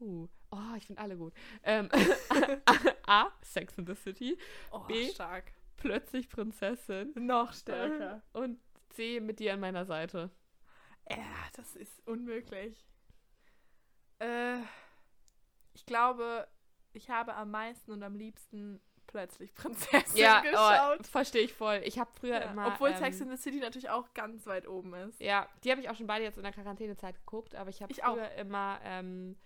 Uh, 0.00 0.28
oh, 0.50 0.74
ich 0.76 0.86
finde 0.86 1.00
alle 1.00 1.16
gut. 1.16 1.34
Ähm, 1.62 1.88
A, 3.06 3.28
Sex 3.42 3.76
in 3.78 3.86
the 3.86 3.94
City. 3.94 4.38
Oh, 4.70 4.80
B. 4.80 5.08
stark. 5.10 5.52
Plötzlich 5.76 6.28
Prinzessin. 6.28 7.12
Noch 7.14 7.52
stärker. 7.52 8.22
Und 8.32 8.58
C, 8.90 9.20
mit 9.20 9.40
dir 9.40 9.54
an 9.54 9.60
meiner 9.60 9.84
Seite. 9.84 10.30
Ja, 11.10 11.26
das 11.54 11.76
ist 11.76 12.06
unmöglich. 12.06 12.86
Äh, 14.20 14.60
ich 15.74 15.84
glaube, 15.84 16.48
ich 16.92 17.10
habe 17.10 17.34
am 17.34 17.50
meisten 17.50 17.90
und 17.90 18.02
am 18.02 18.14
liebsten 18.14 18.80
plötzlich 19.06 19.54
Prinzessin 19.54 20.16
Ja, 20.16 20.40
geschaut. 20.40 20.98
oh, 21.00 21.02
verstehe 21.04 21.42
ich 21.42 21.52
voll. 21.54 21.80
Ich 21.84 21.98
habe 21.98 22.10
früher 22.18 22.40
Ja, 22.40 22.50
immer. 22.50 22.68
obwohl 22.68 22.90
ähm, 22.90 22.96
Sex 22.96 23.20
in 23.20 23.30
the 23.30 23.36
City 23.36 23.58
natürlich 23.60 23.90
auch 23.90 24.12
ganz 24.14 24.46
weit 24.46 24.66
oben 24.68 24.94
ist. 24.94 25.20
Ja, 25.20 25.48
die 25.62 25.70
habe 25.70 25.80
ich 25.80 25.88
auch 25.90 25.94
schon 25.94 26.06
beide 26.06 26.24
jetzt 26.24 26.36
in 26.36 26.42
der 26.44 26.52
Quarantänezeit 26.52 27.16
geguckt, 27.18 27.54
aber 27.54 27.70
ich 27.70 27.82
habe 27.82 27.92
Ich 27.92 28.04
auch. 28.04 28.14
früher 28.14 28.30
immer 28.32 28.78
ähm, 28.84 29.36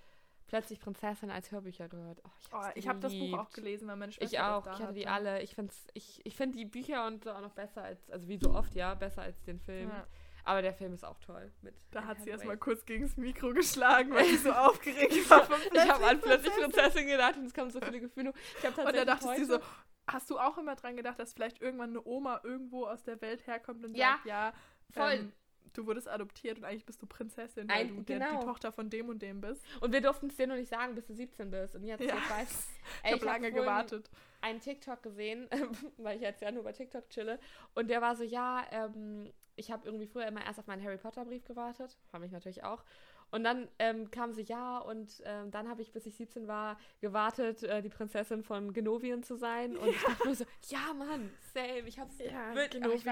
plötzlich 0.47 0.81
Prinzessin 0.81 1.31
als 1.31 1.51
Hörbücher 1.53 1.89
gehört. 1.89 2.21
Oh, 2.25 2.29
ich 2.39 2.53
Oh, 2.53 2.57
hab's 2.59 2.73
ich 2.77 2.89
habe 2.89 3.01
das 3.01 3.13
Buch 3.13 3.39
auch 3.39 3.51
gelesen, 3.51 3.87
weil 3.89 3.97
meine 3.97 4.13
Schwester 4.13 4.33
Ich 4.37 4.41
auch, 4.41 4.65
das 4.65 4.75
ich 4.75 4.79
da 4.81 4.85
hatte 4.87 4.95
die 4.95 5.07
hatte. 5.09 5.15
alle. 5.31 5.43
Ich, 5.43 5.55
find's, 5.55 5.87
ich, 5.93 6.25
ich 6.25 6.35
finde 6.37 6.57
die 6.57 6.65
Bücher 6.65 7.07
und 7.07 7.25
so 7.25 7.33
auch 7.33 7.41
noch 7.43 7.53
besser 7.53 7.83
als, 7.83 8.11
also 8.11 8.29
wie 8.29 8.39
so 8.39 8.55
oft, 8.55 8.75
ja, 8.75 8.95
besser 8.95 9.23
als 9.23 9.43
den 9.43 9.61
Film. 9.61 9.91
Ja, 9.91 10.07
Aber 10.49 10.63
der 10.63 10.73
Film 10.73 10.95
ist 10.95 11.05
auch 11.05 11.19
toll. 11.21 11.53
Mit 11.61 11.75
da 11.91 12.07
hat 12.07 12.23
sie 12.23 12.31
erstmal 12.31 12.57
kurz 12.57 12.87
gegen 12.87 13.05
das 13.05 13.19
Mikro 13.19 13.53
geschlagen, 13.53 14.15
weil 14.15 14.25
sie 14.25 14.37
so 14.39 14.51
aufgeregt 14.51 15.29
war. 15.29 15.47
Ich 15.75 15.89
habe 15.91 16.07
an 16.07 16.21
plötzlich 16.23 16.55
Prinzessin. 16.55 17.07
Gedacht 17.07 17.37
und 17.37 17.45
es 17.45 17.53
kamen 17.53 17.71
so 17.71 17.81
viele 17.83 18.01
Gefühle. 18.01 18.33
Ich 18.59 18.65
Und 18.67 18.79
da 18.79 19.21
heute, 19.21 19.41
du 19.41 19.45
so, 19.45 19.59
hast 20.07 20.31
du 20.31 20.39
auch 20.39 20.57
immer 20.57 20.75
dran 20.75 20.97
gedacht, 20.97 21.19
dass 21.19 21.35
vielleicht 21.35 21.61
irgendwann 21.61 21.91
eine 21.91 22.03
Oma 22.03 22.41
irgendwo 22.45 22.87
aus 22.87 23.03
der 23.03 23.21
Welt 23.21 23.47
herkommt 23.47 23.85
und 23.85 23.95
Ja, 23.95 24.13
sagt, 24.13 24.25
ja, 24.25 24.53
voll. 24.91 25.13
ähm, 25.13 25.33
du 25.75 25.87
wurdest 25.87 26.09
adoptiert 26.09 26.59
und 26.59 26.65
eigentlich 26.65 26.85
bist 26.87 27.01
du 27.03 27.07
Prinzessin, 27.07 27.69
weil 27.69 27.77
Ein- 27.77 27.89
du 27.97 28.03
der, 28.03 28.19
genau. 28.19 28.41
die 28.41 28.47
Tochter 28.47 28.73
von 28.73 28.91
dem 28.91 29.09
und 29.09 29.21
dem 29.23 29.41
bist. 29.41 29.63
Und 29.81 29.93
wir 29.93 30.01
durften 30.01 30.27
es 30.29 30.37
dir 30.37 30.47
noch 30.47 30.57
nicht 30.57 30.69
sagen, 30.69 30.95
bis 30.95 31.07
du 31.07 31.15
17 31.15 31.51
bist. 31.51 31.75
Und 31.75 31.85
jetzt, 31.85 32.01
Ja. 32.03 32.15
jetzt 32.17 32.31
weißt 32.31 32.69
Ich 33.05 33.13
habe 33.13 33.25
lange 33.25 33.49
vorhin 33.49 33.55
gewartet. 33.55 34.11
einen 34.41 34.61
TikTok 34.61 35.03
gesehen, 35.03 35.49
weil 35.99 36.17
ich 36.17 36.23
jetzt 36.23 36.43
ja 36.43 36.51
nur 36.51 36.63
bei 36.65 36.73
TikTok 36.73 37.09
chille. 37.11 37.39
Und 37.75 37.89
der 37.89 38.01
war 38.01 38.17
so, 38.17 38.25
ja, 38.25 38.65
ähm, 38.71 39.33
ich 39.57 39.71
habe 39.73 39.87
irgendwie 39.87 40.07
früher 40.07 40.27
immer 40.27 40.45
erst 40.45 40.59
auf 40.61 40.67
meinen 40.69 40.85
Harry 40.85 40.99
Potter 40.99 41.25
Brief 41.25 41.45
gewartet. 41.45 41.97
Habe 42.13 42.27
ich 42.27 42.33
natürlich 42.33 42.63
auch. 42.65 42.85
Und 43.31 43.45
dann 43.45 43.69
ähm, 43.79 44.11
kam 44.11 44.33
sie, 44.33 44.41
ja, 44.43 44.79
und 44.79 45.21
ähm, 45.27 45.51
dann 45.51 45.69
habe 45.69 45.83
ich, 45.83 45.93
bis 45.93 46.07
ich 46.07 46.15
17 46.17 46.49
war, 46.49 46.79
gewartet, 47.03 47.63
äh, 47.63 47.83
die 47.83 47.91
Prinzessin 47.91 48.43
von 48.43 48.73
Genovien 48.73 49.23
zu 49.23 49.37
sein. 49.37 49.77
Und 49.77 49.89
ich 49.91 50.01
dachte 50.03 50.25
nur 50.25 50.35
so, 50.35 50.45
ja, 50.69 50.95
Mann, 50.95 51.29
same. 51.53 51.81
Ich 51.87 51.99
habe 51.99 52.09
es 52.11 52.19
Ja, 52.21 52.55
wirklich, 52.55 53.05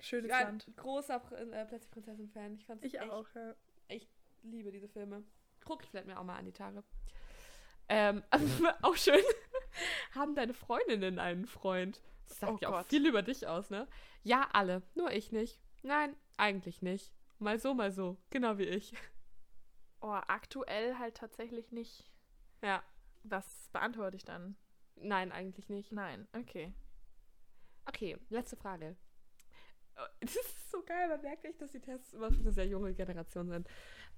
ich 0.00 0.08
schönes 0.08 0.30
ich 0.30 0.34
ein 0.34 0.46
Land. 0.46 0.66
großer 0.76 1.16
äh, 1.32 1.66
plötzlich 1.66 1.90
Prinzessin-Fan. 1.90 2.54
Ich 2.54 2.66
fand's 2.66 2.84
Ich 2.84 2.98
echt 2.98 3.10
auch, 3.10 3.26
ja. 3.34 3.54
liebe 4.42 4.70
diese 4.72 4.88
Filme. 4.88 5.24
Guck 5.64 5.82
ich 5.84 5.90
vielleicht 5.90 6.06
mir 6.06 6.18
auch 6.18 6.24
mal 6.24 6.36
an 6.36 6.44
die 6.46 6.52
Tage. 6.52 6.82
Ähm, 7.88 8.22
auch 8.82 8.96
schön. 8.96 9.22
Haben 10.14 10.34
deine 10.34 10.54
Freundinnen 10.54 11.18
einen 11.18 11.46
Freund? 11.46 12.00
Das 12.28 12.38
sagt 12.40 12.52
Oh 12.52 12.58
ja 12.60 12.68
auch 12.68 12.72
Gott. 12.78 12.86
viel 12.88 13.06
über 13.06 13.22
dich 13.22 13.46
aus, 13.46 13.70
ne? 13.70 13.88
Ja, 14.22 14.48
alle. 14.52 14.82
Nur 14.94 15.10
ich 15.10 15.32
nicht. 15.32 15.60
Nein, 15.82 16.16
eigentlich 16.36 16.82
nicht. 16.82 17.12
Mal 17.38 17.58
so, 17.58 17.74
mal 17.74 17.90
so. 17.90 18.16
Genau 18.30 18.58
wie 18.58 18.64
ich. 18.64 18.92
Oh, 20.00 20.08
aktuell 20.28 20.96
halt 20.98 21.16
tatsächlich 21.16 21.72
nicht. 21.72 22.10
Ja. 22.62 22.82
Was 23.22 23.68
beantworte 23.72 24.16
ich 24.16 24.24
dann? 24.24 24.56
Nein, 24.96 25.30
eigentlich 25.32 25.68
nicht. 25.68 25.92
Nein, 25.92 26.26
okay. 26.32 26.72
Okay, 27.86 28.16
letzte 28.30 28.56
Frage. 28.56 28.96
Das 30.20 30.36
ist 30.36 30.70
so 30.70 30.82
geil, 30.82 31.08
man 31.08 31.20
merkt 31.22 31.44
echt, 31.44 31.60
dass 31.60 31.72
die 31.72 31.80
Tests 31.80 32.12
immer 32.12 32.30
für 32.30 32.40
eine 32.40 32.52
sehr 32.52 32.66
junge 32.66 32.94
Generation 32.94 33.48
sind. 33.48 33.68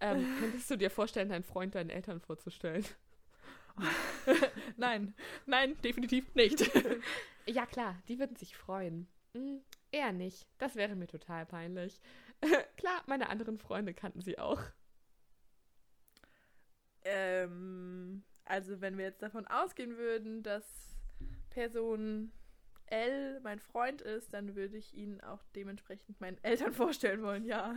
Ähm, 0.01 0.27
könntest 0.41 0.71
du 0.71 0.77
dir 0.77 0.91
vorstellen, 0.91 1.29
deinen 1.29 1.45
Freund 1.45 1.75
deinen 1.75 1.91
Eltern 1.91 2.21
vorzustellen? 2.21 2.85
Nein, 4.77 5.15
nein, 5.47 5.81
definitiv 5.81 6.35
nicht. 6.35 6.71
Ja, 7.47 7.65
klar, 7.65 7.97
die 8.07 8.19
würden 8.19 8.37
sich 8.37 8.55
freuen. 8.55 9.09
Hm, 9.35 9.63
eher 9.91 10.13
nicht. 10.13 10.47
Das 10.59 10.77
wäre 10.77 10.95
mir 10.95 11.07
total 11.07 11.47
peinlich. 11.47 11.99
klar, 12.77 13.03
meine 13.07 13.31
anderen 13.31 13.57
Freunde 13.57 13.95
kannten 13.95 14.21
sie 14.21 14.39
auch. 14.39 14.61
ähm, 17.05 18.23
also 18.45 18.81
wenn 18.81 18.99
wir 18.99 19.07
jetzt 19.07 19.23
davon 19.23 19.47
ausgehen 19.47 19.97
würden, 19.97 20.43
dass 20.43 20.97
Person 21.51 22.33
L 22.93 23.41
mein 23.43 23.59
Freund 23.59 24.01
ist, 24.03 24.33
dann 24.33 24.55
würde 24.55 24.77
ich 24.77 24.95
ihn 24.95 25.21
auch 25.23 25.43
dementsprechend 25.57 26.21
meinen 26.21 26.39
Eltern 26.45 26.73
vorstellen 26.75 27.23
wollen, 27.23 27.45
ja. 27.45 27.75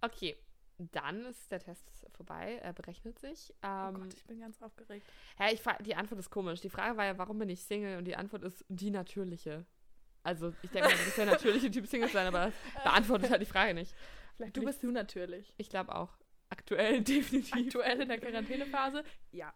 Okay, 0.00 0.36
dann 0.78 1.26
ist 1.26 1.50
der 1.50 1.60
Test 1.60 1.90
vorbei, 2.12 2.58
er 2.62 2.72
berechnet 2.72 3.18
sich. 3.18 3.52
Oh 3.62 3.66
Ähm, 3.66 3.94
Gott, 3.94 4.14
ich 4.14 4.24
bin 4.24 4.40
ganz 4.40 4.60
aufgeregt. 4.62 5.06
hä, 5.38 5.52
ich, 5.52 5.62
die 5.84 5.94
Antwort 5.94 6.18
ist 6.20 6.30
komisch. 6.30 6.60
Die 6.60 6.70
Frage 6.70 6.96
war 6.96 7.04
ja, 7.04 7.18
warum 7.18 7.38
bin 7.38 7.48
ich 7.50 7.62
Single? 7.62 7.98
Und 7.98 8.04
die 8.06 8.16
Antwort 8.16 8.44
ist 8.44 8.64
die 8.68 8.90
natürliche. 8.90 9.66
Also, 10.22 10.54
ich 10.62 10.70
denke, 10.70 10.88
du 10.90 10.96
bist 11.04 11.18
der 11.18 11.26
natürliche 11.26 11.70
Typ 11.70 11.86
Single 11.86 12.08
sein, 12.10 12.26
aber 12.26 12.52
beantwortet 12.84 13.30
halt 13.30 13.42
die 13.42 13.46
Frage 13.46 13.74
nicht. 13.74 13.94
Vielleicht 14.36 14.56
Du 14.56 14.64
bist 14.64 14.82
du 14.82 14.90
natürlich. 14.90 15.52
Ich 15.58 15.68
glaube 15.68 15.94
auch. 15.94 16.16
Aktuell 16.48 17.00
definitiv. 17.02 17.54
Aktuell 17.66 18.00
in 18.02 18.08
der 18.08 18.18
Quarantänephase? 18.18 19.04
Ja. 19.32 19.52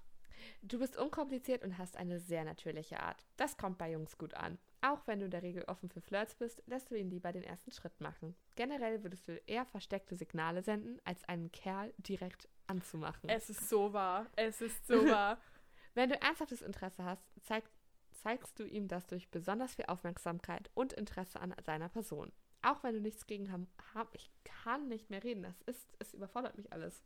Du 0.66 0.78
bist 0.78 0.96
unkompliziert 0.96 1.62
und 1.62 1.76
hast 1.76 1.94
eine 1.98 2.18
sehr 2.18 2.42
natürliche 2.42 2.98
Art. 2.98 3.26
Das 3.36 3.58
kommt 3.58 3.76
bei 3.76 3.90
Jungs 3.90 4.16
gut 4.16 4.32
an. 4.32 4.56
Auch 4.80 5.06
wenn 5.06 5.18
du 5.18 5.26
in 5.26 5.30
der 5.30 5.42
Regel 5.42 5.62
offen 5.64 5.90
für 5.90 6.00
Flirts 6.00 6.34
bist, 6.34 6.62
lässt 6.66 6.90
du 6.90 6.94
ihn 6.94 7.10
lieber 7.10 7.32
den 7.32 7.42
ersten 7.42 7.70
Schritt 7.70 8.00
machen. 8.00 8.34
Generell 8.54 9.02
würdest 9.02 9.28
du 9.28 9.36
eher 9.46 9.66
versteckte 9.66 10.16
Signale 10.16 10.62
senden, 10.62 11.02
als 11.04 11.22
einen 11.24 11.52
Kerl 11.52 11.92
direkt 11.98 12.48
anzumachen. 12.66 13.28
Es 13.28 13.50
ist 13.50 13.68
so 13.68 13.92
wahr. 13.92 14.26
Es 14.36 14.62
ist 14.62 14.86
so 14.86 14.94
wahr. 15.10 15.38
wenn 15.92 16.08
du 16.08 16.18
ernsthaftes 16.18 16.62
Interesse 16.62 17.04
hast, 17.04 17.22
zeig, 17.42 17.64
zeigst 18.12 18.58
du 18.58 18.64
ihm 18.64 18.88
das 18.88 19.06
durch 19.06 19.30
besonders 19.30 19.74
viel 19.74 19.84
Aufmerksamkeit 19.84 20.70
und 20.72 20.94
Interesse 20.94 21.40
an 21.40 21.54
seiner 21.62 21.90
Person. 21.90 22.32
Auch 22.62 22.82
wenn 22.82 22.94
du 22.94 23.02
nichts 23.02 23.26
gegen 23.26 23.52
haben, 23.52 23.68
haben 23.92 24.08
ich 24.14 24.30
kann 24.44 24.88
nicht 24.88 25.10
mehr 25.10 25.22
reden. 25.24 25.42
Das 25.42 25.60
ist, 25.66 25.94
es 25.98 26.14
überfordert 26.14 26.56
mich 26.56 26.72
alles. 26.72 27.02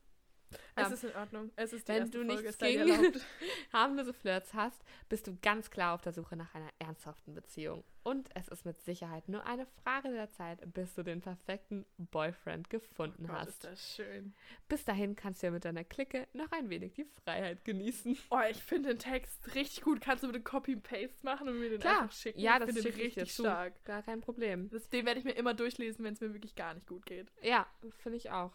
Es 0.76 0.90
ist 0.92 1.04
in 1.04 1.14
Ordnung. 1.16 1.50
Es 1.56 1.72
ist 1.72 1.88
die 1.88 1.92
wenn 1.92 2.10
du 2.10 2.24
Folge, 2.24 2.42
nichts 2.42 2.58
gegen- 2.58 3.12
harmlose 3.72 4.12
Flirts 4.14 4.54
hast, 4.54 4.80
bist 5.08 5.26
du 5.26 5.36
ganz 5.42 5.70
klar 5.70 5.94
auf 5.94 6.02
der 6.02 6.12
Suche 6.12 6.36
nach 6.36 6.54
einer 6.54 6.68
ernsthaften 6.78 7.34
Beziehung. 7.34 7.84
Und 8.04 8.30
es 8.34 8.48
ist 8.48 8.64
mit 8.64 8.80
Sicherheit 8.80 9.28
nur 9.28 9.44
eine 9.44 9.66
Frage 9.82 10.10
der 10.10 10.30
Zeit, 10.30 10.60
bis 10.72 10.94
du 10.94 11.02
den 11.02 11.20
perfekten 11.20 11.84
Boyfriend 11.98 12.70
gefunden 12.70 13.26
Gott, 13.26 13.36
hast. 13.36 13.48
ist 13.48 13.64
das 13.64 13.94
schön. 13.96 14.34
Bis 14.68 14.84
dahin 14.84 15.14
kannst 15.14 15.42
du 15.42 15.48
ja 15.48 15.50
mit 15.50 15.64
deiner 15.66 15.84
Clique 15.84 16.26
noch 16.32 16.50
ein 16.52 16.70
wenig 16.70 16.94
die 16.94 17.04
Freiheit 17.04 17.64
genießen. 17.66 18.16
Oh, 18.30 18.40
ich 18.48 18.62
finde 18.62 18.90
den 18.90 18.98
Text 18.98 19.54
richtig 19.54 19.82
gut. 19.82 20.00
Kannst 20.00 20.22
du 20.22 20.28
bitte 20.28 20.40
Copy-Paste 20.42 21.18
machen 21.22 21.48
und 21.48 21.58
mir 21.60 21.68
den 21.70 21.80
Klar. 21.80 22.02
einfach 22.02 22.14
schicken? 22.16 22.40
Ja, 22.40 22.58
das 22.58 22.70
finde 22.72 22.88
ich 22.88 22.96
richtig 22.96 23.32
stark. 23.32 23.84
Gar 23.84 24.02
kein 24.02 24.20
Problem. 24.22 24.70
Das, 24.70 24.88
den 24.88 25.04
werde 25.04 25.18
ich 25.18 25.24
mir 25.26 25.32
immer 25.32 25.52
durchlesen, 25.52 26.02
wenn 26.04 26.14
es 26.14 26.20
mir 26.20 26.32
wirklich 26.32 26.54
gar 26.54 26.72
nicht 26.72 26.86
gut 26.86 27.04
geht. 27.04 27.30
Ja, 27.42 27.66
finde 27.98 28.16
ich 28.16 28.30
auch. 28.30 28.52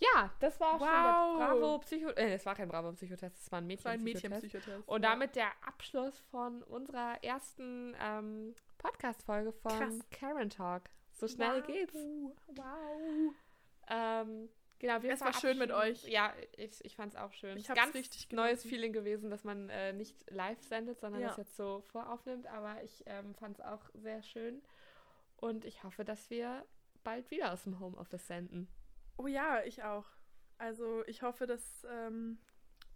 Ja, 0.00 0.30
das 0.40 0.58
war 0.60 0.74
auch 0.74 0.78
schon 0.80 0.88
Wow. 0.88 1.38
der 1.38 1.46
Bravo 1.46 1.78
Psycho. 1.78 2.08
Äh, 2.10 2.34
es 2.34 2.44
war 2.46 2.54
kein 2.54 2.68
Bravo 2.68 2.92
Psychotest, 2.92 3.36
es 3.40 3.52
war 3.52 3.60
ein 3.60 3.68
Das 3.68 3.84
war 3.84 3.92
ein 3.92 4.02
Mädchen 4.02 4.32
Psychotest. 4.32 4.42
Mädchenpsychotest. 4.54 4.88
Und 4.88 5.02
damit 5.02 5.36
der 5.36 5.48
Abschluss 5.66 6.18
von 6.30 6.62
unserer 6.64 7.22
ersten 7.22 7.94
ähm, 8.00 8.54
Podcast-Folge 8.78 9.52
von 9.52 9.70
Krass. 9.72 9.98
Karen 10.10 10.50
Talk. 10.50 10.82
So 11.12 11.28
schnell 11.28 11.60
wow. 11.60 11.66
geht's. 11.66 11.94
Wow. 12.48 13.34
Ähm, 13.88 14.48
genau, 14.78 15.02
wir 15.02 15.12
Es 15.12 15.20
war 15.20 15.32
schön 15.32 15.58
mit 15.58 15.70
euch. 15.70 16.04
Ja, 16.08 16.32
ich, 16.56 16.84
ich 16.84 16.96
fand's 16.96 17.14
auch 17.16 17.32
schön. 17.32 17.56
Ich 17.56 17.68
ganz 17.68 17.94
richtig 17.94 18.30
neues 18.32 18.62
genossen. 18.62 18.68
Feeling 18.68 18.92
gewesen, 18.92 19.30
dass 19.30 19.44
man 19.44 19.68
äh, 19.70 19.92
nicht 19.92 20.28
live 20.30 20.60
sendet, 20.62 21.00
sondern 21.00 21.20
Ja. 21.22 21.28
das 21.28 21.36
jetzt 21.36 21.56
so 21.56 21.82
voraufnimmt. 21.92 22.46
Aber 22.48 22.82
ich 22.82 23.04
ähm, 23.06 23.34
fand's 23.34 23.60
auch 23.60 23.82
sehr 23.94 24.22
schön. 24.22 24.60
Und 25.36 25.64
ich 25.64 25.84
hoffe, 25.84 26.04
dass 26.04 26.30
wir 26.30 26.64
bald 27.04 27.30
wieder 27.30 27.52
aus 27.52 27.62
dem 27.64 27.78
Homeoffice 27.78 28.26
senden. 28.26 28.68
Oh 29.16 29.26
ja, 29.26 29.62
ich 29.64 29.82
auch. 29.82 30.06
Also 30.58 31.04
ich 31.06 31.22
hoffe, 31.22 31.46
dass 31.46 31.86
ähm, 31.90 32.38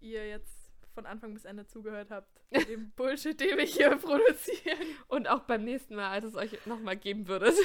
ihr 0.01 0.29
jetzt 0.29 0.73
von 0.95 1.07
Anfang 1.07 1.33
bis 1.35 1.45
Ende 1.45 1.67
zugehört 1.67 2.11
habt. 2.11 2.41
Dem 2.69 2.91
Bullshit, 2.97 3.39
den 3.39 3.57
wir 3.57 3.65
hier 3.65 3.97
produzieren. 3.97 4.87
Und 5.07 5.29
auch 5.29 5.43
beim 5.43 5.65
nächsten 5.65 5.95
Mal, 5.95 6.11
als 6.11 6.25
es 6.25 6.35
euch 6.35 6.67
nochmal 6.67 6.97
geben 6.97 7.29
würdet. 7.29 7.57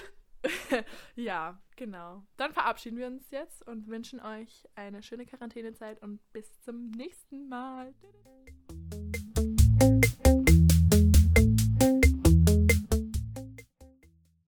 Ja, 1.16 1.62
genau. 1.78 2.22
Dann 2.36 2.52
verabschieden 2.52 2.98
wir 2.98 3.08
uns 3.08 3.32
jetzt 3.32 3.66
und 3.66 3.88
wünschen 3.88 4.20
euch 4.20 4.68
eine 4.76 5.02
schöne 5.02 5.26
Quarantänezeit 5.26 6.02
und 6.02 6.20
bis 6.34 6.60
zum 6.60 6.92
nächsten 6.92 7.48
Mal. 7.48 7.94